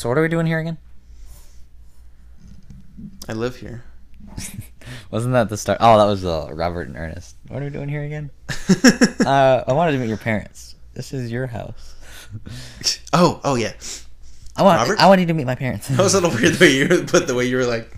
So 0.00 0.08
what 0.08 0.16
are 0.16 0.22
we 0.22 0.28
doing 0.28 0.46
here 0.46 0.58
again? 0.58 0.78
I 3.28 3.34
live 3.34 3.56
here. 3.56 3.84
Wasn't 5.10 5.34
that 5.34 5.50
the 5.50 5.58
start? 5.58 5.76
Oh, 5.82 5.98
that 5.98 6.06
was 6.06 6.24
uh, 6.24 6.48
Robert 6.54 6.88
and 6.88 6.96
Ernest. 6.96 7.36
What 7.48 7.60
are 7.60 7.66
we 7.66 7.70
doing 7.70 7.90
here 7.90 8.02
again? 8.04 8.30
uh, 9.26 9.62
I 9.68 9.74
wanted 9.74 9.92
to 9.92 9.98
meet 9.98 10.08
your 10.08 10.16
parents. 10.16 10.74
This 10.94 11.12
is 11.12 11.30
your 11.30 11.48
house. 11.48 11.96
oh, 13.12 13.42
oh 13.44 13.56
yeah. 13.56 13.74
I 14.56 14.62
want. 14.62 14.80
Robert? 14.80 15.00
I 15.00 15.06
want 15.06 15.20
you 15.20 15.26
to 15.26 15.34
meet 15.34 15.44
my 15.44 15.54
parents. 15.54 15.88
That 15.88 15.98
was 15.98 16.14
a 16.14 16.20
little 16.22 16.34
weird 16.34 16.54
the 16.54 16.64
way 16.64 16.72
you 16.72 17.04
put 17.04 17.26
the 17.26 17.34
way 17.34 17.44
you 17.44 17.58
were 17.58 17.66
like. 17.66 17.94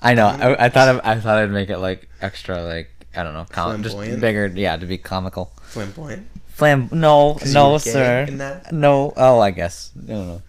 I 0.00 0.14
know. 0.14 0.28
I, 0.28 0.64
I 0.64 0.68
thought. 0.70 1.04
I, 1.04 1.12
I 1.12 1.20
thought 1.20 1.36
I'd 1.36 1.50
make 1.50 1.68
it 1.68 1.76
like 1.76 2.08
extra, 2.22 2.62
like 2.62 2.88
I 3.14 3.22
don't 3.22 3.34
know, 3.34 3.44
com- 3.50 3.82
just 3.82 3.98
bigger. 3.98 4.46
Yeah, 4.46 4.78
to 4.78 4.86
be 4.86 4.96
comical. 4.96 5.52
Flamboyant. 5.64 6.26
Flam. 6.46 6.88
No, 6.90 7.38
no, 7.52 7.76
sir. 7.76 8.62
No. 8.72 9.12
Oh, 9.14 9.40
I 9.40 9.50
guess. 9.50 9.92
I 9.94 10.06
don't 10.06 10.26
know. 10.26 10.42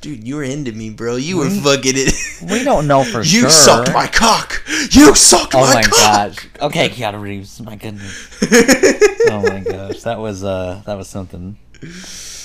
Dude, 0.00 0.26
you 0.26 0.36
were 0.36 0.42
into 0.42 0.72
me, 0.72 0.88
bro. 0.88 1.16
You 1.16 1.36
were 1.36 1.50
fucking 1.50 1.92
it. 1.94 2.14
We 2.50 2.64
don't 2.64 2.86
know 2.86 3.04
for 3.04 3.18
you 3.18 3.24
sure. 3.24 3.42
You 3.42 3.50
sucked 3.50 3.92
my 3.92 4.06
cock. 4.06 4.62
You 4.92 5.14
sucked 5.14 5.52
my 5.52 5.60
cock. 5.60 5.68
Oh 5.68 5.74
my, 5.74 5.74
my 5.74 5.82
cock. 5.82 5.90
gosh. 5.90 6.48
Okay, 6.62 6.88
Keanu 6.88 7.20
Reeves. 7.20 7.60
My 7.60 7.76
goodness. 7.76 8.28
Oh 9.32 9.42
my 9.42 9.60
gosh, 9.60 10.00
that 10.02 10.18
was 10.18 10.42
uh, 10.42 10.82
that 10.86 10.96
was 10.96 11.06
something. 11.08 11.56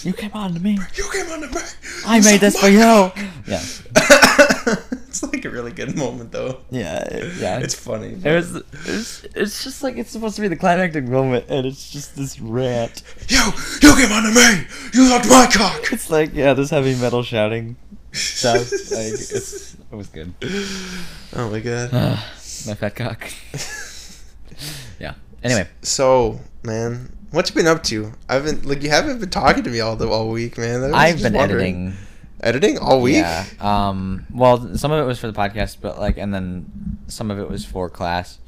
You 0.06 0.14
came 0.14 0.32
on 0.34 0.54
to 0.54 0.60
me. 0.60 0.78
You 0.94 1.10
came 1.12 1.28
on 1.32 1.42
the 1.42 1.48
back. 1.48 1.76
I 2.06 2.20
made 2.20 2.40
this 2.40 2.60
for 2.60 2.68
you. 2.68 2.78
Yeah. 2.78 3.64
it's 5.08 5.24
like 5.24 5.44
a 5.46 5.50
really 5.50 5.72
good 5.72 5.98
moment, 5.98 6.32
though. 6.32 6.60
Yeah. 6.70 7.08
Yeah. 7.40 7.58
It's 7.58 7.74
funny. 7.74 8.16
It 8.24 8.32
was, 8.32 8.56
it's, 8.56 9.24
it's 9.34 9.64
just 9.64 9.82
like 9.82 9.98
it's 9.98 10.12
supposed 10.12 10.36
to 10.36 10.44
be 10.44 10.48
the 10.48 10.58
climactic 10.58 11.06
moment, 11.06 11.46
and 11.50 11.66
it's 11.66 11.90
just 11.90 12.16
this 12.16 12.40
rant. 12.40 13.02
You, 13.30 13.52
you 13.82 13.96
came 13.96 14.12
on 14.12 14.24
to 14.24 14.30
me. 14.30 14.68
You 14.94 15.08
sucked 15.08 15.28
my 15.28 15.50
cock. 15.52 15.92
It's 15.92 16.12
like 16.12 16.36
yeah, 16.36 16.54
this 16.54 16.70
heavy 16.70 16.94
metal 16.96 17.24
shouting 17.24 17.76
stuff. 18.12 18.72
like 18.72 19.14
it's, 19.14 19.74
it 19.74 19.96
was 19.96 20.08
good. 20.08 20.36
Oh 21.36 21.50
my 21.50 21.62
god. 21.62 21.90
Ah, 21.94 22.32
my 22.68 22.76
fat 22.76 22.96
cock. 22.96 23.28
yeah. 25.00 25.16
Anyway, 25.42 25.68
So, 25.82 26.40
man, 26.64 27.15
what 27.36 27.50
you 27.50 27.56
been 27.56 27.68
up 27.68 27.84
to? 27.84 28.12
I've 28.28 28.46
been 28.46 28.64
like 28.64 28.82
you 28.82 28.90
haven't 28.90 29.20
been 29.20 29.30
talking 29.30 29.64
to 29.64 29.70
me 29.70 29.80
all 29.82 29.96
the 29.96 30.08
all 30.08 30.30
week, 30.30 30.58
man. 30.58 30.94
I've 30.94 31.22
been 31.22 31.34
wondering. 31.34 31.88
editing. 31.88 31.98
Editing 32.42 32.78
all 32.80 33.02
week. 33.02 33.16
Yeah. 33.18 33.46
Um. 33.60 34.26
Well, 34.34 34.76
some 34.78 34.92
of 34.92 35.00
it 35.00 35.06
was 35.08 35.20
for 35.20 35.28
the 35.28 35.34
podcast, 35.34 35.78
but 35.82 36.00
like, 36.00 36.18
and 36.18 36.34
then 36.34 36.98
some 37.08 37.32
of 37.32 37.40
it 37.40 37.50
was 37.50 37.64
for 37.66 37.90
class. 37.90 38.40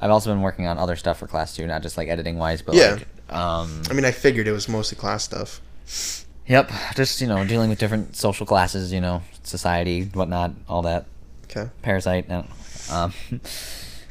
I've 0.00 0.10
also 0.10 0.30
been 0.30 0.42
working 0.42 0.66
on 0.66 0.78
other 0.78 0.96
stuff 0.96 1.18
for 1.18 1.26
class 1.26 1.54
too, 1.56 1.66
not 1.66 1.82
just 1.82 1.96
like 1.96 2.08
editing 2.08 2.38
wise, 2.38 2.62
but 2.62 2.74
Yeah. 2.74 2.98
like, 3.28 3.34
um. 3.34 3.82
I 3.90 3.92
mean, 3.94 4.04
I 4.04 4.10
figured 4.12 4.46
it 4.48 4.52
was 4.52 4.68
mostly 4.68 4.96
class 4.96 5.24
stuff. 5.24 5.60
Yep. 6.46 6.70
Just 6.96 7.20
you 7.20 7.26
know, 7.26 7.44
dealing 7.44 7.68
with 7.70 7.78
different 7.78 8.16
social 8.16 8.46
classes, 8.46 8.92
you 8.92 9.00
know, 9.00 9.22
society, 9.42 10.04
whatnot, 10.14 10.52
all 10.68 10.82
that. 10.82 11.06
Okay. 11.44 11.68
Parasite. 11.82 12.30
Um. 12.90 13.12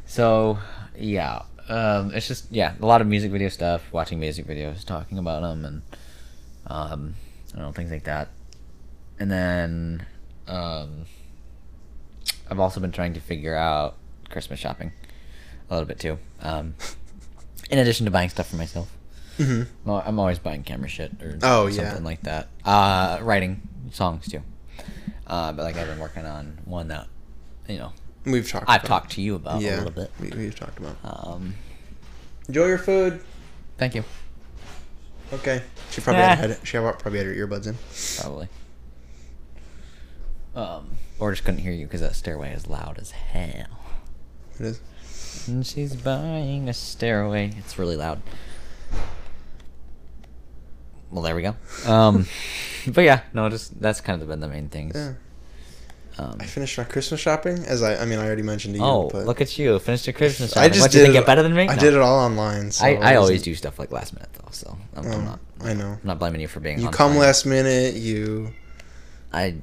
So 0.06 0.58
yeah. 0.98 1.42
Um. 1.70 2.14
It's 2.14 2.28
just 2.28 2.52
yeah, 2.52 2.74
a 2.82 2.86
lot 2.86 3.02
of 3.02 3.08
music 3.08 3.32
video 3.32 3.50
stuff, 3.50 3.92
watching 3.92 4.20
music 4.20 4.46
videos, 4.48 4.84
talking 4.86 5.18
about 5.18 5.42
them, 5.42 5.66
and 5.66 5.82
um, 6.68 7.16
I 7.54 7.58
don't 7.58 7.66
know 7.68 7.72
things 7.72 7.92
like 7.92 8.04
that. 8.06 8.30
And 9.20 9.32
then 9.32 10.06
um, 10.48 11.06
I've 12.50 12.60
also 12.60 12.80
been 12.80 12.92
trying 12.92 13.14
to 13.14 13.20
figure 13.20 13.56
out 13.56 13.96
Christmas 14.30 14.60
shopping 14.60 14.92
a 15.70 15.74
little 15.74 15.88
bit 15.88 16.00
too. 16.00 16.18
Um, 16.42 16.76
in 17.70 17.80
addition 17.80 18.06
to 18.06 18.12
buying 18.12 18.30
stuff 18.30 18.50
for 18.50 18.56
myself. 18.58 18.92
hmm 19.38 19.64
I'm 19.88 20.20
always 20.20 20.40
buying 20.40 20.64
camera 20.64 20.88
shit 20.90 21.12
or 21.22 21.38
Oh, 21.44 21.70
something 21.70 21.98
yeah. 21.98 22.04
like 22.04 22.22
that. 22.24 22.48
Uh, 22.64 23.20
writing 23.22 23.62
songs 23.92 24.28
too. 24.30 24.42
Uh, 25.26 25.52
but 25.52 25.64
like 25.64 25.76
I've 25.76 25.88
been 25.88 26.00
working 26.00 26.26
on 26.26 26.58
one 26.66 26.88
that, 26.90 27.08
you 27.68 27.78
know, 27.78 27.92
We've 28.28 28.50
talked. 28.50 28.66
I've 28.70 28.82
about. 28.84 28.88
talked 28.88 29.12
to 29.14 29.22
you 29.22 29.36
about 29.36 29.62
yeah, 29.62 29.76
a 29.76 29.78
little 29.78 29.92
bit. 29.92 30.12
We, 30.20 30.30
we've 30.30 30.56
talked 30.60 30.78
about. 30.80 30.98
Um, 31.04 31.56
Enjoy 32.48 32.66
your 32.68 32.78
food. 32.78 33.22
thank 33.78 33.96
you. 33.96 34.04
Okay. 35.34 35.62
She 35.92 36.02
probably 36.02 36.22
Ah. 36.24 36.36
had, 36.36 36.50
had 36.52 36.60
she 36.68 36.78
probably 36.78 37.18
had 37.18 37.28
her 37.28 37.34
earbuds 37.34 37.68
in. 37.68 37.76
Probably. 38.22 38.48
Um, 40.56 40.90
or 41.20 41.32
just 41.32 41.44
couldn't 41.44 41.60
hear 41.60 41.72
you 41.72 41.86
because 41.86 42.02
that 42.02 42.16
stairway 42.16 42.52
is 42.54 42.68
loud 42.68 42.98
as 43.00 43.12
hell. 43.12 43.66
It 44.60 44.66
is. 44.66 44.82
And 45.48 45.66
she's 45.66 45.96
buying 45.96 46.68
a 46.68 46.74
stairway. 46.74 47.54
It's 47.60 47.78
really 47.78 47.96
loud. 47.96 48.22
Well, 51.12 51.22
there 51.24 51.36
we 51.36 51.42
go. 51.42 51.56
Um, 51.86 52.26
but 52.88 53.04
yeah, 53.04 53.22
no, 53.34 53.50
just 53.50 53.80
that's 53.80 54.02
kind 54.02 54.22
of 54.22 54.28
been 54.28 54.40
the 54.40 54.48
main 54.48 54.68
things. 54.70 54.96
Yeah. 54.96 55.14
Um, 56.20 56.38
I 56.40 56.46
finished 56.46 56.78
my 56.78 56.84
Christmas 56.84 57.20
shopping, 57.20 57.60
as 57.66 57.84
I 57.84 58.02
I 58.02 58.06
mean 58.06 58.18
I 58.20 58.26
already 58.26 58.42
mentioned 58.42 58.74
to 58.76 58.80
you. 58.80 58.86
oh, 58.86 59.10
but 59.12 59.26
look 59.26 59.40
at 59.42 59.58
you! 59.60 59.78
Finished 59.80 60.08
your 60.08 60.14
Christmas 60.14 60.52
I 60.58 60.62
shopping. 60.62 60.74
just 60.74 60.82
what, 60.86 60.92
did 60.92 60.98
you 60.98 61.04
think 61.06 61.16
it, 61.16 61.20
get 61.20 61.26
better 61.28 61.44
than 61.44 61.54
me? 61.54 61.64
I 61.68 61.76
No. 61.76 61.80
did 61.82 61.94
it 61.94 62.00
all 62.02 62.20
online. 62.20 62.72
So 62.72 62.86
I, 62.86 62.94
I 62.96 63.16
always 63.18 63.44
do 63.44 63.54
stuff 63.54 63.78
like 63.78 63.92
last 63.92 64.14
minute 64.14 64.30
though, 64.34 64.50
so 64.52 64.78
I'm, 64.96 65.06
I'm 65.06 65.12
Oh, 65.14 65.22
not. 65.22 65.40
I 65.64 65.74
know. 65.74 65.92
I'm 65.94 66.00
not 66.04 66.18
blaming 66.20 66.42
you 66.42 66.48
for 66.48 66.60
being. 66.60 66.80
You 66.80 66.90
come 66.90 67.12
time. 67.12 67.20
last 67.20 67.46
minute. 67.46 67.94
You. 67.96 68.52
I 69.32 69.58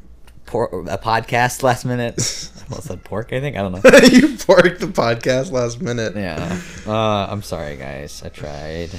pour 0.47 0.66
a 0.88 0.98
podcast 0.98 1.62
last 1.64 1.84
minute. 1.84 2.14
I 2.70 2.81
said 2.81 3.03
pork. 3.03 3.32
I 3.32 3.41
think 3.41 3.56
I 3.56 3.62
don't 3.62 3.72
know. 3.72 3.78
you 4.09 4.28
porked 4.37 4.78
the 4.78 4.87
podcast 4.87 5.50
last 5.50 5.81
minute. 5.81 6.14
Yeah. 6.16 6.60
Uh, 6.87 7.26
I'm 7.31 7.43
sorry, 7.43 7.76
guys. 7.76 8.22
I 8.25 8.28
tried. 8.28 8.91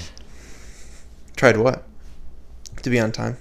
Tried 1.38 1.58
what? 1.58 1.84
To 2.84 2.90
be 2.90 3.00
on 3.00 3.12
time. 3.12 3.38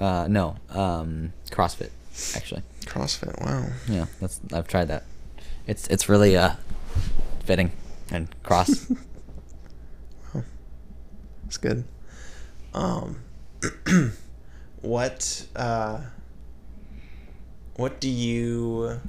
Uh, 0.00 0.26
no. 0.28 0.56
Um, 0.70 1.32
CrossFit, 1.50 1.90
actually. 2.36 2.62
CrossFit. 2.86 3.40
Wow. 3.40 3.66
Yeah, 3.88 4.06
that's 4.20 4.40
I've 4.52 4.68
tried 4.68 4.88
that. 4.88 5.04
It's 5.66 5.86
it's 5.88 6.08
really 6.08 6.36
uh 6.36 6.54
fitting 7.44 7.72
and 8.10 8.28
cross. 8.42 8.90
Wow, 10.34 10.42
it's 11.46 11.56
good. 11.56 11.84
Um, 12.72 13.22
what 14.80 15.46
uh, 15.54 16.00
what 17.76 18.00
do 18.00 18.08
you 18.08 19.00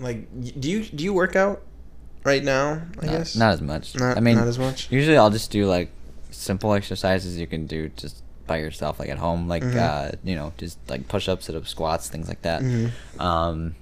like? 0.00 0.26
Do 0.60 0.70
you 0.70 0.84
do 0.84 1.04
you 1.04 1.12
work 1.12 1.36
out 1.36 1.62
right 2.24 2.42
now? 2.42 2.82
I 3.00 3.06
not, 3.06 3.12
guess 3.12 3.36
not 3.36 3.52
as 3.52 3.60
much. 3.62 3.94
Not- 3.94 4.16
I 4.16 4.20
mean, 4.20 4.36
not 4.36 4.48
as 4.48 4.58
much? 4.58 4.90
Usually, 4.90 5.16
I'll 5.16 5.30
just 5.30 5.50
do 5.50 5.66
like 5.66 5.90
simple 6.30 6.74
exercises 6.74 7.38
you 7.38 7.46
can 7.46 7.66
do 7.66 7.88
just 7.90 8.22
by 8.46 8.58
yourself, 8.58 8.98
like 8.98 9.08
at 9.08 9.18
home, 9.18 9.48
like 9.48 9.62
Mhm. 9.62 9.76
uh, 9.76 10.12
you 10.24 10.34
know, 10.34 10.52
just 10.58 10.78
like 10.88 11.08
push-ups, 11.08 11.46
sit-ups, 11.46 11.70
squats, 11.70 12.08
things 12.08 12.28
like 12.28 12.42
that. 12.42 12.62
Mhm. 12.62 12.90
Um, 13.20 13.74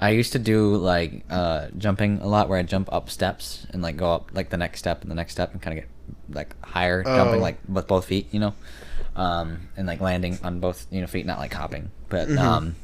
I 0.00 0.10
used 0.10 0.32
to 0.32 0.38
do 0.38 0.76
like 0.76 1.24
uh, 1.30 1.66
jumping 1.78 2.18
a 2.22 2.26
lot, 2.26 2.48
where 2.48 2.58
I 2.58 2.62
jump 2.62 2.92
up 2.92 3.08
steps 3.08 3.66
and 3.70 3.82
like 3.82 3.96
go 3.96 4.12
up 4.12 4.30
like 4.34 4.50
the 4.50 4.56
next 4.56 4.80
step 4.80 5.02
and 5.02 5.10
the 5.10 5.14
next 5.14 5.32
step 5.32 5.52
and 5.52 5.62
kind 5.62 5.78
of 5.78 5.84
get 5.84 5.90
like 6.34 6.54
higher 6.64 7.02
jumping 7.04 7.40
Oh. 7.40 7.42
like 7.42 7.58
with 7.68 7.86
both 7.86 8.06
feet, 8.06 8.26
you 8.32 8.40
know, 8.40 8.54
um, 9.16 9.68
and 9.76 9.86
like 9.86 10.00
landing 10.00 10.38
on 10.42 10.58
both 10.60 10.86
you 10.90 11.00
know 11.00 11.06
feet, 11.06 11.24
not 11.26 11.38
like 11.38 11.52
hopping, 11.54 11.90
but 12.08 12.28
Mhm. 12.28 12.38
um, 12.38 12.74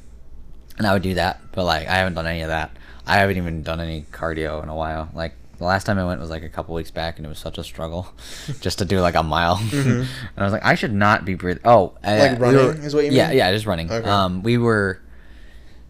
and 0.79 0.87
I 0.87 0.93
would 0.93 1.03
do 1.03 1.15
that, 1.15 1.41
but 1.53 1.65
like 1.65 1.89
I 1.89 1.97
haven't 1.97 2.15
done 2.15 2.27
any 2.27 2.43
of 2.43 2.49
that. 2.49 2.71
I 3.07 3.17
haven't 3.19 3.37
even 3.37 3.63
done 3.65 3.81
any 3.81 4.05
cardio 4.13 4.63
in 4.63 4.69
a 4.69 4.77
while. 4.77 5.09
Like 5.15 5.33
the 5.59 5.65
last 5.65 5.85
time 5.85 5.99
I 5.99 6.05
went 6.07 6.21
was 6.21 6.31
like 6.31 6.43
a 6.43 6.49
couple 6.49 6.75
weeks 6.75 6.91
back, 6.91 7.17
and 7.19 7.27
it 7.27 7.29
was 7.29 7.39
such 7.39 7.59
a 7.59 7.65
struggle 7.65 8.09
just 8.61 8.79
to 8.79 8.85
do 8.85 9.01
like 9.01 9.15
a 9.15 9.23
mile. 9.23 9.57
Mhm. 9.57 9.87
and 10.07 10.09
I 10.37 10.45
was 10.45 10.53
like, 10.53 10.65
I 10.65 10.75
should 10.75 10.93
not 10.95 11.25
be 11.25 11.35
breathing. 11.35 11.63
Oh, 11.65 11.95
uh, 12.05 12.17
Like 12.19 12.33
we 12.33 12.37
running 12.39 12.67
were- 12.67 12.75
is 12.87 12.95
what 12.95 13.05
you 13.05 13.11
Yeah, 13.13 13.29
mean? 13.29 13.37
yeah, 13.39 13.47
yeah, 13.49 13.53
just 13.53 13.67
running. 13.67 13.91
Okay. 13.91 14.09
Um, 14.09 14.43
we 14.43 14.57
were 14.59 15.01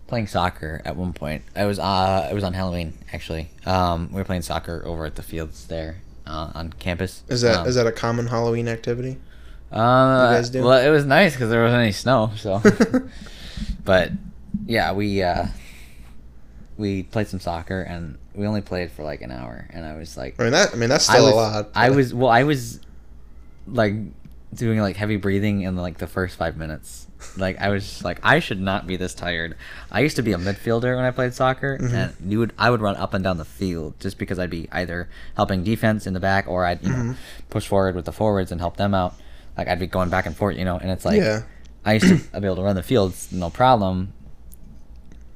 playing 0.07 0.27
soccer 0.27 0.81
at 0.87 0.97
one 0.97 1.13
point. 1.13 1.43
I 1.55 1.67
was 1.67 1.79
uh, 1.79 2.29
it 2.31 2.35
was 2.35 2.45
on 2.45 2.55
Halloween 2.55 2.95
actually. 3.13 3.51
Um, 3.67 4.09
we 4.11 4.17
were 4.17 4.25
playing 4.25 4.43
soccer 4.43 4.83
over 4.87 5.05
at 5.05 5.17
the 5.17 5.23
fields 5.23 5.67
there 5.67 5.97
uh, 6.27 6.51
on 6.55 6.73
campus. 6.73 7.23
Is 7.29 7.43
that 7.43 7.67
is 7.67 7.77
um, 7.77 7.85
that 7.85 7.91
a 7.91 7.93
common 7.95 8.27
Halloween 8.29 8.69
activity? 8.69 9.19
uh, 9.71 10.33
guys 10.33 10.49
do? 10.49 10.63
Well, 10.65 10.79
it 10.83 10.89
was 10.89 11.05
nice 11.05 11.35
because 11.35 11.51
there 11.51 11.63
wasn't 11.63 11.83
any 11.83 11.93
snow. 11.93 12.31
So, 12.37 12.63
but 13.85 14.13
yeah, 14.67 14.93
we 14.93 15.23
uh, 15.23 15.47
we 16.79 17.03
played 17.03 17.27
some 17.29 17.41
soccer 17.41 17.83
and 17.83 18.17
we 18.35 18.47
only 18.47 18.63
played 18.63 18.91
for 18.93 19.03
like 19.03 19.21
an 19.21 19.31
hour. 19.33 19.69
And 19.71 19.85
I 19.85 19.97
was 19.97 20.17
like, 20.17 20.39
I 20.41 20.45
mean 20.45 20.53
that. 20.53 20.73
I 20.73 20.77
mean 20.77 20.89
that's 20.89 21.09
I 21.11 21.15
still 21.15 21.25
was, 21.27 21.33
a 21.33 21.37
lot. 21.37 21.71
I 21.75 21.91
was 21.91 22.15
well, 22.15 22.31
I 22.31 22.45
was 22.45 22.81
like 23.67 23.95
doing 24.55 24.79
like 24.81 24.97
heavy 24.97 25.17
breathing 25.17 25.61
in 25.63 25.77
like 25.77 25.99
the 25.99 26.07
first 26.07 26.37
five 26.37 26.57
minutes. 26.57 27.07
Like 27.37 27.61
I 27.61 27.69
was 27.71 27.85
just 27.85 28.05
like 28.05 28.21
I 28.23 28.39
should 28.39 28.61
not 28.61 28.87
be 28.87 28.97
this 28.97 29.13
tired. 29.13 29.57
I 29.91 30.01
used 30.01 30.17
to 30.17 30.23
be 30.23 30.33
a 30.33 30.39
midfielder 30.39 30.95
when 30.95 31.05
I 31.05 31.11
played 31.11 31.35
soccer, 31.35 31.77
Mhm. 31.79 31.93
and 32.21 32.33
you 32.33 32.39
would 32.39 32.53
I 32.57 32.71
would 32.71 32.81
run 32.81 32.95
up 32.97 33.13
and 33.13 33.25
down 33.25 33.39
the 33.39 33.45
field 33.45 33.99
just 33.99 34.17
because 34.19 34.39
I'd 34.39 34.49
be 34.51 34.69
either 34.71 35.09
helping 35.35 35.65
defense 35.65 36.07
in 36.07 36.15
the 36.15 36.21
back 36.21 36.47
or 36.47 36.65
I'd 36.65 36.81
you 36.83 36.91
know 36.91 36.95
Mhm. 36.97 37.17
push 37.51 37.67
forward 37.67 37.97
with 37.97 38.05
the 38.05 38.13
forwards 38.13 38.53
and 38.53 38.61
help 38.61 38.77
them 38.77 38.95
out. 38.95 39.15
Like 39.57 39.67
I'd 39.67 39.81
be 39.81 39.89
going 39.89 40.11
back 40.11 40.27
and 40.27 40.37
forth, 40.37 40.57
you 40.57 40.65
know, 40.65 40.79
and 40.79 40.91
it's 40.93 41.05
like 41.05 41.19
yeah. 41.19 41.43
I 41.85 41.95
used 41.95 42.07
to 42.33 42.41
be 42.41 42.47
able 42.47 42.57
to 42.57 42.63
run 42.63 42.77
the 42.77 42.85
fields 42.85 43.33
no 43.33 43.51
problem, 43.51 44.13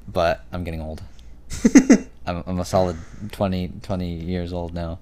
but 0.07 0.45
I'm 0.53 0.63
getting 0.63 0.81
old. 0.81 1.03
I'm, 2.25 2.43
I'm 2.47 2.59
a 2.59 2.65
solid 2.65 2.97
20, 3.31 3.71
20 3.81 4.13
years 4.23 4.53
old 4.53 4.73
now, 4.73 4.99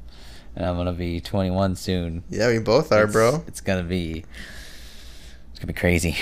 and 0.56 0.66
I'm 0.66 0.76
gonna 0.76 0.94
be 0.94 1.20
21 1.22 1.76
soon. 1.76 2.24
yeah, 2.30 2.48
we 2.50 2.60
both 2.60 2.92
are, 2.92 3.00
It's- 3.04 3.14
bro. 3.14 3.44
It's 3.48 3.62
gonna 3.62 3.84
be, 3.84 4.26
it's 5.52 5.60
gonna 5.60 5.68
be 5.68 5.74
crazy. 5.80 6.16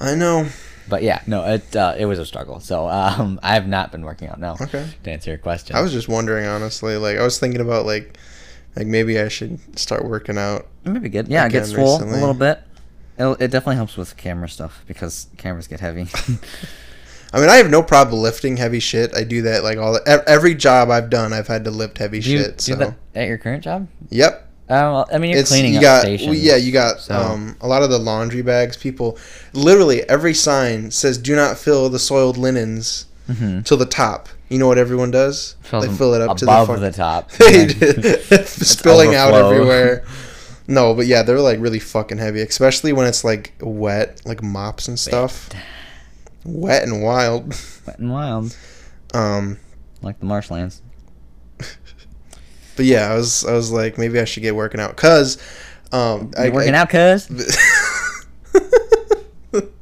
I 0.00 0.14
know. 0.14 0.46
But 0.88 1.02
yeah, 1.02 1.20
no, 1.26 1.44
it 1.44 1.74
uh, 1.74 1.94
it 1.98 2.06
was 2.06 2.18
a 2.20 2.24
struggle. 2.26 2.60
So 2.60 2.88
um, 2.88 3.40
I 3.42 3.54
have 3.54 3.66
not 3.66 3.90
been 3.90 4.02
working 4.02 4.28
out. 4.28 4.38
now. 4.38 4.56
Okay. 4.60 4.86
to 5.02 5.10
answer 5.10 5.30
your 5.30 5.38
question. 5.38 5.74
I 5.74 5.80
was 5.80 5.92
just 5.92 6.08
wondering, 6.08 6.46
honestly. 6.46 6.96
Like, 6.96 7.18
I 7.18 7.24
was 7.24 7.40
thinking 7.40 7.60
about 7.60 7.86
like, 7.86 8.16
like 8.76 8.86
maybe 8.86 9.18
I 9.18 9.26
should 9.26 9.58
start 9.78 10.04
working 10.04 10.38
out. 10.38 10.66
maybe 10.84 11.08
good. 11.08 11.26
Yeah, 11.26 11.48
get 11.48 11.66
swole 11.66 11.94
recently. 11.98 12.18
a 12.18 12.20
little 12.20 12.34
bit. 12.34 12.62
It'll, 13.18 13.32
it 13.34 13.48
definitely 13.50 13.76
helps 13.76 13.96
with 13.96 14.16
camera 14.16 14.48
stuff 14.48 14.84
because 14.86 15.26
cameras 15.38 15.66
get 15.66 15.80
heavy. 15.80 16.06
I 17.32 17.40
mean, 17.40 17.48
I 17.50 17.56
have 17.56 17.68
no 17.70 17.82
problem 17.82 18.20
lifting 18.22 18.56
heavy 18.56 18.80
shit. 18.80 19.14
I 19.14 19.24
do 19.24 19.42
that 19.42 19.62
like 19.64 19.78
all 19.78 19.92
the, 19.94 20.24
every 20.28 20.54
job 20.54 20.90
I've 20.90 21.10
done. 21.10 21.32
I've 21.32 21.48
had 21.48 21.64
to 21.64 21.70
lift 21.70 21.98
heavy 21.98 22.20
do 22.20 22.30
you 22.30 22.38
shit. 22.38 22.58
do 22.58 22.62
So, 22.72 22.74
that 22.76 22.94
at 23.14 23.28
your 23.28 23.38
current 23.38 23.64
job? 23.64 23.88
yep. 24.10 24.44
Um, 24.68 25.04
I 25.12 25.18
mean, 25.18 25.30
you're 25.30 25.40
it's 25.40 25.50
cleaning 25.50 25.72
you 25.74 25.78
up 25.78 25.82
got 25.82 26.00
stations. 26.02 26.28
well, 26.28 26.36
yeah 26.38 26.56
you 26.56 26.72
got 26.72 26.98
so- 27.00 27.14
um, 27.14 27.56
a 27.60 27.68
lot 27.68 27.82
of 27.84 27.90
the 27.90 27.98
laundry 28.00 28.42
bags 28.42 28.76
people 28.76 29.16
literally 29.52 30.02
every 30.08 30.34
sign 30.34 30.90
says 30.90 31.18
do 31.18 31.36
not 31.36 31.56
fill 31.56 31.88
the 31.88 32.00
soiled 32.00 32.36
linens 32.36 33.06
Mhm. 33.28 33.64
till 33.64 33.76
the 33.76 33.86
top 33.86 34.28
you 34.48 34.58
know 34.58 34.66
what 34.66 34.76
everyone 34.78 35.10
does 35.12 35.54
Fills 35.62 35.86
they 35.86 35.92
fill 35.94 36.14
it 36.14 36.20
up 36.20 36.36
to 36.38 36.44
the 36.46 36.50
above 36.50 36.80
the 36.80 36.90
top. 36.92 37.30
they 37.38 37.68
spilling 38.44 39.14
out 39.14 39.34
everywhere 39.34 40.04
no 40.66 40.94
but 40.94 41.06
yeah 41.06 41.22
they're 41.22 41.40
like 41.40 41.60
really 41.60 41.78
fucking 41.80 42.18
heavy 42.18 42.40
especially 42.40 42.92
when 42.92 43.06
it's 43.06 43.22
like 43.22 43.52
wet 43.60 44.20
like 44.24 44.42
mops 44.42 44.88
and 44.88 44.98
stuff 44.98 45.48
wet 46.46 46.82
and 46.82 47.02
wild 47.02 47.48
Wet 47.86 47.98
and 47.98 48.10
wild, 48.12 48.56
um 49.14 49.58
like 50.02 50.18
the 50.20 50.26
marshlands. 50.26 50.82
but 52.76 52.84
yeah 52.84 53.10
i 53.10 53.14
was 53.14 53.44
i 53.44 53.52
was 53.52 53.70
like 53.72 53.98
maybe 53.98 54.20
i 54.20 54.24
should 54.24 54.42
get 54.42 54.54
working 54.54 54.80
out 54.80 54.90
because 54.94 55.38
um 55.92 56.30
You 56.42 56.52
working 56.52 56.74
out, 56.74 56.88
cuz? 56.90 57.26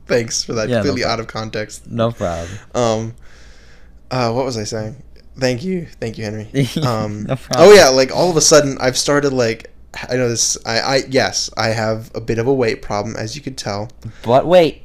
Thanks 0.06 0.44
for 0.44 0.52
that. 0.52 0.68
Yeah, 0.68 0.76
completely 0.76 1.00
problem. 1.02 1.12
out 1.12 1.20
of 1.20 1.26
context. 1.28 1.90
No 1.90 2.12
problem. 2.12 2.58
Um, 2.74 3.14
uh, 4.10 4.30
what 4.32 4.44
was 4.44 4.58
I 4.58 4.64
saying? 4.64 5.02
Thank 5.38 5.64
you, 5.64 5.86
thank 5.98 6.18
you, 6.18 6.24
Henry. 6.24 6.46
Um, 6.86 7.24
No 7.24 7.36
problem. 7.36 7.68
oh 7.68 7.72
yeah, 7.72 7.88
like 7.88 8.14
all 8.14 8.28
of 8.30 8.36
a 8.36 8.40
sudden 8.42 8.76
I've 8.80 8.98
started 8.98 9.32
like 9.32 9.72
I 10.10 10.16
know 10.16 10.28
this. 10.28 10.58
I, 10.66 10.80
I 10.80 10.96
yes, 11.08 11.48
I 11.56 11.68
have 11.68 12.10
a 12.14 12.20
bit 12.20 12.38
of 12.38 12.46
a 12.46 12.52
weight 12.52 12.82
problem, 12.82 13.16
as 13.16 13.34
you 13.34 13.40
could 13.42 13.56
tell. 13.56 13.88
But 14.22 14.46
wait. 14.46 14.82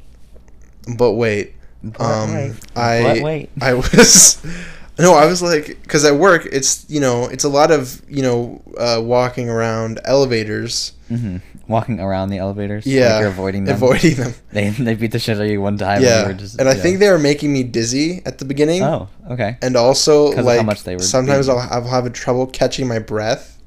But 0.97 1.13
wait, 1.13 1.53
But 1.83 2.01
um, 2.01 2.33
wait. 2.33 2.53
I 2.75 3.01
But 3.03 3.23
wait. 3.23 3.49
I 3.61 3.73
was 3.73 4.43
no, 4.99 5.13
I 5.13 5.25
was 5.25 5.41
like 5.41 5.67
because 5.81 6.03
at 6.03 6.15
work 6.15 6.45
it's 6.51 6.85
you 6.89 6.99
know 6.99 7.25
it's 7.25 7.43
a 7.45 7.49
lot 7.49 7.71
of 7.71 8.01
you 8.09 8.21
know 8.21 8.61
uh, 8.77 9.01
walking 9.03 9.49
around 9.49 9.99
elevators. 10.05 10.93
hmm 11.07 11.37
Walking 11.67 11.99
around 11.99 12.29
the 12.29 12.39
elevators. 12.39 12.83
like 12.87 12.95
Yeah, 12.95 13.19
you're 13.19 13.27
avoiding 13.29 13.65
them. 13.65 13.75
avoiding 13.75 14.15
them. 14.15 14.33
They 14.51 14.71
they 14.71 14.95
beat 14.95 15.11
the 15.11 15.19
shit 15.19 15.37
out 15.37 15.43
of 15.43 15.49
you 15.51 15.61
one 15.61 15.77
time. 15.77 15.97
and 15.97 16.03
yeah, 16.03 16.21
you 16.21 16.27
were 16.29 16.33
just, 16.33 16.59
and 16.59 16.67
I 16.67 16.73
yeah. 16.73 16.81
think 16.81 16.97
they 16.99 17.09
were 17.11 17.19
making 17.19 17.53
me 17.53 17.61
dizzy 17.63 18.23
at 18.25 18.39
the 18.39 18.45
beginning. 18.45 18.81
Oh, 18.83 19.07
okay. 19.29 19.57
and 19.61 19.75
also 19.75 20.31
like 20.31 20.57
how 20.57 20.63
much 20.65 20.83
they 20.83 20.95
were 20.95 21.01
sometimes 21.03 21.45
beating. 21.47 21.61
I'll, 21.61 21.83
I'll 21.83 21.87
have 21.87 22.11
trouble 22.13 22.47
catching 22.47 22.87
my 22.87 22.97
breath 22.99 23.57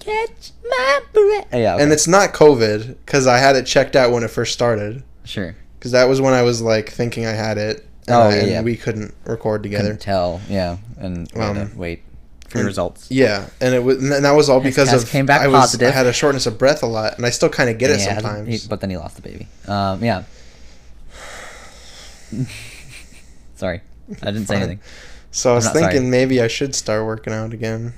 Catch 0.00 0.50
my 0.68 1.00
breath. 1.12 1.46
Yeah. 1.52 1.74
Okay. 1.74 1.82
and 1.84 1.92
it's 1.92 2.08
not 2.08 2.32
covid 2.32 2.96
because 3.06 3.28
i 3.28 3.38
had 3.38 3.54
it 3.54 3.64
checked 3.66 3.94
out 3.94 4.10
when 4.10 4.24
it 4.24 4.28
first 4.32 4.52
started 4.52 5.04
sure. 5.24 5.54
Because 5.82 5.90
that 5.90 6.04
was 6.08 6.20
when 6.20 6.32
i 6.32 6.42
was 6.42 6.62
like 6.62 6.88
thinking 6.88 7.26
i 7.26 7.32
had 7.32 7.58
it 7.58 7.84
and, 8.06 8.14
Oh, 8.16 8.20
I- 8.20 8.34
and 8.34 8.50
yeah. 8.50 8.62
we 8.62 8.76
couldn't 8.76 9.12
record 9.24 9.64
together 9.64 9.82
Couldn't 9.90 10.00
tell. 10.00 10.40
Yeah, 10.48 10.76
and 10.98 11.28
we 11.34 11.40
had 11.40 11.54
to 11.54 11.62
Um, 11.62 11.76
wait 11.76 12.02
for 12.48 12.58
and- 12.58 12.66
results. 12.68 13.10
yeah 13.10 13.46
and 13.60 13.74
it 13.74 13.82
was 13.82 13.96
and 13.98 14.24
that 14.24 14.30
was 14.32 14.48
all 14.48 14.60
because 14.60 14.92
of 14.92 15.08
came 15.08 15.26
back 15.26 15.40
i 15.40 15.48
was 15.48 15.60
positive. 15.60 15.88
i 15.88 15.90
had 15.90 16.06
a 16.06 16.12
shortness 16.12 16.46
of 16.46 16.56
breath 16.56 16.84
a 16.84 16.86
lot 16.86 17.16
and 17.16 17.26
i 17.26 17.30
still 17.30 17.48
kind 17.48 17.68
of 17.68 17.78
get 17.78 17.90
it 17.90 17.98
Yeah, 17.98 18.14
sometimes 18.14 18.62
he- 18.62 18.68
but 18.68 18.80
then 18.80 18.90
he 18.90 18.96
lost 18.96 19.16
the 19.16 19.22
baby. 19.22 19.48
Um, 19.66 20.04
yeah. 20.04 20.22
Sorry, 23.56 23.80
I 24.22 24.26
didn't 24.26 24.46
say 24.46 24.56
anything. 24.56 24.80
so 25.30 25.52
i 25.52 25.54
was 25.54 25.66
I'm 25.66 25.72
sorry. 25.74 25.84
thinking 25.92 26.10
maybe 26.10 26.40
i 26.42 26.48
should 26.48 26.74
start 26.74 27.04
working 27.06 27.32
out 27.32 27.52
again 27.52 27.94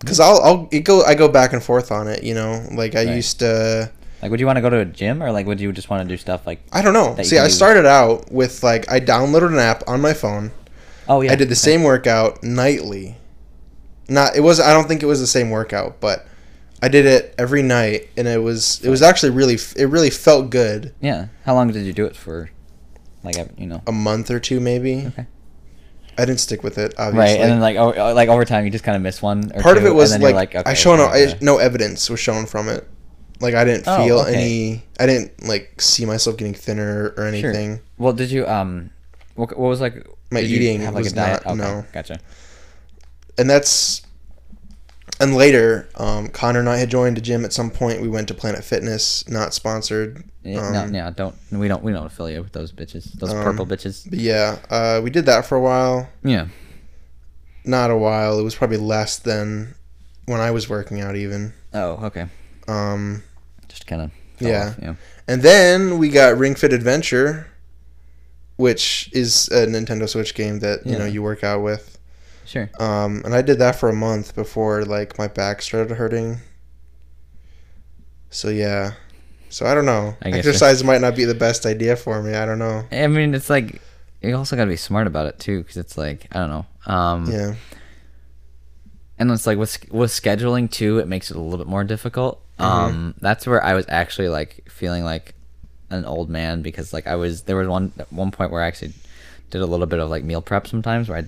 because 0.00 0.18
I'll, 0.18 0.40
I'll 0.42 0.68
it 0.72 0.80
go 0.80 1.02
I 1.04 1.14
go 1.14 1.28
back 1.28 1.52
and 1.52 1.62
forth 1.62 1.92
on 1.92 2.08
it, 2.08 2.24
you 2.24 2.34
know. 2.34 2.66
Like 2.72 2.96
I 2.96 3.04
Right. 3.04 3.14
used 3.16 3.38
to, 3.38 3.88
Like, 4.22 4.30
would 4.30 4.38
you 4.38 4.46
want 4.46 4.56
to 4.56 4.60
go 4.60 4.70
to 4.70 4.78
a 4.78 4.84
gym, 4.84 5.20
or 5.20 5.32
like, 5.32 5.46
would 5.46 5.60
you 5.60 5.72
just 5.72 5.90
want 5.90 6.02
to 6.02 6.08
do 6.08 6.16
stuff 6.16 6.46
like? 6.46 6.62
I 6.72 6.80
don't 6.80 6.94
know. 6.94 7.20
See, 7.24 7.38
I 7.38 7.46
do. 7.46 7.50
started 7.50 7.84
out 7.84 8.30
with 8.30 8.62
like 8.62 8.90
I 8.90 9.00
downloaded 9.00 9.48
an 9.52 9.58
app 9.58 9.82
on 9.88 10.00
my 10.00 10.14
phone. 10.14 10.52
Oh 11.08 11.20
yeah, 11.20 11.32
I 11.32 11.34
did 11.34 11.48
the 11.48 11.52
okay. 11.52 11.54
same 11.54 11.82
workout 11.82 12.42
nightly. 12.42 13.16
Not 14.08 14.36
it 14.36 14.40
was 14.40 14.60
I 14.60 14.72
don't 14.72 14.86
think 14.86 15.02
it 15.02 15.06
was 15.06 15.20
the 15.20 15.26
same 15.26 15.50
workout, 15.50 16.00
but 16.00 16.26
I 16.82 16.88
did 16.88 17.06
it 17.06 17.34
every 17.38 17.62
night 17.62 18.10
and 18.16 18.26
it 18.26 18.42
was 18.42 18.80
it 18.84 18.90
was 18.90 19.02
actually 19.02 19.30
really 19.30 19.58
it 19.76 19.88
really 19.88 20.10
felt 20.10 20.50
good. 20.50 20.94
Yeah. 21.00 21.28
How 21.44 21.54
long 21.54 21.68
did 21.72 21.84
you 21.84 21.92
do 21.92 22.06
it 22.06 22.16
for? 22.16 22.50
Like, 23.24 23.36
you 23.56 23.66
know. 23.66 23.82
A 23.86 23.92
month 23.92 24.30
or 24.30 24.40
two 24.40 24.60
maybe. 24.60 25.06
Okay. 25.06 25.26
I 26.18 26.24
didn't 26.26 26.40
stick 26.40 26.62
with 26.62 26.76
it 26.78 26.92
Right, 26.98 27.06
obviously. 27.06 27.38
and 27.38 27.52
then 27.52 27.60
like 27.60 27.76
over, 27.76 28.12
like 28.12 28.28
over 28.28 28.44
time, 28.44 28.64
you 28.64 28.70
just 28.70 28.84
kind 28.84 28.96
of 28.96 29.02
miss 29.02 29.22
one. 29.22 29.50
Or 29.54 29.62
Part 29.62 29.78
of 29.78 29.86
it 29.86 29.94
was 29.94 30.12
and 30.12 30.22
then 30.22 30.34
like, 30.34 30.52
you're 30.52 30.62
I 30.66 30.72
okay, 30.72 30.74
show 30.74 30.96
no 30.96 31.06
I, 31.06 31.38
no 31.40 31.58
evidence 31.58 32.10
was 32.10 32.20
shown 32.20 32.46
from 32.46 32.68
it. 32.68 32.86
Like 33.42 33.54
I 33.54 33.64
didn't 33.64 33.84
Oh, 33.86 34.04
feel 34.06 34.18
okay. 34.20 34.34
any 34.34 34.84
I 34.98 35.06
didn't 35.06 35.46
like 35.46 35.80
see 35.82 36.06
myself 36.06 36.36
getting 36.38 36.54
thinner 36.54 37.12
or 37.16 37.26
anything. 37.26 37.76
Sure. 37.76 37.84
Well, 37.98 38.12
did 38.14 38.30
you 38.30 38.46
um, 38.46 38.90
what, 39.34 39.50
what 39.58 39.68
was 39.68 39.80
like? 39.82 40.06
My 40.30 40.40
eating 40.40 40.80
have 40.80 40.94
like 40.94 41.04
was 41.04 41.12
a 41.12 41.16
diet? 41.16 41.44
not- 41.44 41.52
okay, 41.52 41.60
no. 41.62 41.84
Gotcha. 41.92 42.18
and 43.36 43.50
that's 43.50 44.00
and 45.20 45.34
later 45.36 45.88
um, 45.96 46.28
connor 46.28 46.60
and 46.60 46.68
i 46.68 46.76
had 46.78 46.88
joined 46.88 47.18
a 47.18 47.20
gym 47.20 47.44
at 47.44 47.52
some 47.52 47.70
point 47.70 48.00
we 48.00 48.08
went 48.08 48.26
to 48.28 48.34
planet 48.34 48.64
fitness 48.64 49.28
not 49.28 49.52
sponsored 49.52 50.24
Yeah, 50.42 50.66
um, 50.66 50.72
no, 50.72 50.86
yeah, 50.98 51.10
don't 51.10 51.34
we 51.50 51.68
don't 51.68 51.82
we 51.84 51.92
don't 51.92 52.06
affiliate 52.06 52.42
with 52.42 52.52
those 52.52 52.72
bitches, 52.72 53.12
those 53.12 53.30
Um, 53.32 53.42
purple 53.44 53.66
bitches. 53.66 54.06
yeah 54.10 54.58
uh, 54.70 55.00
we 55.04 55.10
did 55.10 55.26
that 55.26 55.44
for 55.44 55.56
a 55.56 55.60
while 55.60 56.08
Yeah. 56.24 56.46
not 57.64 57.90
a 57.90 57.96
while 57.96 58.38
it 58.38 58.42
was 58.42 58.54
probably 58.54 58.78
less 58.78 59.18
than 59.18 59.74
when 60.26 60.40
i 60.40 60.50
was 60.50 60.68
working 60.68 61.00
out 61.00 61.14
even 61.16 61.52
Oh, 61.74 62.06
okay. 62.06 62.26
um, 62.68 63.22
Just 63.72 63.86
kind 63.86 64.02
of. 64.02 64.10
Yeah. 64.38 64.74
Yeah. 64.82 64.94
and 65.28 65.40
then 65.42 65.98
we 65.98 66.08
got 66.10 66.36
ring 66.36 66.54
fit 66.54 66.72
adventure 66.72 67.46
which 68.56 69.08
is 69.12 69.48
a 69.48 69.66
nintendo 69.66 70.08
switch 70.08 70.34
game 70.34 70.58
that 70.58 70.84
you 70.84 70.98
know 70.98 71.04
you 71.06 71.22
work 71.22 71.42
out 71.44 71.62
with 71.62 71.96
Sure. 72.44 72.68
um, 72.80 73.22
and 73.24 73.34
i 73.34 73.40
did 73.40 73.58
that 73.60 73.76
for 73.76 73.88
a 73.88 73.92
month 73.94 74.34
before 74.34 74.84
like 74.84 75.16
my 75.16 75.28
back 75.28 75.62
started 75.62 75.94
hurting 75.96 76.38
so 78.30 78.48
yeah 78.48 78.92
so 79.48 79.64
i 79.66 79.74
don't 79.74 79.86
know 79.86 80.16
I 80.22 80.30
exercise 80.30 80.82
might 80.82 81.00
not 81.00 81.14
be 81.14 81.24
the 81.24 81.34
best 81.34 81.64
idea 81.66 81.94
for 81.96 82.20
me 82.22 82.34
i 82.34 82.44
don't 82.44 82.58
know 82.58 82.84
I 82.90 83.06
mean, 83.06 83.34
it's 83.34 83.48
like 83.50 83.80
you 84.22 84.34
also 84.36 84.56
got 84.56 84.64
to 84.64 84.70
be 84.70 84.76
smart 84.76 85.06
about 85.06 85.26
it 85.26 85.38
too, 85.38 85.58
because 85.62 85.76
it's 85.76 85.96
like 85.98 86.26
I 86.30 86.38
don't 86.38 86.50
know. 86.50 86.66
Um, 86.86 87.30
yeah 87.30 87.54
and 89.18 89.30
it's 89.30 89.46
like 89.46 89.58
with 89.58 89.90
with 89.92 90.10
scheduling 90.10 90.70
too, 90.70 90.98
it 90.98 91.06
makes 91.08 91.30
it 91.30 91.36
a 91.36 91.40
little 91.40 91.58
bit 91.58 91.66
more 91.68 91.84
difficult. 91.84 92.40
Um, 92.62 93.14
that's 93.20 93.46
where 93.46 93.62
I 93.62 93.74
was 93.74 93.86
actually 93.88 94.28
like 94.28 94.64
feeling 94.70 95.04
like 95.04 95.34
an 95.90 96.04
old 96.04 96.30
man 96.30 96.62
because 96.62 96.92
like 96.92 97.06
I 97.06 97.16
was 97.16 97.42
there 97.42 97.56
was 97.56 97.68
one 97.68 97.92
one 98.10 98.30
point 98.30 98.50
where 98.50 98.62
I 98.62 98.66
actually 98.66 98.92
did 99.50 99.60
a 99.60 99.66
little 99.66 99.86
bit 99.86 99.98
of 99.98 100.08
like 100.08 100.24
meal 100.24 100.40
prep 100.42 100.66
sometimes 100.66 101.08
where 101.08 101.18
I 101.18 101.24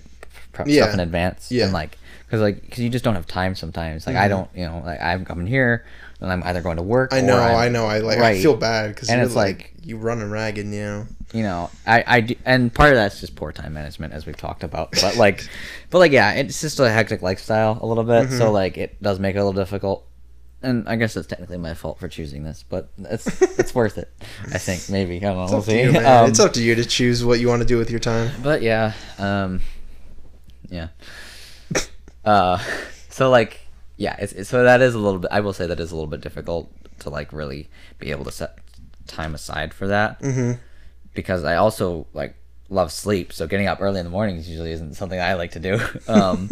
prep 0.53 0.67
Yeah. 0.69 0.83
stuff 0.85 0.95
in 0.95 1.01
advance 1.01 1.51
Yeah. 1.53 1.65
and 1.65 1.73
like 1.73 1.99
because 2.27 2.41
like 2.41 2.63
because 2.63 2.79
you 2.79 2.89
just 2.89 3.05
don't 3.05 3.15
have 3.15 3.27
time 3.27 3.55
sometimes. 3.55 4.07
Like 4.07 4.17
I 4.17 4.29
don't 4.29 4.49
you 4.55 4.65
know 4.67 4.83
like 4.85 5.01
I'm 5.01 5.25
coming 5.25 5.47
here 5.47 5.85
and 6.21 6.33
I'm 6.33 6.43
either 6.45 6.63
going 6.63 6.77
to 6.79 6.83
work. 6.83 7.13
i 7.13 7.21
know 7.21 7.37
i 7.39 7.69
know 7.69 7.85
i 7.87 7.99
like 7.99 8.19
i 8.19 8.41
feel 8.41 8.57
bad 8.57 8.95
because 8.95 9.11
And 9.11 9.21
it's 9.21 9.35
like, 9.35 9.57
like- 9.59 9.71
you 9.85 9.99
running 9.99 10.31
ragged 10.31 10.65
you 10.67 10.81
know 10.81 11.07
you 11.35 11.43
know 11.43 11.69
i 11.87 12.03
i 12.07 12.21
do, 12.21 12.35
and 12.47 12.73
part 12.73 12.91
of 12.91 12.95
that's 12.97 13.21
just 13.21 13.37
poor 13.37 13.53
time 13.53 13.75
management 13.75 14.15
as 14.15 14.25
we've 14.25 14.37
talked 14.37 14.63
about 14.63 14.93
but 14.93 15.17
like 15.17 15.45
but 15.91 15.99
like 15.99 16.13
yeah 16.13 16.33
it's 16.33 16.59
just 16.63 16.79
a 16.81 16.89
hectic 16.89 17.21
lifestyle 17.21 17.79
a 17.83 17.87
little 17.87 18.05
bit 18.05 18.29
Mm-hmm. 18.29 18.39
so 18.39 18.51
like 18.53 18.79
it 18.79 19.03
does 19.03 19.19
make 19.19 19.35
it 19.37 19.41
a 19.41 19.45
little 19.45 19.61
difficult 19.61 20.07
and 20.65 20.89
i 20.89 20.97
guess 20.97 21.17
it's 21.17 21.27
technically 21.27 21.59
my 21.59 21.75
fault 21.75 21.99
for 21.99 22.09
choosing 22.09 22.43
this 22.43 22.65
but 22.69 22.89
it's 22.99 23.27
it's 23.59 23.75
worth 23.75 23.99
it 23.99 24.13
i 24.53 24.59
think. 24.59 24.89
Maybe. 24.91 25.17
I 25.17 25.21
don't 25.21 25.37
know 25.37 25.43
it's 25.45 25.53
we'll 25.53 25.61
up 25.61 25.65
to 25.67 25.71
see. 25.71 25.83
you 25.83 26.07
Um, 26.07 26.31
it's 26.31 26.41
up 26.41 26.53
to 26.55 26.63
you 26.63 26.75
to 26.75 26.85
choose 26.85 27.25
what 27.25 27.41
you 27.41 27.49
want 27.49 27.63
to 27.63 27.69
do 27.69 27.79
with 27.79 27.91
your 27.91 28.01
time. 28.01 28.31
But 28.43 28.63
yeah 28.63 28.93
um 29.19 29.61
yeah. 30.69 30.89
Uh 32.25 32.59
so 33.11 33.31
like 33.31 33.61
yeah 33.97 34.17
it's, 34.19 34.33
it's 34.33 34.49
so 34.49 34.65
that 34.65 34.81
is 34.81 34.95
a 34.95 34.99
little 34.99 35.21
bit 35.21 35.31
i 35.31 35.41
will 35.41 35.53
say 35.53 35.67
that 35.67 35.79
is 35.79 35.93
a 35.93 35.95
little 35.95 36.11
bit 36.11 36.23
difficult 36.23 36.73
to 37.01 37.11
like 37.11 37.33
really 37.33 37.69
be 37.99 38.11
able 38.11 38.25
to 38.25 38.33
set 38.33 38.59
time 39.07 39.35
aside 39.35 39.73
for 39.75 39.89
that. 39.89 40.21
Mm-hmm. 40.21 40.53
Because 41.15 41.45
I 41.45 41.57
also 41.57 42.07
like 42.13 42.35
love 42.69 42.91
sleep. 42.93 43.33
So 43.33 43.47
getting 43.47 43.67
up 43.67 43.81
early 43.81 44.01
in 44.01 44.05
the 44.07 44.11
mornings 44.11 44.49
usually 44.49 44.73
isn't 44.73 44.95
something 44.95 45.21
I 45.21 45.35
like 45.35 45.53
to 45.53 45.61
do. 45.61 45.81
Um, 46.09 46.51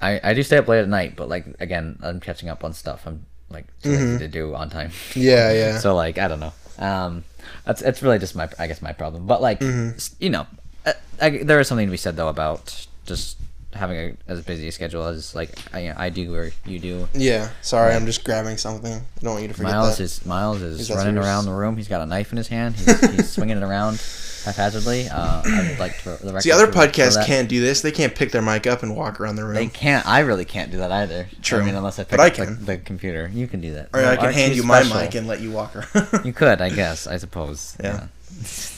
I 0.00 0.20
I 0.22 0.34
do 0.34 0.42
stay 0.42 0.56
up 0.58 0.68
late 0.68 0.80
at 0.80 0.88
night, 0.88 1.14
but 1.16 1.28
like 1.28 1.46
again, 1.60 1.98
I'm 2.02 2.20
catching 2.20 2.48
up 2.48 2.64
on 2.64 2.72
stuff 2.72 3.06
I'm 3.06 3.26
like 3.50 3.66
too 3.82 3.90
lazy 3.90 4.18
to 4.18 4.28
do 4.28 4.54
on 4.54 4.70
time. 4.70 4.90
yeah 5.14 5.52
yeah 5.52 5.78
so 5.84 5.94
like 5.94 6.18
I 6.18 6.28
don't 6.28 6.40
know. 6.40 6.52
Um, 6.78 7.24
that's 7.64 7.82
it's 7.82 8.02
really 8.02 8.18
just 8.18 8.36
my 8.36 8.48
I 8.58 8.66
guess 8.66 8.80
my 8.82 8.92
problem. 8.92 9.26
But 9.26 9.40
like 9.42 9.60
Mm-hmm. 9.60 9.98
you 10.20 10.30
know, 10.30 10.46
I, 10.86 10.94
I, 11.20 11.30
there 11.42 11.58
is 11.60 11.66
something 11.68 11.86
to 11.86 11.90
be 11.90 11.96
said 11.96 12.16
though 12.16 12.28
about 12.28 12.86
just 13.06 13.36
having 13.74 13.96
a, 13.98 14.14
as 14.32 14.42
busy 14.42 14.66
a 14.68 14.72
schedule 14.72 15.04
as 15.04 15.34
like 15.34 15.50
I, 15.74 15.92
I 16.06 16.08
do 16.08 16.34
or 16.34 16.50
you 16.64 16.78
do. 16.78 17.08
Yeah. 17.14 17.50
Sorry, 17.62 17.94
I'm 17.94 18.06
just 18.06 18.24
grabbing 18.24 18.56
something. 18.56 18.92
I 18.94 19.20
don't 19.20 19.32
want 19.32 19.42
you 19.42 19.48
to 19.48 19.54
forget 19.54 19.72
Miles 19.72 19.98
that. 19.98 20.04
is 20.04 20.24
Miles 20.26 20.62
is 20.62 20.80
Is 20.80 20.90
running 20.90 21.16
yours? 21.16 21.26
around 21.26 21.44
the 21.46 21.52
room. 21.52 21.76
He's 21.76 21.88
got 21.88 22.00
a 22.00 22.06
knife 22.06 22.30
in 22.32 22.38
his 22.38 22.48
hand. 22.48 22.74
He's, 22.76 23.00
he's 23.10 23.30
swinging 23.30 23.56
it 23.58 23.62
around 23.62 24.00
haphazardly. 24.48 25.08
Uh, 25.08 25.42
I 25.44 25.68
would 25.70 25.78
like 25.78 25.96
to. 26.02 26.18
The 26.22 26.40
See, 26.40 26.50
other 26.52 26.66
record 26.66 26.74
for- 26.74 26.82
for 26.82 26.88
podcasts 27.02 27.26
can't 27.26 27.48
do 27.48 27.60
this. 27.60 27.80
They 27.82 27.92
can't 27.92 28.14
pick 28.14 28.32
their 28.32 28.42
mic 28.42 28.66
up 28.66 28.82
and 28.82 28.96
walk 28.96 29.20
around 29.20 29.36
the 29.36 29.44
room. 29.44 29.54
They 29.54 29.66
can't. 29.68 30.06
I 30.06 30.20
really 30.20 30.44
can't 30.44 30.70
do 30.70 30.78
that 30.78 30.90
either. 30.92 31.28
True. 31.42 31.60
I 31.60 31.64
mean, 31.64 31.74
unless 31.74 31.98
I 31.98 32.04
pick 32.04 32.10
But 32.18 32.20
I 32.20 32.26
up 32.28 32.34
the- 32.34 32.44
can. 32.46 32.64
The, 32.64 32.78
computer. 32.78 33.30
You 33.32 33.46
can 33.46 33.60
do 33.60 33.74
that. 33.74 33.90
or 33.94 34.00
I 34.04 34.16
can 34.16 34.32
hand 34.32 34.56
you 34.56 34.62
my 34.62 34.82
special? 34.82 35.00
mic 35.02 35.14
and 35.14 35.26
let 35.26 35.40
you 35.40 35.50
walk 35.52 35.76
around. 35.76 36.08
You 36.24 36.32
could, 36.32 36.60
I 36.60 36.70
guess. 36.70 37.06
I 37.06 37.16
suppose. 37.18 37.76
Yeah. 37.82 38.06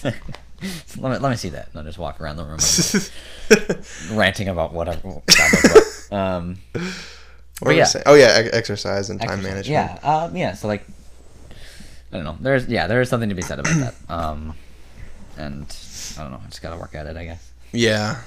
Yeah. 0.05 0.13
let 0.99 1.13
me 1.13 1.19
let 1.19 1.31
me 1.31 1.37
see 1.37 1.49
that. 1.51 1.69
I'll 1.75 1.83
just 1.83 1.99
walk 1.99 2.21
around 2.21 2.37
the 2.37 2.45
room 2.45 2.59
ranting 4.19 4.49
about 4.49 4.73
whatever. 4.75 5.23
Um, 6.11 6.59
What 7.61 7.77
yeah. 7.77 7.85
saying? 7.85 8.05
Oh 8.07 8.15
yeah, 8.15 8.49
exercise 8.53 9.11
and 9.11 9.21
time 9.21 9.31
exercise. 9.41 9.69
management. 9.69 10.01
Yeah. 10.03 10.09
Um, 10.25 10.37
yeah. 10.37 10.55
So 10.55 10.67
like, 10.69 10.85
I 12.13 12.17
don't 12.17 12.25
know. 12.25 12.37
There's 12.41 12.67
yeah. 12.69 12.87
There 12.87 13.01
is 13.01 13.09
something 13.09 13.29
to 13.29 13.35
be 13.35 13.43
said 13.43 13.59
about 13.59 13.75
that. 13.77 13.95
Um, 14.15 14.55
and 15.41 15.77
I 16.19 16.23
don't 16.23 16.31
know. 16.33 16.41
I 16.45 16.49
just 16.49 16.63
gotta 16.63 16.77
work 16.77 16.95
at 16.95 17.07
it, 17.07 17.17
I 17.17 17.25
guess. 17.25 17.51
Yeah. 17.73 18.21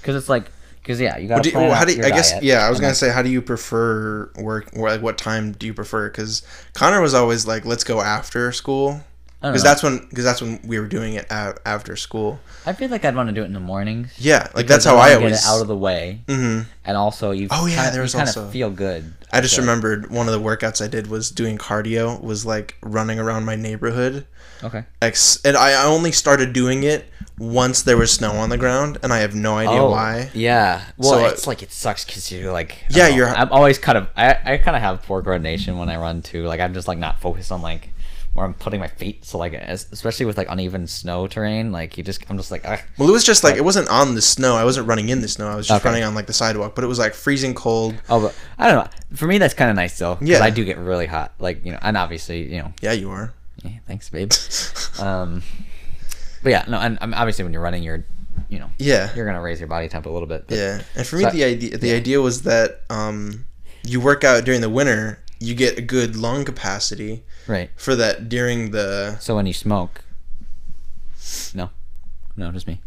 Because 0.00 0.16
it's 0.16 0.28
like, 0.28 0.50
because 0.82 1.00
yeah, 1.00 1.16
you 1.18 1.28
gotta 1.28 1.42
do 1.42 1.48
you- 1.50 1.54
plan 1.54 1.70
how 1.70 1.84
do 1.84 1.94
you, 1.94 2.02
I 2.04 2.10
guess 2.10 2.32
diet, 2.32 2.42
yeah. 2.42 2.66
I 2.66 2.70
was 2.70 2.78
gonna 2.78 2.88
then- 2.88 2.94
say, 2.96 3.10
how 3.12 3.22
do 3.22 3.28
you 3.30 3.40
prefer 3.42 4.30
work? 4.36 4.70
Or 4.76 4.88
like, 4.88 5.02
what 5.02 5.16
time 5.18 5.52
do 5.52 5.66
you 5.66 5.74
prefer? 5.74 6.08
Because 6.08 6.42
Connor 6.74 7.00
was 7.00 7.14
always 7.14 7.46
like, 7.46 7.64
let's 7.64 7.84
go 7.84 8.00
after 8.00 8.50
school. 8.52 9.00
I 9.42 9.50
Because 9.50 9.62
that's 9.62 9.82
when 9.82 9.98
because 10.08 10.24
that's 10.24 10.40
when 10.40 10.60
we 10.64 10.78
were 10.78 10.86
doing 10.86 11.14
it 11.14 11.26
a- 11.30 11.56
after 11.66 11.96
school. 11.96 12.38
I 12.64 12.72
feel 12.72 12.88
like 12.90 13.04
I'd 13.04 13.16
want 13.16 13.28
to 13.28 13.34
do 13.34 13.42
it 13.42 13.46
in 13.46 13.52
the 13.54 13.60
morning. 13.60 14.08
Yeah, 14.16 14.48
like 14.54 14.66
that's 14.68 14.84
how 14.84 14.96
wanna 14.96 15.16
I 15.16 15.18
get 15.20 15.32
it 15.32 15.40
out 15.44 15.60
of 15.60 15.66
the 15.68 15.76
way, 15.76 16.20
hmm 16.28 16.60
and 16.84 16.96
also 16.96 17.30
you. 17.32 17.48
Oh, 17.50 17.66
yeah, 17.66 17.76
kinda, 17.76 17.90
there 17.92 18.02
was 18.02 18.14
kind 18.14 18.28
also- 18.28 18.44
of 18.46 18.52
feel 18.52 18.70
good. 18.70 19.12
I 19.32 19.40
just 19.40 19.54
after. 19.54 19.62
remembered 19.62 20.10
one 20.10 20.28
of 20.28 20.32
the 20.34 20.40
workouts 20.40 20.84
I 20.84 20.88
did 20.88 21.06
was 21.08 21.30
doing 21.30 21.56
cardio. 21.58 22.20
Was 22.22 22.44
like 22.46 22.76
running 22.82 23.18
around 23.18 23.44
my 23.44 23.56
neighborhood. 23.56 24.26
Okay. 24.62 24.84
Ex- 25.00 25.40
and 25.44 25.56
I 25.56 25.82
only 25.84 26.12
started 26.12 26.52
doing 26.52 26.84
it 26.84 27.06
once 27.38 27.82
there 27.82 27.96
was 27.96 28.12
snow 28.12 28.32
on 28.32 28.48
the 28.50 28.58
ground, 28.58 28.98
and 29.02 29.12
I 29.12 29.18
have 29.18 29.34
no 29.34 29.56
idea 29.56 29.82
why. 29.84 30.26
Oh, 30.28 30.30
Yeah. 30.38 30.82
Well, 30.98 31.10
So, 31.12 31.26
it's 31.26 31.46
like 31.48 31.62
it 31.64 31.72
sucks 31.72 32.04
because 32.04 32.30
you're 32.30 32.52
like. 32.52 32.78
Yeah, 32.90 33.08
you're- 33.08 33.28
I'm 33.30 33.50
always 33.50 33.78
kind 33.78 33.98
of. 33.98 34.06
I, 34.16 34.36
I 34.44 34.56
kind 34.58 34.76
of 34.76 34.82
have 34.82 35.02
poor 35.02 35.20
coordination 35.22 35.78
when 35.78 35.88
I 35.88 35.96
run 35.96 36.22
too. 36.22 36.44
Like 36.44 36.60
I'm 36.60 36.74
just 36.74 36.86
like 36.86 36.98
not 36.98 37.20
focused 37.20 37.50
on 37.50 37.60
like 37.62 37.88
where 38.34 38.46
I'm 38.46 38.54
putting 38.54 38.80
my 38.80 38.88
feet. 38.88 39.24
So 39.24 39.36
like, 39.38 39.52
especially 39.52 40.24
with 40.26 40.38
like 40.38 40.46
uneven 40.48 40.86
snow 40.86 41.26
terrain, 41.26 41.70
like 41.72 41.98
you 41.98 42.04
just 42.04 42.24
I'm 42.30 42.36
just 42.36 42.50
like. 42.50 42.62
Ugh. 42.64 42.80
Well, 42.98 43.08
it 43.08 43.12
was 43.12 43.24
just 43.24 43.44
like 43.44 43.56
it 43.56 43.64
wasn't 43.64 43.88
on 43.88 44.14
the 44.14 44.22
snow. 44.22 44.54
I 44.56 44.64
wasn't 44.64 44.86
running 44.88 45.08
in 45.10 45.20
the 45.20 45.28
snow. 45.28 45.48
I 45.48 45.54
was 45.56 45.66
just 45.68 45.80
Okay. 45.80 45.88
running 45.90 46.04
on 46.04 46.14
like 46.14 46.26
the 46.26 46.32
sidewalk, 46.32 46.74
but 46.74 46.82
it 46.84 46.86
was 46.88 46.98
like 46.98 47.14
freezing 47.14 47.54
cold. 47.54 47.94
Oh, 48.08 48.20
but 48.22 48.34
I 48.58 48.70
don't 48.70 48.84
know. 48.84 48.90
For 49.16 49.26
me, 49.26 49.38
that's 49.38 49.54
kind 49.54 49.68
of 49.70 49.76
nice 49.76 49.98
though. 49.98 50.18
Yeah. 50.20 50.38
Yeah. 50.38 50.44
I 50.44 50.50
do 50.50 50.64
get 50.64 50.78
really 50.78 51.06
hot. 51.06 51.32
Like 51.38 51.64
you 51.64 51.72
know, 51.72 51.78
and 51.82 51.96
obviously 51.96 52.42
you 52.52 52.58
know. 52.62 52.72
Yeah, 52.80 52.92
you 52.92 53.10
are. 53.10 53.32
Yeah, 53.62 53.72
thanks, 53.86 54.08
babe. 54.08 54.32
um, 55.00 55.42
but 56.42 56.50
yeah, 56.50 56.64
no, 56.68 56.78
and 56.78 56.98
um, 57.00 57.14
obviously 57.14 57.44
when 57.44 57.52
you're 57.52 57.62
running, 57.62 57.82
you're, 57.84 58.04
you 58.48 58.58
know, 58.58 58.68
Yeah. 58.78 59.14
you're 59.14 59.24
gonna 59.26 59.40
raise 59.40 59.60
your 59.60 59.68
body 59.68 59.88
temp 59.88 60.06
a 60.06 60.10
little 60.10 60.26
bit. 60.26 60.46
but- 60.48 60.56
Yeah, 60.58 60.82
and 60.96 61.06
for 61.06 61.16
me, 61.16 61.22
So- 61.24 61.30
the 61.30 61.44
idea 61.44 61.78
the 61.78 61.92
idea 61.92 62.20
was 62.20 62.42
that 62.42 62.80
um, 62.90 63.44
you 63.84 64.00
work 64.00 64.24
out 64.24 64.44
during 64.44 64.60
the 64.62 64.68
winter, 64.70 65.20
you 65.42 65.54
get 65.54 65.78
a 65.78 65.82
good 65.82 66.14
lung 66.16 66.44
capacity 66.44 67.22
Right. 67.46 67.70
for 67.76 67.94
that 67.96 68.28
during 68.28 68.70
the 68.70 69.16
So 69.18 69.34
when 69.36 69.46
you 69.46 69.52
smoke, 69.52 70.04
no, 71.54 71.70
no, 72.36 72.52
just 72.52 72.66
me. 72.66 72.80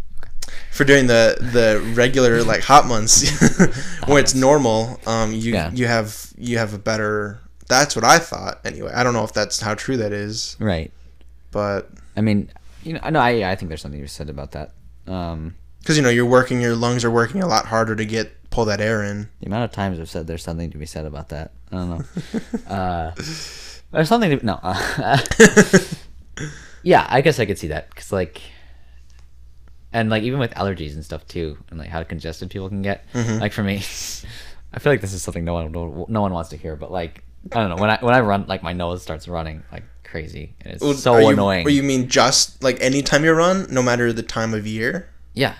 for 0.72 0.84
during 0.84 1.08
the 1.08 1.36
the 1.40 1.82
regular 1.96 2.44
like 2.44 2.62
hot 2.64 2.86
months 2.88 3.16
when 4.08 4.20
it's 4.24 4.34
normal. 4.36 5.00
Um, 5.06 5.34
you 5.34 5.54
Yeah. 5.54 5.72
you 5.74 5.88
have 5.88 6.32
you 6.38 6.58
have 6.58 6.74
a 6.74 6.78
better. 6.78 7.40
That's 7.68 7.96
what 7.96 8.06
I 8.06 8.20
thought 8.20 8.62
anyway. 8.64 8.92
I 8.94 9.04
don't 9.04 9.14
know 9.14 9.24
if 9.24 9.34
that's 9.34 9.60
how 9.60 9.74
true 9.74 9.98
that 9.98 10.12
is, 10.14 10.56
Right. 10.60 10.92
but 11.52 11.90
I 12.16 12.22
mean, 12.22 12.52
you 12.84 12.94
know, 12.94 13.10
no, 13.10 13.20
I, 13.20 13.52
I 13.52 13.56
think 13.56 13.70
there's 13.70 13.82
something 13.82 14.00
you 14.00 14.08
said 14.08 14.30
about 14.30 14.52
that. 14.52 14.72
Um, 15.08 15.56
because 15.86 15.98
you 15.98 16.02
know 16.02 16.10
you're 16.10 16.26
working, 16.26 16.60
your 16.62 16.76
lungs 16.76 17.06
are 17.06 17.12
working 17.12 17.44
a 17.44 17.48
lot 17.48 17.68
harder 17.68 17.96
to 17.96 18.06
get 18.06 18.50
pull 18.50 18.66
that 18.66 18.82
air 18.82 19.04
in. 19.04 19.30
the 19.40 19.46
amount 19.46 19.66
of 19.66 19.72
times 19.72 20.00
I've 20.00 20.10
said 20.10 20.26
there's 20.26 20.42
something 20.42 20.72
to 20.72 20.78
be 20.80 20.88
said 20.88 21.06
about 21.06 21.30
that, 21.30 21.52
I 21.72 21.76
don't 21.76 21.90
know. 21.90 22.04
uh, 22.68 23.12
there's 23.92 24.10
something 24.10 24.36
to 24.40 24.44
no. 24.44 24.60
Uh, 24.64 25.18
yeah, 26.84 27.06
I 27.08 27.22
guess 27.22 27.40
I 27.40 27.46
could 27.46 27.60
see 27.60 27.68
that 27.68 27.90
because 27.92 28.12
like, 28.12 28.42
and 29.94 30.10
like 30.10 30.24
even 30.24 30.40
with 30.40 30.52
allergies 30.56 30.96
and 30.96 31.06
stuff 31.06 31.28
too, 31.28 31.58
and 31.70 31.78
like 31.80 31.90
how 31.90 32.02
congested 32.04 32.50
people 32.50 32.68
can 32.68 32.82
get. 32.82 33.06
Mm-hmm. 33.14 33.40
Like 33.40 33.54
for 33.54 33.62
me, 33.64 33.76
I 34.74 34.80
feel 34.80 34.92
like 34.92 35.02
this 35.02 35.14
is 35.14 35.22
something 35.22 35.46
no 35.46 35.54
one 35.54 35.72
no, 35.72 36.22
one 36.22 36.34
wants 36.34 36.50
to 36.50 36.58
hear, 36.58 36.76
but 36.76 36.92
like 36.92 37.24
I 37.52 37.60
don't 37.60 37.70
know 37.70 37.78
when 37.78 37.92
I 37.92 37.98
when 38.02 38.16
I 38.16 38.22
run 38.22 38.46
like 38.48 38.64
my 38.64 38.74
nose 38.74 39.04
starts 39.04 39.28
running 39.28 39.64
like 39.72 39.84
crazy 40.04 40.56
and 40.62 40.74
it's 40.74 40.82
Well, 40.84 40.94
so 40.94 41.18
you, 41.20 41.30
annoying. 41.30 41.68
Or 41.68 41.70
you 41.70 41.84
mean 41.84 42.08
just 42.10 42.64
like 42.64 42.82
anytime 42.82 43.24
you 43.24 43.34
run, 43.34 43.68
no 43.70 43.84
matter 43.84 44.12
the 44.12 44.24
time 44.24 44.54
of 44.54 44.66
year? 44.66 45.10
yeah, 45.34 45.56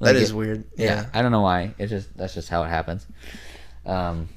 That 0.00 0.14
Like, 0.14 0.16
is 0.16 0.30
it- 0.30 0.34
weird. 0.36 0.64
Yeah. 0.76 0.86
Yeah. 0.86 1.06
I 1.14 1.22
don't 1.22 1.30
know 1.32 1.42
why. 1.42 1.74
It's 1.78 1.90
just 1.90 2.16
that's 2.16 2.34
just 2.34 2.48
how 2.48 2.62
it 2.64 2.68
happens. 2.68 3.06
Um, 3.86 4.28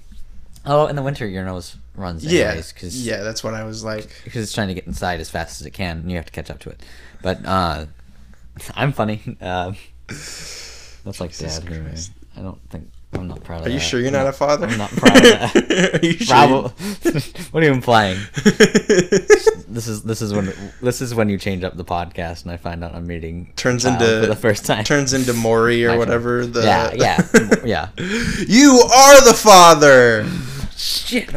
oh, 0.65 0.87
in 0.87 0.95
the 0.95 1.01
winter 1.01 1.25
your 1.25 1.45
nose 1.45 1.75
runs 1.95 2.25
Yeah. 2.25 2.55
because 2.55 3.05
Yeah, 3.05 3.23
that's 3.23 3.43
what 3.43 3.53
I 3.53 3.63
was 3.63 3.83
like. 3.83 4.09
because 4.23 4.43
it's 4.43 4.53
trying 4.53 4.67
to 4.69 4.73
get 4.73 4.87
inside 4.87 5.19
as 5.19 5.29
fast 5.29 5.61
as 5.61 5.67
it 5.67 5.71
can, 5.71 5.99
and 5.99 6.09
you 6.11 6.17
have 6.17 6.25
to 6.25 6.31
catch 6.31 6.49
up 6.49 6.59
to 6.59 6.69
it. 6.69 6.81
But 7.21 7.45
uh, 7.45 7.85
I'm 8.75 8.91
funny. 8.91 9.21
Um, 9.41 9.75
that's 10.07 11.19
like 11.19 11.31
Jesus 11.31 11.59
dad. 11.59 11.71
Anyway. 11.71 11.95
I 12.37 12.41
don't 12.41 12.59
think 12.69 12.89
I'm 13.15 13.27
not 13.27 13.43
proud 13.43 13.59
of 13.59 13.63
that. 13.63 13.69
Are 13.69 13.69
that. 13.69 13.73
you 13.73 13.79
sure 13.79 13.99
you're 13.99 14.07
I'm 14.07 14.13
not 14.13 14.27
a 14.27 14.33
father? 14.33 14.67
I'm 14.67 14.77
not 14.77 14.89
proud 14.91 15.17
of 15.17 15.23
that. 15.23 15.99
are 16.01 16.05
you 16.05 16.13
sure? 16.13 16.27
Bravo. 16.27 16.61
what 17.51 17.63
are 17.63 17.65
you 17.65 17.73
implying? 17.73 18.19
This 19.73 19.87
is 19.87 20.03
this 20.03 20.21
is 20.21 20.31
when 20.31 20.53
this 20.83 21.01
is 21.01 21.15
when 21.15 21.29
you 21.29 21.39
change 21.39 21.63
up 21.63 21.75
the 21.75 21.83
podcast, 21.83 22.43
and 22.43 22.51
I 22.51 22.57
find 22.57 22.83
out 22.83 22.93
I'm 22.93 23.07
meeting 23.07 23.51
turns 23.55 23.85
into 23.85 24.05
for 24.21 24.27
the 24.27 24.35
first 24.35 24.67
time. 24.67 24.83
Turns 24.83 25.13
into 25.13 25.33
Maury 25.33 25.83
or 25.83 25.93
My 25.93 25.97
whatever. 25.97 26.45
The 26.45 26.61
yeah, 26.61 26.93
yeah, 26.93 27.57
yeah. 27.65 27.89
you 28.47 28.79
are 28.93 29.25
the 29.25 29.33
father. 29.33 30.27
Shit. 30.77 31.33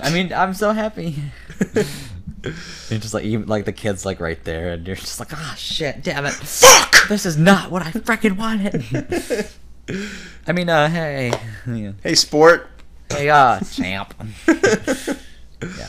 I 0.00 0.10
mean, 0.12 0.32
I'm 0.32 0.54
so 0.54 0.70
happy. 0.70 1.16
You're 2.44 3.00
just 3.00 3.12
like 3.12 3.24
you, 3.24 3.40
like 3.40 3.64
the 3.64 3.72
kids 3.72 4.06
like 4.06 4.20
right 4.20 4.42
there, 4.44 4.72
and 4.74 4.86
you're 4.86 4.96
just 4.96 5.20
like, 5.20 5.32
ah, 5.32 5.54
shit, 5.58 6.02
damn 6.02 6.26
it, 6.26 6.32
Fuck. 6.32 7.08
this 7.08 7.26
is 7.26 7.36
not 7.36 7.70
what 7.70 7.82
I 7.82 7.90
freaking 7.90 8.36
wanted. 8.36 9.48
I 10.46 10.52
mean, 10.52 10.68
uh, 10.68 10.88
hey, 10.88 11.32
yeah. 11.66 11.92
Hey, 12.02 12.14
sport. 12.14 12.68
hey, 13.10 13.28
uh, 13.30 13.60
champ. 13.60 14.14
yeah, 14.48 15.86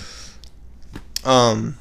Um, 1.24 1.77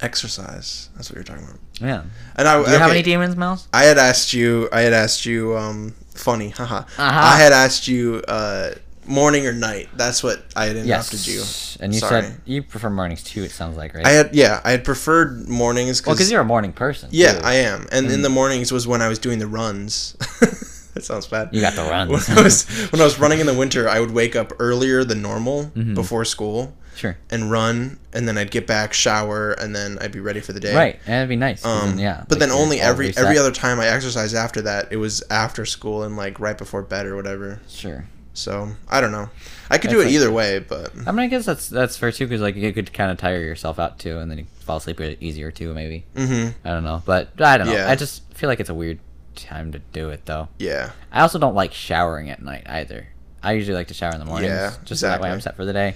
exercise. 0.00 0.88
That's 0.96 1.10
what 1.10 1.16
you're 1.16 1.24
talking 1.24 1.44
about. 1.44 1.58
yeah. 1.80 2.02
And 2.36 2.48
I, 2.48 2.62
Do 2.62 2.70
you 2.70 2.78
have 2.78 2.82
okay, 2.90 2.98
any 2.98 3.02
demons, 3.02 3.36
Mouse? 3.36 3.68
I 3.72 3.84
had 3.84 3.98
asked 3.98 4.32
you. 4.32 4.68
I 4.72 4.80
had 4.82 4.92
asked 4.92 5.26
you. 5.26 5.56
Um, 5.56 5.94
funny, 6.14 6.50
haha. 6.50 6.78
Uh-huh. 6.78 6.86
I 6.98 7.36
had 7.38 7.52
asked 7.52 7.88
you. 7.88 8.22
Uh, 8.26 8.70
morning 9.08 9.46
or 9.46 9.52
night. 9.52 9.88
That's 9.94 10.20
what 10.22 10.44
I 10.56 10.64
had 10.66 10.74
interrupted 10.76 11.24
you. 11.28 11.42
And 11.78 11.94
you 11.94 12.00
Sorry. 12.00 12.22
said 12.22 12.40
you 12.44 12.60
prefer 12.62 12.90
mornings 12.90 13.22
too. 13.22 13.44
It 13.44 13.52
sounds 13.52 13.76
like, 13.76 13.94
right? 13.94 14.04
I 14.04 14.10
had 14.10 14.34
yeah. 14.34 14.60
I 14.64 14.72
had 14.72 14.84
preferred 14.84 15.48
mornings 15.48 16.04
well, 16.04 16.16
because 16.16 16.28
you're 16.28 16.40
a 16.40 16.44
morning 16.44 16.72
person. 16.72 17.08
yeah, 17.12 17.34
too. 17.34 17.44
I 17.44 17.54
am. 17.54 17.86
And 17.92 18.10
in 18.10 18.22
the 18.22 18.28
mornings 18.28 18.72
was 18.72 18.84
when 18.86 19.00
I 19.02 19.08
was 19.08 19.20
doing 19.20 19.38
the 19.38 19.46
runs. 19.46 20.16
that 20.96 21.04
sounds 21.04 21.26
bad. 21.28 21.50
You 21.52 21.60
got 21.60 21.74
the 21.74 21.82
runs. 21.82 22.26
When 22.28 22.38
I 22.38 22.42
was 22.42 22.64
when 22.90 23.00
I 23.00 23.04
was 23.04 23.18
running 23.20 23.38
in 23.40 23.46
the 23.46 23.54
winter, 23.54 23.88
I 23.88 24.00
would 24.00 24.10
wake 24.10 24.34
up 24.34 24.52
earlier 24.58 25.04
than 25.04 25.22
normal 25.22 25.64
Mm-hmm. 25.76 25.94
before 25.94 26.24
school 26.24 26.74
Sure. 26.96 27.16
and 27.30 27.50
run, 27.50 27.98
and 28.14 28.26
then 28.26 28.38
I'd 28.38 28.50
get 28.50 28.66
back, 28.66 28.94
shower, 28.94 29.52
and 29.52 29.76
then 29.76 29.98
I'd 30.00 30.12
be 30.12 30.20
ready 30.20 30.40
for 30.40 30.54
the 30.54 30.60
day. 30.60 30.74
Right, 30.74 30.98
and 31.06 31.16
it'd 31.16 31.28
be 31.28 31.36
nice. 31.36 31.62
Um, 31.62 31.90
then, 31.90 31.98
yeah. 31.98 32.24
But 32.26 32.40
like, 32.40 32.48
then 32.48 32.50
only 32.50 32.80
every 32.80 33.08
reset. 33.08 33.22
every 33.22 33.36
other 33.38 33.52
time 33.52 33.78
I 33.78 33.86
exercised 33.88 34.34
after 34.34 34.62
that, 34.62 34.88
it 34.90 34.96
was 34.96 35.22
after 35.30 35.66
school 35.66 36.02
and 36.04 36.16
like 36.16 36.40
right 36.40 36.56
before 36.56 36.80
bed 36.82 37.04
or 37.04 37.14
whatever. 37.14 37.60
Sure. 37.68 38.06
So 38.32 38.70
I 38.88 39.00
don't 39.02 39.12
know. 39.12 39.28
I 39.70 39.76
could 39.78 39.90
do 39.90 40.00
it 40.00 40.04
like- 40.04 40.14
either 40.14 40.30
way, 40.32 40.58
but 40.60 40.90
I 41.06 41.10
mean, 41.12 41.20
I 41.20 41.26
guess 41.26 41.44
that's 41.44 41.68
that's 41.68 41.96
fair 41.98 42.12
too, 42.12 42.26
because 42.26 42.40
like 42.40 42.56
you 42.56 42.72
could 42.72 42.92
kind 42.94 43.10
of 43.10 43.18
tire 43.18 43.40
yourself 43.40 43.78
out 43.78 43.98
too, 43.98 44.18
and 44.18 44.30
then 44.30 44.38
you 44.38 44.46
fall 44.60 44.78
asleep 44.78 44.98
easier 45.20 45.50
too, 45.50 45.74
maybe. 45.74 46.04
hmm 46.16 46.48
I 46.64 46.70
don't 46.70 46.84
know, 46.84 47.02
but 47.04 47.38
I 47.40 47.58
don't 47.58 47.66
know. 47.66 47.74
Yeah. 47.74 47.90
I 47.90 47.94
just 47.94 48.22
feel 48.34 48.48
like 48.48 48.60
it's 48.60 48.70
a 48.70 48.74
weird 48.74 48.98
time 49.36 49.72
to 49.72 49.78
do 49.92 50.08
it, 50.10 50.26
though. 50.26 50.48
yeah. 50.58 50.90
I 51.12 51.20
also 51.20 51.38
don't 51.38 51.54
like 51.54 51.72
showering 51.72 52.30
at 52.30 52.42
night 52.42 52.64
either. 52.66 53.08
I 53.42 53.52
usually 53.52 53.76
like 53.76 53.88
to 53.88 53.94
shower 53.94 54.12
in 54.12 54.18
the 54.18 54.24
morning. 54.24 54.48
Yeah, 54.50 54.74
just 54.84 55.00
so 55.02 55.06
that 55.08 55.20
way. 55.20 55.30
I'm 55.30 55.40
set 55.40 55.54
for 55.56 55.64
the 55.64 55.72
day. 55.72 55.94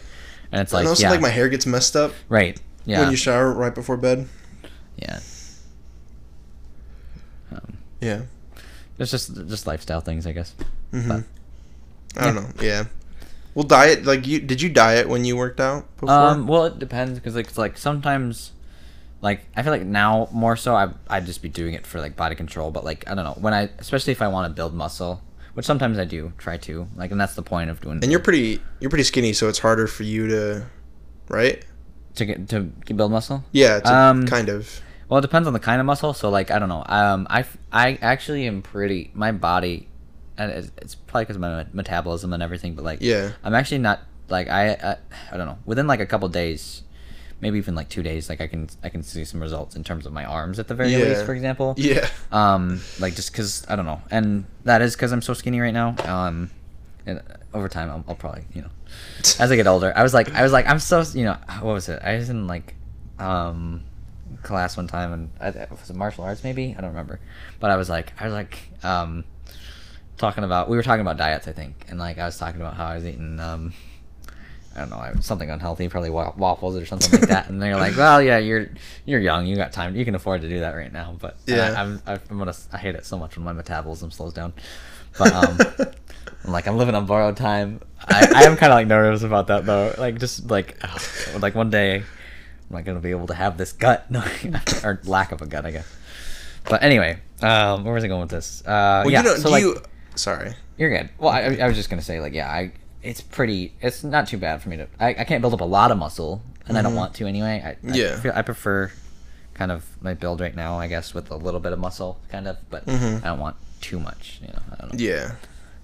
And 0.53 0.61
it's 0.63 0.73
and 0.73 0.81
like, 0.85 0.89
also 0.89 1.03
yeah, 1.03 1.11
like 1.11 1.21
my 1.21 1.29
hair 1.31 1.49
gets 1.49 1.67
messed 1.67 1.97
up 1.97 2.13
right, 2.29 2.61
yeah, 2.85 3.01
when 3.01 3.11
you 3.11 3.17
shower 3.17 3.53
right 3.53 3.75
before 3.75 3.97
bed. 3.97 4.29
yeah. 4.97 5.21
Um, 7.53 7.79
Yeah. 8.01 8.23
it's 8.99 9.11
just 9.11 9.35
just 9.49 9.67
lifestyle 9.67 10.01
things, 10.01 10.27
I 10.27 10.33
guess. 10.33 10.55
Mm-hmm. 10.93 11.09
But- 11.09 11.25
I 12.17 12.25
don't 12.25 12.35
know. 12.37 12.49
Yeah. 12.61 12.85
Well, 13.55 13.65
diet 13.65 14.05
like 14.05 14.27
you 14.27 14.41
did 14.41 14.61
you 14.63 14.69
diet 14.69 15.09
when 15.09 15.25
you 15.25 15.37
worked 15.37 15.61
out 15.61 15.85
before? 15.97 16.11
Um, 16.15 16.47
well, 16.47 16.65
it 16.67 16.79
depends 16.79 17.19
because 17.19 17.35
like, 17.37 17.47
it's 17.47 17.59
like 17.59 17.79
sometimes, 17.79 18.53
like 19.21 19.45
I 19.57 19.63
feel 19.63 19.73
like 19.73 19.83
now 19.83 20.29
more 20.33 20.57
so 20.57 20.75
I 20.75 20.91
I'd 21.09 21.27
just 21.27 21.43
be 21.43 21.49
doing 21.49 21.75
it 21.75 21.87
for 21.87 22.01
like 22.01 22.17
body 22.17 22.35
control, 22.35 22.71
but 22.71 22.85
like 22.85 23.09
I 23.11 23.15
don't 23.15 23.25
know 23.25 23.37
when 23.41 23.55
I 23.55 23.71
especially 23.79 24.13
if 24.13 24.23
I 24.23 24.29
want 24.29 24.51
to 24.51 24.55
build 24.55 24.75
muscle 24.75 25.23
which 25.55 25.67
sometimes 25.67 25.99
I 25.99 26.05
do 26.05 26.33
try 26.39 26.57
to 26.59 26.87
like, 26.95 27.11
and 27.11 27.21
that's 27.21 27.35
the 27.35 27.43
point 27.43 27.71
of 27.71 27.81
doing. 27.81 27.99
And 28.03 28.11
you're 28.11 28.21
pretty 28.21 28.61
you're 28.79 28.89
pretty 28.89 29.03
skinny, 29.03 29.33
so 29.33 29.49
it's 29.49 29.59
harder 29.59 29.89
for 29.89 30.05
you 30.05 30.29
to, 30.29 30.67
right? 31.29 31.65
to 32.15 32.25
get 32.25 32.49
to 32.49 32.61
build 32.95 33.11
muscle. 33.11 33.45
Yeah, 33.53 33.81
to 33.81 33.95
Um, 33.95 34.27
kind 34.27 34.49
of. 34.49 34.81
Well, 35.09 35.19
it 35.19 35.23
depends 35.23 35.49
on 35.49 35.55
the 35.55 35.61
kind 35.61 35.81
of 35.81 35.87
muscle. 35.87 36.15
So, 36.15 36.31
like, 36.31 36.51
I 36.51 36.59
don't 36.59 36.69
know. 36.69 36.85
Um, 36.87 37.27
I, 37.29 37.45
I 37.73 37.99
actually 38.01 38.47
am 38.47 38.63
pretty. 38.63 39.11
My 39.13 39.33
body, 39.33 39.89
and 40.39 40.53
it's, 40.53 40.71
it's 40.79 40.95
probably 40.95 41.25
because 41.25 41.37
of 41.37 41.43
my 41.43 41.67
metabolism 41.73 42.33
and 42.33 42.43
everything. 42.43 42.75
But 42.75 42.85
like, 42.85 42.99
Yeah. 43.01 43.33
I'm 43.43 43.55
actually 43.55 43.79
not 43.79 44.01
like 44.29 44.49
I, 44.49 44.71
I. 44.71 44.97
I 45.33 45.37
don't 45.37 45.47
know. 45.47 45.59
Within 45.65 45.87
like 45.87 46.01
a 46.01 46.07
couple 46.07 46.29
days, 46.29 46.83
maybe 47.41 47.59
even 47.59 47.75
like 47.75 47.89
two 47.89 48.03
days, 48.03 48.29
like 48.29 48.41
I 48.41 48.47
can 48.47 48.69
I 48.83 48.89
can 48.89 49.03
see 49.03 49.25
some 49.25 49.41
results 49.41 49.77
in 49.77 49.85
terms 49.85 50.07
of 50.07 50.13
my 50.13 50.25
arms 50.25 50.59
at 50.59 50.69
the 50.69 50.75
very 50.75 50.91
Yeah. 50.91 50.99
least, 51.09 51.25
for 51.25 51.35
example. 51.35 51.75
Yeah. 51.77 52.09
Um, 52.33 52.81
like 52.99 53.15
just 53.15 53.33
because 53.33 53.65
I 53.69 53.77
don't 53.77 53.87
know, 53.87 54.01
and 54.11 54.45
that 54.65 54.83
is 54.83 54.95
because 54.95 55.13
I'm 55.13 55.23
so 55.23 55.35
skinny 55.35 55.61
right 55.61 55.75
now. 55.75 55.95
Um, 56.05 56.51
and 57.07 57.23
over 57.55 57.69
time, 57.69 57.89
I'll, 57.91 58.05
I'll 58.09 58.15
probably 58.15 58.45
you 58.53 58.63
know, 58.63 58.69
as 59.39 59.51
I 59.51 59.57
get 59.57 59.67
older, 59.67 59.93
I 59.97 60.03
was 60.03 60.13
like, 60.15 60.33
I 60.35 60.43
was 60.43 60.53
like, 60.53 60.67
I'm 60.67 60.79
so 60.79 61.03
you 61.15 61.25
know, 61.25 61.37
what 61.61 61.73
was 61.73 61.89
it? 61.89 62.01
I 62.03 62.17
was 62.17 62.29
in 62.31 62.47
like, 62.47 62.75
um, 63.19 63.83
class 64.43 64.77
one 64.77 64.87
time, 64.87 65.13
and 65.13 65.31
I, 65.41 65.67
was 65.71 65.91
it 65.91 65.97
martial 65.97 66.25
arts 66.25 66.45
maybe? 66.45 66.75
I 66.77 66.81
don't 66.81 66.91
remember, 66.91 67.21
but 67.59 67.71
I 67.71 67.77
was 67.77 67.89
like, 67.89 68.13
I 68.21 68.25
was 68.27 68.33
like, 68.35 68.59
um, 68.83 69.25
talking 70.19 70.45
about 70.45 70.69
we 70.69 70.77
were 70.77 70.83
talking 70.83 71.01
about 71.01 71.17
diets, 71.17 71.49
I 71.49 71.53
think, 71.53 71.87
and 71.89 71.99
like 71.99 72.19
I 72.19 72.27
was 72.27 72.37
talking 72.39 72.61
about 72.61 72.75
how 72.75 72.87
I 72.87 72.95
was 72.97 73.07
eating 73.07 73.41
um. 73.41 73.73
I 74.81 74.85
don't 74.85 74.91
know, 74.91 74.97
I- 74.97 75.21
something 75.21 75.51
unhealthy, 75.51 75.89
probably 75.89 76.11
waffles 76.11 76.77
or 76.77 76.87
something 76.87 77.21
like 77.21 77.29
that. 77.29 77.49
And 77.51 77.61
they're 77.61 77.77
like, 77.77 77.97
"Well, 77.97 78.23
yeah, 78.23 78.39
you're 78.39 78.69
you're 79.05 79.21
young, 79.21 79.47
you 79.47 79.57
got 79.57 79.73
time, 79.73 79.95
you 79.95 80.05
can 80.05 80.15
afford 80.15 80.41
to 80.43 80.49
do 80.49 80.61
that 80.61 80.75
right 80.75 80.93
now." 80.93 81.17
But 81.21 81.37
Yeah. 81.47 81.75
I, 81.77 81.81
I'm 81.83 82.03
I'm 82.07 82.39
gonna 82.39 82.55
I 82.73 82.79
hate 82.79 82.95
it 82.95 83.05
so 83.05 83.19
much 83.19 83.37
when 83.37 83.45
my 83.45 83.53
metabolism 83.53 84.11
slows 84.11 84.33
down. 84.33 84.55
But 85.19 85.33
um, 85.35 85.59
I'm 86.47 86.53
like 86.53 86.67
I'm 86.67 86.77
living 86.79 86.95
on 86.95 87.05
borrowed 87.07 87.37
time. 87.37 87.81
I, 88.01 88.33
I 88.37 88.43
am 88.45 88.57
kind 88.57 88.73
of 88.73 88.77
like 88.77 88.87
nervous 88.87 89.23
about 89.23 89.49
that 89.49 89.67
though. 89.67 89.95
Like 89.99 90.19
just 90.19 90.51
like 90.51 90.79
like 91.39 91.55
one 91.55 91.69
day, 91.71 91.97
I'm 91.97 92.05
not 92.71 92.85
gonna 92.85 93.01
be 93.01 93.11
able 93.11 93.27
to 93.27 93.35
have 93.35 93.59
this 93.59 93.73
gut, 93.73 94.07
or 94.85 95.01
lack 95.05 95.33
of 95.33 95.43
a 95.43 95.47
gut, 95.47 95.67
I 95.67 95.73
guess. 95.73 95.97
But 96.65 96.83
anyway, 96.83 97.19
um, 97.43 97.85
where 97.85 97.93
was 97.95 98.05
I 98.05 98.09
going 98.09 98.21
with 98.21 98.31
this? 98.31 98.63
Uh, 98.67 99.03
Well, 99.05 99.11
yeah, 99.11 99.23
you 99.23 99.29
know, 99.29 99.35
so 99.37 99.51
like 99.51 99.63
you? 99.63 99.77
Sorry. 100.15 100.53
you're 100.79 100.91
good. 100.91 101.09
Well, 101.19 101.31
I, 101.31 101.57
I 101.61 101.67
was 101.67 101.77
just 101.77 101.91
gonna 101.91 102.03
say 102.03 102.21
like 102.21 102.33
yeah, 102.35 102.49
I 102.51 102.73
it's 103.03 103.21
pretty. 103.21 103.75
It's 103.81 104.03
not 104.05 104.27
too 104.29 104.39
bad 104.39 104.63
for 104.63 104.69
me 104.69 104.77
to. 104.79 104.87
I, 104.99 105.09
I 105.11 105.25
can't 105.25 105.41
build 105.41 105.55
up 105.55 105.61
a 105.61 105.65
lot 105.65 105.91
of 105.91 105.99
muscle, 105.99 106.43
and 106.67 106.77
I 106.79 106.83
don't 106.83 106.95
want 106.95 107.15
to 107.15 107.27
anyway. 107.27 107.63
I, 107.65 107.71
I 107.91 107.95
Yeah. 107.95 108.21
feel, 108.21 108.33
I 108.35 108.43
prefer 108.43 108.91
kind 109.55 109.71
of 109.73 109.85
my 110.03 110.15
build 110.15 110.41
right 110.41 110.55
now, 110.55 110.79
I 110.79 110.87
guess, 110.87 111.13
with 111.15 111.31
a 111.31 111.37
little 111.37 111.61
bit 111.61 111.73
of 111.73 111.79
muscle, 111.79 112.19
kind 112.31 112.47
of, 112.49 112.57
but 112.71 112.89
I 112.89 113.21
don't 113.25 113.39
want 113.41 113.57
too 113.81 113.99
much. 114.01 114.39
You 114.43 114.49
know, 114.49 114.59
I 114.73 114.77
don't 114.77 114.93
know. 114.93 114.99
Yeah. 114.99 115.33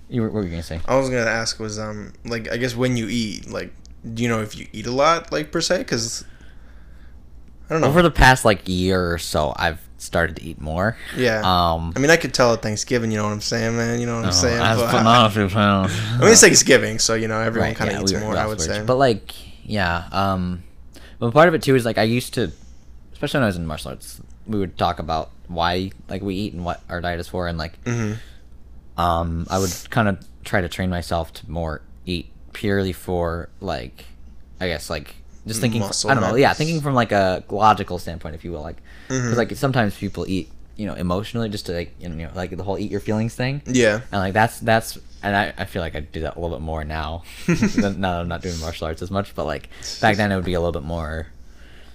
You 0.09 0.23
were, 0.23 0.29
what 0.29 0.35
were 0.37 0.45
you 0.45 0.51
gonna 0.51 0.63
say? 0.63 0.81
I 0.87 0.97
was 0.97 1.09
gonna 1.09 1.23
ask 1.23 1.59
was 1.59 1.79
um 1.79 2.13
like 2.25 2.51
I 2.51 2.57
guess 2.59 2.77
when 2.77 2.97
you 2.97 3.09
eat 3.09 3.51
like 3.51 3.73
do 4.15 4.23
you 4.23 4.29
know 4.29 4.41
if 4.41 4.57
you 4.57 4.69
eat 4.73 4.87
a 4.87 4.93
lot 4.93 5.33
like 5.33 5.51
per 5.51 5.61
se 5.61 5.79
because 5.79 6.25
I 7.69 7.73
don't 7.73 7.81
know 7.81 7.89
Over 7.89 8.03
the 8.03 8.11
past 8.13 8.45
like 8.45 8.69
year 8.69 9.13
or 9.13 9.19
so, 9.19 9.53
I've 9.57 9.81
started 10.07 10.37
to 10.37 10.43
eat 10.43 10.61
more. 10.61 10.97
yeah 11.17 11.41
Um, 11.45 11.93
I 11.95 11.99
mean 11.99 12.11
I 12.11 12.17
could 12.17 12.33
tell 12.33 12.53
at 12.55 12.63
Thanksgiving 12.63 13.11
you 13.11 13.19
know 13.19 13.25
what 13.25 13.33
I'm 13.33 13.41
saying 13.41 13.77
man 13.77 14.01
you 14.01 14.07
know 14.07 14.17
what 14.17 14.25
I'm 14.27 14.33
saying 14.33 14.61
I've 14.61 14.79
but- 14.79 14.91
put 14.91 15.01
on 15.07 15.27
a 15.27 15.31
few 15.31 15.49
pounds. 15.49 15.93
I 16.15 16.19
mean 16.21 16.31
it's 16.33 16.41
Thanksgiving 16.41 16.99
so 16.99 17.15
you 17.15 17.29
know 17.29 17.41
everyone 17.41 17.69
Right, 17.71 17.77
kind 17.77 17.91
of 17.91 17.97
yeah, 17.97 18.03
eats 18.03 18.13
we 18.13 18.19
were- 18.19 18.25
more 18.25 18.37
I 18.37 18.47
would 18.47 18.61
say 18.61 18.83
But 18.85 18.97
like, 18.97 19.35
yeah. 19.65 20.05
Um, 20.13 20.63
but 21.19 21.33
part 21.33 21.49
of 21.49 21.55
it 21.55 21.63
too 21.63 21.75
is 21.75 21.85
like 21.85 21.99
I 21.99 22.03
used 22.05 22.35
to, 22.35 22.53
especially 23.13 23.39
when 23.39 23.45
I 23.45 23.47
was 23.47 23.57
in 23.57 23.67
martial 23.67 23.91
arts, 23.91 24.21
we 24.47 24.59
would 24.59 24.77
talk 24.79 24.99
about 25.01 25.31
why 25.49 25.91
like 26.09 26.23
we 26.23 26.35
eat 26.37 26.53
and 26.55 26.65
what 26.65 26.81
our 26.89 27.01
diet 27.01 27.19
is 27.21 27.27
for, 27.29 27.49
and 27.49 27.59
like, 27.59 27.77
hmm 27.85 28.13
um, 28.97 29.47
I 29.51 29.59
would 29.59 29.73
kind 29.91 30.09
of 30.09 30.19
try 30.45 30.61
to 30.61 30.69
train 30.69 30.89
myself 30.91 31.33
to 31.35 31.51
more 31.51 31.83
eat 32.07 32.31
purely 32.53 32.93
for 32.93 33.49
like, 33.61 34.05
I 34.61 34.69
guess 34.69 34.89
like 34.89 35.15
just 35.47 35.61
thinking. 35.61 35.81
Muscle 35.81 36.11
I 36.11 36.15
don't 36.15 36.23
know. 36.23 36.35
Yeah, 36.37 36.53
thinking 36.53 36.81
from 36.81 36.95
like 36.95 37.13
a 37.13 37.45
logical 37.51 37.99
standpoint, 37.99 38.35
if 38.35 38.45
you 38.45 38.53
will, 38.53 38.63
like, 38.63 38.77
because 39.09 39.33
Mhm. 39.35 39.37
like 39.37 39.57
sometimes 39.57 39.97
people 39.97 40.25
eat, 40.29 40.51
you 40.77 40.87
know, 40.87 40.95
emotionally 40.95 41.49
just 41.49 41.67
to 41.67 41.73
like 41.73 41.95
you 42.01 42.09
know 42.09 42.29
like 42.35 42.57
the 42.57 42.63
whole 42.63 42.79
eat 42.79 42.91
your 42.91 43.01
feelings 43.01 43.35
thing. 43.35 43.63
yeah 43.67 44.01
And 44.13 44.21
like 44.21 44.33
that's 44.35 44.61
that's 44.61 44.99
and 45.23 45.35
I, 45.37 45.55
I 45.59 45.65
feel 45.65 45.83
like 45.83 45.97
I 45.97 46.01
do 46.01 46.21
that 46.21 46.37
a 46.37 46.41
little 46.41 46.57
bit 46.57 46.63
more 46.63 46.85
now. 46.85 47.23
now 47.49 47.55
that 47.57 48.05
I'm 48.21 48.29
not 48.29 48.43
doing 48.43 48.59
martial 48.61 48.87
arts 48.87 49.03
as 49.03 49.11
much, 49.11 49.35
but 49.35 49.45
like 49.45 49.69
back 50.01 50.17
then 50.17 50.31
it 50.33 50.37
would 50.37 50.45
be 50.45 50.55
a 50.55 50.61
little 50.61 50.73
bit 50.79 50.87
more. 50.87 51.27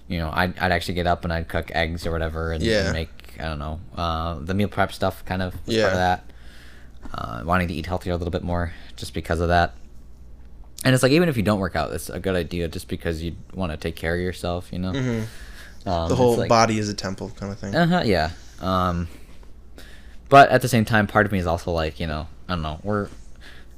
You 0.08 0.18
know, 0.20 0.30
I'd, 0.34 0.58
I'd 0.60 0.72
actually 0.74 0.96
get 0.96 1.08
up 1.08 1.24
and 1.24 1.32
I'd 1.32 1.48
cook 1.48 1.72
eggs 1.74 2.06
or 2.06 2.12
whatever 2.12 2.52
and, 2.52 2.62
Yeah. 2.64 2.86
and 2.86 2.94
make 2.94 3.10
I 3.40 3.44
don't 3.44 3.60
know 3.60 3.80
uh, 3.96 4.36
the 4.42 4.54
meal 4.54 4.68
prep 4.68 4.92
stuff 4.92 5.24
kind 5.26 5.42
of 5.42 5.56
Yeah. 5.66 5.84
part 5.84 5.94
of 5.94 6.00
that. 6.00 6.24
Uh, 7.14 7.42
wanting 7.46 7.68
to 7.68 7.74
eat 7.74 7.86
healthier 7.86 8.14
a 8.14 8.18
little 8.18 8.32
bit 8.32 8.44
more 8.44 8.74
just 8.96 9.14
because 9.14 9.40
of 9.40 9.48
that. 9.50 9.74
And 10.84 10.94
it's 10.96 11.04
like 11.04 11.12
even 11.12 11.30
if 11.30 11.38
you 11.38 11.44
don't 11.44 11.60
work 11.60 11.76
out, 11.76 11.92
it's 11.94 12.10
a 12.10 12.20
good 12.20 12.36
idea 12.36 12.68
just 12.68 12.88
because 12.88 13.22
you 13.22 13.36
want 13.54 13.72
to 13.72 13.78
take 13.78 13.96
care 13.96 14.16
of 14.16 14.22
yourself. 14.22 14.72
You 14.74 14.80
know, 14.80 14.92
hmm 14.94 15.22
um, 15.90 16.10
the 16.10 16.16
whole 16.16 16.36
like- 16.38 16.50
body 16.50 16.78
is 16.78 16.90
a 16.90 16.94
temple 16.94 17.32
kind 17.40 17.52
of 17.52 17.58
thing 17.60 17.76
uh 17.76 17.88
huh. 17.88 18.02
Yeah. 18.06 18.32
Um, 18.60 19.08
but 20.30 20.50
at 20.50 20.62
the 20.62 20.68
same 20.68 20.86
time, 20.86 21.08
part 21.08 21.26
of 21.26 21.32
me 21.32 21.40
is 21.40 21.48
also 21.48 21.72
like, 21.72 22.00
you 22.00 22.08
know, 22.08 22.28
I 22.48 22.54
don't 22.54 22.62
know. 22.62 22.80
We're 22.84 23.10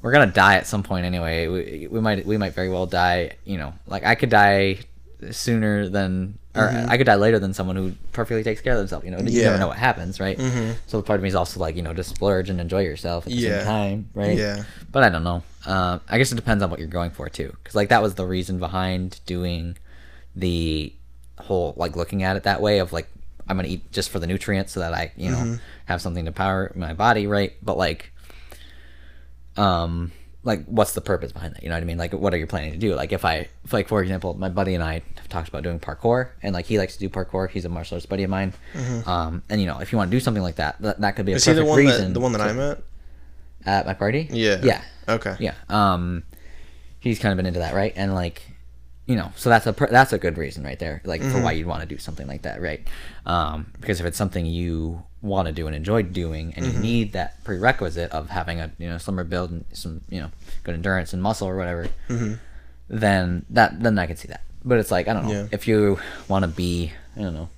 we're 0.02 0.12
gonna 0.12 0.32
die 0.32 0.56
at 0.56 0.68
some 0.68 0.84
point 0.84 1.06
anyway. 1.06 1.48
We, 1.48 1.88
we 1.90 2.00
might 2.00 2.26
we 2.26 2.38
might 2.38 2.54
very 2.54 2.70
well 2.70 2.86
die. 2.86 3.38
You 3.46 3.58
know, 3.58 3.74
like 3.88 4.04
I 4.04 4.16
could 4.16 4.30
die 4.30 4.80
sooner 5.32 5.88
than, 5.88 6.38
or 6.54 6.68
I 6.68 6.98
could 6.98 7.06
die 7.06 7.16
later 7.16 7.40
than 7.40 7.54
someone 7.54 7.78
who 7.78 7.94
perfectly 8.12 8.44
takes 8.44 8.60
care 8.60 8.74
of 8.74 8.80
themselves. 8.80 9.06
You 9.06 9.12
know, 9.12 9.20
you 9.20 9.30
Yeah. 9.40 9.46
never 9.48 9.58
know 9.60 9.68
what 9.70 9.78
happens, 9.78 10.20
right? 10.20 10.38
Mhm. 10.38 10.76
So 10.88 11.02
part 11.02 11.18
of 11.20 11.24
me 11.24 11.30
is 11.30 11.36
also 11.36 11.62
like, 11.62 11.78
you 11.78 11.82
know, 11.82 11.94
just 11.94 12.10
splurge 12.10 12.50
and 12.50 12.60
enjoy 12.60 12.82
yourself 12.82 13.26
at 13.26 13.32
the 13.32 13.38
Yeah. 13.38 13.60
same 13.60 13.66
time, 13.66 14.10
right? 14.14 14.38
Yeah. 14.38 14.64
But 14.92 15.04
I 15.04 15.10
don't 15.10 15.24
know. 15.24 15.42
Uh, 15.66 16.00
I 16.10 16.18
guess 16.18 16.32
it 16.32 16.36
depends 16.36 16.62
on 16.64 16.70
what 16.70 16.80
you're 16.80 16.88
going 16.90 17.12
for 17.12 17.30
too, 17.30 17.54
because 17.62 17.76
like 17.76 17.90
that 17.90 18.02
was 18.02 18.16
the 18.16 18.26
reason 18.26 18.60
behind 18.60 19.20
doing 19.26 19.78
the 20.36 20.94
whole 21.40 21.74
like 21.78 21.96
looking 21.96 22.24
at 22.24 22.36
it 22.36 22.44
that 22.44 22.62
way 22.62 22.80
of 22.80 22.92
like 22.94 23.08
I'm 23.48 23.56
gonna 23.58 23.68
eat 23.70 23.92
just 23.92 24.10
for 24.10 24.20
the 24.20 24.28
nutrients 24.28 24.72
so 24.74 24.80
that 24.82 24.94
I 24.94 25.12
you 25.18 25.32
know 25.32 25.38
Mm-hmm. 25.38 25.56
have 25.86 26.02
something 26.02 26.26
to 26.26 26.32
power 26.32 26.72
my 26.76 26.94
body, 26.94 27.28
right? 27.28 27.54
But 27.62 27.78
like, 27.78 28.12
um, 29.58 30.12
like 30.44 30.66
what's 30.66 30.94
the 30.94 31.02
purpose 31.02 31.32
behind 31.32 31.56
that? 31.56 31.64
You 31.64 31.70
know 31.70 31.76
what 31.76 31.82
I 31.84 31.86
mean? 31.86 31.98
Like, 31.98 32.12
what 32.14 32.34
are 32.34 32.38
you 32.38 32.48
planning 32.48 32.74
to 32.74 32.78
do? 32.78 32.96
Like, 32.96 33.12
if 33.14 33.24
I, 33.24 33.48
if 33.64 33.72
like 33.72 33.88
for 33.88 34.02
example, 34.02 34.34
my 34.34 34.50
buddy 34.50 34.74
and 34.76 34.84
I 34.84 35.02
have 35.18 35.30
talked 35.30 35.48
about 35.50 35.64
doing 35.64 35.80
parkour, 35.80 36.30
and 36.42 36.54
like 36.54 36.66
he 36.66 36.78
likes 36.78 36.94
to 36.96 37.00
do 37.00 37.10
parkour. 37.10 37.50
He's 37.50 37.66
a 37.66 37.70
martial 37.70 37.96
arts 37.96 38.06
buddy 38.06 38.24
of 38.24 38.30
mine. 38.30 38.54
Um, 39.06 39.44
and 39.50 39.62
you 39.62 39.68
know, 39.68 39.80
if 39.80 39.92
you 39.92 39.98
want 39.98 40.12
to 40.12 40.16
do 40.18 40.20
something 40.20 40.44
like 40.44 40.56
that, 40.56 40.82
that, 40.82 41.00
that 41.02 41.16
could 41.16 41.26
be 41.26 41.34
a 41.34 41.36
Mm-hmm. 41.36 41.50
is 41.52 41.58
he 41.58 41.64
the 41.64 41.66
one 41.66 41.78
reason. 41.80 42.08
that 42.10 42.14
the 42.14 42.20
one 42.20 42.32
that 42.34 42.40
to- 42.40 42.44
I'm 42.46 42.60
at 42.60 42.84
at 43.66 43.86
my 43.86 43.94
party. 43.94 44.28
Yeah. 44.32 44.60
Yeah. 44.64 44.82
okay 45.08 45.36
Yeah. 45.40 45.54
Um, 45.70 46.24
he's 47.00 47.20
kind 47.20 47.32
of 47.34 47.38
been 47.38 47.46
into 47.46 47.60
that, 47.60 47.74
right? 47.74 47.94
And 47.96 48.14
like, 48.16 48.42
you 49.06 49.16
know, 49.18 49.32
so 49.36 49.50
that's 49.50 49.68
a 49.68 49.72
that's 49.74 50.14
a 50.14 50.18
good 50.18 50.38
reason 50.38 50.64
right 50.64 50.80
there, 50.80 51.02
like 51.04 51.22
for 51.22 51.42
why 51.42 51.52
you'd 51.52 51.68
want 51.68 51.82
to 51.82 51.86
do 51.88 51.98
something 51.98 52.26
like 52.28 52.44
that, 52.44 52.62
right? 52.62 52.88
Um, 53.26 53.66
because 53.82 54.00
if 54.00 54.06
it's 54.06 54.18
something 54.18 54.46
you 54.46 55.04
want 55.22 55.48
to 55.48 55.54
do 55.54 55.68
and 55.68 55.76
enjoy 55.76 56.04
doing, 56.04 56.54
and 56.56 56.66
you 56.66 56.74
need 56.80 57.12
that 57.14 57.44
prerequisite 57.44 58.12
of 58.12 58.30
having 58.30 58.62
a 58.62 58.72
you 58.80 58.88
know 58.88 58.98
slimmer 58.98 59.26
build 59.26 59.52
and 59.52 59.66
some 59.74 60.02
you 60.10 60.22
know 60.22 60.32
good 60.64 60.74
endurance 60.76 61.12
and 61.12 61.22
muscle 61.22 61.48
or 61.50 61.58
whatever, 61.58 61.90
then 62.88 63.46
that 63.50 63.82
then 63.82 63.98
I 64.00 64.06
can 64.08 64.16
see 64.18 64.28
that. 64.30 64.42
But 64.64 64.80
it's 64.80 64.92
like 64.92 65.08
I 65.10 65.14
don't 65.14 65.26
know 65.26 65.32
Yeah. 65.34 65.48
if 65.52 65.68
you 65.68 66.00
want 66.30 66.44
to 66.44 66.48
be 66.48 66.94
I 67.18 67.22
don't 67.22 67.34
know 67.34 67.50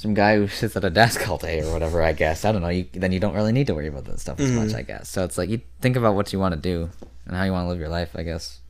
some 0.00 0.14
guy 0.14 0.36
who 0.36 0.48
sits 0.48 0.76
at 0.76 0.84
a 0.84 0.88
desk 0.88 1.28
all 1.28 1.36
day 1.36 1.60
or 1.60 1.70
whatever. 1.72 2.02
I 2.02 2.12
guess 2.12 2.46
I 2.46 2.52
don't 2.52 2.62
know. 2.62 2.68
You, 2.70 2.86
then 2.94 3.12
you 3.12 3.20
don't 3.20 3.34
really 3.34 3.52
need 3.52 3.66
to 3.66 3.74
worry 3.74 3.88
about 3.88 4.06
that 4.06 4.18
stuff 4.18 4.40
as 4.40 4.50
much. 4.50 4.72
I 4.74 4.80
guess. 4.82 5.10
So 5.10 5.24
it's 5.24 5.36
like 5.36 5.50
you 5.50 5.60
think 5.82 5.96
about 5.96 6.14
what 6.14 6.32
you 6.32 6.38
want 6.38 6.54
to 6.54 6.60
do 6.60 6.88
and 7.26 7.36
how 7.36 7.44
you 7.44 7.52
want 7.52 7.66
to 7.66 7.68
live 7.68 7.78
your 7.78 7.90
life. 7.90 8.10
I 8.14 8.22
guess. 8.22 8.60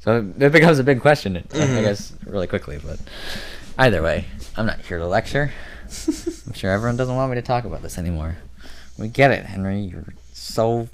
So 0.00 0.18
it 0.38 0.52
becomes 0.52 0.78
a 0.78 0.84
big 0.84 1.00
question, 1.00 1.36
I- 1.36 1.78
I 1.78 1.82
guess, 1.82 2.12
really 2.26 2.46
quickly. 2.48 2.78
But 2.84 2.98
either 3.78 4.02
way, 4.02 4.26
I'm 4.56 4.66
not 4.66 4.80
here 4.80 4.98
to 4.98 5.06
lecture. 5.06 5.52
I'm 6.46 6.52
sure 6.52 6.70
everyone 6.70 6.96
doesn't 6.96 7.14
want 7.16 7.30
me 7.30 7.36
to 7.36 7.42
talk 7.42 7.64
about 7.64 7.80
this 7.82 7.96
anymore. 7.98 8.36
We 8.98 9.08
get 9.08 9.30
it, 9.30 9.46
Henry. 9.46 9.80
You're 9.80 10.12
so 10.34 10.88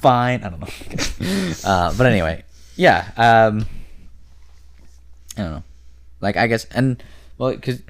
fine. 0.00 0.42
I 0.44 0.50
don't 0.50 0.60
know. 0.60 1.54
uh, 1.64 1.94
but 1.96 2.06
anyway, 2.06 2.44
yeah. 2.76 3.08
Um, 3.16 3.64
I 5.38 5.42
don't 5.42 5.50
know. 5.52 5.62
Like 6.20 6.36
I 6.36 6.46
guess, 6.46 6.66
and 6.66 7.02
well, 7.40 7.52
because 7.54 7.82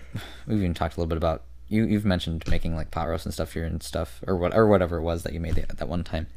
we've 0.47 0.59
even 0.59 0.75
talked 0.75 0.97
a 0.97 1.01
little 1.01 1.09
bit 1.09 1.17
about 1.19 1.43
you. 1.69 1.85
You've 1.85 2.05
mentioned 2.05 2.45
making 2.49 2.75
like 2.77 2.91
pot 2.91 3.09
roast 3.09 3.27
and 3.27 3.35
stuff 3.35 3.53
here 3.53 3.65
and 3.65 3.83
stuff, 3.83 4.21
or 4.27 4.37
what, 4.37 4.55
or 4.55 4.67
whatever 4.69 4.99
it 4.99 5.03
was 5.03 5.25
that 5.25 5.33
you 5.33 5.41
made 5.41 5.59
at 5.59 5.77
that 5.79 5.89
one 5.89 6.05
time. 6.05 6.29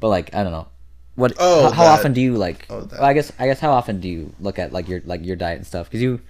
But 0.00 0.08
like, 0.08 0.34
I 0.34 0.42
don't 0.42 0.52
know. 0.52 0.68
What? 1.14 1.34
Oh, 1.38 1.64
how, 1.64 1.70
how 1.70 1.84
often 1.84 2.12
do 2.12 2.20
you 2.20 2.34
like? 2.36 2.66
oh, 2.70 2.80
that. 2.80 2.98
well, 2.98 3.08
I 3.08 3.12
guess. 3.12 3.30
I 3.38 3.46
guess 3.46 3.60
how 3.60 3.70
often 3.72 4.00
do 4.00 4.08
you 4.08 4.34
look 4.40 4.58
at 4.58 4.72
like 4.72 4.88
your 4.88 5.00
like 5.04 5.24
your 5.24 5.36
diet 5.36 5.58
and 5.58 5.66
stuff? 5.66 5.86
Because 5.86 6.00
you 6.02 6.20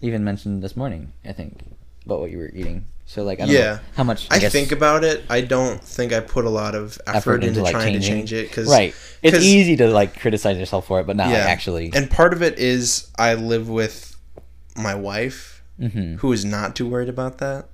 even 0.00 0.22
mentioned 0.24 0.62
this 0.62 0.76
morning, 0.76 1.12
I 1.24 1.32
think, 1.32 1.60
about 2.04 2.20
what 2.20 2.30
you 2.30 2.38
were 2.38 2.50
eating. 2.54 2.84
So 3.06 3.24
like, 3.24 3.40
I 3.40 3.46
don't 3.46 3.54
Yeah. 3.54 3.60
know 3.60 3.80
how 3.96 4.04
much. 4.04 4.28
I, 4.30 4.38
guess, 4.38 4.52
think 4.52 4.70
about 4.70 5.02
it. 5.02 5.24
I 5.30 5.40
don't 5.40 5.82
think 5.82 6.12
I 6.12 6.20
put 6.20 6.44
a 6.44 6.50
lot 6.50 6.74
of 6.74 6.98
effort, 7.06 7.42
into, 7.42 7.62
like, 7.62 7.72
trying 7.72 7.94
changing. 7.94 8.02
to 8.02 8.08
change 8.08 8.32
it 8.34 8.48
because 8.48 8.68
right. 8.68 8.94
It's 9.22 9.34
'cause- 9.38 9.44
easy 9.44 9.76
to 9.76 9.88
like 9.88 10.20
criticize 10.20 10.58
yourself 10.58 10.86
for 10.86 11.00
it, 11.00 11.06
but 11.06 11.16
not 11.16 11.28
like, 11.28 11.38
actually. 11.38 11.90
And 11.94 12.10
part 12.10 12.34
of 12.34 12.42
it 12.42 12.58
is 12.58 13.08
I 13.18 13.32
live 13.34 13.68
with 13.70 14.14
my 14.76 14.94
wife, 14.94 15.57
hmm 15.78 16.16
who 16.16 16.32
is 16.32 16.44
not 16.44 16.74
too 16.76 16.88
worried 16.88 17.08
about 17.08 17.38
that. 17.38 17.66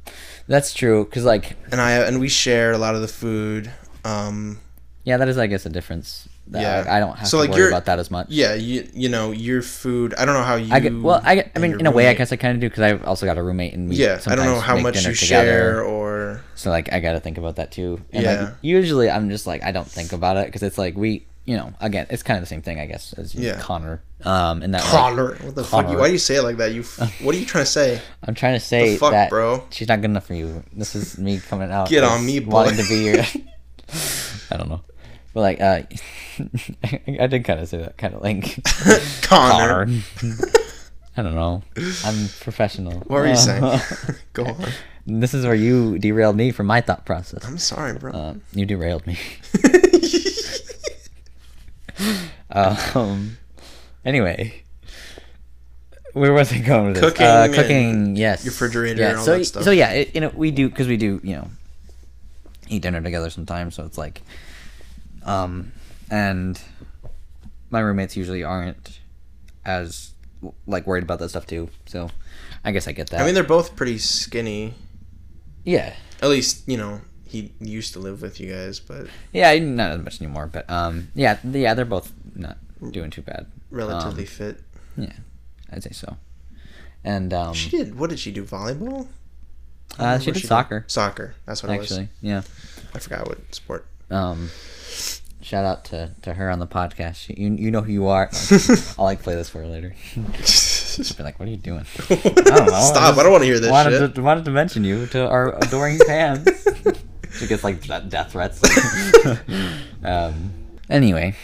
That's 0.46 0.74
true. 0.74 1.04
Cause 1.06 1.24
like, 1.24 1.56
And 1.72 1.80
I 1.80 1.92
and 1.92 2.20
we 2.20 2.28
share 2.28 2.72
a 2.72 2.78
lot 2.78 2.94
of 2.94 3.00
the 3.00 3.08
food. 3.08 3.70
Um, 4.04 4.60
yeah, 5.04 5.16
that 5.16 5.28
is 5.28 5.38
I 5.38 5.46
guess 5.46 5.64
a 5.66 5.70
difference. 5.70 6.28
That 6.48 6.60
Yeah. 6.60 6.92
I, 6.92 6.96
I 6.96 7.00
don't 7.00 7.16
have 7.16 7.28
So, 7.28 7.38
to 7.38 7.48
like, 7.48 7.50
worry 7.58 7.68
about 7.68 7.86
that 7.86 7.98
as 7.98 8.10
much. 8.10 8.26
yeah, 8.28 8.52
you 8.54 8.86
you 8.92 9.08
know 9.08 9.32
your 9.32 9.62
food. 9.62 10.12
I 10.18 10.26
don't 10.26 10.34
know 10.34 10.42
how 10.44 10.56
you. 10.56 10.72
I 10.74 10.80
get, 10.80 10.92
well, 11.00 11.20
I, 11.24 11.34
get- 11.36 11.52
I 11.56 11.58
mean, 11.58 11.80
in 11.80 11.86
a 11.86 11.90
way, 11.90 12.08
I 12.08 12.12
guess 12.14 12.32
I 12.32 12.36
kind 12.36 12.54
of 12.54 12.60
do 12.60 12.68
because 12.68 12.82
I've 12.84 13.04
also 13.04 13.24
got 13.24 13.38
a 13.38 13.42
roommate 13.42 13.72
and 13.72 13.88
we 13.88 13.96
Yeah, 13.96 14.20
I 14.26 14.34
don't 14.34 14.44
know 14.44 14.60
how 14.60 14.76
much 14.76 14.96
you 15.06 15.14
together. 15.14 15.46
share 15.48 15.82
or 15.82 16.42
So 16.54 16.68
like, 16.70 16.92
I 16.92 17.00
got 17.00 17.12
to 17.12 17.20
think 17.20 17.38
about 17.38 17.56
that 17.56 17.72
too. 17.72 18.02
And 18.12 18.22
Yeah. 18.24 18.44
like, 18.44 18.54
usually 18.60 19.08
I'm 19.10 19.30
just 19.30 19.46
like, 19.46 19.62
I 19.64 19.72
don't 19.72 19.88
think 19.88 20.12
about 20.12 20.36
it 20.36 20.46
because 20.46 20.62
it's 20.62 20.76
like 20.76 20.96
we, 20.96 21.24
you 21.44 21.56
know, 21.56 21.72
again, 21.80 22.06
it's 22.10 22.22
kind 22.22 22.38
of 22.38 22.42
the 22.42 22.46
same 22.46 22.62
thing, 22.62 22.80
I 22.80 22.86
guess, 22.86 23.12
as 23.14 23.34
you, 23.34 23.42
Yeah. 23.46 23.58
Connor. 23.60 24.02
Um, 24.24 24.62
and 24.62 24.72
that 24.74 24.80
like, 24.82 24.90
Connor. 24.90 25.34
What 25.36 25.54
the 25.54 25.64
fuck? 25.64 25.86
Connor. 25.86 25.98
Why 25.98 26.06
do 26.06 26.12
you 26.12 26.18
say 26.18 26.36
it 26.36 26.42
like 26.42 26.56
that? 26.56 26.72
You. 26.72 26.80
f- 26.80 27.20
What 27.20 27.34
are 27.34 27.38
you 27.38 27.44
trying 27.44 27.64
to 27.64 27.70
say? 27.70 28.00
I'm 28.22 28.34
trying 28.34 28.54
to 28.54 28.60
say 28.64 28.96
fuck, 28.96 29.10
that 29.12 29.28
bro? 29.30 29.62
she's 29.70 29.88
not 29.88 30.00
good 30.00 30.06
enough 30.10 30.26
for 30.26 30.34
you. 30.34 30.62
This 30.72 30.94
is 30.94 31.18
me 31.18 31.38
coming 31.40 31.70
out. 31.70 31.88
Get 31.90 32.02
on 32.04 32.24
me, 32.24 32.38
boy. 32.40 32.50
Wanting 32.52 32.78
to 32.82 32.88
be 32.88 33.04
your. 33.04 33.18
I 34.50 34.56
don't 34.56 34.68
know, 34.70 34.80
but 35.34 35.40
like, 35.40 35.60
uh, 35.60 35.82
I 37.20 37.26
did 37.26 37.44
kind 37.44 37.60
of 37.60 37.68
say 37.68 37.78
that, 37.78 37.98
kind 37.98 38.14
of 38.14 38.22
like 38.22 38.64
Connor. 39.22 39.84
Connor. 39.86 40.00
I 41.16 41.22
don't 41.22 41.34
know. 41.34 41.62
I'm 42.04 42.28
professional. 42.40 42.94
What 43.00 43.10
were 43.20 43.26
you 43.28 43.36
saying? 43.36 43.80
Go 44.32 44.46
on. 44.46 44.64
This 45.06 45.34
is 45.34 45.44
where 45.44 45.54
you 45.54 45.98
derailed 45.98 46.34
me 46.36 46.50
from 46.50 46.66
my 46.66 46.80
thought 46.80 47.04
process. 47.04 47.44
I'm 47.44 47.58
sorry, 47.58 47.98
bro. 47.98 48.10
Uh, 48.12 48.34
you 48.52 48.64
derailed 48.64 49.06
me. 49.06 49.18
um. 52.50 53.36
Anyway, 54.04 54.62
where 56.12 56.32
was 56.32 56.52
I 56.52 56.58
going 56.58 56.86
with 56.92 56.94
this? 56.96 57.04
Cooking 57.12 57.26
uh, 57.26 57.48
cooking. 57.54 58.16
Yes. 58.16 58.44
refrigerator 58.44 59.00
Yeah. 59.00 59.08
and 59.10 59.18
all 59.18 59.24
so 59.24 59.38
that 59.38 59.44
stuff. 59.44 59.62
so 59.64 59.70
yeah, 59.70 59.90
it, 59.92 60.14
you 60.14 60.20
know 60.20 60.30
we 60.34 60.50
do 60.50 60.68
because 60.68 60.86
we 60.88 60.96
do 60.96 61.20
you 61.22 61.36
know 61.36 61.48
eat 62.68 62.82
dinner 62.82 63.00
together 63.00 63.30
sometimes. 63.30 63.74
So 63.74 63.84
it's 63.84 63.98
like, 63.98 64.22
um, 65.24 65.72
and 66.10 66.60
my 67.70 67.80
roommates 67.80 68.16
usually 68.16 68.42
aren't 68.44 69.00
as 69.64 70.10
like 70.66 70.86
worried 70.86 71.02
about 71.04 71.18
that 71.20 71.30
stuff 71.30 71.46
too. 71.46 71.70
So 71.86 72.10
I 72.64 72.72
guess 72.72 72.86
I 72.88 72.92
get 72.92 73.08
that. 73.10 73.20
I 73.20 73.24
mean, 73.24 73.34
they're 73.34 73.42
both 73.42 73.74
pretty 73.76 73.98
skinny. 73.98 74.74
yeah. 75.64 75.94
At 76.22 76.28
least 76.30 76.66
you 76.68 76.76
know 76.78 77.00
he 77.34 77.52
used 77.60 77.92
to 77.94 77.98
live 77.98 78.22
with 78.22 78.38
you 78.40 78.52
guys, 78.52 78.80
but 78.80 79.06
Yeah, 79.32 79.58
not 79.58 79.90
as 79.92 80.02
much 80.02 80.20
anymore, 80.20 80.46
but 80.52 80.68
um, 80.70 81.08
yeah, 81.14 81.38
yeah, 81.44 81.74
they're 81.74 81.84
both 81.84 82.12
not 82.34 82.58
doing 82.90 83.10
too 83.10 83.22
bad. 83.22 83.46
relatively 83.70 84.22
Um, 84.24 84.28
fit. 84.28 84.60
yeah, 84.96 85.12
I'd 85.72 85.82
say 85.82 85.90
so. 85.90 86.16
And 87.02 87.34
um, 87.34 87.54
She 87.54 87.70
did. 87.70 87.98
What 87.98 88.10
did 88.10 88.18
she 88.18 88.30
do? 88.32 88.44
Volleyball? 88.44 89.08
I 89.98 90.02
don't 90.02 90.06
uh, 90.06 90.18
she 90.18 90.30
what 90.30 90.40
did 90.40 90.46
soccer 90.46 90.84
Soccer. 90.86 91.34
That's 91.46 91.62
what 91.62 91.70
actually. 91.70 92.08
Yeah. 92.22 92.42
I 92.94 92.98
forgot 92.98 93.26
what 93.28 93.38
sport. 93.54 93.86
Um, 94.10 94.50
shout 95.42 95.64
out 95.64 95.84
to, 95.86 96.12
to 96.22 96.34
her 96.34 96.50
on 96.50 96.58
the 96.60 96.66
podcast. 96.66 97.16
She, 97.16 97.34
you 97.34 97.52
you 97.54 97.70
know 97.70 97.80
who 97.82 97.92
you 97.92 98.06
are. 98.08 98.30
I'll 98.98 99.04
like 99.04 99.22
play 99.22 99.34
this 99.34 99.50
for 99.50 99.58
her 99.58 99.66
later. 99.66 99.94
She'll 100.44 101.16
be 101.16 101.22
like, 101.24 101.38
"What 101.40 101.48
are 101.48 101.50
you 101.50 101.56
doing?" 101.56 101.84
I 102.10 102.14
don't 102.14 102.66
know. 102.66 102.80
Stop! 102.80 103.18
I 103.18 103.22
don't 103.24 103.32
want 103.32 103.42
to 103.42 103.46
hear 103.46 103.58
this 103.60 103.70
wanted 103.70 103.98
shit. 103.98 104.14
To, 104.14 104.22
wanted 104.22 104.44
to 104.46 104.50
mention 104.52 104.84
you 104.84 105.06
to 105.08 105.28
our 105.28 105.56
adoring 105.64 105.98
fans. 105.98 106.46
she 107.38 107.46
gets 107.46 107.64
like 107.64 107.80
de- 107.82 108.06
death 108.08 108.32
threats. 108.32 108.60
um. 110.04 110.52
Anyway, 110.90 111.34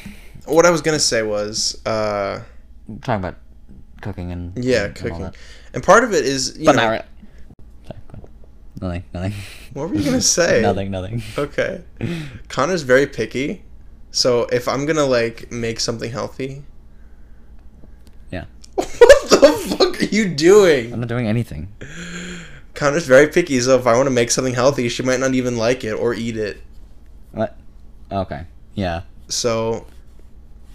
What 0.46 0.66
I 0.66 0.70
was 0.70 0.80
gonna 0.82 0.98
say 0.98 1.22
was, 1.22 1.80
uh, 1.86 2.42
talking 3.02 3.24
about 3.24 3.36
cooking 4.02 4.32
and 4.32 4.52
yeah, 4.64 4.86
and 4.86 4.94
cooking, 4.94 5.20
that. 5.20 5.36
and 5.74 5.82
part 5.82 6.04
of 6.04 6.12
it 6.12 6.24
is, 6.26 6.58
you 6.58 6.64
But 6.66 6.76
know, 6.76 6.82
not 6.82 6.88
really. 6.90 7.04
Sorry, 7.86 7.98
go 8.12 8.18
on. 8.22 8.28
Nothing. 8.88 9.04
Nothing. 9.14 9.32
what 9.72 9.88
were 9.90 9.96
you 9.96 10.04
gonna 10.04 10.20
say? 10.40 10.60
nothing. 10.62 10.90
Nothing. 10.90 11.22
Okay. 11.38 11.82
Connor's 12.48 12.82
very 12.82 13.06
picky, 13.06 13.62
so 14.10 14.44
if 14.52 14.68
I'm 14.68 14.84
gonna 14.86 15.06
like 15.06 15.50
make 15.50 15.80
something 15.80 16.10
healthy, 16.10 16.62
Yeah. 18.30 18.44
what 18.74 18.88
the 19.30 19.76
fuck 19.78 20.00
are 20.00 20.04
you 20.04 20.28
doing? 20.34 20.92
I'm 20.92 21.00
not 21.00 21.08
doing 21.08 21.26
anything. 21.26 21.68
Connor's 22.80 23.06
very 23.06 23.26
picky, 23.28 23.60
so 23.60 23.76
if 23.78 23.86
I 23.86 23.94
want 23.94 24.06
to 24.06 24.10
make 24.10 24.30
something 24.30 24.54
healthy, 24.54 24.88
she 24.88 25.02
might 25.02 25.20
not 25.20 25.34
even 25.34 25.58
like 25.58 25.84
it 25.84 25.92
or 25.92 26.14
eat 26.14 26.38
it. 26.38 26.62
What? 27.32 27.54
Okay. 28.10 28.46
Yeah, 28.74 29.02
So 29.28 29.86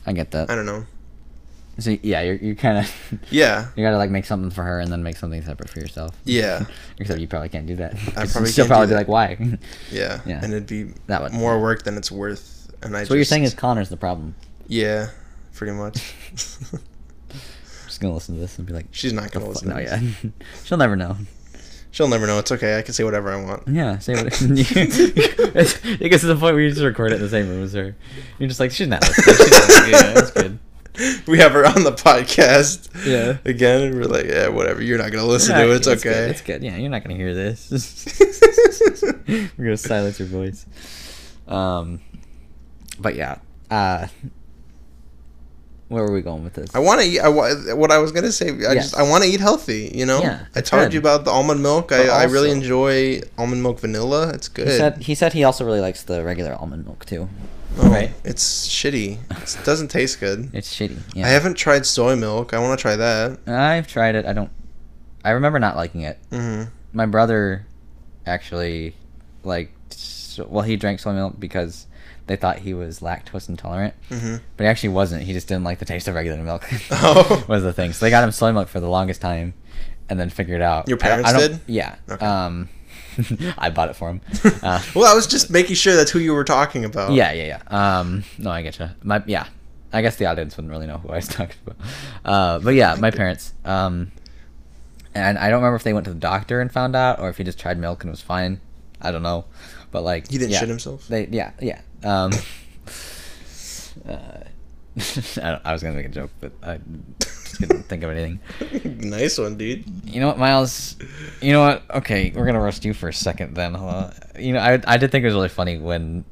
I 0.05 0.13
get 0.13 0.29
that. 0.31 0.51
I 0.51 0.55
don't 0.55 0.67
know. 0.67 0.85
So 1.79 1.97
yeah, 2.03 2.21
you're 2.21 2.35
you're 2.35 2.53
kind 2.55 2.77
of 2.77 3.19
Yeah, 3.31 3.69
you 3.75 3.83
gotta 3.83 3.97
like 3.97 4.11
make 4.11 4.25
something 4.25 4.51
for 4.51 4.61
her 4.63 4.79
and 4.79 4.91
then 4.91 5.01
make 5.01 5.17
something 5.17 5.41
separate 5.41 5.67
for 5.69 5.79
yourself. 5.79 6.15
yeah, 6.25 6.65
Except 6.99 7.19
you 7.19 7.27
probably 7.27 7.49
can't 7.49 7.65
do 7.65 7.75
that. 7.77 7.95
I 8.15 8.27
probably 8.27 8.51
she'll 8.51 8.67
probably 8.67 8.85
be 8.85 8.91
that. 8.91 8.97
like, 8.97 9.07
"Why?" 9.07 9.57
yeah, 9.91 10.21
Yeah. 10.27 10.39
and 10.43 10.53
it'd 10.53 10.67
be 10.67 10.93
That 11.07 11.23
would- 11.23 11.33
more 11.33 11.59
work 11.59 11.83
than 11.83 11.97
it's 11.97 12.11
worth. 12.11 12.71
And 12.83 12.95
I 12.95 13.03
so 13.03 13.09
what 13.09 13.15
you're 13.15 13.25
saying 13.25 13.43
is 13.45 13.55
Connor's 13.55 13.89
the 13.89 13.97
problem. 13.97 14.35
yeah, 14.67 15.07
pretty 15.53 15.73
much. 15.73 16.13
Just 17.87 17.99
gonna 17.99 18.13
listen 18.13 18.35
to 18.35 18.41
this 18.41 18.57
and 18.59 18.67
be 18.67 18.73
like, 18.73 18.85
She's 18.91 19.11
not 19.13 19.31
gonna 19.31 19.45
"The 19.45 19.51
listen. 19.51 19.69
No, 19.69 19.77
yeah, 19.79 19.99
she'll 20.63 20.77
never 20.77 20.95
know. 20.95 21.17
She'll 21.95 22.10
never 22.10 22.27
know. 22.27 22.39
It's 22.39 22.51
okay. 22.51 22.77
I 22.77 22.81
can 22.81 22.93
say 22.93 23.05
whatever 23.05 23.31
I 23.31 23.41
want. 23.41 23.69
Yeah, 23.69 23.99
say 23.99 24.15
what. 24.15 24.25
it's, 24.41 25.86
it 25.86 26.10
gets 26.10 26.23
to 26.23 26.27
the 26.27 26.34
point 26.36 26.55
where 26.55 26.60
you 26.60 26.69
just 26.69 26.81
record 26.81 27.13
it 27.13 27.15
in 27.15 27.21
the 27.21 27.29
same 27.29 27.47
room 27.47 27.63
as 27.63 27.71
her. 27.71 27.95
You're 28.38 28.49
just 28.49 28.60
like, 28.60 28.71
she's 28.71 28.89
not 28.89 28.99
listening. 29.01 29.36
She's 29.38 29.51
not, 29.69 29.89
yeah, 29.89 30.13
that's 30.13 30.31
good. 30.31 30.60
We 31.25 31.38
have 31.38 31.53
her 31.53 31.65
on 31.65 31.86
the 31.86 31.93
podcast. 31.93 32.89
Yeah. 33.05 33.38
Again, 33.49 33.81
and 33.84 33.95
we're 33.95 34.08
like, 34.08 34.25
yeah, 34.25 34.49
whatever. 34.49 34.84
You're 34.84 34.97
not 34.97 35.13
gonna 35.13 35.25
listen 35.25 35.55
Yeah, 35.55 35.63
to 35.67 35.71
it. 35.71 35.75
It's 35.88 35.88
good, 35.88 35.97
okay. 35.99 36.29
It's 36.31 36.41
good. 36.41 36.63
Yeah, 36.63 36.75
you're 36.75 36.89
not 36.89 37.01
gonna 37.01 37.15
hear 37.15 37.34
this. 37.34 37.71
We're 39.25 39.49
gonna 39.58 39.77
silence 39.77 40.19
your 40.19 40.27
voice. 40.27 40.65
Um, 41.47 42.01
but 42.99 43.15
yeah. 43.15 43.38
Uh, 43.71 44.08
where 45.87 46.03
are 46.03 46.11
we 46.11 46.21
going 46.21 46.43
with 46.43 46.53
this? 46.53 46.73
I 46.73 46.79
want 46.79 47.01
to 47.01 47.07
eat. 47.07 47.19
I, 47.19 47.29
what 47.29 47.91
I 47.91 47.97
was 47.99 48.11
gonna 48.11 48.31
say. 48.31 48.49
I 48.49 48.73
Yes. 48.73 48.91
just 48.91 48.97
I 48.97 49.03
want 49.03 49.23
to 49.23 49.29
eat 49.29 49.39
healthy. 49.39 49.91
You 49.93 50.05
know. 50.05 50.19
Yeah, 50.21 50.45
I 50.55 50.59
it's 50.59 50.69
told 50.69 50.83
good. 50.83 50.93
you 50.93 50.99
about 50.99 51.25
the 51.25 51.31
almond 51.31 51.61
milk. 51.61 51.89
But 51.89 52.09
I, 52.09 52.21
I 52.21 52.23
really 52.25 52.51
enjoy 52.51 53.21
almond 53.37 53.61
milk 53.61 53.79
vanilla. 53.79 54.29
It's 54.29 54.47
good. 54.47 54.67
He 54.67 54.77
said 54.77 54.97
he 55.03 55.15
said 55.15 55.33
he 55.33 55.43
also 55.43 55.63
really 55.65 55.81
likes 55.81 56.03
the 56.03 56.23
regular 56.23 56.53
almond 56.55 56.85
milk 56.85 57.05
too. 57.05 57.29
Oh, 57.77 57.89
right. 57.89 58.11
It's 58.23 58.67
shitty. 58.67 59.17
It 59.31 59.65
doesn't 59.65 59.89
taste 59.89 60.19
good. 60.21 60.49
It's 60.53 60.73
shitty. 60.73 60.97
Yeah. 61.13 61.25
I 61.25 61.29
haven't 61.29 61.55
tried 61.55 61.85
soy 61.85 62.15
milk. 62.15 62.53
I 62.53 62.59
want 62.59 62.79
to 62.79 62.81
try 62.81 62.95
that. 62.95 63.39
I've 63.47 63.85
tried 63.87 64.15
it. 64.15 64.25
I 64.25 64.33
don't. 64.33 64.49
I 65.25 65.31
remember 65.31 65.59
not 65.59 65.75
liking 65.75 66.01
it. 66.01 66.17
hmm 66.31 66.63
My 66.93 67.05
brother, 67.05 67.65
actually, 68.25 68.95
like, 69.43 69.71
well, 70.47 70.63
he 70.63 70.77
drank 70.77 70.99
soy 70.99 71.13
milk 71.13 71.39
because 71.39 71.85
they 72.27 72.35
thought 72.35 72.59
he 72.59 72.73
was 72.73 72.99
lactose 73.01 73.47
intolerant, 73.49 73.93
hmm 74.09 74.38
but 74.57 74.63
he 74.63 74.67
actually 74.67 74.89
wasn't. 74.89 75.23
He 75.23 75.33
just 75.33 75.47
didn't 75.47 75.63
like 75.63 75.79
the 75.79 75.85
taste 75.85 76.07
of 76.07 76.15
regular 76.15 76.41
milk. 76.41 76.67
Oh. 76.91 77.45
was 77.47 77.63
the 77.63 77.73
thing. 77.73 77.93
So 77.93 78.05
they 78.05 78.09
got 78.09 78.23
him 78.23 78.31
soy 78.31 78.51
milk 78.51 78.67
for 78.67 78.79
the 78.79 78.89
longest 78.89 79.21
time, 79.21 79.53
and 80.09 80.19
then 80.19 80.29
figured 80.29 80.61
out. 80.61 80.88
Your 80.88 80.97
parents 80.97 81.29
I 81.29 81.33
don't- 81.33 81.51
did? 81.51 81.59
Yeah. 81.67 81.95
Okay. 82.09 82.25
Um, 82.25 82.69
I 83.57 83.69
bought 83.69 83.89
it 83.89 83.95
for 83.95 84.09
him. 84.09 84.21
Uh, 84.63 84.81
well, 84.95 85.11
I 85.11 85.15
was 85.15 85.27
just 85.27 85.49
making 85.49 85.75
sure 85.75 85.95
that's 85.95 86.11
who 86.11 86.19
you 86.19 86.33
were 86.33 86.43
talking 86.43 86.83
about. 86.85 87.11
Yeah, 87.13 87.31
yeah, 87.33 87.59
yeah. 87.69 87.99
Um, 87.99 88.23
no, 88.39 88.49
I 88.49 88.61
get 88.63 88.79
you. 88.79 88.89
My 89.03 89.23
yeah, 89.27 89.45
I 89.93 90.01
guess 90.01 90.15
the 90.15 90.25
audience 90.25 90.57
wouldn't 90.57 90.71
really 90.71 90.88
know 90.88 90.97
who 90.97 91.09
I 91.09 91.17
was 91.17 91.27
talking 91.27 91.55
about. 91.65 91.77
Uh, 92.25 92.59
but 92.59 92.73
yeah, 92.73 92.95
my 92.99 93.11
parents. 93.11 93.53
Um, 93.63 94.11
and 95.13 95.38
I 95.38 95.49
don't 95.49 95.59
remember 95.61 95.75
if 95.77 95.83
they 95.83 95.93
went 95.93 96.05
to 96.05 96.13
the 96.13 96.19
doctor 96.19 96.59
and 96.61 96.71
found 96.71 96.95
out, 96.95 97.19
or 97.19 97.29
if 97.29 97.38
he 97.38 97.43
just 97.43 97.59
tried 97.59 97.77
milk 97.77 98.03
and 98.03 98.09
it 98.09 98.11
was 98.11 98.21
fine. 98.21 98.59
I 99.01 99.11
don't 99.11 99.23
know, 99.23 99.45
but 99.91 100.03
like 100.03 100.29
He 100.29 100.38
didn't 100.38 100.51
yeah, 100.51 100.59
shit 100.59 100.69
himself. 100.69 101.07
They 101.07 101.27
yeah 101.27 101.51
yeah. 101.61 101.81
Um, 102.03 102.31
uh, 104.08 104.43
I, 105.41 105.60
I 105.65 105.73
was 105.73 105.84
gonna 105.84 105.95
make 105.95 106.05
a 106.05 106.10
joke, 106.10 106.31
but 106.39 106.53
I 106.63 106.79
just 107.19 107.58
couldn't 107.58 107.84
think 107.84 108.03
of 108.03 108.12
anything. 108.12 108.39
nice 109.10 109.38
one, 109.38 109.58
dude. 109.58 109.84
You 110.05 110.21
know 110.21 110.27
what, 110.27 110.38
Miles? 110.38 110.95
You 111.41 111.51
know 111.51 111.62
what? 111.62 111.84
Okay, 111.97 112.31
we're 112.34 112.45
gonna 112.45 112.62
roast 112.62 112.86
you 112.86 112.93
for 112.93 113.10
a 113.10 113.13
second 113.13 113.55
then. 113.55 113.75
On. 113.75 114.13
You 114.39 114.53
know, 114.53 114.60
I 114.60 114.79
I 114.88 114.95
did 114.95 115.12
think 115.12 115.23
it 115.23 115.27
was 115.27 115.34
really 115.34 115.49
funny 115.49 115.77
when 115.77 116.23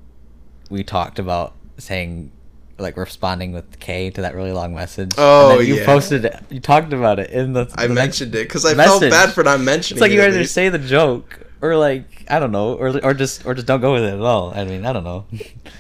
we 0.69 0.83
talked 0.83 1.19
about 1.19 1.55
saying 1.77 2.31
like 2.77 2.95
responding 2.95 3.51
with 3.51 3.79
K 3.81 4.09
to 4.11 4.21
that 4.21 4.33
really 4.33 4.53
long 4.53 4.73
message. 4.73 5.11
Oh, 5.17 5.59
and 5.59 5.67
you 5.67 5.75
yeah. 5.75 5.85
posted 5.85 6.23
it. 6.23 6.41
You 6.49 6.61
talked 6.61 6.93
about 6.93 7.19
it 7.19 7.31
in 7.31 7.51
the. 7.51 7.69
I 7.75 7.87
the 7.87 7.95
next 7.95 8.21
mentioned 8.21 8.35
it 8.35 8.47
because 8.47 8.63
I 8.63 8.75
felt 8.75 9.01
bad 9.01 9.33
for 9.33 9.43
not 9.43 9.59
mentioning 9.59 9.97
it. 9.97 9.97
It's 9.97 10.01
like 10.01 10.11
it. 10.11 10.15
you 10.15 10.21
at 10.21 10.29
either 10.29 10.45
say 10.45 10.69
the 10.69 10.79
joke 10.79 11.47
or 11.63 11.77
like 11.77 12.25
I 12.29 12.39
don't 12.39 12.51
know, 12.51 12.73
or 12.75 12.89
or 13.03 13.13
just 13.13 13.45
or 13.45 13.53
just 13.55 13.65
don't 13.67 13.79
go 13.81 13.93
with 13.93 14.03
it 14.03 14.13
at 14.13 14.19
all. 14.21 14.51
I 14.53 14.65
mean, 14.65 14.85
I 14.85 14.91
don't 14.93 15.03
know. 15.05 15.25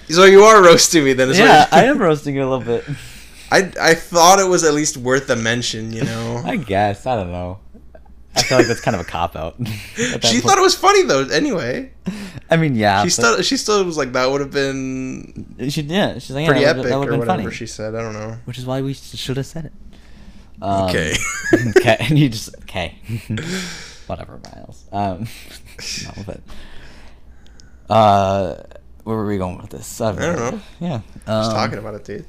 So 0.09 0.25
you 0.25 0.43
are 0.43 0.61
roasting 0.63 1.03
me 1.05 1.13
then. 1.13 1.29
is 1.29 1.39
yeah, 1.39 1.67
I 1.71 1.85
am 1.91 1.97
roasting 1.97 2.35
you 2.35 2.43
a 2.43 2.49
little 2.49 2.65
bit. 2.65 2.83
I 3.51 3.71
I 3.81 3.93
thought 3.95 4.37
it 4.39 4.47
was 4.47 4.63
at 4.63 4.73
least 4.73 4.97
worth 4.97 5.29
a 5.29 5.35
mention. 5.35 5.91
You 5.93 6.03
know. 6.03 6.41
I 6.53 6.55
guess 6.57 7.05
I 7.07 7.15
don't 7.15 7.31
know. 7.31 7.59
I 8.35 8.41
feel 8.43 8.57
like 8.57 8.67
that's 8.67 8.81
kind 8.81 8.95
of 8.95 9.01
a 9.01 9.05
cop 9.05 9.35
out. 9.35 9.55
she 10.29 10.39
thought 10.41 10.57
it 10.57 10.61
was 10.61 10.75
funny 10.75 11.03
though. 11.03 11.25
Anyway, 11.29 11.91
I 12.49 12.57
mean, 12.57 12.75
yeah. 12.75 13.03
she 13.03 13.09
still 13.11 13.41
she 13.41 13.57
still 13.57 13.83
was 13.85 13.95
like 13.97 14.11
that 14.13 14.29
would 14.29 14.41
have 14.41 14.51
been 14.51 15.55
She 15.69 15.81
yeah, 15.83 16.13
she's 16.19 16.31
like 16.31 16.45
yeah, 16.45 16.51
pretty 16.51 16.65
would've- 16.65 16.79
epic 16.79 16.91
that 16.91 16.97
or 16.97 17.05
been 17.11 17.19
whatever 17.19 17.43
funny. 17.43 17.55
she 17.55 17.65
said. 17.67 17.95
I 17.95 18.01
don't 18.01 18.13
know. 18.13 18.37
which 18.45 18.57
is 18.57 18.65
why 18.65 18.81
we 18.81 18.93
should 18.93 19.37
have 19.37 19.45
said 19.45 19.65
it. 19.65 19.73
Um, 20.61 20.89
Okay. 20.89 21.13
okay. 21.77 21.97
And 22.01 22.17
you 22.19 22.27
just 22.29 22.53
okay. 22.63 22.97
Whatever, 24.13 24.39
Miles. 24.55 24.85
Um, 24.91 25.27
no, 26.05 26.23
but 26.27 26.41
uh, 27.89 28.63
where 29.03 29.17
were 29.17 29.25
we 29.25 29.37
going 29.39 29.57
with 29.57 29.71
this? 29.71 29.99
I 29.99 30.11
don't 30.11 30.35
know. 30.35 30.61
Yeah. 30.79 31.01
Just 31.25 31.27
um, 31.27 31.53
talking 31.53 31.79
about 31.79 31.95
it, 31.95 32.05
dude. 32.05 32.25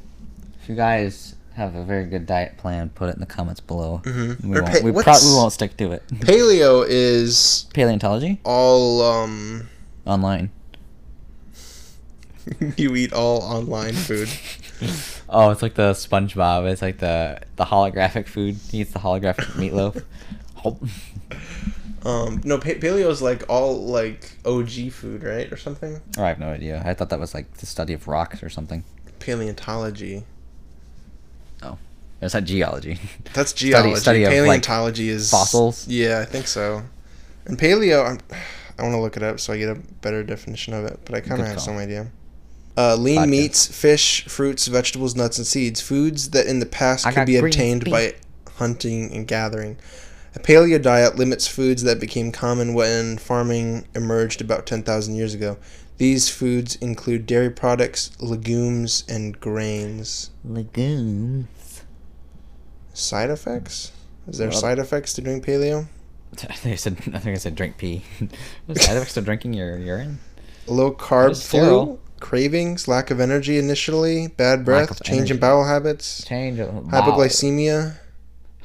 If 0.63 0.69
you 0.71 0.77
guys 0.77 1.35
have 1.57 1.75
a 1.75 1.85
very 1.85 2.07
good 2.07 2.25
diet 2.25 2.57
plan, 2.57 2.89
put 2.89 3.11
it 3.11 3.17
in 3.17 3.21
the 3.21 3.27
comments 3.27 3.61
below. 3.61 4.01
Mhm. 4.05 4.43
We, 4.43 4.49
won't, 4.61 4.67
pa- 4.67 4.79
we 4.83 4.91
what's- 4.93 5.05
probably 5.05 5.37
won't 5.37 5.53
stick 5.53 5.77
to 5.77 5.93
it. 5.93 6.03
Paleo 6.15 6.87
is 6.89 7.67
Paleontology 7.75 8.41
all 8.45 9.03
um. 9.03 9.69
online. 10.07 10.51
you 12.79 12.95
eat 12.97 13.13
all 13.13 13.43
online 13.43 13.93
food. 13.95 14.29
Oh, 15.29 15.51
it's 15.51 15.61
like 15.63 15.75
the 15.75 15.93
SpongeBob. 15.93 16.71
It's 16.71 16.83
like 16.83 16.99
the 16.99 17.41
the 17.57 17.65
holographic 17.67 18.27
food. 18.27 18.57
He 18.71 18.81
eats 18.81 18.93
the 18.93 18.99
holographic 19.01 19.53
meatloaf. 19.53 20.03
Oh. 20.65 20.79
Um, 22.05 22.43
no, 22.45 22.59
pa- 22.59 22.69
paleo 22.75 23.09
is 23.09 23.23
like 23.23 23.45
all 23.49 23.87
like 23.87 24.37
OG 24.45 24.93
food, 24.93 25.23
right, 25.23 25.51
or 25.51 25.57
something. 25.57 26.03
I 26.19 26.29
have 26.29 26.39
no 26.39 26.49
idea. 26.51 26.83
I 26.85 26.93
thought 26.93 27.09
that 27.09 27.19
was 27.19 27.33
like 27.33 27.51
the 27.55 27.65
study 27.65 27.95
of 27.95 28.07
rocks 28.07 28.43
or 28.43 28.51
something. 28.51 28.85
Paleontology. 29.21 30.25
Oh. 31.63 31.79
It's 32.21 32.35
not 32.35 32.45
geology. 32.45 32.99
That's 33.33 33.53
Study- 33.53 33.71
geology. 33.71 34.01
study 34.01 34.25
of, 34.25 34.29
like, 34.29 34.37
Paleontology 34.37 35.09
is 35.09 35.31
fossils? 35.31 35.89
Yeah, 35.89 36.21
I 36.21 36.27
think 36.27 36.47
so. 36.47 36.83
And 37.47 37.59
paleo, 37.59 38.07
I'm, 38.07 38.19
I 38.79 38.83
want 38.83 38.95
to 38.95 39.01
look 39.01 39.17
it 39.17 39.23
up 39.23 39.41
so 39.41 39.55
I 39.55 39.59
get 39.59 39.71
a 39.71 39.77
better 40.03 40.23
definition 40.23 40.75
of 40.75 40.85
it, 40.85 41.01
but 41.07 41.15
I 41.15 41.21
kind 41.21 41.41
of 41.41 41.47
have 41.47 41.57
call. 41.57 41.65
some 41.65 41.79
idea. 41.79 42.09
Uh, 42.77 42.97
lean 42.97 43.15
Vodka. 43.17 43.31
meats, 43.31 43.67
fish, 43.67 44.27
fruits, 44.29 44.67
vegetables, 44.67 45.17
nuts, 45.17 45.39
and 45.39 45.47
seeds. 45.47 45.81
Foods 45.81 46.31
that 46.31 46.47
in 46.47 46.59
the 46.59 46.67
past 46.67 47.07
I 47.07 47.13
could 47.13 47.25
be 47.27 47.37
obtained 47.37 47.91
by 47.91 48.15
hunting 48.57 49.11
and 49.15 49.27
gathering. 49.27 49.79
A 50.37 50.41
paleo 50.41 50.81
diet 50.83 51.17
limits 51.17 51.47
foods 51.47 51.83
that 51.85 52.01
became 52.01 52.33
common 52.33 52.75
when 52.75 53.19
farming 53.19 53.87
emerged 53.95 54.41
about 54.41 54.67
10,000 54.67 55.15
years 55.15 55.33
ago. 55.35 55.57
These 55.99 56.29
foods 56.29 56.75
include 56.77 57.25
dairy 57.27 57.51
products, 57.51 58.11
legumes, 58.21 59.05
and 59.09 59.39
grains. 59.39 60.31
Legumes. 60.45 61.83
Side 62.93 63.31
effects? 63.31 63.93
Is 64.27 64.39
there 64.39 64.49
Well- 64.49 64.59
side 64.59 64.79
effects 64.79 65.13
to 65.15 65.21
doing 65.21 65.41
paleo? 65.41 65.87
I 66.51 66.55
think 66.55 66.73
I 66.73 66.77
said. 66.77 66.97
I 67.15 67.19
think 67.21 67.37
I 67.37 67.39
said 67.39 67.55
drink 67.55 67.77
pee. 67.79 68.03
Side 68.75 68.97
effects 68.97 69.15
to 69.15 69.21
drinking 69.21 69.53
your 69.55 69.79
urine? 69.79 70.19
Low 70.67 70.91
carb 70.91 71.41
flu, 71.41 72.01
cravings, 72.19 72.89
lack 72.89 73.13
of 73.13 73.21
energy 73.21 73.57
initially, 73.59 74.27
bad 74.29 74.65
breath, 74.65 75.01
change 75.05 75.31
in 75.31 75.39
bowel 75.39 75.65
habits, 75.65 76.25
Change. 76.25 76.59
of- 76.59 76.75
wow. 76.75 76.91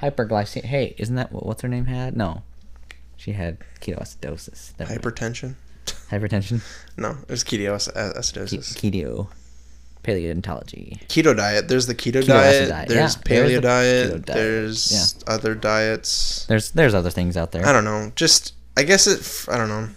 Hyperglycemia. 0.01 0.63
Hey, 0.65 0.95
isn't 0.97 1.15
that 1.15 1.31
what, 1.31 1.45
what's 1.45 1.61
her 1.61 1.67
name 1.67 1.85
had? 1.85 2.15
No, 2.15 2.43
she 3.17 3.31
had 3.33 3.57
ketoacidosis. 3.81 4.77
Never. 4.79 4.93
Hypertension? 4.95 5.55
Hypertension. 6.09 6.61
No, 6.97 7.11
it 7.23 7.29
was 7.29 7.43
ketoacidosis. 7.43 8.75
Ke- 8.75 8.81
keto. 8.81 9.27
Paleontology. 10.03 10.97
keto 11.07 11.35
diet. 11.35 11.67
There's 11.67 11.85
the 11.87 11.93
keto, 11.95 12.21
Keto 12.23 12.27
diet. 12.27 12.69
diet, 12.69 12.87
There's 12.87 13.15
yeah, 13.15 13.21
there's 13.25 13.51
paleo 13.51 13.55
the 13.55 13.61
diet. 13.61 14.25
diet, 14.25 14.25
There's 14.25 15.23
other 15.27 15.55
diets. 15.55 16.45
There's 16.47 16.71
there's 16.71 16.93
other 16.93 17.09
things 17.09 17.35
out 17.35 17.51
there. 17.51 17.65
I 17.65 17.73
don't 17.73 17.83
know. 17.83 18.11
Just 18.15 18.53
I 18.77 18.83
guess 18.83 19.07
it. 19.07 19.51
I 19.53 19.57
don't 19.57 19.67
know. 19.67 19.79
I'm 19.89 19.95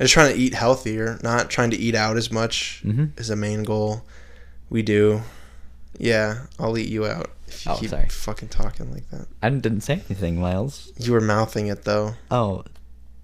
just 0.00 0.14
trying 0.14 0.32
to 0.32 0.38
eat 0.40 0.54
healthier, 0.54 1.18
not 1.22 1.50
trying 1.50 1.70
to 1.72 1.76
eat 1.76 1.94
out 1.96 2.16
as 2.16 2.30
much 2.30 2.82
Mm-hmm. 2.84 3.18
is 3.18 3.30
a 3.30 3.36
main 3.36 3.64
goal. 3.64 4.04
We 4.70 4.82
do. 4.82 5.22
Yeah, 5.98 6.46
I'll 6.58 6.78
eat 6.78 6.88
you 6.88 7.04
out 7.06 7.30
if 7.54 7.66
you 7.66 7.72
Oh, 7.72 7.76
keep 7.76 7.90
sorry. 7.90 8.08
fucking 8.08 8.48
talking 8.48 8.90
like 8.92 9.08
that. 9.10 9.26
I 9.42 9.50
didn't 9.50 9.82
say 9.82 9.94
anything, 10.08 10.40
Miles. 10.40 10.92
You 10.98 11.12
were 11.12 11.20
mouthing 11.20 11.66
it 11.68 11.84
though. 11.84 12.14
Oh, 12.30 12.64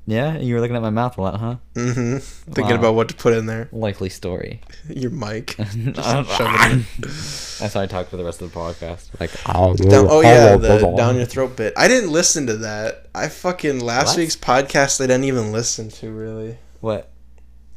yeah. 0.06 0.38
You 0.38 0.54
were 0.54 0.60
looking 0.62 0.76
at 0.76 0.80
my 0.82 0.88
mouth 0.90 1.18
a 1.18 1.20
lot, 1.20 1.38
huh? 1.38 1.56
Mm-hmm. 1.74 2.16
Thinking 2.52 2.74
Wow. 2.76 2.78
about 2.80 2.94
what 2.94 3.08
to 3.10 3.14
put 3.14 3.34
in 3.34 3.44
there. 3.46 3.68
Likely 3.72 4.08
story. 4.08 4.60
Your 4.88 5.10
mic. 5.10 5.56
Just 5.58 5.76
That's 5.96 6.34
shove 6.36 6.54
it 6.54 7.60
in. 7.64 7.68
how 7.70 7.80
I 7.82 7.86
talk 7.86 8.08
for 8.08 8.16
the 8.16 8.24
rest 8.24 8.40
of 8.40 8.50
the 8.52 8.58
podcast. 8.58 9.08
Like, 9.20 9.32
Down, 9.44 10.06
oh 10.10 10.20
yeah, 10.22 10.56
the 10.56 10.94
down 10.96 11.16
your 11.16 11.26
throat 11.26 11.56
bit. 11.56 11.74
I 11.76 11.88
didn't 11.88 12.10
listen 12.10 12.46
to 12.46 12.56
that. 12.58 13.08
I 13.14 13.28
fucking 13.28 13.80
last 13.80 14.08
What? 14.08 14.18
week's 14.18 14.36
podcast 14.36 15.00
I 15.02 15.06
didn't 15.08 15.24
even 15.24 15.52
listen 15.52 15.88
to 15.90 16.10
really. 16.10 16.56
what? 16.80 17.10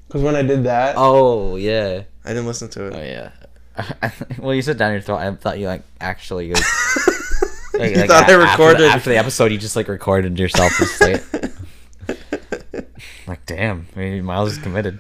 Because 0.08 0.22
when 0.24 0.36
I 0.36 0.42
did 0.42 0.64
that, 0.66 0.96
Oh 0.98 1.56
yeah. 1.58 2.04
I 2.24 2.30
didn't 2.30 2.46
listen 2.46 2.70
to 2.70 2.86
it. 2.88 2.94
Oh 2.94 3.02
yeah. 3.02 3.32
well, 4.39 4.53
you 4.53 4.62
said 4.62 4.77
down 4.77 4.91
your 4.93 5.01
throat. 5.01 5.17
I 5.17 5.31
thought 5.36 5.60
you 5.60 5.67
like 5.67 5.84
actually. 5.99 6.53
Like, 6.53 6.63
like, 7.73 7.91
you 7.91 7.97
like, 7.97 8.10
thought 8.10 8.29
a- 8.29 8.34
I 8.34 8.36
after 8.36 8.38
the- 8.38 8.39
recorded. 8.39 8.81
after 8.88 9.10
the, 9.12 9.17
episode. 9.17 9.51
You 9.51 9.57
just 9.57 9.75
like 9.75 9.88
recorded 9.88 10.38
yourself 10.39 10.73
just 10.77 10.97
say 10.97 11.13
it. 11.34 12.88
Like, 13.27 13.45
damn, 13.45 13.88
maybe 13.95 14.21
Miles 14.21 14.51
is 14.53 14.57
committed. 14.57 14.99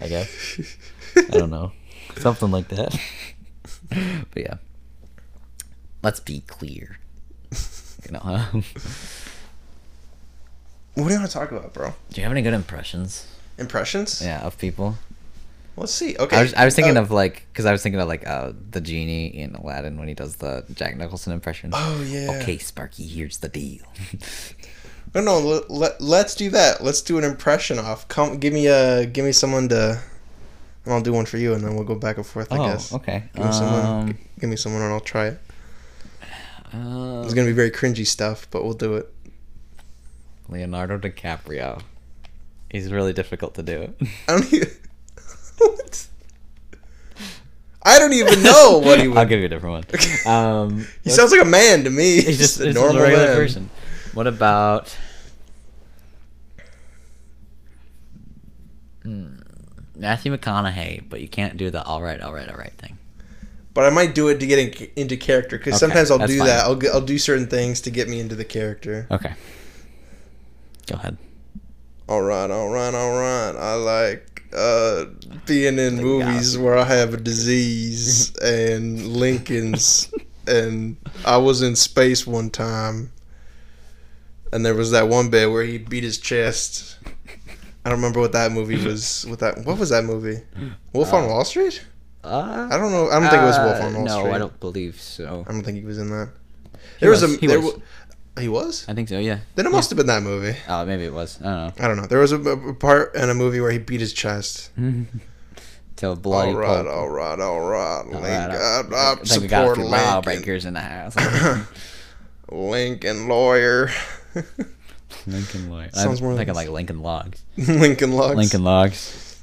I 0.00 0.08
guess. 0.08 0.80
I 1.16 1.22
don't 1.38 1.50
know, 1.50 1.72
something 2.16 2.50
like 2.50 2.68
that. 2.68 2.98
but 3.88 4.36
yeah, 4.42 4.56
let's 6.02 6.20
be 6.20 6.40
clear. 6.46 6.98
You 8.04 8.12
know, 8.12 8.20
what 10.94 11.08
do 11.08 11.12
you 11.14 11.18
want 11.18 11.26
to 11.30 11.32
talk 11.32 11.50
about, 11.52 11.72
bro? 11.72 11.94
do 12.10 12.20
you 12.20 12.24
have 12.24 12.32
any 12.32 12.42
good 12.42 12.54
impressions? 12.54 13.26
Impressions? 13.58 14.20
Yeah, 14.22 14.40
of 14.40 14.58
people. 14.58 14.96
Let's 15.76 15.92
see. 15.92 16.16
Okay. 16.16 16.36
I 16.36 16.42
was, 16.42 16.54
I 16.54 16.64
was 16.64 16.74
thinking 16.76 16.96
Uh, 16.96 17.02
of 17.02 17.10
like, 17.10 17.46
because 17.52 17.66
I 17.66 17.72
was 17.72 17.82
thinking 17.82 18.00
of 18.00 18.06
like 18.08 18.26
uh, 18.26 18.52
the 18.70 18.80
genie 18.80 19.26
in 19.26 19.54
Aladdin 19.56 19.98
when 19.98 20.06
he 20.08 20.14
does 20.14 20.36
the 20.36 20.64
Jack 20.74 20.96
Nicholson 20.96 21.32
impression. 21.32 21.70
Oh 21.74 22.02
yeah. 22.06 22.38
Okay, 22.40 22.58
Sparky, 22.58 23.06
here's 23.06 23.38
the 23.38 23.48
deal. 23.48 23.82
No, 25.14 25.20
no. 25.20 25.38
Let, 25.38 25.70
let, 25.70 26.00
let's 26.00 26.34
do 26.34 26.50
that. 26.50 26.82
Let's 26.82 27.00
do 27.00 27.18
an 27.18 27.22
impression 27.24 27.78
off. 27.78 28.08
Come, 28.08 28.38
give 28.38 28.52
me 28.52 28.66
a, 28.66 29.06
give 29.06 29.24
me 29.24 29.30
someone 29.30 29.68
to. 29.68 30.00
And 30.84 30.92
I'll 30.92 31.02
do 31.02 31.12
one 31.12 31.24
for 31.24 31.36
you, 31.38 31.54
and 31.54 31.62
then 31.62 31.76
we'll 31.76 31.84
go 31.84 31.94
back 31.94 32.16
and 32.16 32.26
forth. 32.26 32.52
I 32.52 32.58
oh, 32.58 32.66
guess. 32.66 32.92
okay. 32.92 33.22
Give 33.36 33.44
me 33.46 33.52
someone. 33.52 33.86
Um, 33.86 34.18
Give 34.40 34.50
me 34.50 34.56
someone, 34.56 34.82
and 34.82 34.92
I'll 34.92 34.98
try 34.98 35.28
it. 35.28 35.40
uh, 36.74 37.22
It's 37.24 37.32
gonna 37.32 37.46
be 37.46 37.52
very 37.52 37.70
cringy 37.70 38.04
stuff, 38.04 38.48
but 38.50 38.64
we'll 38.64 38.72
do 38.74 38.94
it. 38.96 39.08
Leonardo 40.48 40.98
DiCaprio. 40.98 41.80
He's 42.68 42.90
really 42.92 43.12
difficult 43.12 43.54
to 43.54 43.62
do. 43.62 43.94
I 44.28 44.32
don't 44.32 44.52
even. 44.52 44.68
What? 45.58 46.06
I 47.86 47.98
don't 47.98 48.12
even 48.14 48.42
know 48.42 48.78
what 48.82 48.98
he 49.00 49.08
would. 49.08 49.18
I'll 49.18 49.26
give 49.26 49.40
you 49.40 49.46
a 49.46 49.48
different 49.48 49.86
one. 50.24 50.32
Um, 50.34 50.86
he 51.02 51.10
sounds 51.10 51.32
like 51.32 51.42
a 51.42 51.44
man 51.44 51.84
to 51.84 51.90
me. 51.90 52.22
he's 52.22 52.38
just, 52.38 52.60
a 52.60 52.64
just 52.64 52.74
normal 52.74 52.98
a 52.98 53.02
regular 53.02 53.26
man. 53.26 53.36
person. 53.36 53.70
What 54.14 54.26
about 54.26 54.94
Hmm, 59.02 59.36
Matthew 59.96 60.34
McConaughey? 60.36 61.04
But 61.08 61.20
you 61.20 61.28
can't 61.28 61.56
do 61.56 61.70
the 61.70 61.82
all 61.84 62.02
right, 62.02 62.20
all 62.20 62.32
right, 62.32 62.48
all 62.48 62.56
right 62.56 62.72
thing. 62.72 62.98
But 63.74 63.84
I 63.84 63.90
might 63.90 64.14
do 64.14 64.28
it 64.28 64.38
to 64.38 64.46
get 64.46 64.58
in, 64.58 64.88
into 64.96 65.16
character 65.16 65.58
because 65.58 65.74
Okay, 65.74 65.80
sometimes 65.80 66.10
I'll 66.10 66.18
do 66.26 66.38
fine. 66.38 66.46
that. 66.46 66.64
I'll 66.64 66.80
I'll 66.94 67.00
do 67.00 67.18
certain 67.18 67.46
things 67.48 67.80
to 67.82 67.90
get 67.90 68.08
me 68.08 68.20
into 68.20 68.34
the 68.36 68.44
character. 68.44 69.06
Okay. 69.10 69.34
Go 70.86 70.94
ahead. 70.96 71.18
All 72.08 72.22
right, 72.22 72.50
all 72.50 72.68
right, 72.70 72.94
all 72.94 73.12
right. 73.18 73.54
I 73.58 73.74
like 73.74 74.42
uh, 74.54 75.06
being 75.46 75.78
in 75.78 75.96
movies 75.96 76.56
where 76.58 76.76
I 76.76 76.84
have 76.84 77.14
a 77.14 77.16
disease 77.16 78.34
and 78.42 79.06
Lincoln's, 79.06 80.12
and 80.46 80.96
I 81.24 81.36
was 81.38 81.62
in 81.62 81.76
space 81.76 82.26
one 82.26 82.50
time, 82.50 83.12
and 84.52 84.64
there 84.64 84.74
was 84.74 84.90
that 84.92 85.08
one 85.08 85.30
bit 85.30 85.50
where 85.50 85.64
he 85.64 85.78
beat 85.78 86.04
his 86.04 86.18
chest. 86.18 86.98
I 87.84 87.90
don't 87.90 87.98
remember 87.98 88.20
what 88.20 88.32
that 88.32 88.52
movie 88.52 88.82
was. 88.84 89.26
What 89.28 89.40
that? 89.40 89.64
What 89.64 89.78
was 89.78 89.90
that 89.90 90.04
movie? 90.04 90.40
Wolf 90.92 91.12
on 91.12 91.24
Uh, 91.24 91.28
Wall 91.28 91.44
Street? 91.44 91.84
Uh, 92.22 92.68
I 92.70 92.78
don't 92.78 92.90
know. 92.90 93.08
I 93.10 93.20
don't 93.20 93.28
think 93.28 93.42
it 93.42 93.46
was 93.46 93.58
Wolf 93.58 93.80
uh, 93.82 93.84
on 93.86 93.94
Wall 93.94 94.04
no, 94.04 94.18
Street. 94.18 94.28
No, 94.30 94.34
I 94.34 94.38
don't 94.38 94.60
believe 94.60 95.00
so. 95.00 95.44
I 95.46 95.52
don't 95.52 95.62
think 95.62 95.78
he 95.78 95.84
was 95.84 95.98
in 95.98 96.08
that. 96.10 96.30
He 96.72 96.78
There 97.00 97.10
was, 97.10 97.20
was, 97.22 97.36
a 97.36 97.40
he 97.40 97.46
there 97.46 97.60
was. 97.60 97.74
wa- 97.74 97.80
he 98.40 98.48
was. 98.48 98.84
I 98.88 98.94
think 98.94 99.08
so. 99.10 99.18
Yeah. 99.18 99.40
Then 99.54 99.66
it 99.66 99.70
must 99.70 99.90
have 99.90 99.96
been 99.98 100.06
that 100.06 100.22
movie. 100.22 100.56
Oh, 100.66 100.84
maybe 100.86 101.04
it 101.04 101.12
was. 101.12 101.38
I 101.42 101.44
don't 101.44 101.54
know. 101.78 101.84
I 101.84 101.88
don't 101.88 101.96
know. 101.98 102.06
There 102.06 102.18
was 102.20 102.32
a, 102.32 102.40
a 102.40 102.74
part 102.74 103.14
in 103.14 103.28
a 103.28 103.34
movie 103.34 103.60
where 103.60 103.70
he 103.70 103.78
beat 103.78 104.00
his 104.00 104.12
chest. 104.14 104.70
know. 105.96 106.14
Till 106.14 106.16
bloody 106.16 106.50
all 106.52 106.56
right, 106.58 106.84
pulp. 106.84 106.88
all 106.88 107.08
right, 107.08 107.40
all 107.40 107.60
right. 107.60 108.00
All 108.00 108.04
Link, 108.06 108.24
right, 108.24 108.50
I, 108.50 108.80
I 108.92 109.12
I 109.12 109.14
think 109.16 109.42
we 109.42 109.48
got 109.48 109.70
a 109.70 109.74
few 109.74 109.84
Lincoln. 109.84 109.90
lawbreakers 110.06 110.64
in 110.66 110.74
the 110.74 110.80
house. 110.80 111.16
Lincoln 112.50 113.28
lawyer. 113.28 113.90
Lincoln 115.26 115.70
Lawyer. 115.70 115.88
Sounds 115.92 116.20
I'm 116.20 116.26
more 116.26 116.36
thinking 116.36 116.54
like- 116.54 116.66
like 116.66 116.74
Lincoln 116.74 117.00
Logs. 117.00 117.42
Lincoln 117.56 118.12
logs. 118.12 118.36
Lincoln 118.36 118.64
Logs. 118.64 119.42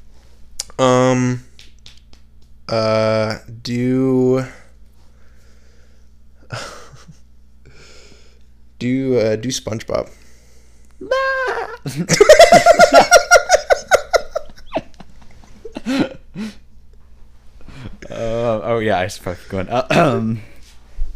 Um. 0.77 1.43
Uh. 2.69 3.37
Do. 3.63 4.45
do 8.79 9.17
uh, 9.19 9.35
do 9.37 9.49
SpongeBob. 9.49 10.09
Uh, 18.09 18.61
oh 18.63 18.79
yeah, 18.79 18.99
I 18.99 19.05
just 19.05 19.21
fucking 19.21 19.43
going. 19.49 19.69
Uh, 19.69 19.85
um, 19.91 20.41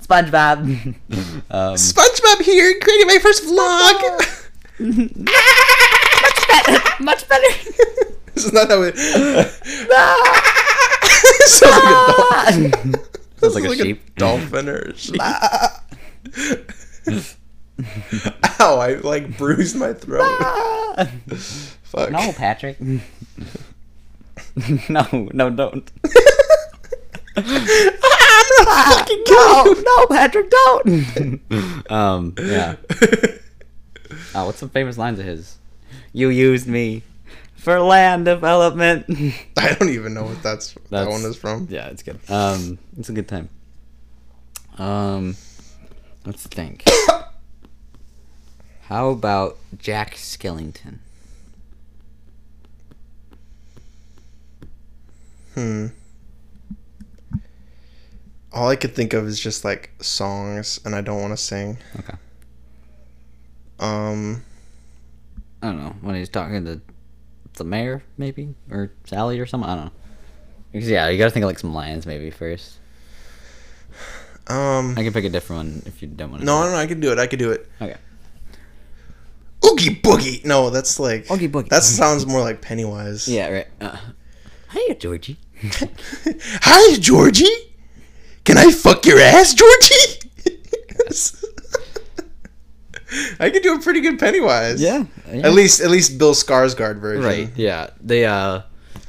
SpongeBob. 0.01 0.59
um, 1.49 1.75
SpongeBob 1.75 2.41
here, 2.41 2.79
creating 2.79 3.07
my 3.07 3.17
first 3.19 3.43
vlog. 3.43 4.01
much 6.21 6.47
better. 6.47 7.03
Much 7.03 7.27
better. 7.29 7.47
this 8.33 8.45
is 8.45 8.53
not 8.53 8.69
how 8.69 8.81
it. 8.83 8.97
Sounds 11.47 11.73
like 11.73 11.83
a 11.83 12.69
dolphin. 12.69 12.95
Sounds 13.37 13.55
like 13.55 13.63
a 13.65 13.75
sheep. 13.75 14.15
dolphin 14.15 14.69
or 14.69 14.95
sheep. 14.95 15.21
Ow! 18.59 18.79
I 18.79 18.95
like 19.03 19.37
bruised 19.37 19.75
my 19.75 19.93
throat. 19.93 20.25
Fuck. 21.83 22.11
no, 22.11 22.31
Patrick. 22.33 22.77
no, 24.89 25.29
no, 25.33 25.49
don't. 25.49 25.91
I'm 27.37 27.43
gonna 27.43 28.95
fucking 28.95 29.23
No, 29.27 29.75
no, 29.85 30.07
Patrick, 30.07 30.49
don't. 30.49 31.89
um, 31.91 32.33
yeah. 32.39 32.75
Oh, 34.33 34.45
what's 34.45 34.59
some 34.59 34.69
famous 34.69 34.97
lines 34.97 35.19
of 35.19 35.25
his? 35.25 35.57
You 36.13 36.29
used 36.29 36.67
me 36.67 37.03
for 37.55 37.79
land 37.79 38.25
development. 38.25 39.05
I 39.57 39.73
don't 39.73 39.89
even 39.89 40.13
know 40.13 40.23
what 40.23 40.41
that's, 40.43 40.75
that 40.91 41.07
one 41.07 41.21
is 41.21 41.35
from. 41.35 41.67
yeah, 41.69 41.87
it's 41.87 42.03
good. 42.03 42.19
Um, 42.29 42.77
it's 42.97 43.09
a 43.09 43.13
good 43.13 43.27
time. 43.27 43.49
Um, 44.77 45.35
let's 46.25 46.45
think. 46.47 46.83
How 48.83 49.09
about 49.09 49.57
Jack 49.77 50.15
Skellington? 50.15 50.99
Hmm. 55.55 55.87
All 58.53 58.69
I 58.69 58.75
could 58.75 58.95
think 58.95 59.13
of 59.13 59.25
is 59.27 59.39
just 59.39 59.65
like 59.65 59.91
songs, 60.01 60.79
and 60.85 60.95
I 60.95 61.01
don't 61.01 61.19
want 61.21 61.33
to 61.33 61.37
sing. 61.37 61.77
Okay. 61.99 62.13
Um, 63.79 64.43
I 65.61 65.67
don't 65.67 65.77
know 65.83 65.95
when 66.01 66.15
he's 66.15 66.29
talking 66.29 66.63
to 66.65 66.79
the 67.53 67.63
mayor, 67.65 68.03
maybe 68.17 68.53
or 68.71 68.91
Sally 69.05 69.39
or 69.39 69.45
something. 69.45 69.69
I 69.69 69.75
don't 69.75 69.85
know. 69.85 69.91
Because, 70.71 70.89
yeah, 70.89 71.09
you 71.09 71.17
gotta 71.17 71.31
think 71.31 71.43
of 71.43 71.47
like 71.47 71.59
some 71.59 71.73
lines 71.73 72.05
maybe 72.05 72.29
first. 72.31 72.77
um. 74.47 74.91
I 74.97 75.03
can 75.03 75.11
pick 75.11 75.25
a 75.25 75.29
different 75.29 75.59
one 75.59 75.83
if 75.85 76.01
you 76.01 76.07
don't 76.07 76.31
want 76.31 76.41
to. 76.41 76.45
No, 76.45 76.63
no, 76.63 76.71
no, 76.71 76.77
I 76.77 76.87
can 76.87 76.99
do 76.99 77.11
it. 77.11 77.19
I 77.19 77.27
can 77.27 77.39
do 77.39 77.51
it. 77.51 77.69
Okay. 77.81 77.97
Oogie 79.65 79.95
boogie. 79.95 80.45
No, 80.45 80.69
that's 80.69 80.99
like. 80.99 81.29
Oogie 81.31 81.49
boogie. 81.49 81.69
That 81.69 81.83
sounds 81.83 82.25
more 82.25 82.41
like 82.41 82.61
Pennywise. 82.61 83.27
Yeah, 83.27 83.49
right. 83.49 83.67
Uh, 83.81 83.97
hiya, 84.71 84.95
Georgie. 84.95 85.37
Hi, 86.63 86.97
Georgie. 86.99 87.45
Can 88.43 88.57
I 88.57 88.71
fuck 88.71 89.05
your 89.05 89.19
ass, 89.19 89.53
Georgie? 89.53 90.19
I 93.39 93.49
could 93.49 93.63
do 93.63 93.75
a 93.75 93.79
pretty 93.79 94.01
good 94.01 94.19
Pennywise. 94.19 94.81
yeah. 94.81 95.05
At 95.27 95.53
least, 95.53 95.79
at 95.81 95.89
least 95.89 96.17
Bill 96.17 96.33
Skarsgård 96.33 96.99
version. 96.99 97.23
Right. 97.23 97.49
Yeah. 97.55 97.91
The 98.01 98.25
uh, 98.25 98.61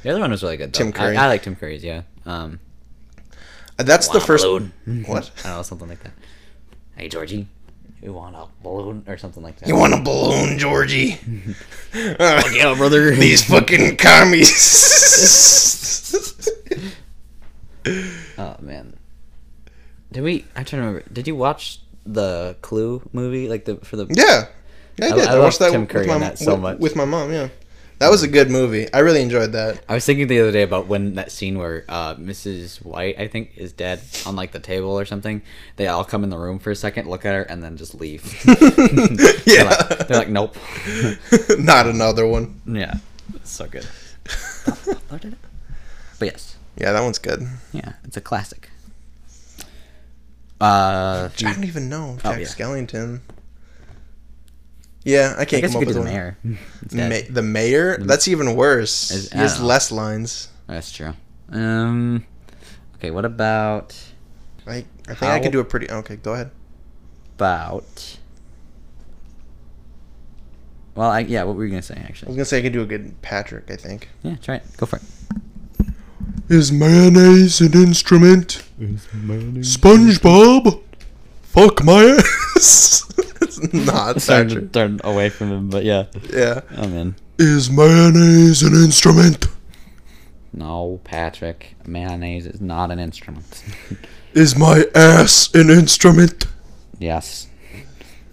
the 0.02 0.10
other 0.10 0.20
one 0.20 0.30
was 0.30 0.42
really 0.42 0.56
good. 0.56 0.72
Though. 0.72 0.78
Tim 0.78 0.92
Curry. 0.92 1.16
I, 1.16 1.24
I 1.24 1.28
like 1.28 1.42
Tim 1.42 1.56
Curry's. 1.56 1.82
Yeah. 1.82 2.02
Um. 2.24 2.60
Uh, 3.78 3.82
That's 3.82 4.08
the 4.08 4.20
first. 4.20 4.44
balloon? 4.44 4.72
What? 5.06 5.30
I 5.44 5.48
don't 5.48 5.56
know, 5.58 5.62
something 5.62 5.88
like 5.88 6.02
that. 6.02 6.12
Hey, 6.96 7.08
Georgie, 7.08 7.46
you 8.02 8.12
want 8.14 8.34
a 8.36 8.46
balloon 8.62 9.04
or 9.06 9.18
something 9.18 9.42
like 9.42 9.56
that? 9.58 9.68
You 9.68 9.76
want 9.76 9.92
a 9.92 10.00
balloon, 10.00 10.58
Georgie? 10.58 11.18
Uh, 11.94 12.42
Yeah, 12.54 12.74
brother. 12.76 13.10
These 13.10 13.44
fucking 13.44 13.96
commies. 13.98 14.48
Oh 18.38 18.56
man. 18.60 18.94
Did 20.12 20.22
we? 20.22 20.44
I'm 20.56 20.64
trying 20.64 20.82
to 20.82 20.86
remember. 20.88 21.04
Did 21.12 21.26
you 21.28 21.36
watch 21.36 21.80
the 22.04 22.56
Clue 22.62 23.08
movie? 23.12 23.48
Like 23.48 23.64
the 23.64 23.76
for 23.76 23.96
the 23.96 24.06
yeah, 24.10 24.46
yeah, 24.98 25.06
I 25.06 25.06
I- 25.06 25.12
did. 25.16 25.28
I 25.28 25.34
I, 25.34 25.38
watched 25.38 25.58
that 25.60 25.70
Tim 25.70 25.82
with 25.82 25.90
Curry 25.90 26.06
my, 26.06 26.18
that 26.18 26.38
so 26.38 26.52
with, 26.54 26.62
much. 26.62 26.78
with 26.78 26.96
my 26.96 27.04
mom. 27.04 27.32
Yeah, 27.32 27.48
that 27.98 28.10
was 28.10 28.22
a 28.22 28.28
good 28.28 28.50
movie. 28.50 28.92
I 28.92 28.98
really 29.00 29.22
enjoyed 29.22 29.52
that. 29.52 29.82
I 29.88 29.94
was 29.94 30.04
thinking 30.04 30.26
the 30.26 30.40
other 30.40 30.52
day 30.52 30.62
about 30.62 30.86
when 30.88 31.14
that 31.14 31.30
scene 31.32 31.58
where 31.58 31.84
uh, 31.88 32.14
Mrs. 32.16 32.84
White, 32.84 33.18
I 33.18 33.28
think, 33.28 33.52
is 33.56 33.72
dead 33.72 34.00
on 34.26 34.34
like 34.36 34.52
the 34.52 34.60
table 34.60 34.98
or 34.98 35.04
something. 35.04 35.42
They 35.76 35.86
all 35.86 36.04
come 36.04 36.24
in 36.24 36.30
the 36.30 36.38
room 36.38 36.58
for 36.58 36.70
a 36.72 36.76
second, 36.76 37.08
look 37.08 37.24
at 37.24 37.34
her, 37.34 37.42
and 37.42 37.62
then 37.62 37.76
just 37.76 37.94
leave. 37.94 38.22
they're, 38.44 39.32
yeah, 39.46 39.62
like, 39.62 40.08
they're 40.08 40.18
like, 40.18 40.28
nope. 40.28 40.56
not 41.58 41.86
another 41.86 42.26
one. 42.26 42.60
yeah, 42.66 42.94
it's 43.34 43.50
so 43.50 43.66
good. 43.68 43.86
But 46.18 46.26
yes, 46.26 46.56
Yeah, 46.76 46.92
that 46.92 47.02
one's 47.02 47.18
good. 47.18 47.46
yeah, 47.72 47.92
it's 48.04 48.16
a 48.16 48.20
classic. 48.20 48.70
Uh, 50.60 51.28
I 51.44 51.52
don't 51.52 51.64
even 51.64 51.88
know 51.90 52.16
Oh, 52.24 52.30
Jack 52.30 52.40
yeah. 52.40 52.46
Skellington. 52.46 53.20
Yeah, 55.04 55.34
I 55.36 55.42
I 55.42 55.44
can't 55.44 55.62
guess 55.62 55.72
come 55.72 55.82
up 55.82 55.86
with 55.86 55.94
the 55.96 56.00
one. 56.02 56.08
mayor. 56.10 56.36
Ma- 56.92 57.26
the 57.30 57.42
mayor? 57.42 57.98
That's 57.98 58.26
even 58.26 58.56
worse. 58.56 59.10
Is- 59.10 59.30
he 59.30 59.38
has 59.38 59.60
know. 59.60 59.66
less 59.66 59.92
lines. 59.92 60.48
That's 60.66 60.90
true. 60.90 61.12
Um, 61.50 62.24
okay, 62.96 63.10
what 63.10 63.24
about 63.24 63.94
I, 64.66 64.84
I 65.08 65.14
think 65.14 65.22
I 65.30 65.38
could 65.40 65.52
do 65.52 65.60
a 65.60 65.64
pretty. 65.64 65.88
Okay, 65.90 66.16
go 66.16 66.32
ahead. 66.34 66.50
about? 67.36 68.16
Well, 70.96 71.10
I 71.10 71.20
yeah. 71.20 71.44
What 71.44 71.54
were 71.56 71.64
you 71.64 71.70
gonna 71.70 71.82
say 71.82 71.94
Actually, 71.94 72.28
I 72.28 72.30
was 72.30 72.36
gonna 72.36 72.44
say 72.46 72.58
I 72.58 72.62
could 72.62 72.72
do 72.72 72.82
a 72.82 72.86
good 72.86 73.20
Patrick. 73.22 73.70
I 73.70 73.76
think. 73.76 74.08
Yeah, 74.22 74.36
try 74.36 74.56
it. 74.56 74.64
Go 74.78 74.86
for 74.86 74.96
it. 74.96 75.02
Is 76.48 76.72
mayonnaise 76.72 77.60
an 77.60 77.74
instrument? 77.74 78.62
SpongeBob, 79.60 80.82
fuck 81.42 81.84
my 81.84 82.02
ass. 82.56 83.04
it's 83.42 83.72
not 83.72 84.20
Starting 84.20 84.48
Patrick. 84.48 84.72
to 84.72 84.78
turn 84.78 85.00
away 85.04 85.28
from 85.28 85.50
him, 85.52 85.70
but 85.70 85.84
yeah. 85.84 86.06
Yeah. 86.32 86.60
Oh 86.76 86.88
man. 86.88 87.14
Is 87.38 87.70
mayonnaise 87.70 88.62
an 88.62 88.74
instrument? 88.74 89.46
No, 90.52 91.00
Patrick. 91.04 91.74
Mayonnaise 91.86 92.46
is 92.46 92.60
not 92.60 92.90
an 92.90 92.98
instrument. 92.98 93.62
Is 94.32 94.56
my 94.56 94.84
ass 94.94 95.52
an 95.54 95.70
instrument? 95.70 96.46
yes. 96.98 97.46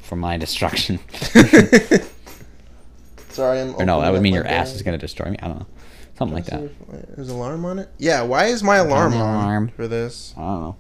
For 0.02 0.16
my 0.18 0.36
destruction. 0.38 1.00
Sorry, 3.30 3.62
I'm. 3.62 3.76
or 3.76 3.86
no, 3.86 4.02
that 4.02 4.12
would 4.12 4.22
mean 4.22 4.34
my 4.34 4.38
your 4.40 4.48
ass 4.48 4.74
is 4.76 4.82
gonna 4.84 4.98
destroy 4.98 5.30
me. 5.32 5.38
I 5.42 5.48
don't 5.48 5.60
know. 5.60 5.66
Something 6.16 6.36
like 6.36 6.46
that. 6.46 7.16
There's 7.16 7.30
alarm 7.30 7.66
on 7.66 7.80
it. 7.80 7.90
Yeah. 7.98 8.22
Why 8.22 8.46
is 8.46 8.64
my 8.64 8.78
alarm 8.78 9.12
the 9.12 9.18
on 9.18 9.36
alarm. 9.36 9.68
for 9.70 9.88
this? 9.88 10.34
I 10.38 10.42
don't 10.42 10.62
know. 10.62 10.76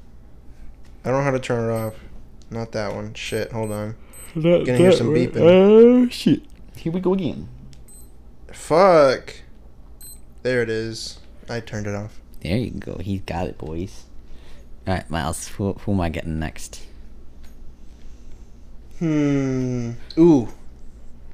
I 1.03 1.09
don't 1.09 1.19
know 1.19 1.23
how 1.23 1.31
to 1.31 1.39
turn 1.39 1.69
it 1.69 1.73
off. 1.73 1.95
Not 2.49 2.71
that 2.73 2.93
one. 2.93 3.13
Shit. 3.13 3.51
Hold 3.51 3.71
on. 3.71 3.95
Gonna 4.35 4.77
hear 4.77 4.91
some 4.91 5.07
beeping. 5.09 5.37
Oh 5.37 6.07
shit. 6.09 6.41
Here 6.75 6.91
we 6.91 6.99
go 6.99 7.13
again. 7.13 7.49
Fuck. 8.51 9.35
There 10.43 10.61
it 10.61 10.69
is. 10.69 11.19
I 11.49 11.59
turned 11.59 11.87
it 11.87 11.95
off. 11.95 12.19
There 12.41 12.57
you 12.57 12.71
go. 12.71 12.97
He's 12.99 13.21
got 13.21 13.47
it, 13.47 13.57
boys. 13.57 14.03
All 14.85 14.93
right, 14.93 15.09
Miles. 15.09 15.47
Who, 15.49 15.73
who 15.73 15.93
am 15.93 16.01
I 16.01 16.09
getting 16.09 16.39
next? 16.39 16.83
Hmm. 18.99 19.91
Ooh. 20.17 20.49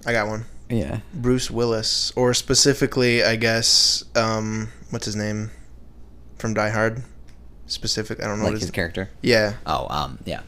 I 0.05 0.11
got 0.11 0.27
one. 0.27 0.45
Yeah. 0.69 0.99
Bruce 1.13 1.49
Willis, 1.49 2.11
or 2.15 2.33
specifically, 2.33 3.23
I 3.23 3.35
guess, 3.37 4.03
um, 4.15 4.69
what's 4.91 5.05
his 5.05 5.15
name 5.15 5.49
from 6.37 6.53
Die 6.53 6.69
Hard? 6.69 7.03
Specific, 7.65 8.19
I 8.21 8.27
don't 8.27 8.37
know 8.39 8.43
Like 8.45 8.51
what 8.53 8.53
his 8.53 8.61
his. 8.63 8.71
character. 8.71 9.09
Yeah, 9.21 9.53
Oh, 9.65 9.87
um, 9.89 10.19
yeah. 10.25 10.41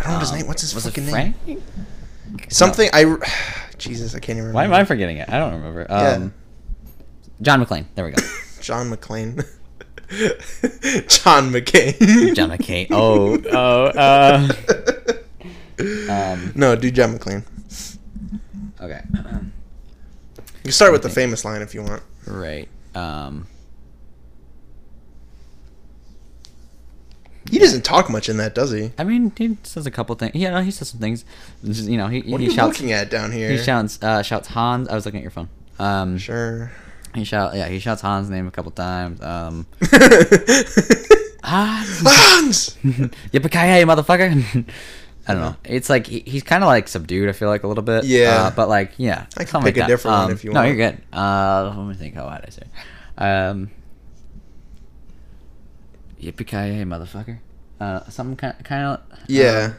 I 0.00 0.02
don't 0.04 0.08
know 0.08 0.14
what 0.14 0.20
his 0.20 0.30
Um, 0.32 0.38
name. 0.38 0.46
What's 0.46 0.62
his 0.62 0.74
was 0.74 0.84
fucking 0.84 1.08
it 1.08 1.12
name? 1.12 1.34
Frank? 1.44 1.62
Something 2.52 2.88
I. 2.92 3.16
Jesus, 3.78 4.14
I 4.14 4.18
can't 4.20 4.36
even 4.38 4.48
remember. 4.48 4.56
Why 4.56 4.64
am 4.64 4.72
I 4.72 4.84
forgetting 4.84 5.16
it? 5.18 5.28
I 5.28 5.38
don't 5.38 5.54
remember. 5.54 5.86
Um, 5.90 6.32
John 7.42 7.64
McClane. 7.64 7.86
There 7.96 8.04
we 8.04 8.12
go. 8.12 8.22
John 8.60 8.90
McClane. 8.90 9.36
John 11.08 11.50
McCain. 11.50 12.34
John 12.34 12.50
McCain. 12.50 12.86
Oh, 12.90 13.38
oh, 13.52 13.84
uh. 13.86 14.48
Um, 16.08 16.52
no, 16.54 16.76
do 16.76 16.88
John 16.92 17.18
McClane. 17.18 17.44
okay. 18.80 19.00
You 20.64 20.68
can 20.68 20.72
start 20.72 20.92
with 20.92 21.02
the 21.02 21.10
famous 21.10 21.44
line 21.44 21.60
if 21.62 21.74
you 21.74 21.82
want. 21.82 22.02
Right. 22.26 22.68
Um, 22.94 23.46
He 27.50 27.58
doesn't 27.58 27.84
talk 27.84 28.08
much 28.08 28.30
in 28.30 28.38
that, 28.38 28.54
does 28.54 28.70
he? 28.72 28.90
I 28.96 29.04
mean, 29.04 29.30
he 29.36 29.58
says 29.64 29.84
a 29.86 29.90
couple 29.90 30.14
things. 30.16 30.34
Yeah, 30.34 30.48
no, 30.50 30.62
he 30.62 30.70
says 30.70 30.88
some 30.88 30.98
things. 30.98 31.26
You 31.62 31.98
know, 31.98 32.08
he, 32.08 32.22
What 32.22 32.40
he 32.40 32.46
are 32.46 32.50
you 32.50 32.56
shouts. 32.56 32.80
looking 32.80 32.92
at 32.92 33.10
down 33.10 33.32
here? 33.32 33.50
He 33.50 33.58
shouts. 33.58 34.02
Uh, 34.02 34.22
shouts 34.22 34.48
Hans. 34.48 34.88
I 34.88 34.94
was 34.94 35.04
looking 35.04 35.20
at 35.20 35.22
your 35.24 35.30
phone. 35.30 35.50
Um, 35.78 36.16
Sure. 36.16 36.72
he 37.14 37.24
shout. 37.24 37.54
Yeah, 37.54 37.68
he 37.68 37.78
shouts 37.80 38.00
Hans' 38.00 38.30
name 38.30 38.46
a 38.46 38.50
couple 38.50 38.70
times. 38.72 39.20
Um, 39.20 39.66
Hans. 41.44 42.00
Hans! 42.02 42.76
Yippee 43.32 43.84
motherfucker. 43.84 44.64
I 45.26 45.32
don't 45.32 45.42
know. 45.42 45.56
It's 45.64 45.88
like 45.88 46.06
he, 46.06 46.20
he's 46.20 46.42
kind 46.42 46.62
of 46.62 46.68
like 46.68 46.86
subdued. 46.88 47.28
I 47.28 47.32
feel 47.32 47.48
like 47.48 47.62
a 47.62 47.68
little 47.68 47.82
bit. 47.82 48.04
Yeah. 48.04 48.44
Uh, 48.46 48.50
but 48.50 48.68
like, 48.68 48.92
yeah. 48.98 49.26
I 49.36 49.44
can 49.44 49.62
pick 49.62 49.76
a 49.76 49.80
like 49.80 49.86
that. 49.86 49.86
different 49.88 50.16
one 50.16 50.24
Um, 50.26 50.32
if 50.32 50.44
you 50.44 50.50
no, 50.52 50.60
want. 50.60 50.68
No, 50.68 50.74
you're 50.74 50.90
good. 50.90 51.02
Uh, 51.12 51.74
let 51.76 51.86
me 51.88 51.94
think. 51.94 52.14
How 52.14 52.24
would 52.24 52.32
I 52.32 52.50
say? 52.50 52.62
Um, 53.16 53.70
yippee 56.20 56.84
motherfucker. 56.86 57.38
Uh, 57.80 58.00
some 58.08 58.36
kind 58.36 58.54
kind 58.64 58.84
of. 58.84 59.00
Yeah. 59.28 59.74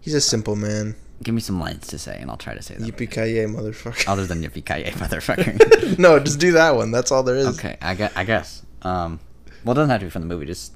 He's 0.00 0.14
a 0.14 0.20
simple 0.20 0.56
man. 0.56 0.96
give 1.22 1.34
me 1.34 1.40
some 1.40 1.60
lines 1.60 1.86
to 1.88 1.98
say, 1.98 2.16
and 2.20 2.30
I'll 2.30 2.36
try 2.36 2.54
to 2.54 2.62
say 2.62 2.74
them. 2.74 2.88
Yippee 2.90 3.10
ki 3.10 3.20
motherfucker. 3.52 4.08
Other 4.08 4.26
than 4.26 4.42
yippee 4.42 4.64
ki 4.64 4.90
motherfucker. 4.98 5.98
no, 5.98 6.18
just 6.18 6.40
do 6.40 6.52
that 6.52 6.74
one. 6.74 6.90
That's 6.90 7.12
all 7.12 7.22
there 7.22 7.36
is. 7.36 7.46
okay, 7.58 7.76
I 7.82 7.94
guess. 7.94 8.12
I 8.16 8.24
guess. 8.24 8.62
Um, 8.82 9.20
well, 9.64 9.72
it 9.72 9.76
doesn't 9.76 9.90
have 9.90 10.00
to 10.00 10.06
be 10.06 10.10
from 10.10 10.22
the 10.22 10.28
movie. 10.28 10.46
Just 10.46 10.72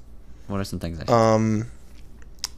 what 0.47 0.61
are 0.61 0.65
some 0.65 0.79
things? 0.79 1.01
I 1.01 1.05
should 1.05 1.13
Um, 1.13 1.67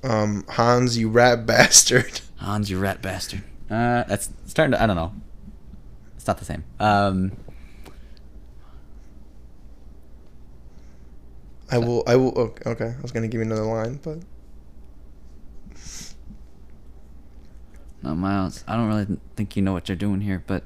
um, 0.02 0.44
Hans, 0.48 0.96
you 0.96 1.08
rat 1.08 1.46
bastard. 1.46 2.20
Hans, 2.36 2.70
you 2.70 2.78
rat 2.78 3.02
bastard. 3.02 3.42
Uh, 3.70 4.04
that's 4.04 4.30
starting 4.46 4.72
to. 4.72 4.82
I 4.82 4.86
don't 4.86 4.96
know. 4.96 5.12
It's 6.16 6.26
not 6.26 6.38
the 6.38 6.44
same. 6.44 6.64
Um, 6.78 7.32
I 11.70 11.78
will. 11.78 12.04
I 12.06 12.16
will. 12.16 12.54
Okay, 12.64 12.94
I 12.96 13.02
was 13.02 13.12
gonna 13.12 13.28
give 13.28 13.40
you 13.40 13.46
another 13.46 13.64
line, 13.64 13.98
but 14.02 14.18
no, 18.02 18.14
Miles. 18.14 18.62
I 18.68 18.76
don't 18.76 18.86
really 18.86 19.18
think 19.34 19.56
you 19.56 19.62
know 19.62 19.72
what 19.72 19.88
you're 19.88 19.96
doing 19.96 20.20
here, 20.20 20.42
but 20.46 20.62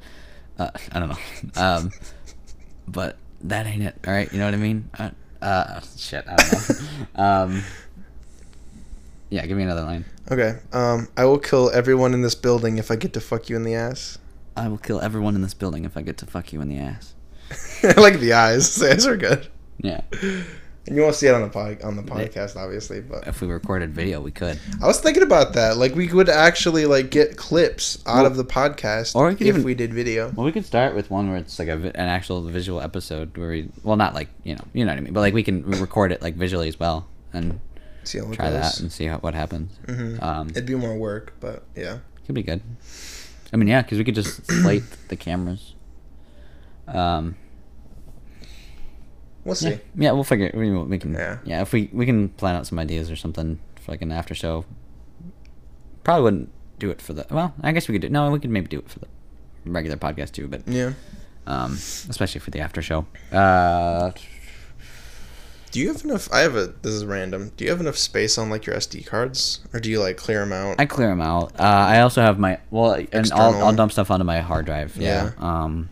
uh, 0.59 0.70
I 0.93 0.99
don't 0.99 1.09
know. 1.09 1.62
Um, 1.62 1.91
but 2.87 3.16
that 3.43 3.66
ain't 3.66 3.83
it. 3.83 3.95
All 4.07 4.12
right, 4.12 4.31
you 4.31 4.39
know 4.39 4.45
what 4.45 4.55
I 4.55 4.59
mean? 4.59 4.91
Uh, 4.99 5.11
uh 5.41 5.81
shit. 5.97 6.24
I 6.28 6.37
don't 6.37 7.16
know. 7.16 7.22
um, 7.22 7.62
yeah, 9.31 9.47
give 9.47 9.57
me 9.57 9.62
another 9.62 9.83
line. 9.83 10.05
okay. 10.31 10.59
Um, 10.72 11.09
I 11.16 11.24
will 11.24 11.39
kill 11.39 11.70
everyone 11.70 12.14
in 12.14 12.22
this 12.22 12.35
building 12.35 12.78
if 12.78 12.91
I 12.91 12.97
get 12.97 13.12
to 13.14 13.20
fuck 13.20 13.49
you 13.49 13.57
in 13.57 13.62
the 13.62 13.74
ass. 13.74 14.18
I 14.57 14.68
will 14.68 14.78
kill 14.78 15.01
everyone 15.01 15.35
in 15.37 15.43
this 15.43 15.55
building 15.55 15.85
if 15.85 15.97
I 15.97 16.03
get 16.03 16.18
to 16.18 16.26
fuck 16.26 16.53
you 16.53 16.61
in 16.61 16.68
the 16.68 16.78
ass. 16.78 17.14
I 17.83 18.01
like 18.01 18.18
the 18.20 18.33
eyes. 18.35 18.76
The 18.81 18.91
eyes 18.93 19.07
are 19.07 19.16
good. 19.16 19.49
Yeah. 19.78 20.01
And 20.87 20.97
you 20.97 21.03
won't 21.03 21.14
see 21.14 21.26
it 21.28 21.35
on 21.35 21.43
the 21.43 21.49
pod, 21.49 21.83
on 21.83 21.95
the 21.95 22.03
podcast, 22.03 22.57
obviously, 22.57 23.01
but 23.01 23.26
If 23.28 23.41
we 23.41 23.49
recorded 23.49 23.95
video, 23.95 24.20
we 24.20 24.31
could. 24.31 24.59
I 24.83 24.87
was 24.87 24.99
thinking 25.01 25.22
about 25.22 25.53
that. 25.53 25.76
Like, 25.76 25.95
we 25.95 26.09
could 26.09 26.28
actually 26.28 26.87
like 26.87 27.11
get 27.11 27.37
clips 27.37 28.03
out 28.07 28.16
Well, 28.16 28.26
of 28.26 28.37
the 28.37 28.45
podcast, 28.45 29.14
or 29.14 29.28
we 29.28 29.33
if 29.35 29.43
even- 29.43 29.62
we 29.62 29.74
did 29.74 29.93
video. 29.95 30.33
Well, 30.35 30.45
we 30.47 30.53
could 30.53 30.64
start 30.64 30.95
with 30.95 31.11
one 31.11 31.28
where 31.28 31.39
it's 31.39 31.59
like 31.59 31.68
a, 31.68 31.74
an 31.74 32.09
actual 32.09 32.43
visual 32.43 32.81
episode 32.81 33.37
where 33.37 33.51
we, 33.51 33.68
well, 33.85 33.97
not 33.97 34.14
like 34.14 34.28
you 34.43 34.55
know, 34.57 34.64
you 34.72 34.85
know 34.85 34.91
what 34.93 34.99
I 34.99 35.03
mean, 35.03 35.12
but 35.12 35.20
like 35.20 35.35
we 35.35 35.43
can 35.45 35.62
record 35.64 36.12
it 36.12 36.22
like 36.22 36.35
visually 36.35 36.68
as 36.68 36.78
well 36.81 37.07
and 37.33 37.61
See 38.11 38.19
how 38.19 38.31
it 38.31 38.35
try 38.35 38.51
that 38.51 38.81
and 38.81 38.91
see 38.91 39.05
how, 39.07 39.19
what 39.19 39.35
happens. 39.35 39.73
Mhm. 39.87 40.23
Um, 40.23 40.49
It'd 40.51 40.67
be 40.67 40.75
more 40.75 40.97
work, 40.97 41.35
but 41.41 41.63
yeah. 41.77 41.99
could 42.27 42.35
be 42.35 42.43
good. 42.43 42.61
I 43.53 43.57
mean, 43.57 43.69
yeah, 43.69 43.83
because 43.83 43.99
we 43.99 44.05
could 44.05 44.15
just 44.15 44.45
slate 44.63 44.83
the 45.09 45.17
cameras. 45.17 45.75
Um, 46.89 47.37
We'll 49.45 49.55
see. 49.55 49.71
yeah, 49.71 49.77
yeah, 49.97 50.13
we'll 50.13 50.25
figure. 50.25 50.51
We, 50.55 50.71
we 50.71 50.99
can. 50.99 51.15
Yeah. 51.15 51.39
Yeah. 51.45 51.63
if 51.63 51.73
we 51.73 51.89
we 51.93 52.05
can 52.05 52.29
plan 52.29 52.57
out 52.57 52.67
some 52.67 52.79
ideas 52.79 53.11
or 53.11 53.17
something 53.17 53.59
for 53.81 53.93
like 53.93 54.03
an 54.03 54.13
after 54.13 54.35
show. 54.35 54.65
Probably 56.05 56.23
wouldn't 56.23 56.51
do 56.79 56.91
it 56.91 57.01
for 57.01 57.15
the. 57.15 57.27
Well, 57.31 57.55
I 57.63 57.73
guess 57.73 57.89
we 57.89 57.95
could 57.95 58.03
do. 58.03 58.11
No, 58.11 58.31
we 58.31 58.39
could 58.39 58.51
maybe 58.51 58.69
do 58.69 58.79
it 58.81 58.89
for 58.91 58.99
the 58.99 59.07
regular 59.65 59.97
podcast 59.97 60.33
too, 60.33 60.47
but 60.47 60.67
Yeah. 60.69 60.93
um, 61.47 61.73
especially 61.73 62.41
for 62.41 62.51
the 62.51 62.61
after 62.61 62.83
show. 62.83 63.07
Uh, 63.33 64.11
Do 65.71 65.79
you 65.79 65.89
have 65.89 66.05
enough? 66.05 66.29
I 66.33 66.41
have 66.41 66.57
a. 66.57 66.66
This 66.83 66.93
is 66.95 67.05
random. 67.05 67.53
Do 67.57 67.64
you 67.64 67.71
have 67.71 67.81
enough 67.81 67.97
space 67.97 68.39
on 68.39 68.51
like 68.51 68.66
your 68.66 68.75
SD 68.77 69.07
cards, 69.07 69.61
or 69.73 69.79
do 69.81 69.89
you 69.91 70.01
like 70.01 70.16
clear 70.16 70.41
them 70.41 70.53
out? 70.53 70.77
I 70.81 70.87
clear 70.87 71.09
them 71.09 71.21
out. 71.21 71.53
Uh, 71.59 71.62
I 71.62 72.01
also 72.01 72.23
have 72.23 72.39
my 72.39 72.59
well, 72.71 72.93
and 73.12 73.31
I'll, 73.33 73.55
I'll 73.64 73.73
dump 73.73 73.93
stuff 73.93 74.11
onto 74.11 74.25
my 74.25 74.41
hard 74.41 74.66
drive. 74.66 74.97
Yeah. 74.97 75.31
Yeah. 75.39 75.62
Um, 75.64 75.89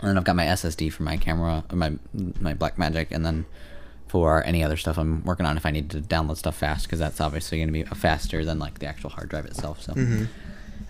and 0.00 0.08
then 0.10 0.16
I've 0.18 0.24
got 0.24 0.36
my 0.36 0.46
SSD 0.46 0.92
for 0.92 1.02
my 1.02 1.16
camera, 1.16 1.64
my 1.72 1.92
my 2.40 2.54
Black 2.54 2.78
Magic, 2.78 3.08
and 3.10 3.26
then 3.26 3.44
for 4.06 4.42
any 4.44 4.64
other 4.64 4.76
stuff 4.78 4.96
I'm 4.96 5.22
working 5.24 5.44
on, 5.44 5.58
if 5.58 5.66
I 5.66 5.70
need 5.70 5.90
to 5.90 6.00
download 6.00 6.38
stuff 6.38 6.56
fast, 6.56 6.86
because 6.86 6.98
that's 6.98 7.20
obviously 7.20 7.58
going 7.58 7.68
to 7.68 7.72
be 7.72 7.82
faster 7.82 8.42
than 8.44 8.58
like 8.58 8.78
the 8.78 8.86
actual 8.86 9.10
hard 9.10 9.28
drive 9.28 9.44
itself. 9.44 9.82
So. 9.82 9.92
hmm 9.92 10.24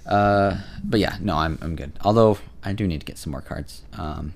Uh, 0.07 0.59
but 0.85 1.01
yeah, 1.01 1.17
no, 1.21 1.37
I'm 1.37 1.59
I'm 1.61 1.75
good. 1.75 1.93
Although 2.03 2.39
I 2.63 2.73
do 2.75 2.87
need 2.87 3.01
to 3.01 3.07
get 3.07 3.19
some 3.19 3.33
more 3.33 3.41
cards. 3.43 3.83
Um, 3.95 4.35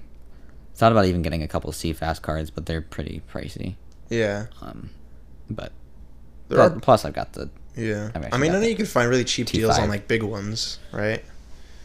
thought 0.75 0.93
about 0.93 1.05
even 1.07 1.23
getting 1.23 1.43
a 1.43 1.49
couple 1.49 1.71
of 1.71 1.77
CFast 1.77 2.23
cards, 2.23 2.51
but 2.51 2.67
they're 2.67 2.81
pretty 2.83 3.23
pricey. 3.33 3.77
Yeah. 4.09 4.47
Um, 4.61 4.91
but 5.51 5.73
There 6.49 6.59
but 6.59 6.73
are. 6.77 6.81
plus 6.81 7.05
I've 7.05 7.13
got 7.15 7.33
the 7.35 7.51
Yeah. 7.77 8.11
I 8.15 8.19
mean, 8.39 8.51
I 8.55 8.61
know 8.61 8.67
you 8.67 8.77
can 8.77 8.87
find 8.87 9.09
really 9.09 9.25
cheap 9.25 9.47
deals 9.49 9.79
on 9.79 9.89
like 9.89 10.09
big 10.09 10.23
ones, 10.23 10.79
right? 10.93 11.23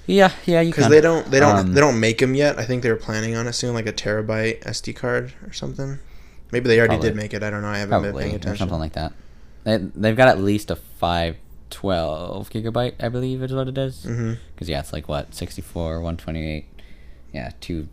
yeah 0.09 0.31
yeah 0.45 0.61
you 0.61 0.71
Because 0.71 0.87
they 0.89 1.01
don't 1.01 1.29
they 1.31 1.39
don't 1.41 1.57
Um, 1.57 1.73
they 1.73 1.81
don't 1.81 1.99
make 1.99 2.19
them 2.19 2.33
yet. 2.33 2.57
I 2.57 2.63
think 2.63 2.81
they 2.83 2.89
were 2.89 2.95
planning 2.95 3.35
on 3.35 3.45
it 3.45 3.53
soon, 3.53 3.73
like 3.73 3.87
a 3.87 3.91
terabyte 3.93 4.61
SD 4.63 4.95
card 4.95 5.33
or 5.45 5.51
something. 5.51 5.99
Maybe 6.51 6.69
they 6.69 6.79
already 6.79 6.91
Probably. 6.95 7.09
did 7.09 7.15
make 7.17 7.33
it. 7.33 7.43
I 7.43 7.49
don't 7.49 7.61
know. 7.61 7.67
I 7.67 7.79
haven't 7.79 8.01
been 8.03 8.15
paying 8.15 8.35
attention. 8.35 8.57
something 8.57 8.79
like 8.79 8.93
that. 8.93 9.11
They 9.65 9.77
they've 9.77 10.15
got 10.15 10.29
at 10.29 10.39
least 10.39 10.71
a 10.71 10.77
five 10.77 11.35
twelve 11.69 12.49
gigabyte, 12.49 12.93
I 13.01 13.09
believe 13.09 13.43
is 13.43 13.51
what 13.53 13.67
it 13.67 13.77
is. 13.77 14.03
hmm 14.05 14.33
Because 14.55 14.69
yeah, 14.69 14.79
it's 14.79 14.93
like 14.93 15.09
what 15.09 15.35
sixty 15.35 15.61
four, 15.61 15.99
one 15.99 16.15
twenty 16.15 16.49
eight, 16.49 16.65
yeah, 17.33 17.51
two 17.59 17.89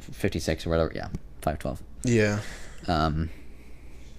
fifty 0.00 0.38
six 0.38 0.66
or 0.66 0.70
whatever. 0.70 0.92
Yeah, 0.94 1.08
five 1.40 1.58
twelve. 1.58 1.82
Yeah. 2.04 2.40
Um, 2.88 3.30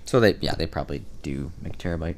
so 0.06 0.20
they 0.20 0.36
yeah 0.42 0.56
they 0.56 0.66
probably 0.68 1.04
do 1.22 1.52
make 1.62 1.78
terabyte 1.78 2.16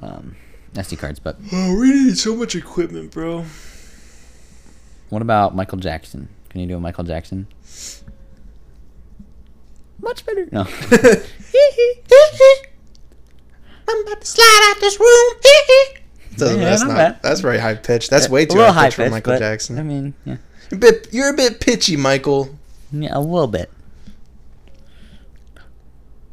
um, 0.00 0.36
SD 0.74 0.98
cards. 0.98 1.18
But 1.18 1.36
Oh, 1.52 1.78
we 1.78 1.90
need 1.90 2.18
so 2.18 2.34
much 2.36 2.54
equipment, 2.54 3.10
bro. 3.12 3.44
what 5.08 5.22
about 5.22 5.54
Michael 5.56 5.78
Jackson? 5.78 6.28
Can 6.48 6.60
you 6.60 6.66
do 6.66 6.76
a 6.76 6.80
Michael 6.80 7.04
Jackson? 7.04 7.46
Much 10.00 10.24
better. 10.24 10.48
No. 10.50 10.66
I'm 13.88 14.02
about 14.06 14.20
to 14.20 14.26
slide 14.26 14.72
out 14.74 14.80
this 14.80 14.98
room. 15.00 15.34
Doesn't- 16.36 16.58
Yeah, 16.60 16.64
that's 16.70 16.82
not 16.82 16.96
bad. 16.96 17.22
That's 17.22 17.40
very 17.40 17.58
high 17.58 17.74
pitched. 17.74 18.10
That's 18.10 18.28
way 18.28 18.46
too 18.46 18.58
high 18.58 18.84
pitched 18.86 18.96
for 18.96 19.10
Michael 19.10 19.38
Jackson. 19.38 19.78
I 19.78 19.82
mean, 19.82 20.14
yeah, 20.24 20.36
a 20.72 20.76
bit. 20.76 21.08
You're 21.12 21.30
a 21.30 21.36
bit 21.36 21.60
pitchy, 21.60 21.96
Michael. 21.96 22.56
yeah, 22.92 23.16
a 23.16 23.20
little 23.20 23.46
bit. 23.46 23.70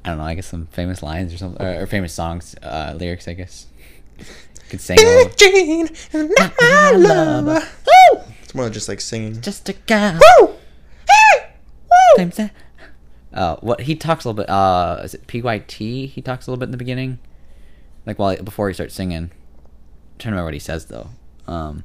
I 0.04 0.10
don't 0.10 0.20
know. 0.20 0.24
I 0.24 0.36
guess 0.36 0.48
some 0.48 0.68
famous 0.68 1.04
lines 1.04 1.34
or 1.34 1.38
something, 1.38 1.66
or, 1.66 1.84
or 1.84 1.86
famous 1.86 2.14
songs, 2.14 2.56
uh, 2.64 2.94
lyrics. 2.98 3.28
I 3.28 3.34
guess. 3.34 3.68
Could 4.70 4.82
sing. 4.82 4.98
a 5.00 5.02
Billie 5.02 5.16
little. 5.16 5.34
Jean, 5.38 5.90
and 6.14 6.32
not 6.38 6.54
my 6.60 6.92
lover. 6.92 7.68
Woo! 8.14 8.22
It's 8.44 8.56
more 8.56 8.70
just 8.70 8.90
like 8.90 9.02
singing. 9.02 9.42
Just 9.42 9.68
a 9.70 9.74
guy. 9.74 10.14
Woo! 10.14 10.54
Hey! 11.10 11.50
Woo! 12.18 12.26
That. 12.26 12.52
Uh, 13.34 13.56
what 13.58 13.82
he 13.82 13.96
talks 13.96 14.26
a 14.26 14.30
little 14.30 14.44
bit. 14.44 14.50
Uh, 14.50 15.02
is 15.04 15.14
it 15.14 15.28
PYT? 15.28 15.72
He 15.72 16.22
talks 16.22 16.48
a 16.48 16.52
little 16.52 16.60
bit 16.60 16.66
in 16.66 16.72
the 16.72 16.78
beginning, 16.78 17.20
like 18.06 18.18
while 18.18 18.36
before 18.38 18.68
he 18.68 18.74
starts 18.74 18.96
singing. 18.96 19.18
I'm 19.18 19.30
trying 20.18 20.32
to 20.32 20.36
remember 20.36 20.46
what 20.46 20.54
he 20.54 20.60
says 20.60 20.86
though. 20.86 21.10
Um, 21.48 21.84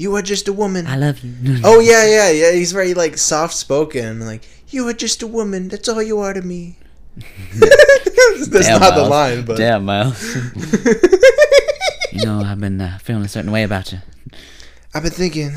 You 0.00 0.16
are 0.16 0.22
just 0.22 0.48
a 0.48 0.52
woman. 0.54 0.86
I 0.86 0.96
love 0.96 1.22
you. 1.22 1.60
Oh 1.62 1.78
yeah, 1.78 2.06
yeah, 2.06 2.30
yeah. 2.30 2.52
He's 2.52 2.72
very 2.72 2.94
like 2.94 3.18
soft 3.18 3.52
spoken. 3.52 4.20
Like 4.20 4.48
you 4.70 4.88
are 4.88 4.94
just 4.94 5.20
a 5.20 5.26
woman. 5.26 5.68
That's 5.68 5.90
all 5.90 6.02
you 6.02 6.20
are 6.20 6.32
to 6.32 6.40
me. 6.40 6.78
That's 7.60 8.66
Damn, 8.66 8.80
not 8.80 8.94
the 8.94 9.04
line, 9.06 9.44
but 9.44 9.58
Damn, 9.58 9.84
Miles. 9.84 10.24
you 12.12 12.24
know 12.24 12.40
I've 12.40 12.58
been 12.58 12.80
uh, 12.80 12.96
feeling 13.02 13.26
a 13.26 13.28
certain 13.28 13.52
way 13.52 13.62
about 13.62 13.92
you. 13.92 13.98
I've 14.94 15.02
been 15.02 15.12
thinking. 15.12 15.52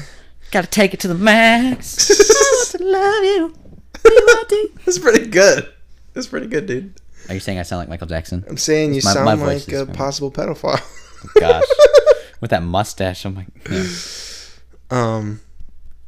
Gotta 0.51 0.67
take 0.67 0.93
it 0.93 0.99
to 0.99 1.07
the 1.07 1.15
max. 1.15 2.11
I 2.75 2.83
love 2.83 3.23
you. 3.23 4.73
That's 4.85 4.99
pretty 4.99 5.27
good. 5.27 5.71
That's 6.11 6.27
pretty 6.27 6.47
good, 6.47 6.65
dude. 6.65 6.99
Are 7.29 7.33
you 7.33 7.39
saying 7.39 7.59
I 7.59 7.63
sound 7.63 7.79
like 7.79 7.87
Michael 7.87 8.07
Jackson? 8.07 8.43
I'm 8.49 8.57
saying 8.57 8.93
you 8.93 9.01
My- 9.05 9.13
sound 9.13 9.25
my 9.25 9.35
like 9.35 9.71
a 9.71 9.85
possible 9.85 10.33
pedophile. 10.33 10.83
Gosh, 11.39 11.63
with 12.41 12.49
that 12.49 12.61
mustache, 12.61 13.23
I'm 13.23 13.35
like, 13.35 13.47
yeah. 13.71 13.85
Um, 14.93 15.41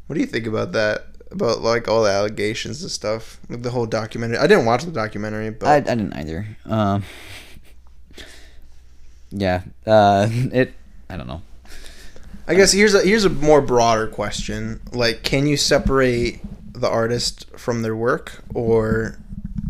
what 0.07 0.13
do 0.13 0.19
you 0.19 0.27
think 0.27 0.45
about 0.45 0.71
that? 0.73 1.05
About 1.31 1.61
like 1.61 1.87
all 1.87 2.03
the 2.03 2.11
allegations 2.11 2.81
and 2.81 2.91
stuff, 2.91 3.39
like 3.49 3.61
the 3.63 3.71
whole 3.71 3.87
documentary. 3.87 4.37
I 4.37 4.47
didn't 4.47 4.65
watch 4.65 4.83
the 4.85 4.91
documentary, 4.91 5.49
but 5.49 5.67
I, 5.67 5.75
I 5.77 5.79
didn't 5.79 6.13
either. 6.13 6.45
Um, 6.65 7.03
yeah, 9.31 9.63
uh, 9.85 10.27
it. 10.31 10.73
I 11.09 11.17
don't 11.17 11.27
know. 11.27 11.41
I 12.47 12.53
guess 12.53 12.71
here's 12.71 12.93
a 12.93 13.01
here's 13.01 13.25
a 13.25 13.29
more 13.29 13.61
broader 13.61 14.07
question. 14.07 14.79
Like, 14.91 15.23
can 15.23 15.47
you 15.47 15.57
separate 15.57 16.41
the 16.73 16.87
artist 16.87 17.47
from 17.57 17.81
their 17.81 17.95
work, 17.95 18.43
or 18.53 19.17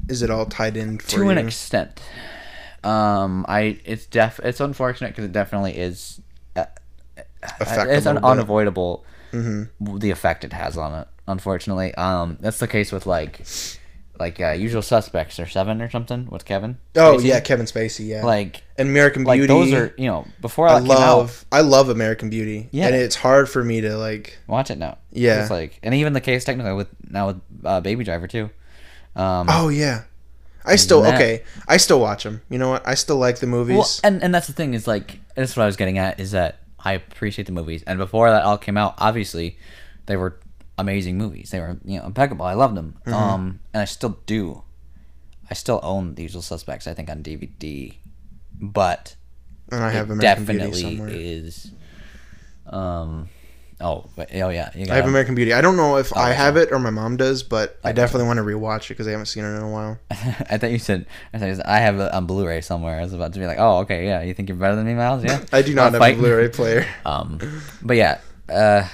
is 0.10 0.22
it 0.22 0.30
all 0.30 0.46
tied 0.46 0.76
in 0.76 1.00
for 1.00 1.10
to 1.12 1.18
you? 1.24 1.30
an 1.30 1.38
extent. 1.38 2.02
Um, 2.84 3.46
I 3.48 3.80
it's 3.86 4.06
def 4.06 4.40
it's 4.44 4.60
unfortunate 4.60 5.12
because 5.12 5.26
it 5.26 5.32
definitely 5.32 5.78
is. 5.78 6.20
Affect 7.60 7.92
it's 7.92 8.06
un- 8.06 8.24
unavoidable 8.24 9.04
Mhm. 9.32 9.70
the 10.00 10.12
effect 10.12 10.44
it 10.44 10.54
has 10.54 10.78
on 10.78 10.94
it. 11.02 11.08
Unfortunately, 11.28 11.94
um, 11.96 12.38
that's 12.40 12.60
the 12.60 12.68
case 12.68 12.92
with 12.92 13.06
like, 13.08 13.42
like 14.20 14.40
uh, 14.40 14.52
Usual 14.52 14.82
Suspects 14.82 15.40
or 15.40 15.48
Seven 15.48 15.82
or 15.82 15.90
something 15.90 16.28
with 16.30 16.46
Kevin. 16.46 16.78
Oh 16.96 17.18
Spacey. 17.18 17.24
yeah, 17.26 17.40
Kevin 17.42 17.66
Spacey. 17.66 18.08
Yeah, 18.08 18.24
like 18.24 18.62
and 18.78 18.88
American 18.90 19.24
like 19.24 19.40
Beauty. 19.40 19.48
those 19.54 19.74
are 19.74 19.94
you 19.98 20.08
know 20.08 20.26
before 20.40 20.68
I 20.70 20.80
came 20.80 20.92
out, 20.92 21.00
love. 21.00 21.46
I 21.52 21.62
love 21.62 21.90
American 21.90 22.30
Beauty. 22.30 22.70
Yeah. 22.72 22.88
and 22.88 22.96
it's 22.96 23.16
hard 23.16 23.50
for 23.50 23.64
me 23.64 23.82
to 23.82 23.98
like. 23.98 24.38
watch 24.48 24.70
it 24.72 24.78
now. 24.78 25.00
Yeah. 25.12 25.42
it's 25.42 25.50
like 25.52 25.80
and 25.84 25.94
even 25.96 26.14
the 26.14 26.22
case 26.22 26.46
technically 26.46 26.74
with 26.74 26.88
now 27.10 27.28
with 27.28 27.42
uh, 27.66 27.82
Baby 27.82 28.04
Driver 28.04 28.28
too. 28.28 28.50
Um, 29.16 29.48
Oh 29.50 29.70
yeah, 29.70 30.04
I 30.64 30.76
still 30.78 31.02
that- 31.02 31.16
okay. 31.16 31.44
I 31.68 31.78
still 31.78 32.00
watch 32.00 32.24
them. 32.24 32.42
You 32.50 32.58
know 32.60 32.70
what? 32.70 32.88
I 32.88 32.94
still 32.96 33.18
like 33.18 33.40
the 33.40 33.48
movies. 33.48 33.78
Well, 33.78 33.90
and 34.04 34.22
and 34.24 34.34
that's 34.34 34.48
the 34.48 34.54
thing 34.54 34.74
is 34.76 34.88
like 34.88 35.20
that's 35.36 35.58
what 35.58 35.64
I 35.64 35.66
was 35.66 35.76
getting 35.76 35.98
at 35.98 36.20
is 36.20 36.32
that 36.32 36.60
I 36.86 36.94
appreciate 36.94 37.46
the 37.46 37.52
movies, 37.52 37.84
and 37.88 37.98
before 37.98 38.30
that 38.30 38.44
all 38.44 38.58
came 38.60 38.78
out, 38.78 38.94
obviously, 39.00 39.58
they 40.06 40.16
were 40.16 40.40
amazing 40.78 41.18
movies. 41.18 41.50
They 41.50 41.60
were 41.60 41.78
you 41.84 42.00
know 42.00 42.06
impeccable. 42.06 42.46
I 42.46 42.54
loved 42.54 42.76
them, 42.78 42.96
Mm-hmm. 43.06 43.14
um, 43.14 43.60
and 43.74 43.82
I 43.82 43.86
still 43.86 44.20
do. 44.28 44.62
I 45.50 45.54
still 45.56 45.80
own 45.84 46.16
The 46.16 46.24
Usual 46.24 46.42
Suspects. 46.42 46.88
I 46.88 46.94
think 46.94 47.10
on 47.10 47.22
DVD, 47.24 47.94
but 48.62 49.16
and 49.72 49.84
I 49.84 49.92
have 49.92 50.10
it 50.10 50.14
American 50.14 50.46
definitely 50.46 50.82
somewhere. 50.82 51.10
is. 51.12 51.72
Um, 52.68 53.30
oh, 53.82 54.06
but, 54.16 54.30
oh 54.36 54.50
yeah, 54.50 54.70
you 54.76 54.86
I 54.92 54.96
have 54.96 55.06
American 55.06 55.36
Beauty. 55.36 55.54
I 55.54 55.62
don't 55.62 55.76
know 55.78 55.98
if 55.98 56.16
I 56.16 56.30
okay. 56.30 56.36
have 56.38 56.58
it 56.58 56.72
or 56.72 56.80
my 56.80 56.90
mom 56.90 57.18
does, 57.18 57.44
but 57.44 57.78
I 57.84 57.90
Okay. 57.90 57.96
definitely 57.96 58.28
want 58.28 58.38
to 58.38 58.44
rewatch 58.44 58.86
it 58.86 58.90
because 58.90 59.08
I 59.08 59.12
haven't 59.12 59.28
seen 59.28 59.44
it 59.44 59.50
in 59.56 59.62
a 59.62 59.70
while. 59.70 60.00
I 60.12 60.58
thought 60.58 60.72
you 60.72 60.80
said 60.80 61.06
I 61.34 61.40
thought 61.40 61.48
you 61.48 61.56
said, 61.56 61.66
I 61.66 61.80
have 61.80 62.00
it 62.00 62.12
on 62.14 62.26
Blu-ray 62.26 62.62
somewhere. 62.62 63.00
I 63.00 63.04
was 63.04 63.14
about 63.14 63.34
to 63.34 63.40
be 63.40 63.46
like, 63.48 63.58
oh, 63.60 63.80
okay, 63.80 64.06
yeah. 64.06 64.22
You 64.22 64.34
think 64.34 64.50
you're 64.50 64.58
better 64.58 64.76
than 64.76 64.86
me, 64.86 64.94
Miles? 64.94 65.24
Yeah. 65.24 65.44
I 65.52 65.62
do 65.62 65.74
not 65.74 65.94
Wanna 65.94 66.06
have 66.06 66.18
a? 66.18 66.20
Blu-ray 66.22 66.50
player. 66.50 66.86
Um, 67.06 67.40
but 67.82 67.98
yeah, 67.98 68.20
uh, 68.50 68.88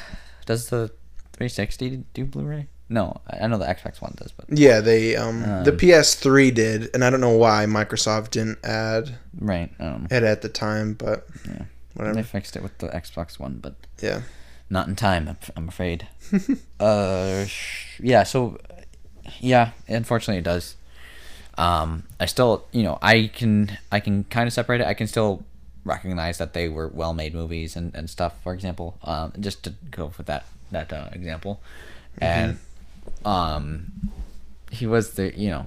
does 0.46 0.70
the 0.70 0.90
360 1.34 2.04
do 2.14 2.26
Blu-ray? 2.26 2.68
No, 2.90 3.22
I 3.26 3.46
I 3.46 3.48
know 3.48 3.58
the 3.58 3.66
Xbox 3.66 4.02
One 4.02 4.14
does, 4.18 4.34
but 4.34 4.46
Yeah, 4.50 4.82
they 4.82 5.16
um, 5.16 5.42
the 5.64 5.72
Um, 5.72 5.78
PS3 5.78 6.54
did, 6.54 6.90
and 6.94 7.06
I 7.06 7.10
don't 7.10 7.22
know 7.22 7.38
why 7.38 7.66
Microsoft 7.66 8.32
didn't 8.32 8.60
add 8.66 9.16
right. 9.40 9.72
Um, 9.80 10.08
it 10.12 10.24
at 10.24 10.42
the 10.42 10.50
time, 10.50 10.94
but 10.96 11.26
Yeah. 11.48 11.64
whatever. 11.94 12.16
they 12.16 12.24
fixed 12.24 12.58
it 12.58 12.64
with 12.64 12.78
the 12.80 12.88
Xbox 12.90 13.40
One, 13.40 13.60
but 13.62 13.76
Yeah. 14.02 14.22
Not 14.72 14.88
in 14.88 14.96
time. 14.96 15.38
I'm, 15.56 15.68
afraid. 15.68 16.08
uh, 16.80 17.46
yeah. 18.00 18.24
So, 18.24 18.58
yeah. 19.40 19.72
Unfortunately, 19.88 20.40
it 20.40 20.44
does. 20.46 20.76
Um, 21.58 22.04
I 22.20 22.26
still, 22.26 22.66
you 22.72 22.82
know, 22.82 22.98
I 23.02 23.30
can, 23.34 23.78
I 23.92 24.00
can 24.00 24.24
kind 24.24 24.48
of 24.48 24.54
separate 24.54 24.82
it. 24.82 24.88
I 24.88 24.94
can 24.96 25.06
still 25.08 25.44
recognize 25.84 26.38
that 26.38 26.54
they 26.54 26.70
were 26.70 26.88
well-made 26.88 27.34
movies 27.36 27.76
and, 27.76 27.94
and 27.94 28.10
stuff. 28.10 28.42
For 28.44 28.54
example, 28.54 28.98
um, 29.04 29.34
just 29.40 29.64
to 29.64 29.74
go 29.92 30.12
with 30.18 30.28
that 30.28 30.46
that 30.72 30.94
uh, 30.94 31.10
example, 31.12 31.60
and 32.20 32.58
um, 33.26 33.92
he 34.72 34.88
was 34.88 35.12
the, 35.16 35.38
you 35.38 35.50
know, 35.50 35.66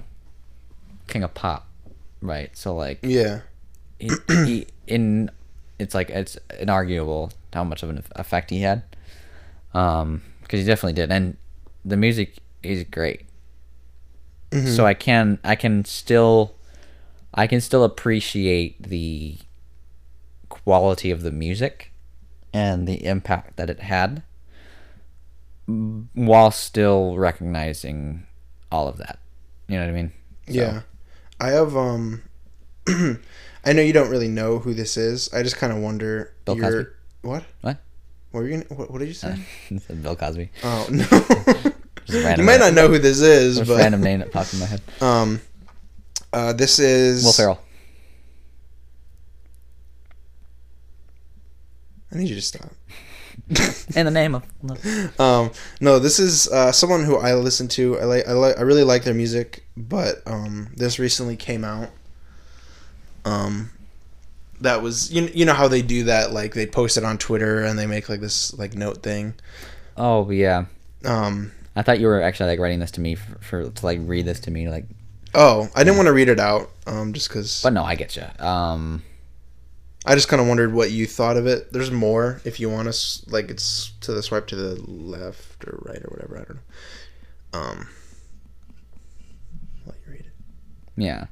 king 1.07 1.23
of 1.23 1.33
pop, 1.35 1.67
right? 2.21 2.49
So 2.57 2.75
like, 2.75 2.99
Yeah. 3.03 3.41
he, 3.99 4.11
he 4.27 4.67
in 4.87 5.29
it's 5.79 5.93
like 5.95 6.09
it's 6.09 6.37
inarguable 6.51 7.31
how 7.53 7.63
much 7.63 7.83
of 7.83 7.89
an 7.89 8.03
effect 8.15 8.49
he 8.49 8.61
had. 8.61 8.83
Um 9.73 10.21
because 10.41 10.59
he 10.59 10.65
definitely 10.65 10.93
did 10.93 11.11
and 11.11 11.37
the 11.83 11.97
music 11.97 12.37
is 12.63 12.83
great. 12.85 13.21
So 14.51 14.85
i 14.85 14.93
can 14.93 15.37
i 15.43 15.55
can 15.55 15.83
still 15.83 16.55
i 17.33 17.45
can 17.45 17.59
still 17.59 17.83
appreciate 17.83 18.81
the 18.81 19.37
quality 20.47 21.11
of 21.11 21.23
the 21.23 21.31
music 21.31 21.91
and 22.53 22.87
the 22.87 23.05
impact 23.05 23.57
that 23.57 23.69
it 23.69 23.81
had 23.81 24.23
while 25.67 26.51
still 26.51 27.17
recognizing 27.17 28.25
all 28.71 28.87
of 28.87 28.97
that. 28.97 29.19
You 29.67 29.75
know 29.77 29.83
what 29.85 29.89
i 29.89 29.93
mean? 29.93 30.11
So- 30.47 30.53
Yeah. 30.53 30.81
I 31.39 31.49
have 31.49 31.75
um 31.75 32.21
I 33.65 33.73
know 33.73 33.81
you 33.81 33.93
don't 33.93 34.09
really 34.09 34.27
know 34.27 34.59
who 34.59 34.73
this 34.73 34.95
is. 34.95 35.33
I 35.33 35.41
just 35.43 35.57
kind 35.57 35.73
of 35.73 35.79
wonder 35.79 36.33
Bill 36.45 36.57
your- 36.57 36.83
Cosby? 36.83 36.89
What? 37.21 37.43
What? 37.61 37.77
What 38.31 38.41
were 38.41 38.47
you 38.47 38.57
gonna 38.57 38.79
what, 38.79 38.91
what 38.91 38.99
did 38.99 39.07
you 39.07 39.13
say? 39.13 39.39
bill 40.01 40.15
cosby 40.15 40.49
oh 40.63 40.87
no. 40.91 41.71
You 42.37 42.43
might 42.43 42.59
not 42.59 42.73
know 42.73 42.87
who 42.87 42.99
this 42.99 43.19
is, 43.19 43.59
but 43.59 43.77
random 43.77 44.01
name 44.01 44.19
that 44.19 44.31
popped 44.31 44.53
in 44.53 44.59
my 44.59 44.65
head 44.67 44.81
um 45.01 45.41
uh 46.33 46.53
this 46.53 46.77
is 46.77 47.23
Will 47.23 47.31
Ferrell. 47.31 47.61
I 52.11 52.17
need 52.17 52.29
you 52.29 52.35
to 52.35 52.41
stop. 52.41 52.71
In 53.95 54.05
the 54.05 54.11
name 54.11 54.35
of 54.35 54.43
love. 54.63 55.19
Um, 55.19 55.51
no, 55.81 55.99
this 55.99 56.19
is 56.19 56.47
uh, 56.47 56.71
someone 56.71 57.03
who 57.03 57.17
I 57.17 57.33
listen 57.35 57.67
to. 57.69 57.99
I 57.99 58.05
like. 58.05 58.27
I 58.27 58.31
like. 58.31 58.57
I 58.57 58.61
really 58.61 58.83
like 58.83 59.03
their 59.03 59.13
music, 59.13 59.65
but 59.75 60.21
um, 60.25 60.69
this 60.75 60.97
recently 60.99 61.35
came 61.35 61.65
out. 61.65 61.89
Um, 63.25 63.71
that 64.61 64.81
was 64.81 65.11
you. 65.11 65.29
You 65.33 65.45
know 65.45 65.53
how 65.53 65.67
they 65.67 65.81
do 65.81 66.03
that? 66.05 66.31
Like 66.31 66.53
they 66.53 66.65
post 66.65 66.95
it 66.97 67.03
on 67.03 67.17
Twitter 67.17 67.63
and 67.63 67.77
they 67.77 67.87
make 67.87 68.07
like 68.07 68.21
this 68.21 68.53
like 68.57 68.73
note 68.75 69.03
thing. 69.03 69.33
Oh 69.97 70.29
yeah, 70.29 70.65
Um, 71.03 71.51
I 71.75 71.81
thought 71.81 71.99
you 71.99 72.07
were 72.07 72.21
actually 72.21 72.49
like 72.51 72.59
writing 72.59 72.79
this 72.79 72.91
to 72.91 73.01
me 73.01 73.15
for, 73.15 73.35
for 73.39 73.69
to 73.69 73.85
like 73.85 73.99
read 74.03 74.25
this 74.25 74.39
to 74.41 74.51
me 74.51 74.69
like. 74.69 74.85
oh, 75.33 75.69
I 75.75 75.83
didn't 75.83 75.97
want 75.97 76.07
to 76.07 76.13
read 76.13 76.29
it 76.29 76.39
out. 76.39 76.69
Um, 76.87 77.11
just 77.13 77.27
because 77.29 77.61
But 77.63 77.73
no, 77.73 77.83
I 77.83 77.95
get 77.95 78.15
you. 78.15 78.23
Um, 78.45 79.03
I 80.05 80.13
just 80.13 80.27
kind 80.27 80.41
of 80.41 80.47
wondered 80.47 80.73
what 80.73 80.91
you 80.91 81.07
thought 81.07 81.35
of 81.35 81.47
it. 81.47 81.73
There's 81.73 81.91
more 81.91 82.41
if 82.45 82.59
you 82.59 82.69
want 82.69 82.93
to. 82.93 83.31
Like 83.31 83.49
it's 83.49 83.91
to 84.01 84.13
the 84.13 84.21
swipe 84.21 84.47
to 84.47 84.55
the 84.55 84.75
left 84.89 85.65
or 85.65 85.79
right 85.81 85.97
or 86.03 86.09
whatever. 86.09 86.37
I 86.37 86.43
don't 86.43 86.55
know. 86.55 87.59
Um, 87.59 87.87
I'll 89.85 89.93
let 89.93 89.95
you 90.05 90.11
read 90.13 90.19
it. 90.21 90.31
yeah. 90.97 91.25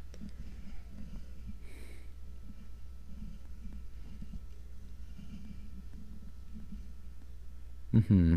Hmm. 8.02 8.36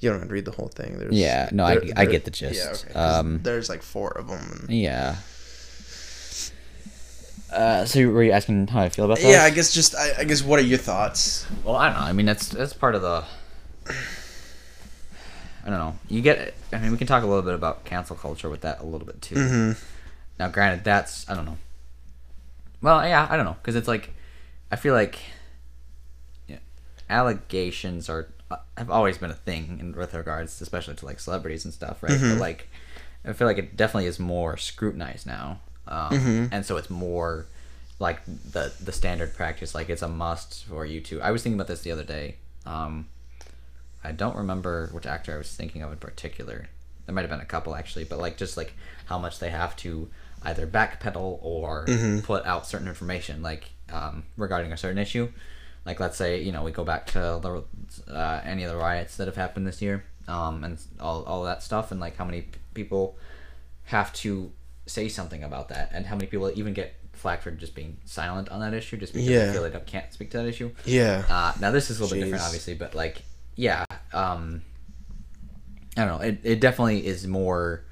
You 0.00 0.10
don't 0.10 0.18
have 0.18 0.28
to 0.28 0.34
read 0.34 0.44
the 0.44 0.50
whole 0.52 0.68
thing. 0.68 0.98
There's, 0.98 1.14
Yeah, 1.14 1.48
no, 1.52 1.64
I- 1.64 1.78
there- 1.78 1.92
I 1.96 2.04
get 2.06 2.24
the 2.24 2.30
gist. 2.30 2.84
Yeah, 2.84 2.90
okay. 2.90 2.98
Um, 2.98 3.40
there's 3.42 3.68
like 3.68 3.82
four 3.82 4.10
of 4.10 4.28
them. 4.28 4.66
Yeah. 4.68 5.16
Uh, 7.52 7.84
so 7.84 8.06
were 8.08 8.22
you 8.24 8.32
asking 8.32 8.66
how 8.66 8.80
I 8.82 8.88
feel 8.88 9.04
about 9.04 9.18
that? 9.18 9.28
Yeah, 9.30 9.44
I 9.44 9.50
guess 9.50 9.72
just 9.72 9.94
I, 9.94 10.12
I 10.18 10.24
guess 10.24 10.42
what 10.42 10.58
are 10.58 10.62
your 10.62 10.78
thoughts? 10.78 11.46
Well, 11.64 11.76
I 11.76 11.88
don't 11.90 11.98
know. 12.00 12.04
I 12.06 12.12
mean, 12.12 12.26
that's 12.26 12.48
that's 12.48 12.72
part 12.72 12.94
of 12.94 13.02
the. 13.02 13.24
I 15.64 15.70
don't 15.70 15.78
know. 15.78 15.96
You 16.08 16.20
get. 16.22 16.54
I 16.72 16.78
mean, 16.78 16.90
we 16.92 16.98
can 16.98 17.06
talk 17.06 17.22
a 17.22 17.26
little 17.26 17.42
bit 17.42 17.54
about 17.54 17.84
cancel 17.84 18.16
culture 18.16 18.50
with 18.50 18.60
that 18.62 18.80
a 18.80 18.84
little 18.84 19.06
bit 19.06 19.22
too. 19.22 19.36
Mm-hmm. 19.36 19.72
Now, 20.38 20.48
granted, 20.48 20.84
that's 20.84 21.28
I 21.30 21.34
don't 21.34 21.44
know. 21.44 21.56
Well, 22.82 23.06
yeah, 23.06 23.26
I 23.30 23.36
don't 23.36 23.46
know 23.46 23.56
because 23.62 23.74
it's 23.76 23.88
like, 23.88 24.12
I 24.70 24.76
feel 24.76 24.92
like, 24.94 25.18
yeah, 26.48 26.58
allegations 27.08 28.08
are 28.10 28.28
have 28.76 28.90
always 28.90 29.18
been 29.18 29.30
a 29.30 29.34
thing 29.34 29.78
in 29.80 29.92
with 29.92 30.14
regards, 30.14 30.60
especially 30.60 30.94
to 30.96 31.06
like 31.06 31.18
celebrities 31.20 31.64
and 31.64 31.74
stuff, 31.74 32.02
right? 32.02 32.12
But 32.32 32.40
like, 32.40 32.68
I 33.24 33.32
feel 33.32 33.46
like 33.46 33.58
it 33.58 33.76
definitely 33.76 34.06
is 34.06 34.18
more 34.18 34.56
scrutinized 34.56 35.26
now, 35.26 35.60
um, 35.88 36.14
and 36.52 36.64
so 36.64 36.76
it's 36.76 36.90
more 36.90 37.46
like 37.98 38.24
the 38.26 38.72
the 38.82 38.92
standard 38.92 39.34
practice. 39.34 39.74
Like 39.74 39.88
it's 39.90 40.02
a 40.02 40.08
must 40.08 40.64
for 40.64 40.84
you 40.86 41.00
to. 41.02 41.20
I 41.22 41.30
was 41.30 41.42
thinking 41.42 41.58
about 41.58 41.68
this 41.68 41.82
the 41.82 41.90
other 41.92 42.04
day. 42.04 42.36
Um, 42.64 43.08
I 44.04 44.12
don't 44.12 44.36
remember 44.36 44.88
which 44.92 45.06
actor 45.06 45.34
I 45.34 45.38
was 45.38 45.52
thinking 45.54 45.82
of 45.82 45.90
in 45.90 45.98
particular. 45.98 46.68
There 47.06 47.14
might 47.14 47.22
have 47.22 47.30
been 47.30 47.40
a 47.40 47.44
couple 47.44 47.74
actually, 47.74 48.04
but 48.04 48.18
like 48.18 48.36
just 48.36 48.56
like 48.56 48.74
how 49.06 49.18
much 49.18 49.38
they 49.38 49.50
have 49.50 49.74
to 49.76 50.08
either 50.42 50.66
backpedal 50.66 51.38
or 51.42 51.84
put 52.22 52.44
out 52.46 52.66
certain 52.66 52.86
information, 52.88 53.42
like 53.42 53.70
um, 53.92 54.24
regarding 54.36 54.72
a 54.72 54.76
certain 54.76 54.98
issue. 54.98 55.28
Like 55.86 56.00
let's 56.00 56.16
say 56.18 56.42
you 56.42 56.50
know 56.52 56.62
we 56.64 56.72
go 56.72 56.84
back 56.84 57.06
to 57.08 57.18
the, 57.18 58.12
uh, 58.12 58.40
any 58.44 58.64
of 58.64 58.70
the 58.70 58.76
riots 58.76 59.16
that 59.16 59.28
have 59.28 59.36
happened 59.36 59.66
this 59.66 59.80
year, 59.80 60.04
um, 60.28 60.64
and 60.64 60.78
all 61.00 61.22
all 61.24 61.44
that 61.44 61.62
stuff, 61.62 61.92
and 61.92 62.00
like 62.00 62.16
how 62.16 62.24
many 62.24 62.42
p- 62.42 62.58
people 62.74 63.16
have 63.84 64.12
to 64.14 64.50
say 64.86 65.08
something 65.08 65.42
about 65.44 65.68
that, 65.68 65.90
and 65.94 66.04
how 66.06 66.16
many 66.16 66.26
people 66.26 66.50
even 66.56 66.72
get 66.74 66.94
flack 67.12 67.40
for 67.40 67.50
just 67.52 67.74
being 67.74 67.96
silent 68.04 68.48
on 68.50 68.60
that 68.60 68.74
issue, 68.74 68.96
just 68.96 69.12
because 69.14 69.28
Yeah. 69.28 69.46
they 69.46 69.52
feel 69.52 69.62
they 69.62 69.70
don't, 69.70 69.86
can't 69.86 70.12
speak 70.12 70.30
to 70.32 70.38
that 70.38 70.46
issue. 70.46 70.70
Yeah. 70.84 71.24
Uh, 71.30 71.52
now 71.60 71.70
this 71.70 71.88
is 71.88 71.98
a 71.98 72.02
little 72.02 72.18
bit 72.18 72.24
different, 72.24 72.44
obviously, 72.44 72.74
but 72.74 72.94
like, 72.94 73.22
yeah, 73.54 73.84
um, 74.12 74.62
I 75.96 76.04
don't 76.04 76.08
know. 76.18 76.26
It 76.26 76.40
it 76.42 76.60
definitely 76.60 77.06
is 77.06 77.26
more. 77.28 77.84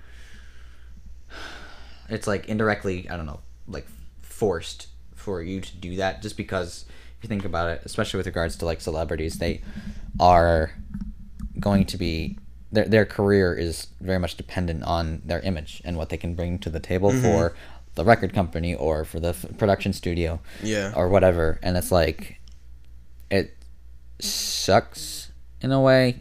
It's 2.09 2.27
like 2.27 2.47
indirectly, 2.49 3.09
I 3.09 3.17
don't 3.17 3.27
know, 3.27 3.41
like 3.67 3.87
forced 4.21 4.89
for 5.15 5.43
you 5.43 5.61
to 5.61 5.77
do 5.77 5.97
that, 5.97 6.21
just 6.23 6.37
because 6.37 6.85
you 7.25 7.29
think 7.29 7.45
about 7.45 7.71
it, 7.71 7.83
especially 7.85 8.19
with 8.19 8.27
regards 8.27 8.57
to 8.57 8.65
like 8.67 8.81
celebrities, 8.81 9.39
they 9.39 9.63
are 10.21 10.71
going 11.59 11.85
to 11.87 11.97
be 11.97 12.39
their 12.71 12.85
their 12.87 13.05
career 13.07 13.55
is 13.55 13.87
very 14.01 14.19
much 14.19 14.37
dependent 14.37 14.83
on 14.85 15.23
their 15.25 15.41
image 15.41 15.81
and 15.85 15.97
what 15.97 16.09
they 16.11 16.17
can 16.17 16.35
bring 16.35 16.59
to 16.59 16.69
the 16.71 16.81
table 16.81 17.11
for 17.13 17.55
the 17.95 18.05
record 18.05 18.33
company 18.35 18.75
or 18.75 19.05
for 19.05 19.21
the 19.21 19.29
f- 19.29 19.47
production 19.57 19.93
studio 19.93 20.41
Yeah. 20.63 20.93
or 20.97 21.09
whatever 21.09 21.61
and 21.63 21.77
it's 21.77 21.93
like 21.93 22.41
it 23.31 23.57
sucks 24.19 25.31
in 25.61 25.71
a 25.71 25.81
way 25.81 26.21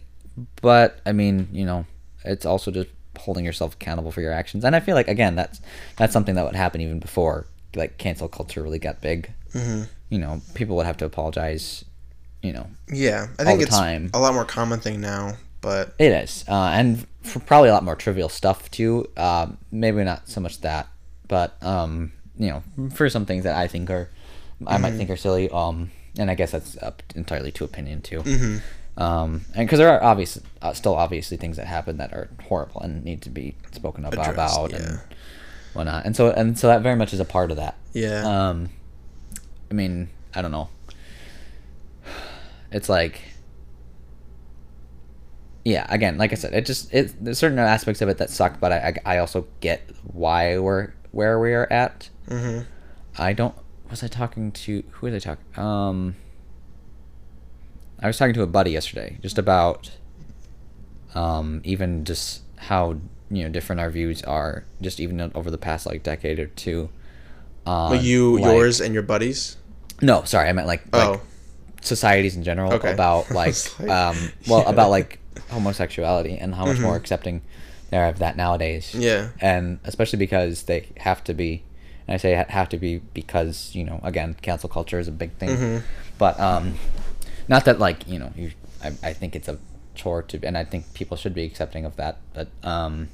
but 0.61 0.99
i 1.05 1.11
mean 1.11 1.47
you 1.51 1.65
know 1.65 1.85
it's 2.23 2.45
also 2.45 2.69
just 2.69 2.89
holding 3.17 3.43
yourself 3.43 3.73
accountable 3.73 4.11
for 4.11 4.21
your 4.21 4.31
actions 4.31 4.63
and 4.63 4.75
i 4.75 4.79
feel 4.79 4.93
like 4.95 5.07
again 5.07 5.35
that's 5.35 5.59
that's 5.97 6.13
something 6.13 6.35
that 6.35 6.45
would 6.45 6.55
happen 6.55 6.79
even 6.81 6.99
before 6.99 7.47
like 7.75 7.97
cancel 7.97 8.27
culture 8.27 8.61
really 8.61 8.79
got 8.79 9.01
big 9.01 9.31
Mhm. 9.53 9.87
You 10.09 10.19
know 10.19 10.41
people 10.53 10.75
would 10.75 10.85
have 10.85 10.97
to 10.97 11.05
apologize 11.05 11.85
you 12.41 12.53
know 12.53 12.67
Yeah. 12.89 13.27
I 13.39 13.43
think 13.43 13.61
it's 13.61 13.71
time. 13.71 14.09
a 14.13 14.19
lot 14.19 14.33
more 14.33 14.45
common 14.45 14.79
thing 14.79 14.99
now, 15.01 15.37
but 15.61 15.93
It 15.97 16.11
is, 16.11 16.43
uh, 16.47 16.71
and 16.73 17.05
for 17.21 17.39
probably 17.39 17.69
a 17.69 17.73
lot 17.73 17.83
more 17.83 17.95
trivial 17.95 18.29
stuff 18.29 18.69
too. 18.69 19.07
Um, 19.15 19.57
maybe 19.71 20.03
not 20.03 20.27
so 20.27 20.41
much 20.41 20.59
that, 20.61 20.87
but 21.27 21.55
um, 21.63 22.11
you 22.37 22.49
know, 22.49 22.89
for 22.93 23.09
some 23.09 23.25
things 23.25 23.45
that 23.45 23.55
I 23.55 23.67
think 23.67 23.89
are, 23.89 24.09
I 24.67 24.77
might 24.77 24.91
think 24.91 25.09
are 25.09 25.15
silly. 25.17 25.49
Um, 25.49 25.91
and 26.17 26.29
I 26.29 26.35
guess 26.35 26.51
that's 26.51 26.77
up 26.81 27.01
entirely 27.15 27.51
to 27.53 27.63
opinion 27.63 28.01
too. 28.01 28.19
Mm-hmm. 28.21 29.01
Um, 29.01 29.45
and 29.55 29.65
because 29.65 29.79
there 29.79 29.89
are 29.89 30.03
obvious, 30.03 30.39
uh, 30.61 30.73
still 30.73 30.95
obviously 30.95 31.37
things 31.37 31.57
that 31.57 31.65
happen 31.65 31.97
that 31.97 32.13
are 32.13 32.29
horrible 32.43 32.81
and 32.81 33.03
need 33.03 33.21
to 33.23 33.29
be 33.29 33.55
spoken 33.71 34.05
about, 34.05 34.29
Addressed, 34.29 34.57
about 34.57 34.71
yeah. 34.71 34.77
and 34.77 34.99
whatnot. 35.73 36.05
And 36.05 36.15
so, 36.15 36.29
and 36.29 36.59
so 36.59 36.67
that 36.67 36.81
very 36.81 36.95
much 36.95 37.13
is 37.13 37.19
a 37.19 37.25
part 37.25 37.49
of 37.51 37.57
that. 37.57 37.75
Yeah. 37.93 38.49
Um, 38.49 38.69
I 39.73 39.75
mean, 39.75 40.09
I 40.35 40.43
don't 40.43 40.51
know. 40.51 40.69
It's 42.71 42.89
like, 42.89 43.21
yeah. 45.65 45.87
Again, 45.89 46.19
like 46.19 46.31
I 46.31 46.35
said, 46.35 46.53
it 46.53 46.67
just 46.67 46.93
it 46.93 47.11
there's 47.23 47.39
certain 47.39 47.57
aspects 47.57 47.99
of 48.01 48.07
it 48.07 48.19
that 48.19 48.29
suck, 48.29 48.59
but 48.59 48.71
I 48.71 48.93
I, 49.05 49.15
I 49.15 49.17
also 49.17 49.47
get 49.61 49.89
why 50.03 50.59
we're 50.59 50.93
where 51.11 51.39
we 51.39 51.53
are 51.53 51.67
at. 51.71 52.09
mm-hmm. 52.29 52.61
I 53.17 53.33
don't. 53.33 53.55
Was 53.89 54.03
I 54.03 54.07
talking 54.07 54.51
to 54.51 54.83
who 54.91 55.07
was 55.07 55.15
I 55.15 55.19
talking? 55.35 55.63
Um, 55.63 56.15
I 57.99 58.05
was 58.05 58.19
talking 58.19 58.35
to 58.35 58.43
a 58.43 58.47
buddy 58.47 58.71
yesterday, 58.71 59.17
just 59.23 59.39
about, 59.39 59.89
um, 61.15 61.61
even 61.63 62.05
just 62.05 62.43
how 62.57 62.97
you 63.31 63.43
know 63.43 63.49
different 63.49 63.81
our 63.81 63.89
views 63.89 64.21
are, 64.21 64.65
just 64.81 64.99
even 64.99 65.31
over 65.33 65.49
the 65.49 65.57
past 65.57 65.87
like 65.87 66.03
decade 66.03 66.37
or 66.37 66.47
two. 66.47 66.89
But 67.65 68.03
you, 68.03 68.39
like- 68.39 68.53
yours, 68.53 68.81
and 68.81 68.93
your 68.93 69.03
buddies. 69.03 69.57
No, 70.03 70.23
sorry, 70.25 70.49
I 70.49 70.53
meant 70.53 70.67
like 70.67 70.83
like 70.93 71.07
Oh, 71.09 71.21
societies 71.81 72.35
in 72.35 72.43
general 72.43 72.73
Okay. 72.73 72.91
about 72.91 73.31
like, 73.41 73.55
like, 73.79 73.89
um 73.89 74.31
well 74.47 74.61
yeah. 74.63 74.69
about 74.69 74.89
like 74.89 75.19
homosexuality 75.49 76.37
and 76.37 76.53
how 76.55 76.65
much 76.65 76.79
more 76.79 76.93
Mhm. 76.95 76.99
accepting 77.01 77.41
there 77.89 78.03
are 78.05 78.09
of 78.09 78.19
that 78.19 78.35
nowadays 78.37 78.93
yeah. 78.95 79.29
and 79.41 79.79
especially 79.83 80.17
because 80.17 80.63
they 80.63 80.87
have 80.97 81.23
to 81.25 81.33
be 81.33 81.63
and 82.07 82.15
i 82.15 82.17
say 82.17 82.31
have 82.49 82.69
to 82.69 82.77
be 82.77 82.99
because 83.13 83.75
you 83.75 83.83
know 83.83 83.99
again 84.03 84.35
cancel 84.41 84.69
culture 84.69 84.97
is 84.99 85.07
a 85.07 85.11
big 85.11 85.31
thing 85.37 85.49
Mhm. 85.49 85.81
but 86.17 86.39
um 86.39 86.75
not 87.47 87.65
that 87.65 87.77
like 87.79 88.07
you 88.07 88.17
know 88.17 88.31
you 88.35 88.51
I, 88.83 88.87
I 89.09 89.13
think 89.13 89.35
it's 89.35 89.47
a 89.47 89.57
chore 89.95 90.23
to 90.23 90.39
and 90.43 90.57
i 90.57 90.63
think 90.63 90.93
people 90.93 91.17
should 91.17 91.35
be 91.35 91.43
accepting 91.43 91.85
of 91.85 91.95
that 91.97 92.17
but 92.33 92.47
um 92.63 93.09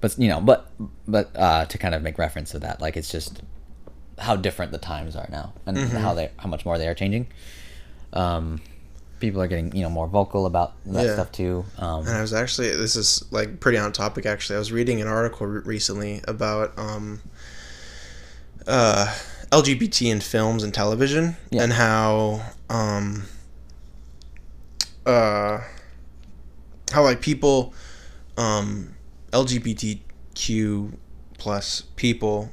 but 0.00 0.18
you 0.18 0.28
know 0.28 0.40
but 0.40 0.70
but 1.06 1.30
uh 1.36 1.64
to 1.66 1.78
kind 1.78 1.94
of 1.94 2.02
make 2.02 2.18
reference 2.18 2.50
to 2.50 2.58
that 2.58 2.80
like 2.80 2.96
it's 2.96 3.10
just 3.10 3.40
how 4.18 4.36
different 4.36 4.72
the 4.72 4.78
times 4.78 5.14
are 5.16 5.28
now 5.30 5.52
and 5.66 5.76
Mhm. 5.78 6.00
how 6.00 6.14
they 6.14 6.30
how 6.38 6.48
much 6.48 6.64
more 6.64 6.76
they 6.78 6.88
are 6.88 6.94
changing 6.94 7.26
um 8.12 8.60
people 9.20 9.40
are 9.42 9.48
getting 9.48 9.74
you 9.74 9.82
know 9.82 9.90
more 9.90 10.06
vocal 10.06 10.46
about 10.46 10.74
that 10.86 11.04
Yeah. 11.06 11.14
stuff 11.14 11.32
too 11.32 11.64
um 11.78 12.06
And 12.06 12.16
I 12.16 12.20
was 12.20 12.32
actually 12.32 12.74
this 12.76 12.96
is 12.96 13.24
like 13.30 13.60
pretty 13.60 13.78
on 13.78 13.92
topic 13.92 14.26
actually. 14.26 14.56
I 14.56 14.58
was 14.58 14.70
reading 14.72 15.00
an 15.00 15.08
article 15.08 15.46
re- 15.46 15.62
recently 15.64 16.20
about 16.28 16.76
um 16.78 17.20
uh 18.66 19.14
LGBT 19.50 20.10
in 20.10 20.20
films 20.20 20.62
and 20.62 20.72
television 20.74 21.36
Yeah. 21.50 21.62
and 21.64 21.72
how 21.72 22.42
um 22.70 23.24
uh 25.06 25.60
how 26.92 27.02
like 27.02 27.20
people 27.20 27.72
um 28.36 28.94
LGBTQ 29.32 30.92
plus 31.38 31.82
people 31.96 32.50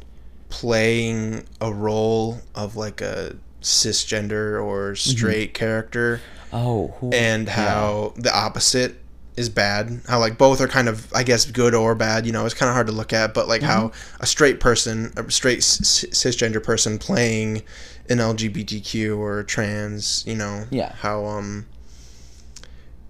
playing 0.60 1.46
a 1.60 1.72
role 1.74 2.40
of 2.56 2.76
like 2.78 3.02
a 3.02 3.36
cisgender 3.62 4.64
or 4.64 4.96
straight 4.96 5.54
character 5.54 6.22
oh 6.54 6.88
who, 7.00 7.10
and 7.12 7.50
how 7.50 8.14
the 8.16 8.34
opposite 8.34 8.96
is 9.36 9.50
bad 9.50 10.00
how 10.08 10.18
like 10.18 10.38
both 10.38 10.62
are 10.62 10.68
kind 10.68 10.88
of 10.88 11.12
i 11.14 11.24
guess 11.24 11.44
good 11.52 11.74
or 11.76 11.94
bad 11.94 12.26
you 12.26 12.32
know 12.32 12.46
it's 12.46 12.54
kind 12.54 12.70
of 12.70 12.74
hard 12.74 12.88
to 12.88 12.94
look 12.94 13.12
at 13.12 13.34
but 13.34 13.50
like 13.50 13.62
how 13.62 13.90
Mm-hmm. 13.90 14.24
a 14.24 14.26
straight 14.26 14.60
person 14.62 15.12
a 15.18 15.30
straight 15.30 15.62
c- 15.62 16.08
cisgender 16.08 16.64
person 16.64 16.98
playing 17.00 17.64
an 18.10 18.20
lgbtq 18.20 19.18
or 19.18 19.44
trans 19.44 20.24
you 20.26 20.36
know 20.36 20.64
Yeah. 20.72 20.94
how 20.94 21.26
um 21.26 21.66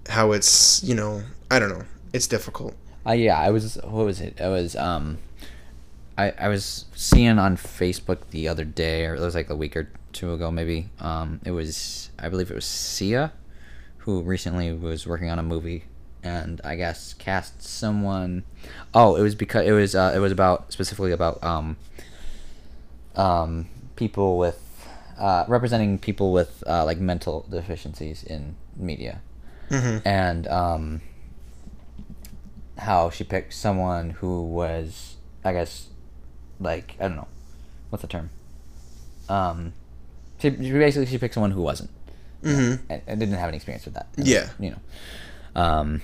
how 0.10 0.32
it's 0.32 0.84
you 0.84 0.96
know 0.96 1.22
i 1.52 1.60
don't 1.60 1.70
know 1.70 1.84
it's 2.14 2.28
difficult 2.28 2.74
Uh, 3.08 3.12
yeah, 3.12 3.38
I 3.38 3.52
was. 3.52 3.76
What 3.84 4.06
was 4.10 4.20
it? 4.20 4.42
I 4.42 4.48
was. 4.48 4.76
Um, 4.76 5.20
I 6.18 6.32
I 6.38 6.48
was 6.48 6.86
seeing 6.96 7.40
on 7.40 7.58
Facebook 7.58 8.20
the 8.32 8.48
other 8.48 8.66
day, 8.66 9.06
or 9.06 9.16
it 9.16 9.20
was 9.20 9.36
like 9.36 9.50
a 9.50 9.56
week 9.56 9.76
or 9.76 9.90
two 10.14 10.34
ago, 10.34 10.52
maybe. 10.52 10.90
Um, 11.00 11.42
it 11.46 11.52
was. 11.52 12.10
I 12.18 12.30
believe 12.30 12.52
it 12.52 12.56
was 12.56 12.66
Sia, 12.66 13.34
who 14.00 14.22
recently 14.22 14.72
was 14.74 15.06
working 15.06 15.30
on 15.30 15.40
a 15.40 15.44
movie, 15.44 15.86
and 16.24 16.62
I 16.64 16.76
guess 16.76 17.14
cast 17.14 17.62
someone. 17.62 18.44
Oh, 18.94 19.16
it 19.16 19.22
was 19.22 19.36
because 19.36 19.66
it 19.66 19.72
was. 19.72 19.96
Uh, 19.96 20.14
it 20.16 20.20
was 20.20 20.32
about 20.32 20.72
specifically 20.72 21.12
about 21.12 21.44
um. 21.44 21.78
Um, 23.16 23.70
people 23.96 24.38
with, 24.38 24.90
uh, 25.18 25.46
representing 25.48 25.98
people 25.98 26.34
with 26.34 26.62
uh, 26.68 26.84
like 26.84 26.98
mental 26.98 27.46
deficiencies 27.50 28.24
in 28.24 28.58
media 28.76 29.22
mm-hmm. 29.70 30.08
and 30.08 30.48
um, 30.48 31.02
how 32.78 33.10
she 33.10 33.24
picked 33.24 33.54
someone 33.54 34.12
who 34.12 34.44
was, 34.44 35.16
I 35.44 35.54
guess, 35.54 35.88
like 36.60 36.96
I 37.00 37.08
don't 37.08 37.18
know, 37.18 37.28
what's 37.90 38.02
the 38.02 38.08
term? 38.08 38.30
Um, 39.30 39.74
she, 40.40 40.50
she 40.52 40.72
basically 40.72 41.06
she 41.08 41.18
picked 41.18 41.34
someone 41.34 41.52
who 41.52 41.62
wasn't, 41.62 41.90
Mm-hmm. 42.44 42.84
and, 42.92 43.02
and 43.08 43.20
didn't 43.20 43.36
have 43.36 43.48
any 43.48 43.56
experience 43.58 43.86
with 43.86 43.96
that. 43.96 44.08
And, 44.18 44.28
Yeah. 44.28 44.50
you 44.60 44.72
know, 44.72 44.80
um, 45.62 46.02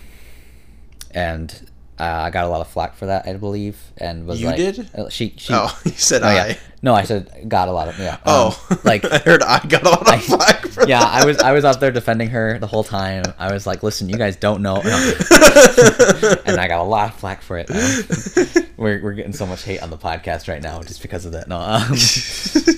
and 1.11 1.69
uh, 1.99 2.03
I 2.03 2.29
got 2.31 2.45
a 2.45 2.47
lot 2.47 2.61
of 2.61 2.67
flack 2.67 2.95
for 2.95 3.05
that, 3.07 3.27
I 3.27 3.33
believe, 3.33 3.77
and 3.97 4.25
was 4.25 4.41
You 4.41 4.47
like, 4.47 4.55
did? 4.57 4.89
uh, 4.95 5.09
she 5.09 5.33
she. 5.37 5.53
oh 5.53 5.77
you 5.85 5.91
said 5.91 6.23
Oh, 6.23 6.27
i 6.27 6.33
yeah. 6.49 6.57
No, 6.83 6.95
I 6.95 7.03
said 7.03 7.47
got 7.47 7.67
a 7.67 7.71
lot 7.71 7.89
of 7.89 7.99
yeah. 7.99 8.13
um, 8.13 8.19
oh 8.25 8.67
like 8.83 9.05
i 9.05 9.19
heard 9.19 9.43
i 9.43 9.59
got 9.67 9.83
a 9.83 9.89
lot 9.89 10.01
of 10.01 10.07
I- 10.07 10.17
flack 10.17 10.65
for 10.67 10.87
yeah, 10.87 10.99
that. 10.99 11.21
I 11.21 11.25
was 11.25 11.37
I 11.39 11.51
was 11.51 11.63
out 11.63 11.79
there 11.79 11.91
defending 11.91 12.29
her 12.29 12.57
the 12.57 12.65
whole 12.65 12.83
time. 12.83 13.23
I 13.37 13.53
was 13.53 13.67
like, 13.67 13.83
listen, 13.83 14.09
you 14.09 14.17
guys 14.17 14.35
don't 14.35 14.61
know, 14.63 14.77
and 14.77 14.85
I 16.59 16.65
got 16.67 16.79
a 16.79 16.83
lot 16.83 17.09
of 17.09 17.15
flack 17.19 17.41
for 17.43 17.57
it. 17.59 17.69
Um, 17.69 18.63
we're 18.77 19.01
we're 19.03 19.13
getting 19.13 19.33
so 19.33 19.45
much 19.45 19.63
hate 19.63 19.83
on 19.83 19.89
the 19.91 19.97
podcast 19.97 20.47
right 20.47 20.61
now 20.61 20.81
just 20.81 21.01
because 21.03 21.25
of 21.25 21.33
that. 21.33 21.47
No, 21.47 21.57
um, 21.59 21.91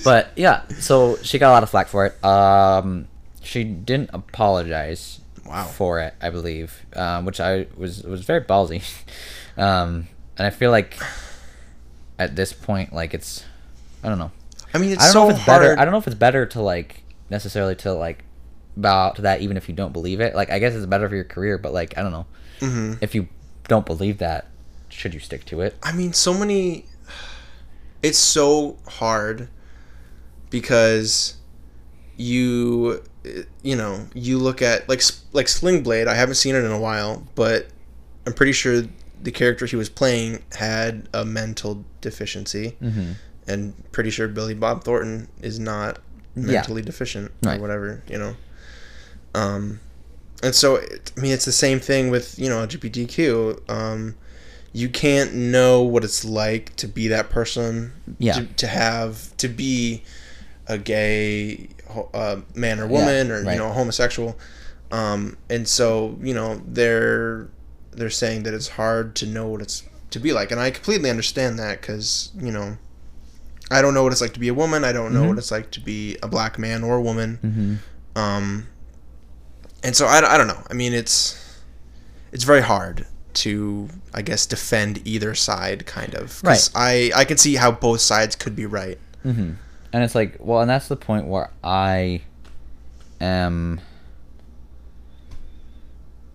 but 0.04 0.32
yeah, 0.36 0.66
so 0.80 1.16
she 1.22 1.38
got 1.38 1.50
a 1.50 1.54
lot 1.54 1.62
of 1.62 1.70
flack 1.70 1.88
for 1.88 2.04
it. 2.06 2.22
Um, 2.24 3.06
she 3.42 3.64
didn't 3.64 4.10
apologize 4.12 5.20
Wow. 5.46 5.64
for 5.66 6.00
it, 6.00 6.14
I 6.20 6.30
believe, 6.30 6.84
um, 6.96 7.24
which 7.26 7.38
I 7.40 7.66
was 7.76 8.02
was 8.02 8.24
very 8.24 8.40
ballsy. 8.42 8.82
Um, 9.56 10.08
and 10.36 10.48
I 10.48 10.50
feel 10.50 10.72
like 10.72 10.98
at 12.18 12.34
this 12.34 12.52
point, 12.52 12.92
like 12.92 13.14
it's, 13.14 13.44
I 14.02 14.08
don't 14.08 14.18
know. 14.18 14.32
i 14.74 14.78
mean 14.78 14.90
it's 14.90 15.00
I 15.00 15.06
don't 15.06 15.12
so 15.12 15.22
know 15.24 15.30
if 15.30 15.36
it's 15.36 15.44
hard 15.44 15.62
better. 15.62 15.78
I 15.78 15.84
don't 15.84 15.92
know 15.92 15.98
if 15.98 16.06
it's 16.08 16.16
better 16.16 16.44
to 16.46 16.60
like 16.60 17.04
necessarily 17.30 17.76
to 17.76 17.92
like 17.92 18.24
bow 18.76 19.06
out 19.06 19.14
to 19.16 19.22
that 19.22 19.42
even 19.42 19.56
if 19.56 19.68
you 19.68 19.74
don't 19.76 19.92
believe 19.92 20.20
it. 20.20 20.34
Like 20.34 20.50
I 20.50 20.58
guess 20.58 20.74
it's 20.74 20.86
better 20.86 21.08
for 21.08 21.14
your 21.14 21.22
career, 21.24 21.56
but 21.56 21.72
like 21.72 21.96
I 21.96 22.02
don't 22.02 22.10
know. 22.10 22.26
Mhm. 22.58 22.98
If 23.00 23.14
you 23.14 23.28
don't 23.68 23.86
believe 23.86 24.18
that, 24.18 24.48
should 24.88 25.14
you 25.14 25.20
stick 25.20 25.44
to 25.46 25.60
it? 25.60 25.76
I 25.82 25.92
mean, 25.92 26.12
so 26.12 26.34
many. 26.34 26.86
It's 28.02 28.18
so 28.18 28.76
hard 28.88 29.48
because 30.50 31.36
you, 32.16 33.04
you 33.62 33.76
know, 33.76 34.06
you 34.14 34.38
look 34.38 34.60
at 34.62 34.88
like 34.88 35.02
like 35.32 35.48
Sling 35.48 35.82
Blade. 35.82 36.06
I 36.08 36.14
haven't 36.14 36.34
seen 36.36 36.54
it 36.54 36.64
in 36.64 36.70
a 36.70 36.78
while, 36.78 37.26
but 37.34 37.68
I'm 38.26 38.32
pretty 38.32 38.52
sure 38.52 38.82
the 39.22 39.30
character 39.32 39.66
he 39.66 39.76
was 39.76 39.88
playing 39.88 40.42
had 40.52 41.08
a 41.14 41.24
mental 41.24 41.84
deficiency, 42.00 42.76
Mm-hmm. 42.82 43.12
and 43.48 43.92
pretty 43.92 44.10
sure 44.10 44.28
Billy 44.28 44.54
Bob 44.54 44.84
Thornton 44.84 45.28
is 45.40 45.58
not 45.58 45.98
Yeah. 46.36 46.42
mentally 46.52 46.82
deficient 46.82 47.30
or 47.44 47.50
Right. 47.50 47.60
whatever. 47.60 48.02
You 48.08 48.18
know. 48.18 48.36
Um, 49.34 49.80
and 50.42 50.54
so 50.54 50.76
it, 50.76 51.12
I 51.16 51.20
mean, 51.20 51.32
it's 51.32 51.44
the 51.44 51.52
same 51.52 51.80
thing 51.80 52.10
with 52.10 52.38
you 52.38 52.48
know 52.48 52.66
LGBTQ. 52.66 53.68
Um, 53.70 54.14
you 54.72 54.88
can't 54.88 55.32
know 55.34 55.82
what 55.82 56.02
it's 56.04 56.24
like 56.24 56.74
to 56.76 56.88
be 56.88 57.08
that 57.08 57.30
person. 57.30 57.92
Yeah. 58.18 58.34
To, 58.34 58.46
to 58.46 58.66
have 58.66 59.36
to 59.38 59.48
be 59.48 60.02
a 60.66 60.78
gay 60.78 61.68
uh, 62.14 62.36
man 62.54 62.80
or 62.80 62.86
woman 62.86 63.30
or 63.30 63.42
right. 63.42 63.52
you 63.54 63.58
know 63.58 63.70
a 63.70 63.72
homosexual. 63.72 64.38
Um, 64.90 65.36
and 65.50 65.66
so 65.66 66.18
you 66.22 66.34
know 66.34 66.60
they're 66.66 67.48
they're 67.92 68.10
saying 68.10 68.42
that 68.44 68.54
it's 68.54 68.68
hard 68.68 69.14
to 69.16 69.26
know 69.26 69.48
what 69.48 69.60
it's 69.62 69.82
to 70.10 70.18
be 70.20 70.32
like, 70.32 70.50
and 70.50 70.60
I 70.60 70.70
completely 70.70 71.10
understand 71.10 71.58
that 71.58 71.80
because 71.80 72.30
you 72.38 72.52
know. 72.52 72.76
I 73.70 73.80
don't 73.80 73.94
know 73.94 74.02
what 74.02 74.12
it's 74.12 74.20
like 74.20 74.34
to 74.34 74.40
be 74.40 74.48
a 74.48 74.54
woman. 74.54 74.84
I 74.84 74.92
don't 74.92 75.14
know 75.14 75.22
Mhm. 75.22 75.28
what 75.30 75.38
it's 75.38 75.50
like 75.50 75.70
to 75.70 75.80
be 75.80 76.18
a 76.22 76.28
black 76.28 76.58
man 76.58 76.84
or 76.84 76.96
a 76.96 77.00
woman. 77.00 77.38
Mm-hmm. 77.42 78.18
Um, 78.22 78.66
and 79.82 79.96
so 79.96 80.04
I, 80.04 80.34
I 80.34 80.36
don't 80.36 80.46
know. 80.48 80.62
I 80.68 80.74
mean, 80.74 80.92
it's 80.92 81.34
it's 82.30 82.44
very 82.44 82.60
hard 82.60 83.06
to 83.34 83.88
I 84.12 84.20
guess 84.20 84.44
defend 84.44 85.00
either 85.06 85.34
side, 85.34 85.86
kind 85.86 86.14
of. 86.14 86.42
Right. 86.44 86.68
I 86.74 87.10
I 87.16 87.24
can 87.24 87.38
see 87.38 87.54
how 87.54 87.70
both 87.72 88.02
sides 88.02 88.36
could 88.36 88.54
be 88.54 88.66
right. 88.66 88.98
Mm-hmm. 89.24 89.52
And 89.94 90.02
it's 90.02 90.16
like, 90.16 90.38
well, 90.40 90.60
and 90.60 90.68
that's 90.68 90.88
the 90.88 90.96
point 90.96 91.26
where 91.28 91.50
I 91.62 92.22
am. 93.20 93.80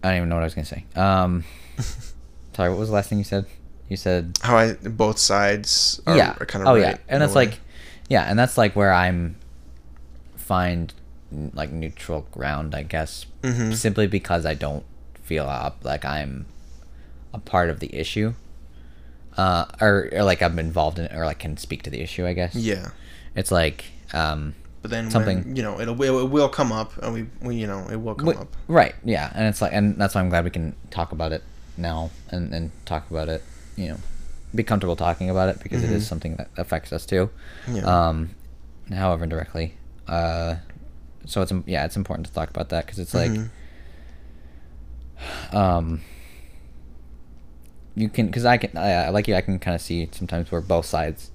I 0.02 0.08
don't 0.08 0.18
even 0.18 0.30
know 0.30 0.36
what 0.36 0.42
I 0.42 0.46
was 0.46 0.54
gonna 0.56 0.64
say. 0.64 0.86
Um, 0.96 1.44
sorry, 2.56 2.70
what 2.70 2.80
was 2.80 2.88
the 2.88 2.96
last 2.96 3.10
thing 3.10 3.18
you 3.18 3.26
said? 3.26 3.46
You 3.90 3.98
said 3.98 4.38
How 4.42 4.56
I 4.58 4.74
both 4.76 5.18
sides 5.20 6.00
are, 6.08 6.16
yeah. 6.16 6.36
are 6.40 6.46
kind 6.46 6.62
of 6.62 6.70
oh 6.70 6.74
right. 6.76 6.82
yeah, 6.82 6.98
and 7.10 7.22
it's 7.22 7.36
like, 7.36 7.60
yeah, 8.08 8.24
and 8.24 8.40
that's 8.40 8.58
like 8.58 8.78
where 8.78 8.94
I'm 8.94 9.36
find 10.38 10.94
like 11.54 11.72
neutral 11.72 12.28
ground, 12.32 12.74
I 12.74 12.84
guess, 12.84 13.26
Mhm. 13.44 13.74
simply 13.76 14.08
because 14.08 14.46
I 14.46 14.54
don't 14.54 14.86
feel 15.22 15.46
up 15.48 15.80
like 15.84 16.06
I'm 16.06 16.46
a 17.34 17.40
part 17.40 17.70
of 17.70 17.82
the 17.82 17.94
issue, 17.94 18.36
uh, 19.38 19.66
or, 19.82 20.08
or 20.14 20.24
like 20.24 20.42
I'm 20.42 20.58
involved 20.60 20.98
in 20.98 21.06
it, 21.06 21.12
or 21.14 21.26
like 21.26 21.40
can 21.40 21.58
speak 21.58 21.84
to 21.84 21.90
the 21.90 22.00
issue. 22.02 22.26
I 22.26 22.32
guess. 22.34 22.56
yeah. 22.56 22.92
It's 23.40 23.52
like, 23.52 23.86
um, 24.14 24.54
But 24.82 24.92
then 24.92 25.10
Something- 25.12 25.44
when, 25.44 25.56
you 25.56 25.64
know 25.64 25.80
it'll 25.80 26.02
it 26.04 26.30
will 26.30 26.50
come 26.50 26.72
up 26.74 26.92
and 27.02 27.14
we, 27.14 27.22
we 27.42 27.56
you 27.56 27.68
know 27.68 27.88
it 27.90 27.96
will 27.96 28.16
come 28.16 28.34
Wh- 28.34 28.40
up. 28.42 28.52
Right. 28.68 28.96
Yeah, 29.04 29.32
and 29.34 29.48
it's 29.48 29.62
like, 29.62 29.72
and 29.74 29.98
that's 29.98 30.14
why 30.16 30.22
I'm 30.22 30.30
glad 30.30 30.44
we 30.44 30.50
can 30.50 30.76
talk 30.90 31.12
about 31.14 31.32
it 31.32 31.44
now 31.78 32.12
and 32.32 32.54
and 32.54 32.72
talk 32.86 33.10
about 33.10 33.30
it. 33.30 33.42
You 33.78 33.88
know, 33.90 33.98
be 34.54 34.64
comfortable 34.64 34.96
talking 34.98 35.30
about 35.30 35.48
it 35.50 35.64
because 35.64 35.84
it 35.84 35.92
is 35.92 36.06
something 36.08 36.36
that 36.36 36.50
affects 36.58 36.92
us 36.92 37.06
too. 37.06 37.30
Mm-hmm. 37.66 37.76
Yeah. 37.78 38.08
Um, 38.08 38.30
however 38.94 39.24
indirectly. 39.24 39.76
Uh, 40.08 40.56
so 41.26 41.42
it's 41.42 41.54
yeah, 41.66 41.86
it's 41.86 41.96
important 41.96 42.28
to 42.28 42.34
talk 42.34 42.50
about 42.50 42.70
that 42.70 42.86
because 42.86 43.00
it's 43.00 43.14
like, 43.14 43.32
Mhm. 43.32 43.50
um, 45.54 46.02
you 47.96 48.10
can 48.10 48.26
because 48.28 48.46
I 48.46 48.58
can 48.58 48.76
I, 48.78 49.06
I 49.06 49.10
like 49.10 49.28
you 49.28 49.36
I 49.36 49.42
can 49.42 49.60
kind 49.60 49.76
of 49.76 49.82
see 49.82 50.08
sometimes 50.12 50.52
where 50.52 50.62
both 50.62 50.86
sides 50.86 51.32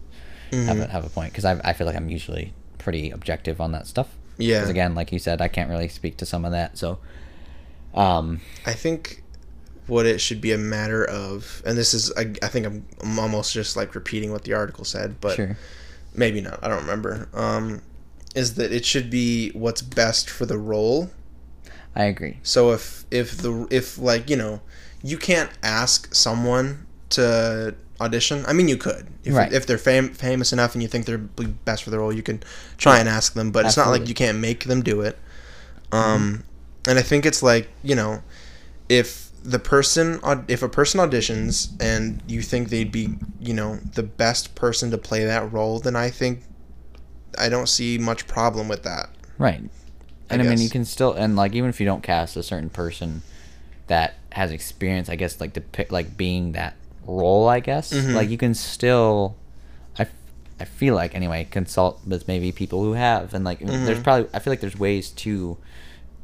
have 0.52 0.76
Mhm. 0.76 0.84
a, 0.84 0.88
have 0.88 1.04
a 1.04 1.08
point 1.10 1.32
because 1.32 1.44
I 1.44 1.60
I 1.64 1.72
feel 1.72 1.86
like 1.86 1.96
I'm 1.96 2.08
usually 2.08 2.52
pretty 2.78 3.10
objective 3.10 3.60
on 3.60 3.72
that 3.72 3.86
stuff. 3.86 4.08
Yeah. 4.36 4.58
Because 4.58 4.70
again, 4.70 4.94
like 4.94 5.12
you 5.12 5.18
said, 5.18 5.40
I 5.40 5.48
can't 5.48 5.70
really 5.70 5.88
speak 5.88 6.16
to 6.18 6.26
some 6.26 6.44
of 6.44 6.52
that. 6.52 6.76
So, 6.76 6.98
um, 7.94 8.40
I 8.66 8.72
think 8.72 9.22
what 9.86 10.06
it 10.06 10.20
should 10.20 10.40
be 10.40 10.52
a 10.52 10.58
matter 10.58 11.04
of, 11.04 11.62
and 11.66 11.76
this 11.78 11.94
is, 11.94 12.10
I, 12.16 12.32
I 12.42 12.48
think 12.48 12.66
I'm, 12.66 12.84
I'm 13.02 13.18
almost 13.18 13.52
just 13.52 13.76
like 13.76 13.94
repeating 13.94 14.32
what 14.32 14.42
the 14.44 14.54
article 14.54 14.84
said, 14.84 15.20
but 15.20 15.36
sure. 15.36 15.56
maybe 16.14 16.40
not. 16.40 16.58
I 16.62 16.68
don't 16.68 16.80
remember. 16.80 17.28
Um, 17.34 17.82
is 18.34 18.54
that 18.54 18.72
it 18.72 18.84
should 18.84 19.10
be 19.10 19.50
what's 19.50 19.82
best 19.82 20.28
for 20.28 20.46
the 20.46 20.58
role. 20.58 21.10
I 21.94 22.04
agree. 22.04 22.38
So 22.42 22.72
if 22.72 23.04
if 23.12 23.36
the 23.38 23.68
if 23.70 23.98
like 23.98 24.28
you 24.28 24.36
know, 24.36 24.60
you 25.02 25.16
can't 25.16 25.50
ask 25.62 26.12
someone 26.12 26.86
to 27.10 27.76
audition. 28.00 28.44
I 28.46 28.52
mean, 28.52 28.68
you 28.68 28.76
could 28.76 29.06
if 29.24 29.34
Right. 29.34 29.52
if 29.52 29.66
they're 29.66 29.78
fam- 29.78 30.14
famous 30.14 30.52
enough 30.52 30.74
and 30.74 30.82
you 30.82 30.88
think 30.88 31.06
they're 31.06 31.18
best 31.18 31.84
for 31.84 31.90
the 31.90 31.98
role, 31.98 32.12
you 32.12 32.22
can 32.22 32.42
try 32.78 32.98
and 32.98 33.08
ask 33.08 33.34
them. 33.34 33.50
But 33.50 33.66
it's 33.66 33.76
not 33.76 33.88
like 33.88 34.08
you 34.08 34.14
can't 34.14 34.38
make 34.38 34.64
them 34.64 34.82
do 34.82 35.00
it. 35.00 35.18
Um, 35.92 36.44
and 36.86 36.98
I 36.98 37.02
think 37.02 37.24
it's 37.24 37.42
like 37.42 37.68
you 37.82 37.94
know, 37.94 38.22
if 38.88 39.30
the 39.42 39.58
person 39.58 40.20
if 40.48 40.62
a 40.62 40.68
person 40.68 41.00
auditions 41.00 41.68
and 41.80 42.22
you 42.26 42.40
think 42.40 42.70
they'd 42.70 42.90
be 42.90 43.16
you 43.38 43.52
know 43.52 43.78
the 43.94 44.02
best 44.02 44.54
person 44.54 44.90
to 44.90 44.98
play 44.98 45.24
that 45.24 45.52
role, 45.52 45.78
then 45.78 45.96
I 45.96 46.10
think 46.10 46.42
I 47.38 47.48
don't 47.48 47.68
see 47.68 47.98
much 47.98 48.26
problem 48.26 48.68
with 48.68 48.82
that. 48.84 49.10
Right. 49.38 49.62
And 50.30 50.42
I, 50.42 50.46
mean, 50.46 50.58
you 50.58 50.70
can 50.70 50.84
still, 50.84 51.12
and 51.12 51.36
like, 51.36 51.54
even 51.54 51.68
if 51.68 51.80
you 51.80 51.86
don't 51.86 52.02
cast 52.02 52.36
a 52.36 52.42
certain 52.42 52.70
person 52.70 53.22
that 53.86 54.14
has 54.32 54.50
experience, 54.50 55.08
I 55.08 55.16
guess, 55.16 55.40
like, 55.40 55.52
the 55.52 55.60
pick, 55.60 55.92
like, 55.92 56.16
being 56.16 56.52
that 56.52 56.74
role, 57.06 57.48
I 57.48 57.60
guess, 57.60 57.92
Mhm. 57.92 58.14
like, 58.14 58.28
you 58.30 58.38
can 58.38 58.54
still, 58.54 59.36
I, 59.98 60.06
I 60.60 60.64
feel 60.64 60.94
like, 60.94 61.14
anyway, 61.14 61.46
consult 61.50 62.00
with 62.06 62.26
maybe 62.28 62.52
people 62.52 62.82
who 62.82 62.92
have, 62.94 63.34
and, 63.34 63.44
like, 63.44 63.60
there's 63.60 63.98
Mhm. 63.98 64.02
probably, 64.04 64.28
I 64.34 64.38
feel 64.38 64.52
like 64.52 64.60
there's 64.60 64.78
ways 64.78 65.10
to 65.10 65.56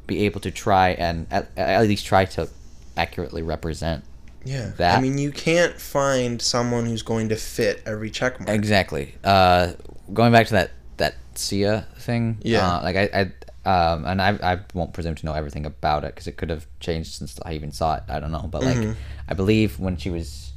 be 0.07 0.25
able 0.25 0.41
to 0.41 0.51
try 0.51 0.89
and 0.89 1.25
at, 1.31 1.49
at 1.55 1.81
least 1.83 2.05
try 2.05 2.25
to 2.25 2.49
accurately 2.97 3.41
represent. 3.41 4.03
Yeah. 4.43 4.71
that. 4.77 4.97
I 4.97 5.01
mean, 5.01 5.19
you 5.19 5.31
can't 5.31 5.79
find 5.79 6.41
someone 6.41 6.87
who's 6.87 7.03
going 7.03 7.29
to 7.29 7.35
fit 7.35 7.83
every 7.85 8.09
check 8.09 8.39
mark. 8.39 8.49
Exactly. 8.49 9.13
Uh, 9.23 9.73
going 10.13 10.31
back 10.31 10.47
to 10.47 10.53
that 10.53 10.71
that 10.97 11.13
Sia 11.35 11.85
thing. 11.99 12.39
Yeah. 12.41 12.67
Uh, 12.77 12.81
like 12.81 12.95
I, 12.95 13.29
I 13.65 13.91
um, 13.93 14.05
and 14.05 14.19
I, 14.19 14.29
I 14.41 14.59
won't 14.73 14.93
presume 14.93 15.13
to 15.13 15.25
know 15.27 15.33
everything 15.33 15.67
about 15.67 16.03
it 16.05 16.15
because 16.15 16.25
it 16.25 16.37
could 16.37 16.49
have 16.49 16.65
changed 16.79 17.13
since 17.13 17.39
I 17.45 17.53
even 17.53 17.71
saw 17.71 17.97
it. 17.97 18.03
I 18.09 18.19
don't 18.19 18.31
know, 18.31 18.47
but 18.51 18.63
like 18.63 18.77
Mhm. 18.77 18.95
I 19.29 19.35
believe 19.35 19.79
when 19.79 19.95
she 19.95 20.09
was 20.09 20.50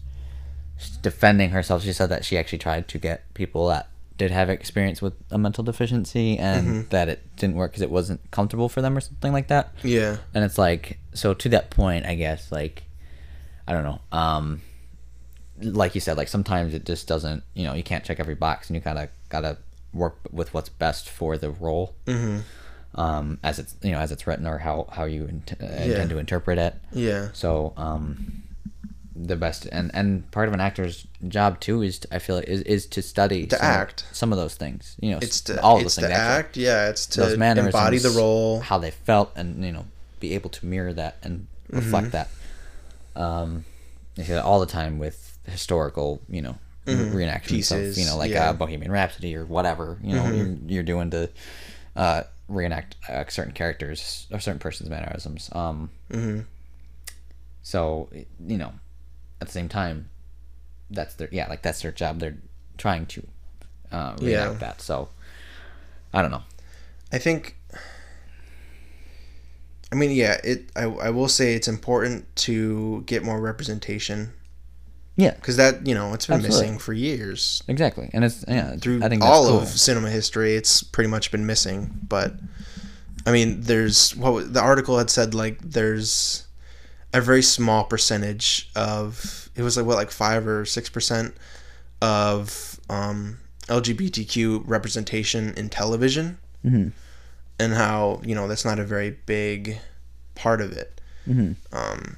defending 1.02 1.50
herself, 1.50 1.82
she 1.82 1.92
said 1.92 2.08
that 2.10 2.24
she 2.24 2.36
actually 2.38 2.58
tried 2.58 2.88
to 2.88 2.98
get 2.98 3.32
people 3.34 3.68
that 3.68 3.88
did 4.16 4.30
have 4.30 4.48
experience 4.48 5.02
with 5.02 5.12
a 5.30 5.38
mental 5.38 5.64
deficiency 5.64 6.38
and 6.38 6.66
Mhm. 6.86 6.88
that 6.90 7.08
it 7.08 7.36
didn't 7.36 7.56
work 7.56 7.72
because 7.72 7.82
it 7.82 7.90
wasn't 7.90 8.20
comfortable 8.30 8.68
for 8.68 8.80
them 8.80 8.96
or 8.96 9.00
something 9.00 9.32
like 9.32 9.48
that. 9.48 9.72
Yeah. 9.82 10.18
And 10.32 10.44
it's 10.44 10.56
like 10.58 10.98
so 11.12 11.34
to 11.34 11.48
that 11.50 11.70
point, 11.70 12.06
I 12.06 12.14
guess 12.14 12.52
like 12.52 12.84
I 13.66 13.72
don't 13.72 13.82
know. 13.84 14.00
Um, 14.12 14.60
like 15.60 15.94
you 15.94 16.00
said, 16.00 16.16
like 16.16 16.28
sometimes 16.28 16.74
it 16.74 16.84
just 16.84 17.06
doesn't. 17.08 17.42
You 17.54 17.64
know, 17.64 17.74
you 17.74 17.82
can't 17.82 18.04
check 18.04 18.20
every 18.20 18.34
box, 18.34 18.68
and 18.68 18.74
you 18.76 18.80
kind 18.82 18.98
of 18.98 19.08
gotta 19.30 19.56
work 19.92 20.18
with 20.30 20.52
what's 20.52 20.68
best 20.68 21.08
for 21.08 21.38
the 21.38 21.50
role, 21.50 21.94
hmm 22.06 22.40
um, 22.96 23.38
as 23.42 23.58
it's 23.58 23.74
you 23.82 23.90
know 23.90 23.98
as 23.98 24.12
it's 24.12 24.26
written 24.26 24.46
or 24.46 24.58
how 24.58 24.86
how 24.92 25.04
you 25.04 25.24
int- 25.26 25.54
uh, 25.60 25.64
intend 25.66 26.10
to 26.10 26.18
interpret 26.18 26.58
it. 26.58 26.74
Yeah. 26.92 27.28
So 27.32 27.72
um, 27.76 28.42
the 29.16 29.36
best 29.36 29.66
and 29.70 29.90
and 29.94 30.28
part 30.32 30.48
of 30.48 30.54
an 30.54 30.60
actor's 30.60 31.06
job 31.28 31.60
too 31.60 31.82
is 31.82 32.00
to, 32.00 32.14
I 32.14 32.18
feel 32.18 32.34
like 32.36 32.46
is, 32.48 32.62
is 32.62 32.86
to 32.88 33.00
study 33.02 33.46
To 33.46 33.56
some 33.56 33.64
of- 33.66 33.72
act. 33.76 34.04
some 34.12 34.32
of 34.32 34.38
those 34.38 34.54
things. 34.56 34.96
You 35.00 35.12
know, 35.12 35.18
It's 35.22 35.40
to 35.42 35.60
all 35.62 35.76
it's 35.76 35.84
those 35.84 35.94
to 35.96 36.00
things. 36.02 36.12
actually 36.18 36.38
act. 36.38 36.56
Yeah. 36.56 36.88
It's 36.90 37.06
to 37.06 37.20
those 37.20 37.38
mannerisms, 37.38 37.74
embody 37.74 37.98
the 37.98 38.10
role. 38.10 38.60
how 38.60 38.78
they 38.78 38.90
felt, 38.90 39.30
and 39.36 39.64
you 39.64 39.70
know, 39.72 39.86
be 40.20 40.34
able 40.34 40.50
to 40.50 40.66
mirror 40.66 40.92
that 40.94 41.18
and 41.22 41.46
reflect 41.70 42.10
that. 42.12 42.28
Um, 43.16 43.64
you 44.16 44.24
see 44.24 44.32
that 44.32 44.42
all 44.44 44.58
the 44.60 44.66
time 44.66 44.98
with 44.98 45.38
historical, 45.44 46.20
you 46.28 46.42
know, 46.42 46.56
Mhm. 46.86 47.12
reenactments 47.12 47.46
Pieces, 47.48 47.96
of 47.96 48.02
you 48.02 48.08
know, 48.08 48.16
like 48.16 48.30
yeah. 48.32 48.50
uh, 48.50 48.52
Bohemian 48.52 48.90
Rhapsody 48.90 49.36
or 49.36 49.44
whatever. 49.44 49.98
You 50.02 50.16
know, 50.16 50.24
Mhm. 50.24 50.36
you're, 50.36 50.70
you're 50.74 50.82
doing 50.82 51.10
to 51.10 51.30
uh, 51.96 52.22
reenact 52.48 52.96
uh, 53.08 53.24
certain 53.28 53.52
characters 53.52 54.26
or 54.32 54.40
certain 54.40 54.58
person's 54.58 54.90
mannerisms. 54.90 55.48
Um, 55.52 55.90
hmm 56.10 56.40
so 57.62 58.10
you 58.46 58.58
know, 58.58 58.72
at 59.44 59.48
the 59.48 59.52
same 59.52 59.68
time, 59.68 60.08
that's 60.90 61.14
their 61.14 61.28
yeah, 61.30 61.48
like 61.48 61.62
that's 61.62 61.82
their 61.82 61.92
job. 61.92 62.18
They're 62.18 62.38
trying 62.78 63.06
to 63.06 63.26
uh, 63.92 64.16
Yeah. 64.20 64.52
that. 64.54 64.80
So 64.80 65.08
I 66.12 66.22
don't 66.22 66.30
know. 66.30 66.42
I 67.12 67.18
think. 67.18 67.56
I 69.92 69.96
mean, 69.96 70.10
yeah. 70.10 70.40
It. 70.42 70.70
I. 70.74 70.84
I 70.84 71.10
will 71.10 71.28
say 71.28 71.54
it's 71.54 71.68
important 71.68 72.34
to 72.36 73.02
get 73.06 73.22
more 73.22 73.40
representation 73.40 74.32
Yeah, 75.16 75.34
because 75.34 75.56
that 75.56 75.86
you 75.86 75.94
know 75.94 76.12
it's 76.14 76.26
been 76.26 76.36
Absolutely. 76.36 76.66
missing 76.66 76.78
for 76.78 76.92
years 76.92 77.62
exactly, 77.68 78.10
and 78.12 78.24
it's 78.24 78.44
yeah. 78.48 78.76
through 78.76 79.04
I 79.04 79.08
think 79.08 79.22
all 79.22 79.46
cool. 79.46 79.60
of 79.60 79.68
cinema 79.68 80.10
history. 80.10 80.56
It's 80.56 80.82
pretty 80.82 81.08
much 81.10 81.30
been 81.30 81.46
missing. 81.46 82.00
But 82.08 82.34
I 83.26 83.30
mean, 83.32 83.60
there's 83.60 84.16
what 84.16 84.52
the 84.52 84.60
article 84.60 84.98
had 84.98 85.10
said 85.10 85.34
like 85.34 85.58
there's 85.60 86.46
a 87.14 87.20
very 87.22 87.42
small 87.42 87.84
percentage 87.84 88.68
of 88.76 89.48
it 89.56 89.62
was 89.62 89.76
like 89.78 89.86
what 89.86 89.96
like 89.96 90.10
five 90.10 90.46
or 90.46 90.64
six 90.66 90.88
percent 90.90 91.34
of 92.02 92.78
um, 92.90 93.38
LGBTQ 93.68 94.62
representation 94.66 95.54
in 95.56 95.68
television, 95.70 96.38
Mhm. 96.64 96.92
and 97.58 97.72
how 97.74 98.20
you 98.24 98.34
know 98.34 98.46
that's 98.48 98.64
not 98.64 98.78
a 98.78 98.84
very 98.84 99.10
big 99.26 99.78
part 100.34 100.60
of 100.60 100.72
it. 100.72 101.00
Mhm. 101.28 101.56
Um, 101.72 102.16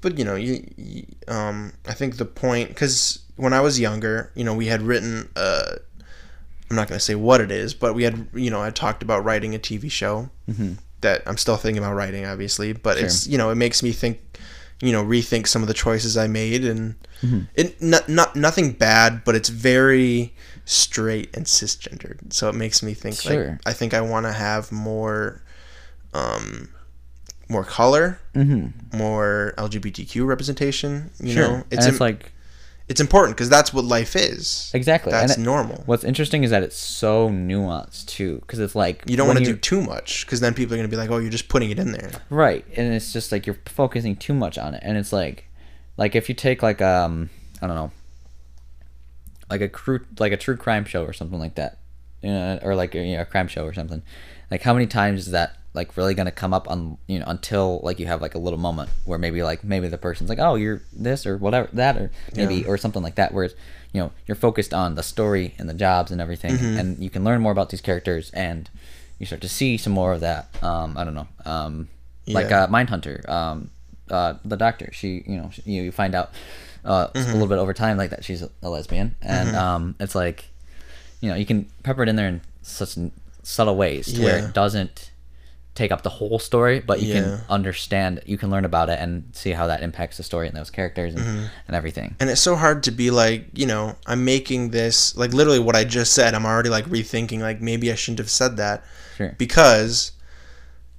but 0.00 0.18
you 0.18 0.24
know, 0.24 0.34
you, 0.34 0.68
you 0.76 1.06
um, 1.28 1.72
I 1.86 1.94
think 1.94 2.16
the 2.18 2.24
point 2.26 2.68
because 2.68 3.20
when 3.36 3.52
I 3.52 3.60
was 3.60 3.80
younger, 3.80 4.30
you 4.34 4.44
know, 4.44 4.54
we 4.54 4.66
had 4.66 4.82
written. 4.82 5.28
Uh, 5.36 5.76
I'm 6.70 6.76
not 6.76 6.88
going 6.88 6.98
to 6.98 7.04
say 7.04 7.14
what 7.14 7.42
it 7.42 7.50
is, 7.52 7.74
but 7.74 7.94
we 7.94 8.04
had, 8.04 8.26
you 8.32 8.50
know, 8.50 8.60
I 8.62 8.70
talked 8.70 9.02
about 9.02 9.22
writing 9.22 9.54
a 9.54 9.58
TV 9.58 9.90
show 9.90 10.30
Mhm. 10.50 10.78
That 11.04 11.22
I'm 11.26 11.36
still 11.38 11.56
thinking 11.56 11.82
about 11.82 11.94
writing, 11.94 12.26
obviously. 12.26 12.72
But 12.72 12.96
Sure. 12.98 13.06
it's, 13.06 13.26
you 13.26 13.38
know, 13.38 13.50
it 13.50 13.54
makes 13.54 13.82
me 13.82 13.92
think, 13.92 14.18
you 14.82 14.92
know, 14.92 15.04
rethink 15.04 15.46
some 15.46 15.62
of 15.62 15.68
the 15.68 15.74
choices 15.74 16.16
I 16.16 16.26
made, 16.26 16.64
and 16.64 16.96
Mhm. 17.22 17.46
it 17.54 17.80
not 17.80 18.08
not 18.08 18.34
nothing 18.36 18.72
bad, 18.72 19.22
but 19.24 19.34
it's 19.34 19.48
very 19.48 20.34
straight 20.66 21.34
and 21.36 21.46
cisgendered, 21.46 22.32
so 22.32 22.48
it 22.48 22.54
makes 22.54 22.82
me 22.82 22.92
think. 22.94 23.20
Sure. 23.20 23.50
Like, 23.52 23.58
I 23.66 23.72
think 23.72 23.94
I 23.94 24.00
want 24.00 24.26
to 24.26 24.32
have 24.32 24.72
more, 24.72 25.42
um, 26.12 26.68
more 27.48 27.64
color, 27.64 28.18
Mm-hmm. 28.34 28.96
more 28.98 29.54
LGBTQ 29.58 30.26
representation. 30.26 31.10
You 31.20 31.34
sure. 31.34 31.48
know, 31.48 31.64
it's 31.70 31.86
it's 31.86 31.96
im- 31.96 32.00
like 32.00 32.32
it's 32.88 33.00
important 33.00 33.36
because 33.36 33.48
that's 33.48 33.72
what 33.72 33.84
life 33.84 34.14
is. 34.14 34.70
exactly. 34.74 35.10
That's 35.10 35.38
it- 35.38 35.40
normal. 35.40 35.82
what's 35.86 36.04
interesting 36.04 36.44
is 36.44 36.50
that 36.50 36.62
it's 36.62 36.76
so 36.76 37.30
nuanced 37.30 38.06
too, 38.06 38.38
because 38.40 38.58
it's 38.58 38.74
like 38.74 39.02
You 39.06 39.16
don't 39.16 39.26
want 39.26 39.38
to 39.38 39.44
do 39.44 39.56
too 39.56 39.80
much 39.82 40.26
because 40.26 40.40
then 40.40 40.52
people 40.54 40.74
are 40.74 40.76
going 40.76 40.88
to 40.90 40.94
be 40.94 41.00
like, 41.00 41.10
"Oh, 41.10 41.18
you're 41.18 41.30
just 41.30 41.48
putting 41.48 41.70
it 41.70 41.78
in 41.78 41.92
there." 41.92 42.10
right, 42.30 42.64
and 42.76 42.92
it's 42.94 43.12
just 43.12 43.32
like 43.32 43.46
you're 43.46 43.58
focusing 43.66 44.16
too 44.16 44.34
much 44.34 44.58
on 44.58 44.74
it, 44.74 44.82
and 44.84 44.96
it's 44.98 45.12
like, 45.12 45.46
like 45.96 46.14
if 46.14 46.28
you 46.28 46.34
take 46.34 46.62
like 46.62 46.82
um 46.82 47.30
I 47.62 47.66
don't 47.66 47.76
know, 47.76 47.90
like 49.50 49.60
a 49.60 49.68
true 49.68 50.00
like 50.18 50.32
a 50.32 50.36
true 50.36 50.56
crime 50.56 50.84
show 50.84 51.04
or 51.04 51.12
something 51.12 51.38
like 51.38 51.54
that, 51.54 51.78
you 52.22 52.30
know, 52.30 52.58
or 52.62 52.74
like 52.74 52.94
a, 52.94 53.02
you 53.02 53.16
know, 53.16 53.22
a 53.22 53.26
crime 53.26 53.48
show 53.48 53.64
or 53.64 53.72
something. 53.72 54.02
Like 54.50 54.62
how 54.62 54.74
many 54.74 54.86
times 54.86 55.26
is 55.26 55.32
that 55.32 55.56
like 55.74 55.96
really 55.96 56.14
gonna 56.14 56.30
come 56.30 56.54
up 56.54 56.70
on 56.70 56.96
you 57.08 57.18
know 57.18 57.24
until 57.26 57.80
like 57.82 57.98
you 57.98 58.06
have 58.06 58.22
like 58.22 58.34
a 58.34 58.38
little 58.38 58.58
moment 58.58 58.88
where 59.04 59.18
maybe 59.18 59.42
like 59.42 59.64
maybe 59.64 59.88
the 59.88 59.98
person's 59.98 60.30
like 60.30 60.38
oh 60.38 60.54
you're 60.54 60.80
this 60.92 61.26
or 61.26 61.36
whatever 61.36 61.68
that 61.72 61.96
or 61.96 62.10
maybe 62.34 62.56
Yeah. 62.56 62.68
or 62.68 62.78
something 62.78 63.02
like 63.02 63.16
that 63.16 63.34
where 63.34 63.44
it's, 63.44 63.54
you 63.92 64.00
know 64.00 64.12
you're 64.26 64.36
focused 64.36 64.72
on 64.72 64.94
the 64.94 65.02
story 65.02 65.54
and 65.58 65.68
the 65.68 65.74
jobs 65.74 66.10
and 66.12 66.20
everything 66.20 66.52
Mm-hmm. 66.54 66.78
and 66.78 66.98
you 67.02 67.10
can 67.10 67.24
learn 67.24 67.40
more 67.42 67.52
about 67.52 67.70
these 67.70 67.80
characters 67.80 68.30
and 68.32 68.70
you 69.18 69.26
start 69.26 69.40
to 69.42 69.48
see 69.48 69.76
some 69.76 69.92
more 69.92 70.12
of 70.12 70.20
that 70.20 70.46
um 70.62 70.96
i 70.96 71.02
don't 71.04 71.14
know 71.14 71.28
um 71.44 71.88
like 72.26 72.50
Yeah. 72.50 72.64
uh 72.64 72.66
mindhunter 72.68 73.28
um 73.28 73.70
uh 74.10 74.34
the 74.44 74.56
doctor 74.56 74.90
she 74.92 75.24
you 75.26 75.36
know 75.36 75.50
she, 75.52 75.62
you 75.62 75.90
find 75.92 76.14
out 76.14 76.30
uh 76.84 77.08
Mm-hmm. 77.08 77.30
a 77.30 77.32
little 77.32 77.48
bit 77.48 77.58
over 77.58 77.72
time 77.74 77.96
like 77.96 78.10
that 78.10 78.24
she's 78.24 78.42
a, 78.42 78.50
a 78.62 78.68
lesbian 78.68 79.16
and 79.22 79.56
um 79.56 79.94
it's 79.98 80.14
like 80.14 80.46
you 81.20 81.28
know 81.30 81.34
you 81.34 81.46
can 81.46 81.64
pepper 81.82 82.02
it 82.04 82.08
in 82.08 82.16
there 82.16 82.28
in 82.28 82.40
such 82.62 82.96
subtle 83.42 83.76
ways 83.76 84.12
to 84.12 84.22
where 84.22 84.36
it 84.48 84.54
doesn't 84.54 85.10
take 85.74 85.90
up 85.90 86.02
the 86.02 86.08
whole 86.10 86.38
story 86.38 86.78
but 86.78 87.02
you 87.02 87.12
Yeah. 87.14 87.20
can 87.22 87.40
understand 87.48 88.20
you 88.26 88.38
can 88.38 88.48
learn 88.50 88.64
about 88.64 88.88
it 88.90 88.98
and 89.00 89.24
see 89.32 89.50
how 89.50 89.66
that 89.66 89.82
impacts 89.82 90.16
the 90.18 90.22
story 90.22 90.46
and 90.46 90.56
those 90.56 90.70
characters 90.70 91.14
and, 91.14 91.24
Mm-hmm. 91.24 91.44
and 91.66 91.76
everything. 91.76 92.14
And 92.20 92.30
it's 92.30 92.40
so 92.40 92.54
hard 92.54 92.84
to 92.84 92.90
be 92.92 93.10
like 93.10 93.46
you 93.54 93.66
know 93.66 93.96
i'm 94.06 94.24
making 94.24 94.70
this 94.70 95.16
like 95.16 95.32
literally 95.34 95.58
what 95.58 95.74
i 95.74 95.82
just 95.82 96.12
said 96.12 96.32
i'm 96.34 96.46
already 96.46 96.68
like 96.70 96.84
rethinking 96.86 97.40
like 97.40 97.60
maybe 97.60 97.90
i 97.90 97.96
shouldn't 97.96 98.18
have 98.20 98.30
said 98.30 98.56
that 98.58 98.84
Sure. 99.16 99.34
because 99.38 100.12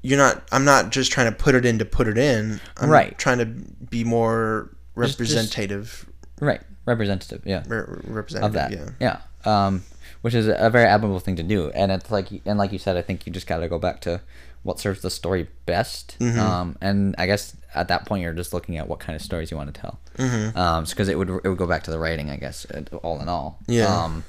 you're 0.02 0.18
not 0.18 0.44
i'm 0.52 0.66
not 0.66 0.92
just 0.92 1.12
trying 1.12 1.32
to 1.32 1.38
put 1.38 1.56
it 1.56 1.66
in 1.66 1.80
to 1.80 1.86
put 1.86 2.08
it 2.08 2.18
in. 2.18 2.60
I'm 2.78 2.90
Right. 2.90 3.18
trying 3.18 3.38
to 3.40 3.46
be 3.46 4.04
more 4.04 4.70
Just- 4.98 5.18
just- 5.18 5.20
representative. 5.36 6.06
Right. 6.40 6.62
Representative 6.86 7.42
yeah. 7.46 7.64
Re- 7.68 8.24
of 8.42 8.54
that. 8.54 8.72
yeah. 8.72 8.90
Yeah, 9.00 9.18
um 9.46 9.84
which 10.22 10.34
is 10.34 10.48
a 10.48 10.70
very 10.70 10.86
admirable 10.86 11.20
thing 11.20 11.36
to 11.38 11.44
do. 11.44 11.70
And 11.72 11.92
it's 11.92 12.12
like 12.12 12.28
and 12.46 12.58
like 12.60 12.72
you 12.72 12.80
said 12.80 12.98
i 12.98 13.02
think 13.02 13.26
you 13.26 13.32
just 13.34 13.48
got 13.48 13.60
to 13.60 13.68
go 13.70 13.80
back 13.80 14.02
to 14.02 14.22
what 14.66 14.80
serves 14.80 15.02
the 15.02 15.10
story 15.12 15.48
best 15.66 16.18
Mm-hmm. 16.20 16.40
um 16.40 16.76
and 16.82 17.16
i 17.18 17.26
guess 17.26 17.56
at 17.74 17.88
that 17.90 18.06
point 18.06 18.24
you're 18.24 18.34
just 18.34 18.54
looking 18.54 18.78
at 18.78 18.88
what 18.90 19.00
kind 19.00 19.16
of 19.16 19.22
stories 19.22 19.52
you 19.52 19.58
want 19.58 19.74
to 19.74 19.80
tell 19.80 20.00
Mm-hmm. 20.18 20.58
um 20.58 20.84
because 20.86 21.08
it 21.08 21.18
would 21.18 21.30
it 21.30 21.48
would 21.48 21.58
go 21.58 21.68
back 21.68 21.84
to 21.84 21.92
the 21.92 22.00
writing 22.00 22.30
i 22.30 22.38
guess 22.38 22.66
all 23.04 23.22
in 23.22 23.30
all 23.30 23.60
Yeah. 23.68 23.86
um 24.06 24.24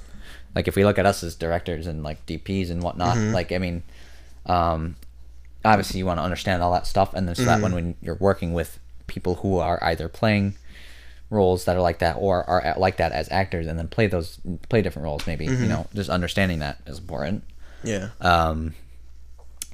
like 0.55 0.69
if 0.69 0.77
we 0.77 0.85
look 0.85 0.99
at 0.99 1.07
us 1.07 1.23
as 1.23 1.35
directors 1.37 1.87
and 1.87 2.03
like 2.03 2.25
dps 2.27 2.71
and 2.71 2.83
whatnot 2.83 3.17
Mm-hmm. 3.17 3.33
like 3.35 3.51
i 3.53 3.59
mean 3.59 3.83
um 4.47 4.97
obviously 5.65 5.99
you 5.99 6.07
want 6.07 6.19
to 6.19 6.23
understand 6.23 6.63
all 6.63 6.73
that 6.73 6.87
stuff 6.87 7.15
and 7.15 7.27
then 7.27 7.35
so 7.35 7.45
that 7.45 7.55
Mm-hmm. 7.55 7.63
when, 7.63 7.75
when 7.75 7.95
you're 8.03 8.17
working 8.21 8.53
with 8.53 8.79
people 9.07 9.37
who 9.37 9.59
are 9.59 9.83
either 9.83 10.09
playing 10.09 10.55
roles 11.31 11.65
that 11.65 11.75
are 11.77 11.81
like 11.83 11.99
that 12.01 12.17
or 12.21 12.45
are 12.49 12.61
at- 12.61 12.79
like 12.79 12.99
that 12.99 13.11
as 13.13 13.29
actors 13.33 13.67
and 13.67 13.79
then 13.79 13.89
play 13.89 14.07
those 14.07 14.39
play 14.69 14.83
different 14.83 15.05
roles 15.05 15.27
maybe 15.27 15.47
Mm-hmm. 15.47 15.63
you 15.65 15.69
know 15.69 15.87
just 15.95 16.11
understanding 16.11 16.59
that 16.61 16.79
is 16.87 16.99
important 16.99 17.43
yeah 17.83 18.11
um 18.21 18.75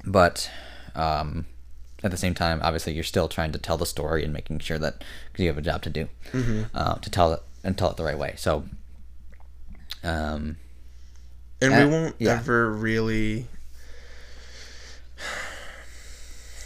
but 0.05 0.49
um 0.95 1.45
at 2.03 2.11
the 2.11 2.17
same 2.17 2.33
time 2.33 2.59
obviously 2.63 2.93
you're 2.93 3.03
still 3.03 3.27
trying 3.27 3.51
to 3.51 3.57
tell 3.57 3.77
the 3.77 3.85
story 3.85 4.23
and 4.23 4.33
making 4.33 4.59
sure 4.59 4.77
that 4.77 5.03
because 5.31 5.43
you 5.43 5.47
have 5.47 5.57
a 5.57 5.61
job 5.61 5.81
to 5.81 5.89
do 5.89 6.07
Mm-hmm. 6.31 6.63
uh, 6.73 6.95
to 6.95 7.09
tell 7.09 7.33
it 7.33 7.41
and 7.63 7.77
tell 7.77 7.89
it 7.91 7.97
the 7.97 8.03
right 8.03 8.17
way 8.17 8.33
so 8.37 8.65
um 10.03 10.57
and 11.61 11.73
Uh, 11.73 11.77
we 11.79 11.85
won't 11.85 12.15
yeah. 12.19 12.33
ever 12.33 12.69
really 12.71 13.47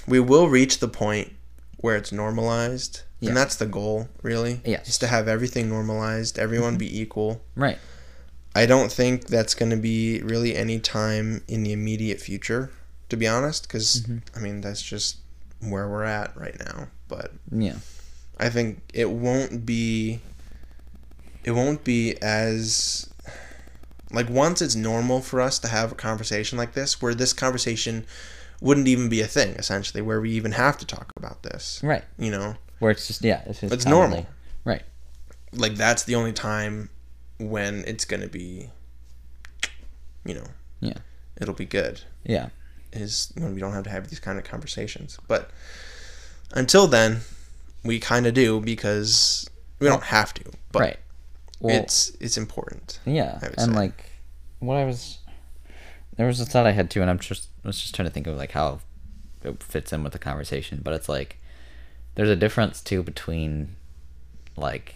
we 0.08 0.20
will 0.20 0.48
reach 0.50 0.80
the 0.80 0.88
point 0.88 1.34
where 1.78 1.96
it's 1.96 2.12
normalized 2.12 3.02
Yeah. 3.20 3.30
and 3.30 3.38
that's 3.38 3.56
the 3.56 3.66
goal 3.66 4.10
really 4.24 4.62
Yes. 4.66 4.88
is 4.90 4.98
to 5.00 5.08
have 5.08 5.28
everything 5.28 5.70
normalized 5.70 6.40
everyone 6.40 6.78
be 6.78 7.00
equal 7.00 7.42
right 7.56 7.78
i 8.56 8.66
don't 8.66 8.92
think 8.92 9.28
that's 9.28 9.54
going 9.54 9.70
to 9.70 9.78
be 9.78 10.22
really 10.24 10.56
any 10.56 10.80
time 10.80 11.44
in 11.48 11.64
the 11.64 11.72
immediate 11.72 12.20
future 12.20 12.72
to 13.10 13.18
be 13.18 13.28
honest 13.28 13.64
because 13.68 14.02
Mm-hmm. 14.02 14.38
i 14.38 14.40
mean 14.40 14.62
that's 14.62 14.82
just 14.82 15.18
where 15.62 15.88
we're 15.88 16.04
at 16.04 16.36
right 16.38 16.58
now 16.60 16.88
but 17.08 17.32
yeah 17.52 17.76
I 18.40 18.50
think 18.50 18.82
it 18.94 19.10
won't 19.10 19.66
be 19.66 20.20
it 21.44 21.52
won't 21.52 21.84
be 21.84 22.16
as 22.22 23.10
like 24.12 24.30
once 24.30 24.62
it's 24.62 24.76
normal 24.76 25.22
for 25.22 25.42
us 25.42 25.58
to 25.60 25.68
have 25.68 25.92
a 25.92 25.96
conversation 25.96 26.56
like 26.58 26.74
this 26.74 27.02
where 27.02 27.16
this 27.16 27.34
conversation 27.34 28.06
wouldn't 28.62 28.88
even 28.88 29.10
be 29.10 29.22
a 29.22 29.28
thing 29.28 29.56
essentially 29.56 30.02
where 30.04 30.22
we 30.22 30.30
even 30.32 30.52
have 30.52 30.78
to 30.78 30.86
talk 30.86 31.12
about 31.16 31.42
this 31.44 31.80
right 31.84 32.04
you 32.20 32.30
know 32.30 32.56
where 32.80 32.92
it's 32.92 33.08
just 33.08 33.24
yeah 33.24 33.42
it's, 33.48 33.62
just 33.62 33.74
It's 33.74 33.86
commonly- 33.86 34.18
normal. 34.18 34.28
right 34.66 34.84
like 35.54 35.74
that's 35.76 36.04
the 36.04 36.14
only 36.14 36.34
time 36.34 36.90
when 37.40 37.84
it's 37.88 38.06
to 38.22 38.28
be 38.28 38.70
you 40.26 40.36
know 40.36 40.46
Yeah. 40.80 40.98
it'll 41.42 41.54
be 41.56 41.66
good 41.66 42.02
yeah 42.24 42.50
is 42.94 43.32
when 43.38 43.54
we 43.54 43.60
don't 43.60 43.74
have 43.74 43.84
to 43.84 43.90
have 43.90 44.10
these 44.10 44.20
kind 44.20 44.38
of 44.38 44.44
conversations 44.44 45.18
but 45.28 45.50
until 46.54 46.88
then 46.88 47.20
we 47.84 48.00
kind 48.00 48.26
of 48.26 48.34
do 48.34 48.60
because 48.60 49.50
we 49.80 49.88
don't 49.88 50.04
have 50.04 50.34
to 50.34 50.44
but 50.72 50.82
right 50.82 51.00
well, 51.60 51.76
it's 51.76 52.16
it's 52.20 52.38
important. 52.38 53.00
Yeah, 53.06 53.40
and 53.42 53.60
say. 53.60 53.66
like 53.72 54.12
what 54.60 54.76
I 54.76 54.86
was, 54.86 55.18
there 56.16 56.28
was 56.28 56.40
a 56.40 56.46
thought 56.46 56.68
I 56.68 56.72
had 56.72 56.90
too, 56.90 57.02
and 57.02 57.10
I'm 57.10 57.20
just 57.20 57.48
I 57.64 57.68
was 57.68 57.82
just 57.82 57.96
trying 57.96 58.08
to 58.08 58.14
think 58.14 58.28
of 58.28 58.38
like 58.38 58.52
how 58.52 58.80
it 59.44 59.64
fits 59.64 59.92
in 59.92 60.04
with 60.04 60.14
the 60.14 60.20
conversation. 60.20 60.82
But 60.84 60.94
it's 60.94 61.10
like 61.10 61.38
there's 62.16 62.30
a 62.30 62.36
difference 62.36 62.82
too 62.82 63.02
between 63.02 63.76
like 64.56 64.96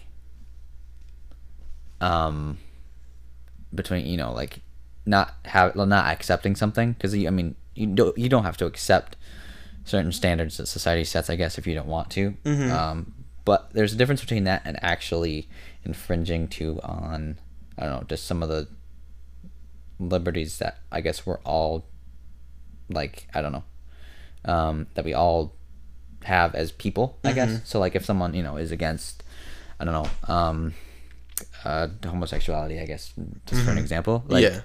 um 2.00 2.58
between 3.74 4.06
you 4.06 4.16
know 4.16 4.32
like 4.32 4.60
not 5.04 5.34
have 5.46 5.74
well, 5.74 5.86
not 5.86 6.06
accepting 6.06 6.54
something 6.54 6.92
because 6.92 7.12
I 7.12 7.30
mean 7.30 7.56
you 7.74 7.86
don't 7.86 8.16
you 8.18 8.28
don't 8.28 8.44
have 8.44 8.56
to 8.58 8.66
accept 8.66 9.16
certain 9.84 10.12
standards 10.12 10.56
that 10.58 10.66
society 10.66 11.04
sets 11.04 11.28
I 11.30 11.36
guess 11.36 11.58
if 11.58 11.66
you 11.66 11.74
don't 11.74 11.88
want 11.88 12.10
to. 12.10 12.34
Um 12.70 13.14
but 13.44 13.72
there's 13.72 13.92
a 13.92 13.96
difference 13.96 14.20
between 14.20 14.44
that 14.44 14.62
and 14.64 14.78
actually 14.82 15.48
infringing 15.84 16.46
to 16.48 16.80
on 16.82 17.38
I 17.76 17.82
don't 17.86 17.92
know 17.92 18.06
just 18.08 18.24
some 18.26 18.42
of 18.42 18.48
the 18.48 18.68
liberties 19.98 20.58
that 20.58 20.78
I 20.90 21.00
guess 21.00 21.24
we're 21.26 21.40
all 21.40 21.86
like 22.88 23.26
I 23.34 23.42
don't 23.42 23.52
know 23.52 23.64
um 24.44 24.86
that 24.94 25.04
we 25.04 25.14
all 25.14 25.54
have 26.24 26.54
as 26.54 26.70
people 26.72 27.18
I 27.24 27.32
guess. 27.32 27.50
So 27.64 27.80
like 27.80 27.94
if 27.96 28.04
someone 28.04 28.34
you 28.34 28.42
know 28.42 28.56
is 28.56 28.70
against 28.72 29.24
I 29.80 29.84
don't 29.84 29.94
know 29.94 30.10
um 30.32 30.74
uh 31.64 31.88
homosexuality 32.04 32.78
I 32.80 32.86
guess 32.86 33.12
just 33.46 33.64
for 33.64 33.70
an 33.72 33.78
example 33.78 34.24
like 34.28 34.44
yeah. 34.44 34.60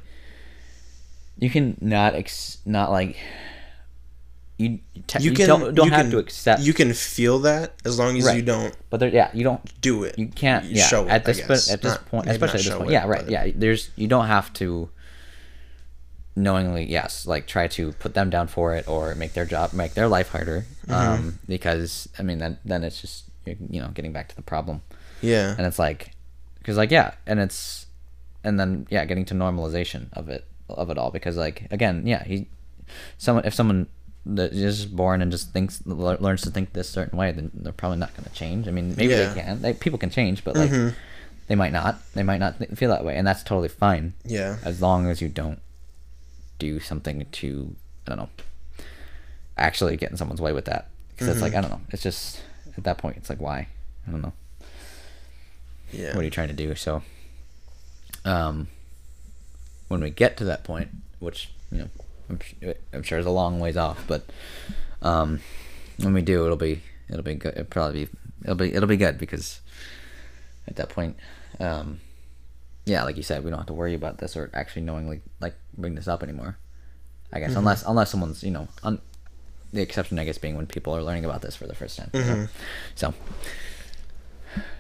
You 1.40 1.50
can 1.50 1.78
not 1.82 2.16
ex- 2.16 2.58
not 2.66 2.92
like 2.92 3.16
you 4.58 4.80
te- 5.06 5.22
You 5.24 5.30
you, 5.32 5.36
can 5.38 5.48
don't, 5.48 5.76
don't 5.76 5.86
you 5.86 5.92
have 5.92 6.02
can, 6.06 6.12
to 6.12 6.18
accept 6.18 6.62
You 6.62 6.74
can 6.74 6.92
feel 6.94 7.38
that 7.40 7.74
as 7.86 8.00
long 8.00 8.18
as 8.18 8.26
Right. 8.26 8.38
you 8.38 8.42
don't 8.42 8.76
but 8.90 9.00
there 9.00 9.10
yeah 9.10 9.30
you 9.34 9.44
don't 9.44 9.62
do 9.82 10.04
it. 10.04 10.18
you 10.18 10.28
can't 10.28 10.66
You 10.66 10.78
yeah 10.78 10.88
show 10.88 11.08
at 11.08 11.22
I 11.22 11.32
this 11.32 11.42
po- 11.42 11.54
at 11.74 11.82
this 11.82 11.94
Not- 11.94 12.06
point 12.10 12.28
especially 12.28 12.60
at 12.62 12.66
this 12.66 12.74
point 12.76 12.90
it, 12.90 12.94
yeah 12.94 13.06
right 13.06 13.22
but- 13.26 13.30
yeah 13.30 13.52
there's 13.56 13.90
you 13.96 14.08
don't 14.08 14.26
have 14.28 14.52
to 14.54 14.90
knowingly 16.36 16.86
yes 16.86 17.26
like 17.26 17.48
try 17.48 17.68
to 17.68 17.92
put 17.94 18.14
them 18.14 18.30
down 18.30 18.48
for 18.48 18.76
it 18.76 18.88
or 18.88 19.14
make 19.16 19.34
their 19.34 19.46
job 19.46 19.74
make 19.74 19.94
their 19.94 20.08
life 20.08 20.30
harder 20.30 20.66
Mm-hmm. 20.88 20.94
um 20.94 21.40
because 21.48 22.08
i 22.18 22.24
mean 22.24 22.38
then 22.38 22.58
then 22.64 22.84
it's 22.84 23.02
just 23.02 23.26
you 23.46 23.82
know 23.82 23.90
getting 23.90 24.14
back 24.14 24.30
to 24.30 24.36
the 24.36 24.42
problem 24.42 24.82
Yeah. 25.22 25.54
and 25.58 25.66
it's 25.68 25.78
like 25.80 26.12
because 26.60 26.78
like 26.78 26.92
yeah 26.92 27.14
and 27.26 27.40
it's 27.40 27.88
and 28.44 28.60
then 28.60 28.88
yeah 28.90 29.04
getting 29.06 29.26
to 29.26 29.34
normalization 29.34 30.08
of 30.14 30.30
it 30.30 30.46
of 30.70 30.90
it 30.90 30.98
all 30.98 31.12
because 31.12 31.38
like 31.38 31.68
again 31.72 32.06
yeah 32.06 32.24
he 32.24 32.48
someone 33.18 33.46
if 33.46 33.54
someone 33.54 33.88
that 34.26 34.52
is 34.52 34.86
born 34.86 35.22
and 35.22 35.32
just 35.32 35.52
thinks 35.54 35.86
learns 35.86 36.42
to 36.42 36.50
think 36.52 36.74
this 36.74 36.90
certain 36.90 37.18
way 37.18 37.32
then 37.32 37.50
they're 37.54 37.72
probably 37.72 37.98
not 37.98 38.12
going 38.16 38.24
to 38.26 38.34
change 38.34 38.68
i 38.68 38.72
mean 38.72 38.90
maybe 38.98 39.14
Yeah. 39.14 39.26
Mm-hmm. 39.28 39.36
they 39.36 39.42
can 39.42 39.62
they, 39.62 39.74
people 39.74 39.98
can 40.00 40.10
change 40.10 40.44
but 40.44 40.56
like 40.56 40.72
they 41.48 41.56
might 41.56 41.72
not 41.72 42.00
they 42.14 42.24
might 42.24 42.40
not 42.40 42.58
th- 42.60 42.72
feel 42.72 42.90
that 42.90 43.06
way 43.06 43.16
and 43.16 43.26
that's 43.26 43.44
totally 43.44 43.70
fine 43.70 44.14
Yeah. 44.26 44.58
as 44.66 44.82
long 44.82 45.08
as 45.10 45.22
you 45.22 45.30
don't 45.30 45.60
do 46.60 46.80
something 46.82 47.26
to 47.32 47.76
i 48.06 48.10
don't 48.10 48.18
know 48.18 48.30
actually 49.58 49.96
get 49.98 50.12
in 50.12 50.18
someone's 50.18 50.42
way 50.42 50.52
with 50.54 50.66
that 50.66 50.90
because 51.10 51.28
it's 51.30 51.42
like 51.42 51.52
Mm-hmm. 51.54 51.58
i 51.60 51.62
don't 51.62 51.72
know 51.72 51.82
it's 51.92 52.04
just 52.04 52.42
at 52.78 52.84
that 52.84 52.98
point 52.98 53.16
it's 53.18 53.30
like 53.30 53.40
why 53.40 53.68
i 54.08 54.12
don't 54.12 54.22
know 54.22 54.34
Yeah. 55.92 56.08
what 56.14 56.22
are 56.22 56.24
you 56.26 56.30
trying 56.32 56.50
to 56.50 56.54
do 56.54 56.76
so 56.76 57.02
um 58.26 58.68
when 59.88 60.02
we 60.02 60.10
get 60.10 60.38
to 60.38 60.44
that 60.46 60.64
point 60.64 60.90
which 61.20 61.50
you 61.72 61.80
know 61.80 61.90
i'm, 62.30 62.40
I'm 62.94 63.04
sure 63.04 63.20
is 63.20 63.26
a 63.26 63.32
long 63.32 63.60
ways 63.60 63.78
off 63.78 64.04
but 64.08 64.26
um 65.02 65.40
when 65.98 66.14
we 66.14 66.22
do 66.22 66.44
it'll 66.46 66.58
be 66.58 66.82
it'll 67.10 67.24
be 67.24 67.36
good 67.36 67.54
it'll 67.54 67.66
probably 67.66 68.06
be 68.06 68.12
it'll 68.44 68.56
be 68.56 68.74
it'll 68.74 68.88
be 68.88 68.98
good 68.98 69.18
because 69.18 69.62
at 70.68 70.76
that 70.76 70.90
point 70.90 71.16
um 71.60 72.00
yeah 72.86 73.04
like 73.04 73.18
you 73.18 73.24
said 73.24 73.44
we 73.44 73.50
don't 73.50 73.60
have 73.60 73.68
to 73.68 73.74
worry 73.74 73.94
about 73.94 74.18
this 74.20 74.36
or 74.36 74.50
actually 74.54 74.82
knowingly 74.82 75.22
like 75.40 75.56
bring 75.78 75.96
this 75.96 76.08
up 76.08 76.24
anymore. 76.24 76.58
I 77.34 77.40
guess 77.40 77.56
unless 77.56 77.84
unless 77.86 78.10
someone's 78.10 78.42
you 78.44 78.52
know 78.52 78.68
un- 78.84 79.02
the 79.74 79.82
exception 79.82 80.18
i 80.18 80.24
guess 80.24 80.38
being 80.38 80.56
when 80.56 80.66
people 80.66 80.96
are 80.96 81.04
learning 81.04 81.26
about 81.26 81.42
this 81.42 81.58
for 81.58 81.68
the 81.68 81.76
first 81.76 81.98
time 81.98 82.10
you 82.14 82.22
know? 82.22 82.48
so 82.96 83.14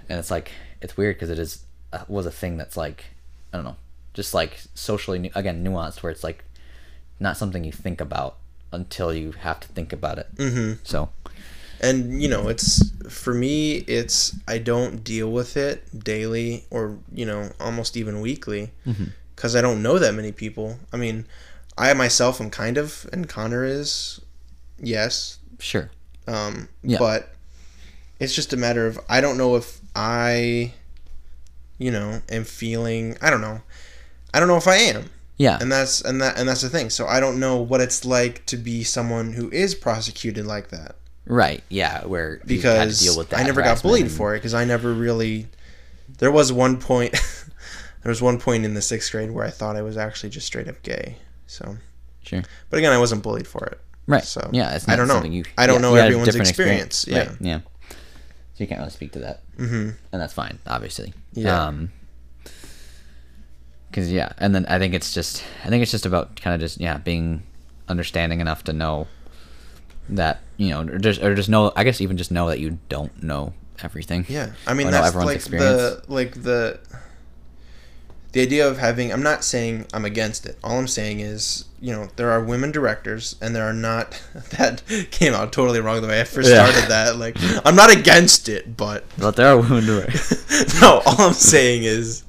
and 0.07 0.17
it's 0.17 0.31
like 0.31 0.51
it's 0.81 0.95
weird 0.95 1.15
because 1.17 1.29
it 1.29 1.39
is 1.39 1.65
uh, 1.91 2.03
was 2.07 2.25
a 2.25 2.31
thing 2.31 2.55
that's 2.57 2.77
like 2.77 3.05
I 3.51 3.57
don't 3.57 3.65
know, 3.65 3.75
just 4.17 4.33
like 4.33 4.53
socially 4.73 5.31
again 5.35 5.63
nuanced, 5.63 6.01
where 6.03 6.11
it's 6.11 6.23
like 6.29 6.43
not 7.19 7.37
something 7.37 7.63
you 7.63 7.71
think 7.71 8.01
about 8.01 8.35
until 8.73 9.13
you 9.13 9.31
have 9.45 9.59
to 9.63 9.67
think 9.69 9.93
about 9.93 10.17
it. 10.19 10.27
Mm-hmm. 10.35 10.73
So 10.83 11.09
And 11.79 12.21
you 12.21 12.27
know, 12.27 12.49
it's 12.49 12.91
for 13.09 13.33
me, 13.33 13.85
it's 13.99 14.35
I 14.47 14.57
don't 14.57 15.03
deal 15.03 15.29
with 15.31 15.55
it 15.55 15.77
daily 16.03 16.65
or 16.69 16.97
you 17.13 17.25
know 17.25 17.51
almost 17.59 17.95
even 17.95 18.19
weekly 18.19 18.71
because 19.35 19.55
I 19.55 19.61
don't 19.61 19.81
know 19.85 19.99
that 19.99 20.13
many 20.15 20.31
people. 20.33 20.79
I 20.91 20.97
mean, 20.97 21.25
I 21.77 21.93
myself 21.93 22.41
am 22.41 22.49
kind 22.49 22.77
of, 22.77 23.07
and 23.13 23.29
Connor 23.29 23.63
is, 23.63 24.19
yes, 24.81 25.37
sure. 25.59 25.91
um, 26.27 26.67
Yeah. 26.81 26.97
but 26.97 27.19
it's 28.19 28.33
just 28.33 28.51
a 28.53 28.57
matter 28.57 28.87
of 28.89 28.99
I 29.07 29.21
don't 29.21 29.37
know 29.37 29.55
if 29.55 29.79
I, 29.95 30.73
you 31.77 31.91
know, 31.91 32.21
am 32.29 32.43
feeling. 32.43 33.15
I 33.21 33.29
don't 33.29 33.41
know. 33.41 33.61
I 34.33 34.39
don't 34.39 34.47
know 34.47 34.57
if 34.57 34.67
I 34.67 34.75
am 34.75 35.09
Yeah. 35.37 35.57
and 35.61 35.71
that's 35.71 36.01
and 36.01 36.21
that 36.21 36.37
and 36.39 36.47
that's 36.49 36.61
the 36.61 36.69
thing 36.69 36.89
so 36.89 37.07
i 37.07 37.19
don't 37.19 37.39
know 37.39 37.57
what 37.57 37.79
it's 37.81 38.03
like 38.05 38.45
to 38.47 38.57
be 38.57 38.83
someone 38.83 39.33
who 39.33 39.49
is 39.51 39.75
prosecuted 39.75 40.45
like 40.45 40.69
that 40.69 40.95
Right. 41.29 41.61
Yeah. 41.67 42.05
Where 42.05 42.35
you 42.35 42.37
had 42.39 42.41
to 42.41 42.47
because 42.47 42.99
deal 43.01 43.17
with 43.17 43.29
that 43.29 43.39
i 43.39 43.43
never 43.43 43.61
got 43.61 43.81
bullied 43.81 44.03
and- 44.03 44.11
for 44.11 44.33
it 44.35 44.39
because 44.39 44.53
i 44.53 44.63
never 44.65 44.93
really 44.93 45.47
there 46.19 46.31
was 46.31 46.51
one 46.53 46.79
point 46.79 47.11
there 48.03 48.09
was 48.09 48.21
one 48.21 48.39
point 48.39 48.63
in 48.65 48.73
the 48.73 48.81
sixth 48.81 49.11
grade 49.11 49.31
where 49.31 49.45
i 49.45 49.49
thought 49.49 49.75
i 49.75 49.81
was 49.81 49.97
actually 49.97 50.29
just 50.29 50.47
straight 50.47 50.67
up 50.67 50.81
gay 50.83 51.17
so 51.45 51.77
Sure. 52.23 52.43
but 52.69 52.77
again 52.79 52.91
i 52.93 52.97
wasn't 52.97 53.21
bullied 53.23 53.47
for 53.47 53.65
it 53.65 53.79
Right. 54.09 54.23
So, 54.23 54.49
yeah. 54.53 54.73
It's 54.73 54.87
I 54.87 54.95
don't 54.95 55.09
know. 55.09 55.21
You, 55.21 55.43
I 55.57 55.67
don't 55.67 55.75
yeah, 55.75 55.81
know 55.81 55.89
you 55.89 55.95
had 55.97 56.03
a 56.03 56.07
everyone's 56.07 56.27
different 56.27 56.47
experience, 56.49 57.05
Right. 57.11 57.29
Yeah. 57.41 57.59
So 57.89 57.95
you 58.63 58.67
can't 58.67 58.79
really 58.79 58.91
speak 58.91 59.11
to 59.11 59.19
that, 59.19 59.41
mm-hmm 59.57 59.89
and 60.13 60.21
that's 60.21 60.31
fine, 60.31 60.59
obviously. 60.65 61.13
Yeah. 61.33 61.65
Um, 61.65 61.91
because 63.97 64.11
yeah, 64.11 64.31
and 64.37 64.53
then 64.53 64.67
I 64.67 64.77
think 64.77 64.93
it's 64.93 65.11
just 65.11 65.43
I 65.65 65.69
think 65.69 65.81
it's 65.81 65.89
just 65.91 66.05
about 66.05 66.39
kind 66.39 66.53
of 66.53 66.59
just 66.59 66.79
yeah 66.79 66.97
being 66.97 67.41
understanding 67.87 68.41
enough 68.41 68.63
to 68.65 68.73
know 68.73 69.07
that 70.09 70.41
you 70.57 70.69
know 70.69 70.81
or 70.81 70.99
just 70.99 71.19
or 71.23 71.33
just 71.33 71.49
know 71.49 71.71
I 71.75 71.83
guess 71.83 71.99
even 71.99 72.15
just 72.15 72.31
know 72.31 72.47
that 72.49 72.59
you 72.59 72.77
don't 72.89 73.23
know 73.23 73.53
everything. 73.83 74.25
yeah 74.29 74.51
i 74.65 74.73
mean 74.73 74.87
Or 74.87 74.91
that's 74.91 75.07
everyone's 75.07 75.27
like 75.27 75.35
experience. 75.35 75.71
the 75.77 76.03
like 76.07 76.33
the 76.43 76.79
the 78.33 78.41
idea 78.41 78.67
of 78.67 78.77
having 78.79 79.11
i'm 79.13 79.21
not 79.21 79.43
saying 79.43 79.85
i'm 79.93 80.03
against 80.05 80.45
it 80.47 80.57
all 80.63 80.79
i'm 80.79 80.87
saying 80.87 81.19
is 81.19 81.65
you 81.79 81.93
know 81.93 82.07
there 82.15 82.31
are 82.31 82.43
women 82.43 82.71
directors 82.71 83.35
and 83.41 83.55
there 83.55 83.63
are 83.63 83.73
not 83.73 84.19
that 84.57 84.81
came 85.11 85.33
out 85.35 85.51
totally 85.53 85.79
wrong 85.79 86.01
the 86.01 86.07
way 86.07 86.19
i 86.21 86.23
first 86.23 86.49
Yeah. 86.49 86.65
started 86.67 86.89
that 86.89 87.17
like 87.17 87.37
i'm 87.65 87.75
not 87.75 87.91
against 87.95 88.49
it 88.49 88.75
but 88.77 89.03
But 89.17 89.35
there 89.35 89.47
are 89.47 89.57
women 89.57 89.85
direct. 89.85 90.33
no 90.81 91.01
all 91.05 91.21
i'm 91.27 91.33
saying 91.33 91.83
is 91.83 92.23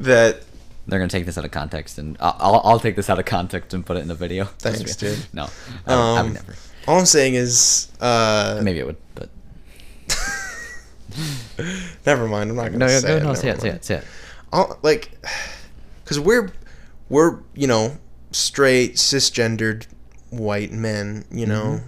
that 0.00 0.42
They're 0.86 0.98
gonna 0.98 1.08
take 1.08 1.24
this 1.26 1.38
out 1.38 1.44
of 1.44 1.50
context, 1.50 1.98
and 1.98 2.16
I'll, 2.20 2.36
I'll, 2.38 2.60
I'll 2.64 2.80
take 2.80 2.94
this 2.96 3.08
out 3.08 3.18
of 3.18 3.24
context 3.24 3.72
and 3.74 3.84
put 3.86 3.96
it 3.96 4.00
in 4.00 4.08
the 4.08 4.14
video. 4.14 4.44
Thanks, 4.58 4.96
dude. 4.96 5.18
No, 5.32 5.44
I 5.44 5.46
would, 5.46 5.50
I 5.86 5.94
would 5.94 6.18
Um, 6.28 6.32
never. 6.34 6.54
all 6.86 6.98
i'm 6.98 7.06
saying 7.06 7.34
is 7.34 7.90
uh 8.00 8.60
Maybe 8.62 8.78
it 8.80 8.86
would, 8.86 8.96
but 9.14 9.30
never 12.06 12.26
mind 12.26 12.50
i'm 12.50 12.56
not 12.56 12.64
gonna 12.72 12.78
no, 12.78 12.88
say 12.88 13.08
go, 13.08 13.16
it, 13.16 13.22
no, 13.22 13.34
say 13.34 13.48
it, 13.50 13.60
say 13.60 13.68
it, 13.70 13.84
say 13.84 13.94
it. 13.96 14.04
all, 14.52 14.78
like 14.82 15.10
because 16.02 16.18
we're 16.20 16.50
we're 17.08 17.38
you 17.54 17.66
know 17.66 17.96
straight 18.32 18.94
cisgendered 18.96 19.86
white 20.30 20.72
men 20.72 21.24
you 21.30 21.46
know 21.46 21.80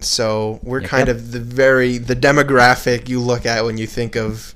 so 0.00 0.60
we're 0.62 0.80
Yep, 0.80 0.90
kind 0.90 1.06
yep. 1.08 1.16
of 1.16 1.32
the 1.32 1.40
very 1.40 1.96
the 1.98 2.14
demographic 2.16 3.08
you 3.08 3.20
look 3.20 3.46
at 3.46 3.64
when 3.64 3.78
you 3.78 3.86
think 3.86 4.14
of 4.16 4.54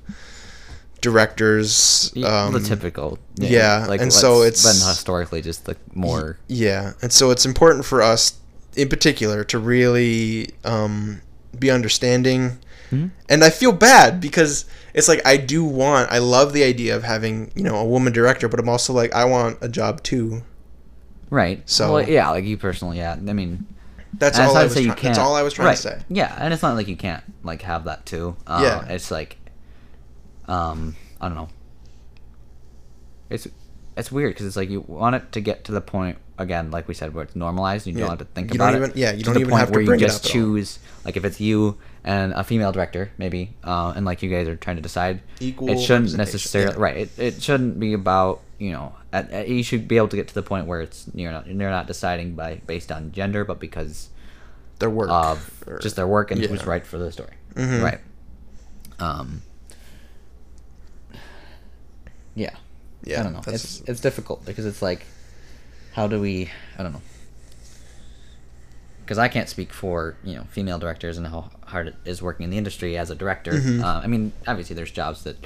directors 1.00 2.12
um, 2.24 2.52
the 2.52 2.60
typical. 2.60 3.18
yeah, 3.36 3.86
like 3.88 4.00
and 4.00 4.12
so 4.12 4.42
it's- 4.42 4.62
been 4.64 4.88
historically 4.88 5.40
just 5.42 5.64
the 5.64 5.76
more. 5.94 6.38
yeah 6.48 6.92
and 7.02 7.12
so 7.12 7.30
it's 7.30 7.44
important 7.46 7.84
for 7.84 8.02
us 8.02 8.38
in 8.76 8.88
particular 8.88 9.44
to 9.44 9.58
really 9.58 10.50
um, 10.64 11.20
be 11.58 11.70
understanding 11.70 12.58
Mhm. 12.90 13.10
and 13.28 13.42
i 13.42 13.50
feel 13.50 13.72
bad 13.72 14.20
because 14.20 14.64
it's 14.94 15.08
like 15.08 15.20
i 15.26 15.36
do 15.36 15.64
want 15.64 16.08
i 16.12 16.18
love 16.18 16.52
the 16.52 16.62
idea 16.62 16.94
of 16.94 17.02
having 17.02 17.50
you 17.56 17.64
know 17.64 17.74
a 17.76 17.84
woman 17.84 18.12
director 18.12 18.46
but 18.48 18.60
i'm 18.60 18.68
also 18.68 18.92
like 18.92 19.12
i 19.12 19.24
want 19.24 19.58
a 19.60 19.68
job 19.68 20.02
too 20.04 20.42
Right. 21.28 21.68
So- 21.68 21.94
well, 21.94 22.08
yeah, 22.08 22.30
like 22.30 22.44
you 22.44 22.56
personally, 22.56 22.98
yeah. 22.98 23.14
I 23.14 23.32
mean, 23.32 23.66
that's 24.16 24.38
all 24.38 24.56
I 24.56 24.62
was 24.62 24.74
say 24.74 24.84
try- 24.86 24.94
that's 24.94 25.18
all 25.18 25.34
i 25.34 25.42
was 25.42 25.54
trying 25.54 25.66
right. 25.66 25.76
to 25.76 25.82
say 25.82 25.98
Yeah, 26.08 26.32
and 26.38 26.54
it's 26.54 26.62
not 26.62 26.76
like 26.76 26.86
you 26.86 26.96
can't 26.96 27.24
like 27.42 27.62
have 27.62 27.82
that 27.86 28.06
too. 28.06 28.36
Uh, 28.46 28.60
Yeah. 28.62 28.94
It's 28.94 29.10
like, 29.10 29.36
um, 30.48 30.96
I 31.20 31.28
don't 31.28 31.36
know. 31.36 31.48
It's 33.30 33.48
it's 33.96 34.12
weird 34.12 34.34
because 34.34 34.46
it's 34.46 34.56
like 34.56 34.68
you 34.70 34.80
want 34.82 35.16
it 35.16 35.32
to 35.32 35.40
get 35.40 35.64
to 35.64 35.72
the 35.72 35.80
point 35.80 36.18
again, 36.38 36.70
like 36.70 36.86
we 36.86 36.92
said, 36.94 37.14
where 37.14 37.24
it's 37.24 37.34
normalized. 37.34 37.86
You 37.86 37.94
Yeah. 37.94 38.00
don't 38.00 38.10
have 38.10 38.18
to 38.18 38.24
think 38.26 38.52
You 38.52 38.58
about 38.58 38.72
don't 38.72 38.82
it. 38.82 38.86
even- 38.88 38.98
yeah, 38.98 39.12
you 39.12 39.18
to 39.20 39.24
don't 39.24 39.34
the 39.34 39.40
even 39.40 39.50
point 39.50 39.60
have 39.60 39.68
to 39.72 39.78
where 39.78 39.84
bring 39.86 40.00
you 40.00 40.04
it 40.06 40.08
just 40.08 40.26
up 40.26 40.30
choose. 40.32 40.78
Like 41.04 41.16
if 41.16 41.24
it's 41.24 41.40
you 41.40 41.78
and 42.04 42.32
a 42.34 42.44
female 42.44 42.72
director, 42.72 43.10
maybe, 43.18 43.56
uh, 43.64 43.94
and 43.96 44.04
like 44.04 44.22
you 44.22 44.30
guys 44.30 44.46
are 44.48 44.54
trying 44.56 44.76
to 44.76 44.82
decide, 44.82 45.22
Equal 45.40 45.70
it 45.70 45.80
shouldn't 45.80 46.14
necessarily 46.16 46.72
yeah. 46.76 46.82
right. 46.82 46.96
It, 46.98 47.18
it 47.18 47.42
shouldn't 47.42 47.80
be 47.80 47.94
about 47.94 48.42
you 48.58 48.72
know. 48.72 48.94
At, 49.12 49.30
at- 49.30 49.48
you 49.48 49.62
should 49.62 49.88
be 49.88 49.96
able 49.96 50.08
to 50.08 50.16
get 50.16 50.28
to 50.28 50.34
the 50.34 50.42
point 50.42 50.66
where 50.66 50.82
it's 50.82 51.06
you're 51.14 51.32
not 51.32 51.46
you're 51.46 51.70
not 51.70 51.86
deciding 51.86 52.34
by 52.34 52.60
based 52.66 52.92
on 52.92 53.12
gender, 53.12 53.44
but 53.46 53.58
because 53.58 54.10
their 54.78 54.90
work 54.90 55.08
of 55.10 55.64
or- 55.66 55.78
just 55.78 55.96
their 55.96 56.06
work 56.06 56.30
and 56.30 56.40
yeah. 56.42 56.48
who's 56.48 56.66
right 56.66 56.86
for 56.86 56.98
the 56.98 57.10
story. 57.10 57.32
Mhm. 57.54 57.82
Right. 57.82 58.00
Um. 58.98 59.40
Yeah. 62.36 62.54
yeah 63.02 63.20
I 63.20 63.22
don't 63.24 63.32
know. 63.32 63.42
It's 63.48 63.80
it's 63.88 64.00
difficult 64.00 64.44
because 64.44 64.64
it's 64.66 64.80
like, 64.82 65.04
how 65.94 66.06
do 66.06 66.20
we? 66.20 66.50
I 66.78 66.82
don't 66.84 66.92
know. 66.92 67.02
Because 69.04 69.18
I 69.18 69.28
can't 69.28 69.48
speak 69.48 69.72
for 69.72 70.16
you 70.24 70.34
know 70.36 70.44
female 70.50 70.78
directors 70.78 71.16
and 71.16 71.26
how 71.26 71.50
hard 71.64 71.88
it 71.88 71.94
is 72.04 72.20
working 72.22 72.44
in 72.44 72.50
the 72.50 72.58
industry 72.58 72.96
as 72.98 73.10
a 73.10 73.14
director. 73.14 73.52
Mhm. 73.52 73.82
Uh, 73.82 74.00
I 74.02 74.06
mean, 74.06 74.32
obviously 74.46 74.74
there's 74.76 74.90
jobs 74.90 75.22
that 75.24 75.36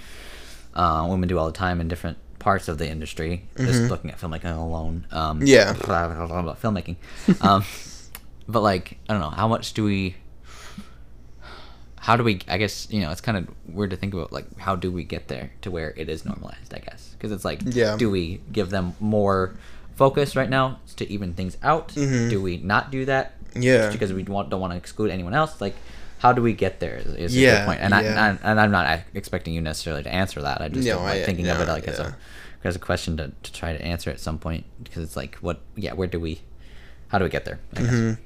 uh, 0.75 1.07
women 1.09 1.29
do 1.29 1.39
all 1.39 1.47
the 1.47 1.53
time 1.53 1.81
in 1.81 1.89
different 1.89 2.17
parts 2.39 2.69
of 2.69 2.79
the 2.79 2.89
industry. 2.89 3.45
Just 3.59 3.83
Mhm. 3.83 3.89
looking 3.91 4.11
at 4.11 4.19
filmmaking 4.19 4.57
alone. 4.57 5.07
Um, 5.11 5.43
Yeah. 5.45 5.71
about 5.85 6.61
filmmaking. 6.63 6.97
Um, 7.43 7.65
but 8.49 8.61
like 8.63 8.97
I 9.09 9.13
don't 9.13 9.21
know 9.21 9.31
how 9.31 9.47
much 9.47 9.75
do 9.75 9.85
we 9.85 10.17
how 12.07 12.17
do 12.17 12.25
we 12.25 12.41
i 12.49 12.57
guess 12.57 12.89
you 12.91 13.01
know 13.01 13.11
it's 13.11 13.21
kind 13.21 13.37
of 13.39 13.47
weird 13.69 13.91
to 13.91 13.97
think 13.97 14.15
about 14.15 14.33
like 14.33 14.47
how 14.59 14.75
do 14.75 14.91
we 14.91 15.05
get 15.05 15.29
there 15.29 15.51
to 15.63 15.71
where 15.71 15.93
it 15.97 16.09
is 16.09 16.25
normalized 16.25 16.73
i 16.75 16.79
guess 16.79 17.11
because 17.15 17.31
it's 17.31 17.45
like 17.45 17.61
Yeah. 17.65 17.97
do 17.99 18.09
we 18.11 18.41
give 18.51 18.71
them 18.71 18.95
more 19.01 19.55
focus 19.97 20.35
right 20.35 20.49
now 20.49 20.79
to 20.97 21.05
even 21.13 21.35
things 21.35 21.59
out 21.63 21.89
Mhm. 21.91 22.31
do 22.31 22.41
we 22.41 22.57
not 22.57 22.91
do 22.91 23.05
that 23.05 23.35
Yeah. 23.55 23.79
just 23.79 23.93
because 23.93 24.13
we 24.13 24.23
want, 24.23 24.49
don't 24.51 24.61
want 24.61 24.73
to 24.73 24.77
exclude 24.79 25.11
anyone 25.11 25.35
else 25.35 25.61
like 25.61 25.75
how 26.19 26.33
do 26.33 26.41
we 26.43 26.53
get 26.55 26.81
there 26.81 26.97
is, 26.97 27.07
is 27.15 27.37
a 27.37 27.39
Yeah, 27.39 27.59
good 27.61 27.67
point 27.67 27.81
and, 27.81 27.91
yeah. 27.93 27.99
I, 27.99 28.29
and, 28.29 28.39
and 28.43 28.61
i'm 28.61 28.71
not 28.71 29.01
expecting 29.15 29.53
you 29.55 29.61
necessarily 29.61 30.03
to 30.03 30.13
answer 30.13 30.41
that 30.43 30.61
i 30.63 30.69
just 30.69 30.87
No, 30.89 31.01
like 31.03 31.23
I- 31.23 31.25
thinking 31.25 31.49
of 31.49 31.61
it 31.61 31.69
like 31.69 31.87
as 31.87 31.99
a 31.99 32.17
as 32.65 32.77
a 32.77 32.79
question 32.79 33.17
to, 33.19 33.33
to 33.43 33.53
try 33.53 33.77
to 33.77 33.83
answer 33.83 34.11
at 34.11 34.21
some 34.21 34.39
point 34.39 34.65
because 34.85 35.03
it's 35.03 35.17
like 35.17 35.35
what 35.37 35.61
yeah 35.77 35.93
where 35.93 36.09
do 36.09 36.19
we 36.21 36.41
how 37.09 37.19
do 37.19 37.25
we 37.25 37.31
get 37.31 37.45
there 37.45 37.59
I 37.77 37.81
guess. 37.83 37.91
Mhm. 37.93 38.19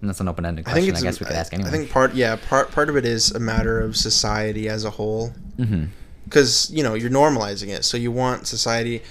And 0.00 0.10
that's 0.10 0.20
an 0.20 0.28
open-ended 0.28 0.66
I 0.66 0.72
question. 0.72 0.86
think 0.86 0.98
I, 0.98 1.00
guess 1.02 1.20
we 1.20 1.26
could 1.26 1.36
I- 1.36 1.38
ask 1.40 1.52
anyone. 1.52 1.72
I 1.72 1.76
think 1.76 1.90
part, 1.90 2.14
yeah, 2.14 2.36
part 2.36 2.70
part 2.70 2.88
of 2.88 2.96
it 2.96 3.04
is 3.04 3.30
a 3.32 3.40
matter 3.40 3.80
of 3.80 3.96
society 3.96 4.68
as 4.68 4.84
a 4.84 4.90
whole, 4.90 5.32
mm-hmm. 5.56 5.86
because 6.24 6.70
you 6.70 6.82
know 6.82 6.94
you're 6.94 7.10
normalizing 7.10 7.68
it, 7.68 7.84
so 7.84 7.96
you 7.96 8.12
want 8.12 8.46
society. 8.46 9.02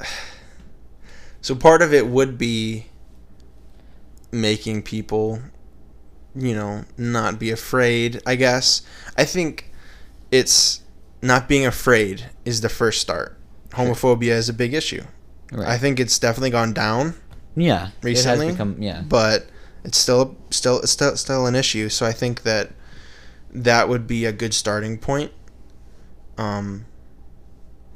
So 1.44 1.56
part 1.56 1.82
of 1.82 1.92
it 1.92 2.06
would 2.06 2.38
be 2.38 2.86
making 4.30 4.82
people, 4.82 5.40
you 6.36 6.54
know, 6.54 6.84
not 6.96 7.40
be 7.40 7.50
afraid. 7.50 8.22
I 8.24 8.36
guess 8.36 8.82
I 9.16 9.24
think 9.24 9.72
it's 10.30 10.82
not 11.20 11.48
being 11.48 11.66
afraid 11.66 12.30
is 12.44 12.60
the 12.60 12.68
first 12.68 13.00
start. 13.00 13.38
Homophobia 13.70 14.30
is 14.30 14.48
a 14.48 14.52
big 14.52 14.72
issue. 14.72 15.02
Right. 15.50 15.66
I 15.66 15.78
think 15.78 15.98
it's 16.00 16.18
definitely 16.18 16.50
gone 16.50 16.72
down. 16.72 17.14
yeah. 17.56 17.90
recently, 18.02 18.46
it 18.46 18.50
has 18.50 18.54
become 18.54 18.82
yeah. 18.82 19.02
but 19.02 19.46
it's 19.84 19.98
still 19.98 20.36
still 20.50 20.78
it's 20.80 20.92
still 20.92 21.16
still 21.16 21.46
an 21.46 21.54
issue. 21.54 21.88
So 21.88 22.06
I 22.06 22.12
think 22.12 22.42
that 22.42 22.70
that 23.52 23.88
would 23.88 24.06
be 24.06 24.24
a 24.24 24.32
good 24.32 24.54
starting 24.54 24.98
point. 24.98 25.30
Um, 26.38 26.86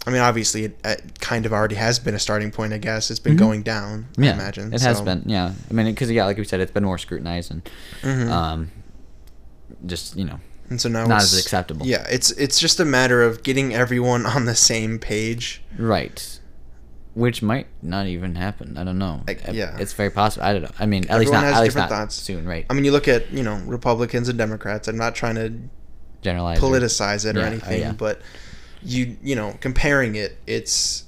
I 0.07 0.11
mean, 0.11 0.21
obviously, 0.21 0.65
it, 0.65 0.79
it 0.85 1.21
kind 1.21 1.47
of 1.47 1.53
already 1.53 1.75
has 1.77 1.99
been 1.99 2.15
a 2.15 2.19
starting 2.19 2.51
point. 2.53 2.73
I 2.73 2.79
guess 2.79 3.11
it's 3.11 3.19
been 3.19 3.35
Mhm. 3.35 3.39
going 3.39 3.63
down. 3.63 4.07
Yeah, 4.17 4.31
I 4.31 4.35
imagine 4.35 4.73
it 4.73 4.81
has 4.83 5.01
been. 5.01 5.23
Yeah, 5.27 5.53
I 5.71 5.73
mean, 5.73 5.87
because 5.87 6.11
yeah, 6.11 6.25
like 6.27 6.37
we 6.39 6.45
said, 6.45 6.61
it's 6.61 6.71
been 6.73 6.85
more 6.85 6.99
scrutinized 6.99 7.51
and 7.51 7.69
Mhm. 8.03 8.29
um, 8.31 8.71
just 9.85 10.17
you 10.17 10.25
know, 10.25 10.39
and 10.71 10.81
so 10.81 10.89
now 10.89 11.07
not 11.07 11.23
as 11.23 11.37
acceptable. 11.39 11.87
Yeah, 11.87 12.07
it's 12.09 12.31
it's 12.33 12.61
just 12.61 12.79
a 12.79 12.85
matter 12.85 13.23
of 13.23 13.43
getting 13.43 13.75
everyone 13.75 14.27
on 14.37 14.45
the 14.45 14.55
same 14.55 14.99
page. 14.99 15.63
right. 15.79 16.39
Which 17.17 17.41
might 17.43 17.67
not 17.83 18.07
even 18.07 18.35
happen. 18.35 18.77
I 18.77 18.85
don't 18.85 18.99
know. 18.99 19.23
I- 19.27 19.39
Uh, 19.49 19.53
yeah. 19.53 19.77
it's 19.81 19.95
very 19.95 20.11
possible. 20.11 20.45
I 20.47 20.53
don't 20.53 20.63
know. 20.63 20.71
I 20.79 20.85
mean, 20.87 21.05
at 21.09 21.19
least 21.19 21.33
Everyone 21.33 21.41
not. 21.41 21.45
has 21.47 21.57
At 21.57 21.63
least 21.63 21.75
different 21.77 21.91
not 21.91 21.97
thoughts. 21.99 22.15
soon, 22.17 22.47
right? 22.47 22.67
I 22.69 22.75
mean, 22.75 22.85
you 22.85 22.93
look 22.93 23.09
at 23.09 23.33
you 23.33 23.43
know 23.43 23.57
Republicans 23.67 24.29
and 24.29 24.37
Democrats. 24.39 24.87
I'm 24.87 24.99
not 24.99 25.15
trying 25.15 25.37
to 25.37 25.53
Generalize. 26.23 26.61
politicize 26.61 27.25
it 27.25 27.35
or 27.37 27.41
Yeah, 27.41 27.47
uh, 27.47 27.51
anything, 27.51 27.81
yeah. 27.81 27.93
but 27.93 28.21
you 28.83 29.17
you 29.23 29.35
know 29.35 29.57
comparing 29.61 30.15
it, 30.15 30.37
it's 30.47 31.05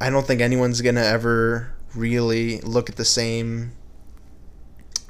I 0.00 0.08
don't 0.10 0.26
think 0.26 0.40
anyone's 0.40 0.80
gonna 0.80 1.02
ever 1.04 1.72
really 1.94 2.60
look 2.62 2.88
at 2.90 2.96
the 2.96 3.04
same, 3.04 3.72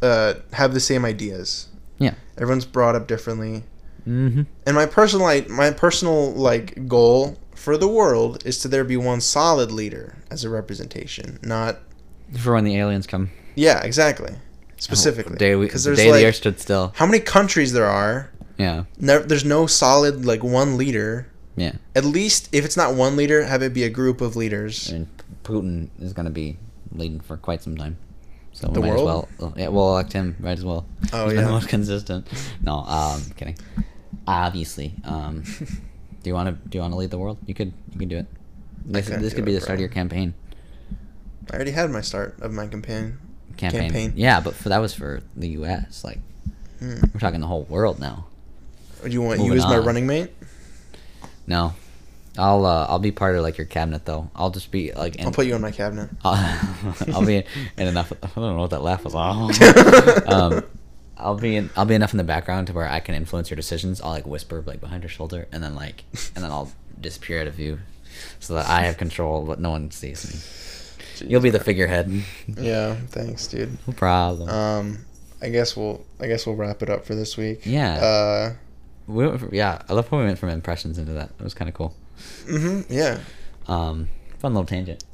uh, 0.03 0.34
have 0.53 0.74
the 0.74 0.80
same 0.80 1.05
ideas. 1.05 1.68
Yeah. 1.99 2.14
Everyone's 2.36 2.64
brought 2.66 2.95
up 2.97 3.07
differently. 3.07 3.62
Mm-hmm. 4.09 4.42
And 4.66 4.76
my 4.76 4.86
personal 4.86 5.24
like 5.24 5.49
my 5.49 5.70
personal 5.70 6.32
like 6.32 6.86
goal 6.88 7.38
for 7.65 7.77
the 7.79 7.89
world 7.89 8.43
is 8.45 8.59
to 8.61 8.69
there 8.69 8.85
be 8.85 8.97
one 8.97 9.21
solid 9.21 9.71
leader 9.73 10.17
as 10.31 10.45
a 10.45 10.51
representation, 10.51 11.39
not 11.43 11.79
For 12.39 12.53
when 12.55 12.65
the 12.65 12.77
aliens 12.77 13.07
come. 13.07 13.31
yeah, 13.57 13.81
exactly. 13.83 14.35
Specifically, 14.77 15.33
The 15.33 15.39
day, 15.39 15.55
we, 15.57 15.67
because 15.67 15.85
the 15.85 15.91
there's 15.91 15.99
day 15.99 16.07
the 16.07 16.12
like 16.19 16.25
earth 16.27 16.37
stood 16.37 16.61
still. 16.61 16.93
how 16.97 17.07
many 17.07 17.21
countries 17.21 17.73
there 17.73 17.87
are. 17.87 18.31
Yeah. 18.59 18.85
There's 18.99 19.45
no 19.45 19.67
solid 19.67 20.25
like 20.27 20.43
one 20.45 20.77
leader. 20.77 21.27
Yeah. 21.57 21.73
At 21.97 22.05
least 22.05 22.49
if 22.53 22.65
it's 22.65 22.77
not 22.77 22.95
one 22.95 23.17
leader, 23.17 23.45
have 23.45 23.62
it 23.62 23.73
be 23.73 23.85
a 23.85 23.89
group 23.91 24.21
of 24.21 24.37
leaders. 24.37 24.91
And 24.91 25.07
Putin 25.45 25.89
is 26.01 26.12
going 26.12 26.27
to 26.27 26.33
be 26.33 26.59
leading 26.93 27.21
for 27.21 27.37
quite 27.37 27.62
some 27.62 27.77
time. 27.77 27.97
So 28.53 28.69
we 28.69 28.75
The 28.75 28.81
might 28.81 28.89
world? 28.91 29.29
as 29.33 29.39
well. 29.41 29.55
Yeah, 29.57 29.69
we'll 29.69 29.89
elect 29.91 30.12
him 30.12 30.37
right 30.41 30.59
as 30.59 30.65
well. 30.65 30.85
Oh, 31.12 31.25
He's 31.25 31.33
been 31.35 31.41
yeah. 31.41 31.47
the 31.47 31.53
most 31.53 31.69
consistent. 31.69 32.27
No, 32.62 32.75
um, 32.85 33.23
kidding. 33.37 33.57
Obviously. 34.27 34.95
Um, 35.05 35.45
do 36.25 36.31
you 36.31 36.35
want 36.35 36.49
to 36.49 36.68
do 36.68 36.79
you 36.79 36.83
want 36.83 36.93
to 36.93 36.97
lead 36.99 37.11
the 37.11 37.18
world? 37.18 37.39
You 37.47 37.55
could 37.55 37.72
you 37.93 37.99
could 38.01 38.09
do 38.09 38.16
it. 38.16 38.27
This, 38.87 39.07
this 39.07 39.33
could 39.35 39.45
be 39.45 39.53
it, 39.53 39.57
the 39.57 39.61
start 39.61 39.77
bro. 39.79 39.85
of 39.85 39.89
your 39.89 39.89
campaign. 39.91 40.35
I 41.53 41.55
already 41.57 41.70
had 41.70 41.91
my 41.91 42.01
start 42.01 42.41
of 42.41 42.51
my 42.53 42.66
campaign. 42.66 43.18
Campaign. 43.57 43.83
Campaign. 43.83 44.12
Yeah, 44.16 44.41
but 44.41 44.55
for 44.55 44.70
that 44.70 44.79
was 44.79 44.95
for 44.95 45.22
the 45.37 45.49
U.S. 45.61 46.03
Like 46.03 46.18
Hmm. 46.81 46.97
we're 47.12 47.20
talking 47.20 47.41
the 47.41 47.47
whole 47.47 47.62
world 47.64 48.01
now. 48.01 48.27
Do 49.05 49.11
you 49.11 49.22
want 49.22 49.39
you 49.39 49.45
Moving 49.45 49.59
as 49.59 49.64
my 49.64 49.77
on. 49.79 49.85
running 49.85 50.07
mate? 50.07 50.33
No, 51.47 51.72
I'll 52.37 52.64
uh, 52.66 52.87
I'll 52.89 52.99
be 52.99 53.12
part 53.12 53.37
of 53.37 53.43
like 53.43 53.59
your 53.59 53.66
cabinet 53.66 54.05
though. 54.07 54.31
I'll 54.35 54.51
just 54.51 54.70
be 54.70 54.93
like 54.93 55.16
in, 55.16 55.27
I'll 55.27 55.33
put 55.33 55.47
you 55.47 55.55
in 55.55 55.61
my 55.62 55.70
cabinet. 55.70 56.11
I'll, 56.25 56.35
I'll 57.14 57.25
be 57.25 57.37
in 57.79 57.87
enough. 57.87 58.12
I 58.22 58.27
don't 58.35 58.57
know 58.57 58.61
what 58.62 58.70
that 58.70 58.83
laugh 58.83 59.05
was. 59.05 59.14
um, 60.27 60.64
I'll 61.17 61.37
be 61.37 61.57
in. 61.57 61.71
I'll 61.77 61.85
be 61.85 61.95
enough 61.95 62.12
in 62.12 62.19
the 62.19 62.25
background 62.25 62.67
to 62.69 62.73
where 62.73 62.89
I 62.89 63.01
can 63.01 63.15
influence 63.15 63.51
your 63.51 63.57
decisions. 63.57 64.01
I'll 64.01 64.11
like 64.11 64.27
whisper 64.27 64.62
like 64.67 64.81
behind 64.81 65.03
your 65.03 65.11
shoulder, 65.11 65.47
and 65.53 65.62
then 65.62 65.75
like, 65.75 66.05
and 66.35 66.45
then 66.45 66.51
I'll 66.51 66.73
disappear 67.01 67.41
out 67.41 67.47
of 67.47 67.55
view, 67.55 67.79
so 68.41 68.55
that 68.55 68.69
I 68.69 68.83
have 68.83 68.97
control, 68.97 69.45
but 69.45 69.61
no 69.61 69.71
one 69.71 69.91
sees 69.91 71.23
me. 71.23 71.29
You'll 71.29 71.41
be 71.41 71.51
the 71.51 71.61
figurehead. 71.61 72.11
Yeah, 72.49 72.95
thanks, 73.09 73.47
dude. 73.47 73.79
No 73.87 73.93
problem. 73.93 74.49
Um, 74.49 75.05
I 75.41 75.51
guess 75.51 75.77
we'll 75.77 76.05
I 76.19 76.27
guess 76.27 76.47
we'll 76.47 76.57
wrap 76.57 76.83
it 76.83 76.91
up 76.91 77.05
for 77.05 77.15
this 77.15 77.37
week. 77.37 77.61
Yeah. 77.65 77.95
Uh, 77.95 78.55
we 79.07 79.27
went 79.27 79.39
from, 79.39 79.55
yeah, 79.55 79.83
I 79.89 79.93
love 79.93 80.09
how 80.09 80.19
we 80.19 80.25
went 80.25 80.39
from 80.39 80.49
impressions 80.49 80.99
into 80.99 81.12
that. 81.12 81.31
It 81.39 81.43
was 81.43 81.55
kind 81.55 81.69
of 81.69 81.75
cool. 81.75 81.95
Mm-hmm. 82.47 82.93
yeah. 82.93 83.21
Um, 83.69 84.09
fun 84.39 84.55
little 84.55 84.67
tangent. 84.67 85.05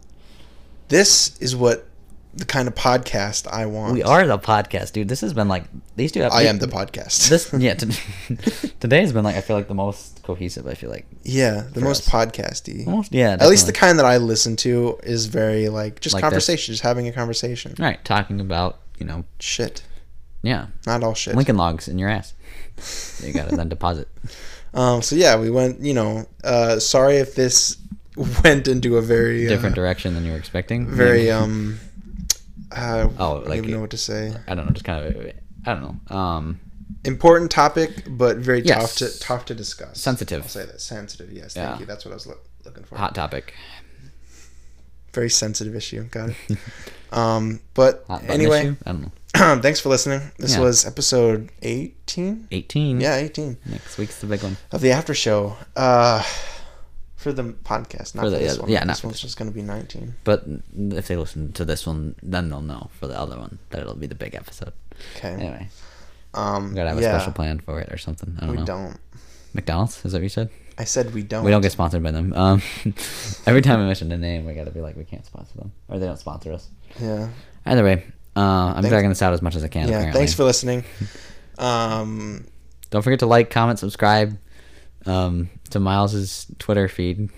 This 0.89 1.37
is 1.41 1.55
what 1.57 1.87
the 2.35 2.45
kind 2.45 2.68
of 2.68 2.74
podcast 2.74 3.47
I 3.49 3.66
want. 3.66 3.93
We 3.95 4.03
are 4.03 4.26
the 4.26 4.39
podcast, 4.39 4.93
dude. 4.93 5.09
This 5.09 5.20
has 5.20 5.33
been 5.35 5.49
like 5.49 5.64
these 5.97 6.12
two. 6.12 6.20
Have, 6.20 6.33
I 6.33 6.43
am 6.43 6.59
the 6.59 6.66
podcast. 6.66 7.28
This 7.28 7.53
yeah. 7.59 7.74
To, 7.74 7.87
today 8.81 9.01
has 9.01 9.12
been 9.12 9.24
like 9.24 9.37
I 9.37 9.41
feel 9.41 9.57
like 9.57 9.68
the 9.68 9.74
most 9.74 10.22
cohesive. 10.22 10.66
I 10.66 10.74
feel 10.74 10.91
like 10.91 11.07
yeah, 11.22 11.64
the 11.72 11.81
most 11.81 12.07
us. 12.07 12.09
podcasty. 12.09 13.09
yeah. 13.11 13.37
At 13.41 13.49
least 13.49 13.66
the 13.66 13.72
kind 13.72 13.99
that 13.99 14.07
I 14.07 14.18
listen 14.18 14.57
to 14.57 14.99
is 15.03 15.26
very 15.26 15.68
like 15.68 16.01
just 16.01 16.14
Like 16.14 16.22
this. 16.22 16.31
conversation, 16.31 16.72
just 16.72 16.83
having 16.83 17.09
a 17.09 17.12
conversation. 17.12 17.74
All 17.78 17.85
right, 17.85 18.03
talking 18.05 18.41
about 18.41 18.78
you 18.99 19.07
know 19.07 19.24
Shit, 19.39 19.83
yeah 20.43 20.66
not 20.87 21.03
all 21.03 21.14
shit. 21.14 21.35
Lincoln 21.35 21.57
logs 21.57 21.89
in 21.89 21.99
your 21.99 22.09
ass. 22.09 22.35
You 23.22 23.35
got 23.35 23.51
to 23.51 23.57
then 23.57 23.68
deposit. 23.68 24.09
Um, 24.72 25.03
so 25.03 25.14
yeah, 25.16 25.39
we 25.39 25.51
went. 25.51 25.81
You 25.81 25.93
know, 25.93 26.26
uh, 26.43 26.78
sorry 26.78 27.16
if 27.16 27.35
this 27.35 27.76
went 28.45 28.68
into 28.68 28.97
a 28.97 29.03
very 29.03 29.47
Different 29.47 29.74
uh, 29.74 29.83
direction 29.83 30.14
than 30.14 30.24
you 30.24 30.33
were 30.33 30.39
expecting. 30.39 30.87
very 30.87 31.31
um. 31.31 31.78
Uh, 32.73 33.09
Oh, 33.18 33.33
I 33.33 33.35
don't 33.41 33.49
like 33.49 33.59
even 33.59 33.71
know 33.73 33.81
what 33.81 33.91
to 33.91 33.97
say. 33.99 34.35
I 34.47 34.55
don't 34.55 34.66
know, 34.66 34.73
just 34.73 34.85
kind 34.85 35.05
of 35.07 35.33
I 35.66 35.75
don't 35.75 35.83
know. 36.11 36.16
Um, 36.16 36.61
Important 37.05 37.51
topic, 37.51 38.05
but 38.09 38.37
very 38.39 38.61
Yes. 38.62 38.79
tough 38.81 38.95
to 39.11 39.18
tough 39.21 39.45
to 39.47 39.55
discuss. 39.55 39.99
Sensitive. 40.01 40.43
I'll 40.43 40.49
say 40.49 40.66
that 40.66 40.81
sensitive. 40.81 41.33
Yes, 41.33 41.57
Yeah. 41.57 41.68
thank 41.68 41.81
you. 41.81 41.87
That's 41.87 42.05
what 42.05 42.11
I 42.12 42.14
was 42.14 42.27
look, 42.27 42.45
looking 42.64 42.85
for. 42.85 42.97
hot 42.99 43.14
topic. 43.14 43.55
Very 45.12 45.31
sensitive 45.31 45.75
issue. 45.75 46.05
Got 46.05 46.31
it. 46.31 46.59
um, 47.12 47.61
but 47.75 48.05
anyway, 48.29 48.61
issue? 48.61 48.77
I 48.87 48.93
don't 48.93 49.03
know. 49.03 49.61
thanks 49.62 49.81
for 49.81 49.89
listening. 49.89 50.21
This 50.39 50.55
Yeah. 50.55 50.61
was 50.61 50.85
episode 50.87 51.51
eighteen. 51.62 52.47
Eighteen. 52.51 53.01
Yeah, 53.01 53.16
eighteen 53.16 53.57
Next 53.66 53.97
week's 53.99 54.21
the 54.21 54.27
big 54.27 54.43
one. 54.43 54.57
of 54.71 54.81
the 54.83 54.93
after 54.93 55.14
show. 55.14 55.57
Uh, 55.75 56.23
for 57.21 57.33
the 57.33 57.43
podcast, 57.45 58.14
not 58.14 58.23
For 58.23 58.27
for, 58.27 58.31
the- 58.31 58.39
this 58.39 58.55
yeah, 58.57 58.61
one. 58.62 58.71
yeah, 58.71 58.85
this 58.85 59.01
for 59.01 59.07
one's 59.09 59.21
just 59.21 59.37
gonna 59.39 59.51
be 59.51 59.62
nineteen. 59.62 60.14
But 60.25 60.45
if 60.75 61.07
they 61.09 61.16
listen 61.16 61.53
to 61.53 61.64
this 61.64 61.87
one, 61.87 62.14
then 62.23 62.49
they'll 62.49 62.62
know 62.62 62.91
for 62.99 63.07
the 63.07 63.18
other 63.18 63.39
one 63.39 63.59
that 63.71 63.81
it'll 63.81 63.95
be 63.95 64.07
the 64.07 64.14
big 64.14 64.35
episode. 64.35 64.73
Okay. 65.16 65.29
Anyway, 65.33 65.68
Um, 66.35 66.71
we 66.71 66.75
gotta 66.77 66.91
have 66.91 66.99
a 66.99 67.03
yeah, 67.03 67.16
special 67.18 67.33
plan 67.33 67.61
for 67.61 67.81
it 67.81 67.93
or 67.93 67.99
something. 67.99 68.37
I 68.39 68.41
don't 68.47 68.51
we 68.51 68.57
know. 68.59 68.64
don't. 68.64 68.99
McDonald's 69.53 70.05
is 70.05 70.12
that 70.12 70.18
what 70.18 70.23
you 70.23 70.29
said? 70.29 70.49
I 70.79 70.85
said 70.85 71.12
we 71.12 71.23
don't. 71.23 71.45
We 71.45 71.51
don't 71.51 71.61
get 71.61 71.73
sponsored 71.73 72.03
by 72.03 72.11
them. 72.11 72.33
Um, 72.33 72.62
every 73.47 73.61
time 73.61 73.81
I 73.81 73.85
mention 73.87 74.11
a 74.12 74.16
name, 74.16 74.47
we 74.47 74.55
gotta 74.55 74.71
be 74.71 74.81
like, 74.81 74.97
we 74.97 75.05
can't 75.05 75.27
sponsor 75.27 75.59
them, 75.59 75.73
or 75.89 75.99
they 75.99 76.07
don't 76.07 76.18
sponsor 76.18 76.53
us. 76.53 76.68
Yeah. 77.01 77.29
Either 77.66 77.85
way, 77.85 78.05
uh, 78.37 78.41
I'm 78.41 78.75
Thanks- 78.77 78.89
dragging 78.89 79.11
this 79.11 79.21
out 79.21 79.33
as 79.35 79.43
much 79.43 79.57
as 79.57 79.64
I 79.64 79.68
can. 79.68 79.89
Yeah. 79.89 79.97
apparently. 79.97 80.18
Thanks 80.21 80.33
for 80.35 80.45
listening. 80.45 80.85
Um, 81.59 82.47
Don't 82.91 83.03
forget 83.03 83.21
to 83.21 83.27
like, 83.27 83.51
comment, 83.51 83.79
subscribe 83.79 84.37
um, 85.07 85.51
to 85.71 85.81
Miles's 85.81 86.47
Twitter 86.59 86.89
feed. 86.89 87.31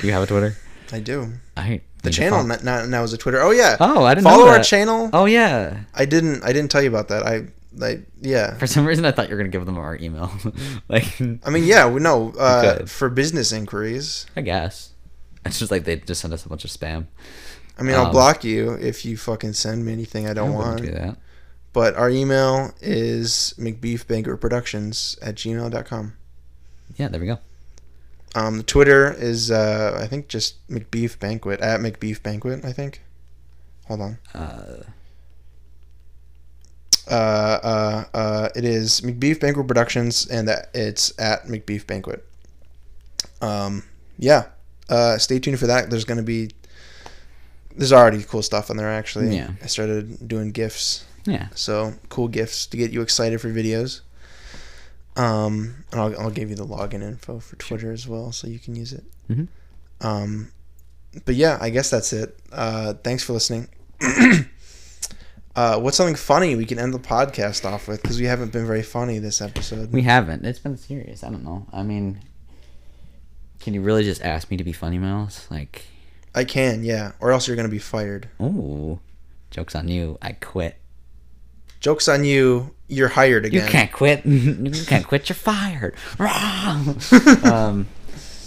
Do 0.00 0.06
you 0.06 0.12
have 0.12 0.22
a 0.22 0.26
Twitter? 0.26 0.56
I 0.92 1.00
do. 1.00 1.32
I 1.56 1.80
The 2.02 2.10
channel 2.10 2.44
now, 2.44 2.84
now, 2.86 3.02
is 3.02 3.12
a 3.12 3.18
Twitter. 3.18 3.40
Oh 3.40 3.50
yeah. 3.50 3.76
Oh, 3.80 4.04
I 4.04 4.14
didn't 4.14 4.24
follow 4.24 4.46
our 4.48 4.62
channel. 4.62 5.10
Oh 5.12 5.24
yeah. 5.26 5.84
I 5.94 6.04
didn't. 6.04 6.42
I 6.44 6.52
didn't 6.52 6.70
tell 6.70 6.82
you 6.82 6.88
about 6.88 7.08
that. 7.08 7.26
I. 7.26 7.46
I 7.82 8.02
yeah. 8.20 8.56
For 8.58 8.66
some 8.68 8.86
reason, 8.86 9.04
I 9.04 9.10
thought 9.10 9.28
you 9.28 9.34
were 9.34 9.38
gonna 9.42 9.48
give 9.50 9.66
them 9.66 9.78
our 9.78 9.96
email. 9.96 10.30
like, 10.88 11.20
I 11.44 11.50
mean, 11.50 11.64
yeah. 11.64 11.88
We 11.88 12.00
know 12.00 12.32
uh, 12.38 12.86
for 12.86 13.08
business 13.08 13.50
inquiries. 13.52 14.26
I 14.36 14.42
guess 14.42 14.92
it's 15.44 15.58
just 15.58 15.70
like 15.72 15.84
they 15.84 15.96
just 15.96 16.20
send 16.20 16.32
us 16.32 16.44
a 16.46 16.48
bunch 16.48 16.64
of 16.64 16.70
spam. 16.70 17.06
I 17.76 17.82
mean, 17.82 17.96
I'll 17.96 18.06
Um, 18.06 18.12
block 18.12 18.44
you 18.44 18.74
if 18.74 19.04
you 19.04 19.16
fucking 19.16 19.54
send 19.54 19.84
me 19.84 19.92
anything 19.92 20.28
I 20.28 20.34
don't 20.34 20.52
I 20.52 20.54
want. 20.54 20.82
do 20.82 20.90
that. 20.92 21.16
But 21.72 21.96
our 21.96 22.08
email 22.08 22.70
is 22.80 23.52
mcbeefbanquetproductions 23.58 25.18
at 25.22 25.34
gmail.com. 25.34 26.12
Yeah, 26.96 27.08
there 27.08 27.20
we 27.20 27.26
go. 27.26 27.38
Um, 28.34 28.62
Twitter 28.64 29.12
is, 29.12 29.50
uh, 29.50 29.98
I 30.00 30.06
think, 30.06 30.28
just 30.28 30.66
Macbeef 30.68 31.18
Banquet, 31.18 31.60
at 31.60 31.80
Macbeef 31.80 32.22
Banquet, 32.22 32.64
I 32.64 32.72
think. 32.72 33.02
Hold 33.86 34.00
on. 34.00 34.18
Uh, 34.34 34.82
Uh, 37.06 37.14
uh, 37.62 38.04
uh, 38.14 38.48
it 38.56 38.64
is 38.64 39.02
Macbeef 39.02 39.38
Banquet 39.38 39.68
Productions, 39.68 40.26
and 40.26 40.48
that 40.48 40.70
it's 40.72 41.12
at 41.18 41.44
Macbeef 41.46 41.86
Banquet. 41.86 42.24
Um, 43.42 43.84
yeah. 44.18 44.46
Uh, 44.88 45.18
stay 45.18 45.38
tuned 45.38 45.58
for 45.58 45.66
that. 45.66 45.90
There's 45.90 46.04
going 46.06 46.16
to 46.16 46.24
be, 46.24 46.50
there's 47.76 47.92
already 47.92 48.22
cool 48.22 48.42
stuff 48.42 48.70
on 48.70 48.78
there, 48.78 48.90
actually. 48.90 49.36
Yeah. 49.36 49.50
I 49.62 49.66
started 49.66 50.26
doing 50.26 50.50
GIFs. 50.50 51.04
yeah. 51.26 51.48
So 51.54 51.94
cool 52.08 52.28
gifts 52.28 52.66
to 52.66 52.76
get 52.78 52.90
you 52.90 53.02
excited 53.02 53.38
for 53.40 53.48
videos. 53.50 54.00
Um, 55.16 55.84
and 55.92 56.00
I'll, 56.00 56.20
I'll 56.22 56.30
give 56.30 56.50
you 56.50 56.56
the 56.56 56.66
login 56.66 57.02
info 57.02 57.38
for 57.38 57.56
Twitter 57.56 57.92
as 57.92 58.08
well, 58.08 58.32
so 58.32 58.48
you 58.48 58.58
can 58.58 58.74
use 58.74 58.92
it. 58.92 59.04
Mhm. 59.30 59.48
Um, 60.00 60.50
but 61.24 61.36
yeah, 61.36 61.56
I 61.60 61.70
guess 61.70 61.90
that's 61.90 62.12
it. 62.12 62.36
Uh, 62.52 62.94
thanks 62.94 63.22
for 63.22 63.32
listening. 63.32 63.68
uh, 65.56 65.78
what's 65.78 65.96
something 65.96 66.16
funny 66.16 66.56
we 66.56 66.64
can 66.64 66.78
end 66.78 66.92
the 66.92 66.98
podcast 66.98 67.64
off 67.64 67.86
with? 67.86 68.02
Because 68.02 68.18
we 68.18 68.26
haven't 68.26 68.52
been 68.52 68.66
very 68.66 68.82
funny 68.82 69.18
this 69.20 69.40
episode. 69.40 69.92
We 69.92 70.02
haven't. 70.02 70.44
It's 70.44 70.58
been 70.58 70.76
serious. 70.76 71.22
I 71.22 71.30
don't 71.30 71.44
know. 71.44 71.66
I 71.72 71.82
mean, 71.84 72.20
can 73.60 73.74
you 73.74 73.80
really 73.82 74.02
just 74.02 74.22
ask 74.22 74.50
me 74.50 74.56
to 74.56 74.64
be 74.64 74.72
funny, 74.72 74.98
Miles? 74.98 75.46
Like, 75.50 75.86
I 76.34 76.42
can, 76.44 76.82
yeah, 76.82 77.12
or 77.20 77.30
else 77.30 77.46
you're 77.46 77.56
gonna 77.56 77.68
be 77.68 77.78
fired. 77.78 78.28
ooh, 78.42 78.98
jokes 79.50 79.76
on 79.76 79.86
you. 79.88 80.18
I 80.20 80.32
quit. 80.32 80.76
Jokes 81.84 82.08
on 82.08 82.24
you. 82.24 82.74
You're 82.88 83.08
hired 83.08 83.44
again. 83.44 83.62
You 83.66 83.68
can't 83.70 83.92
quit. 83.92 84.24
you 84.26 84.84
can't 84.86 85.06
quit. 85.06 85.28
You're 85.28 85.36
fired. 85.36 85.94
Um, 87.44 87.86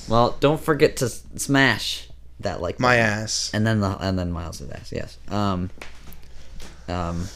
well, 0.09 0.35
don't 0.39 0.59
forget 0.59 0.97
to 0.97 1.09
smash 1.09 2.09
that 2.39 2.61
like 2.61 2.79
My 2.79 2.95
ass. 2.95 3.51
and 3.53 3.65
then 3.67 3.79
the 3.79 3.95
and 3.99 4.17
then 4.17 4.31
Miles' 4.31 4.61
ass. 4.71 4.91
Yes. 4.91 5.19
Um. 5.29 5.69
Um. 6.87 7.27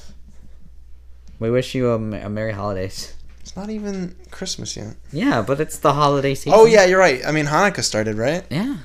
We 1.39 1.51
wish 1.51 1.75
you 1.75 1.91
a 1.91 1.99
merry 1.99 2.53
holidays. 2.53 3.13
It's 3.41 3.55
not 3.55 3.69
even 3.69 4.15
Christmas 4.31 4.75
yet. 4.75 4.95
Yeah, 5.11 5.43
but 5.43 5.59
it's 5.59 5.77
the 5.77 5.93
holiday 5.93 6.33
season. 6.33 6.53
Oh 6.55 6.65
yeah, 6.65 6.85
you're 6.85 6.99
right. 6.99 7.23
I 7.25 7.31
mean, 7.31 7.45
Hanukkah 7.45 7.83
started, 7.83 8.15
right? 8.17 8.43
Yeah. 8.49 8.77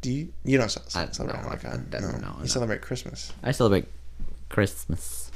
Do 0.00 0.10
you? 0.10 0.32
You 0.44 0.58
don't 0.58 0.76
I- 0.94 1.06
celebrate 1.12 1.42
no, 1.42 1.48
I 1.50 1.54
Hanukkah. 1.56 1.90
don't- 1.90 2.02
no, 2.02 2.10
no, 2.18 2.32
you 2.34 2.40
no. 2.40 2.46
celebrate 2.46 2.80
Christmas. 2.82 3.32
I 3.44 3.52
celebrate 3.52 3.86
Christmas. 4.48 5.27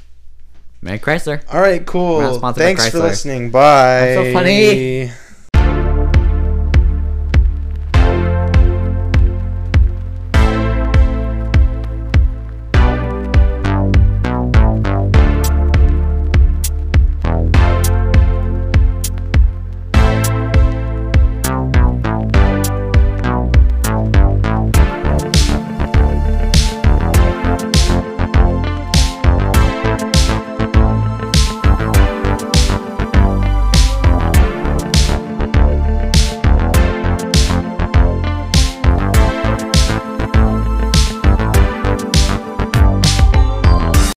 Merry 0.83 0.99
Chrysler. 0.99 1.41
All 1.51 1.61
right, 1.61 1.85
cool. 1.85 2.39
Thanks 2.53 2.89
for 2.89 2.99
listening. 2.99 3.51
Bye. 3.51 4.15
I'm 4.15 4.25
so 4.25 4.33
funny. 4.33 5.11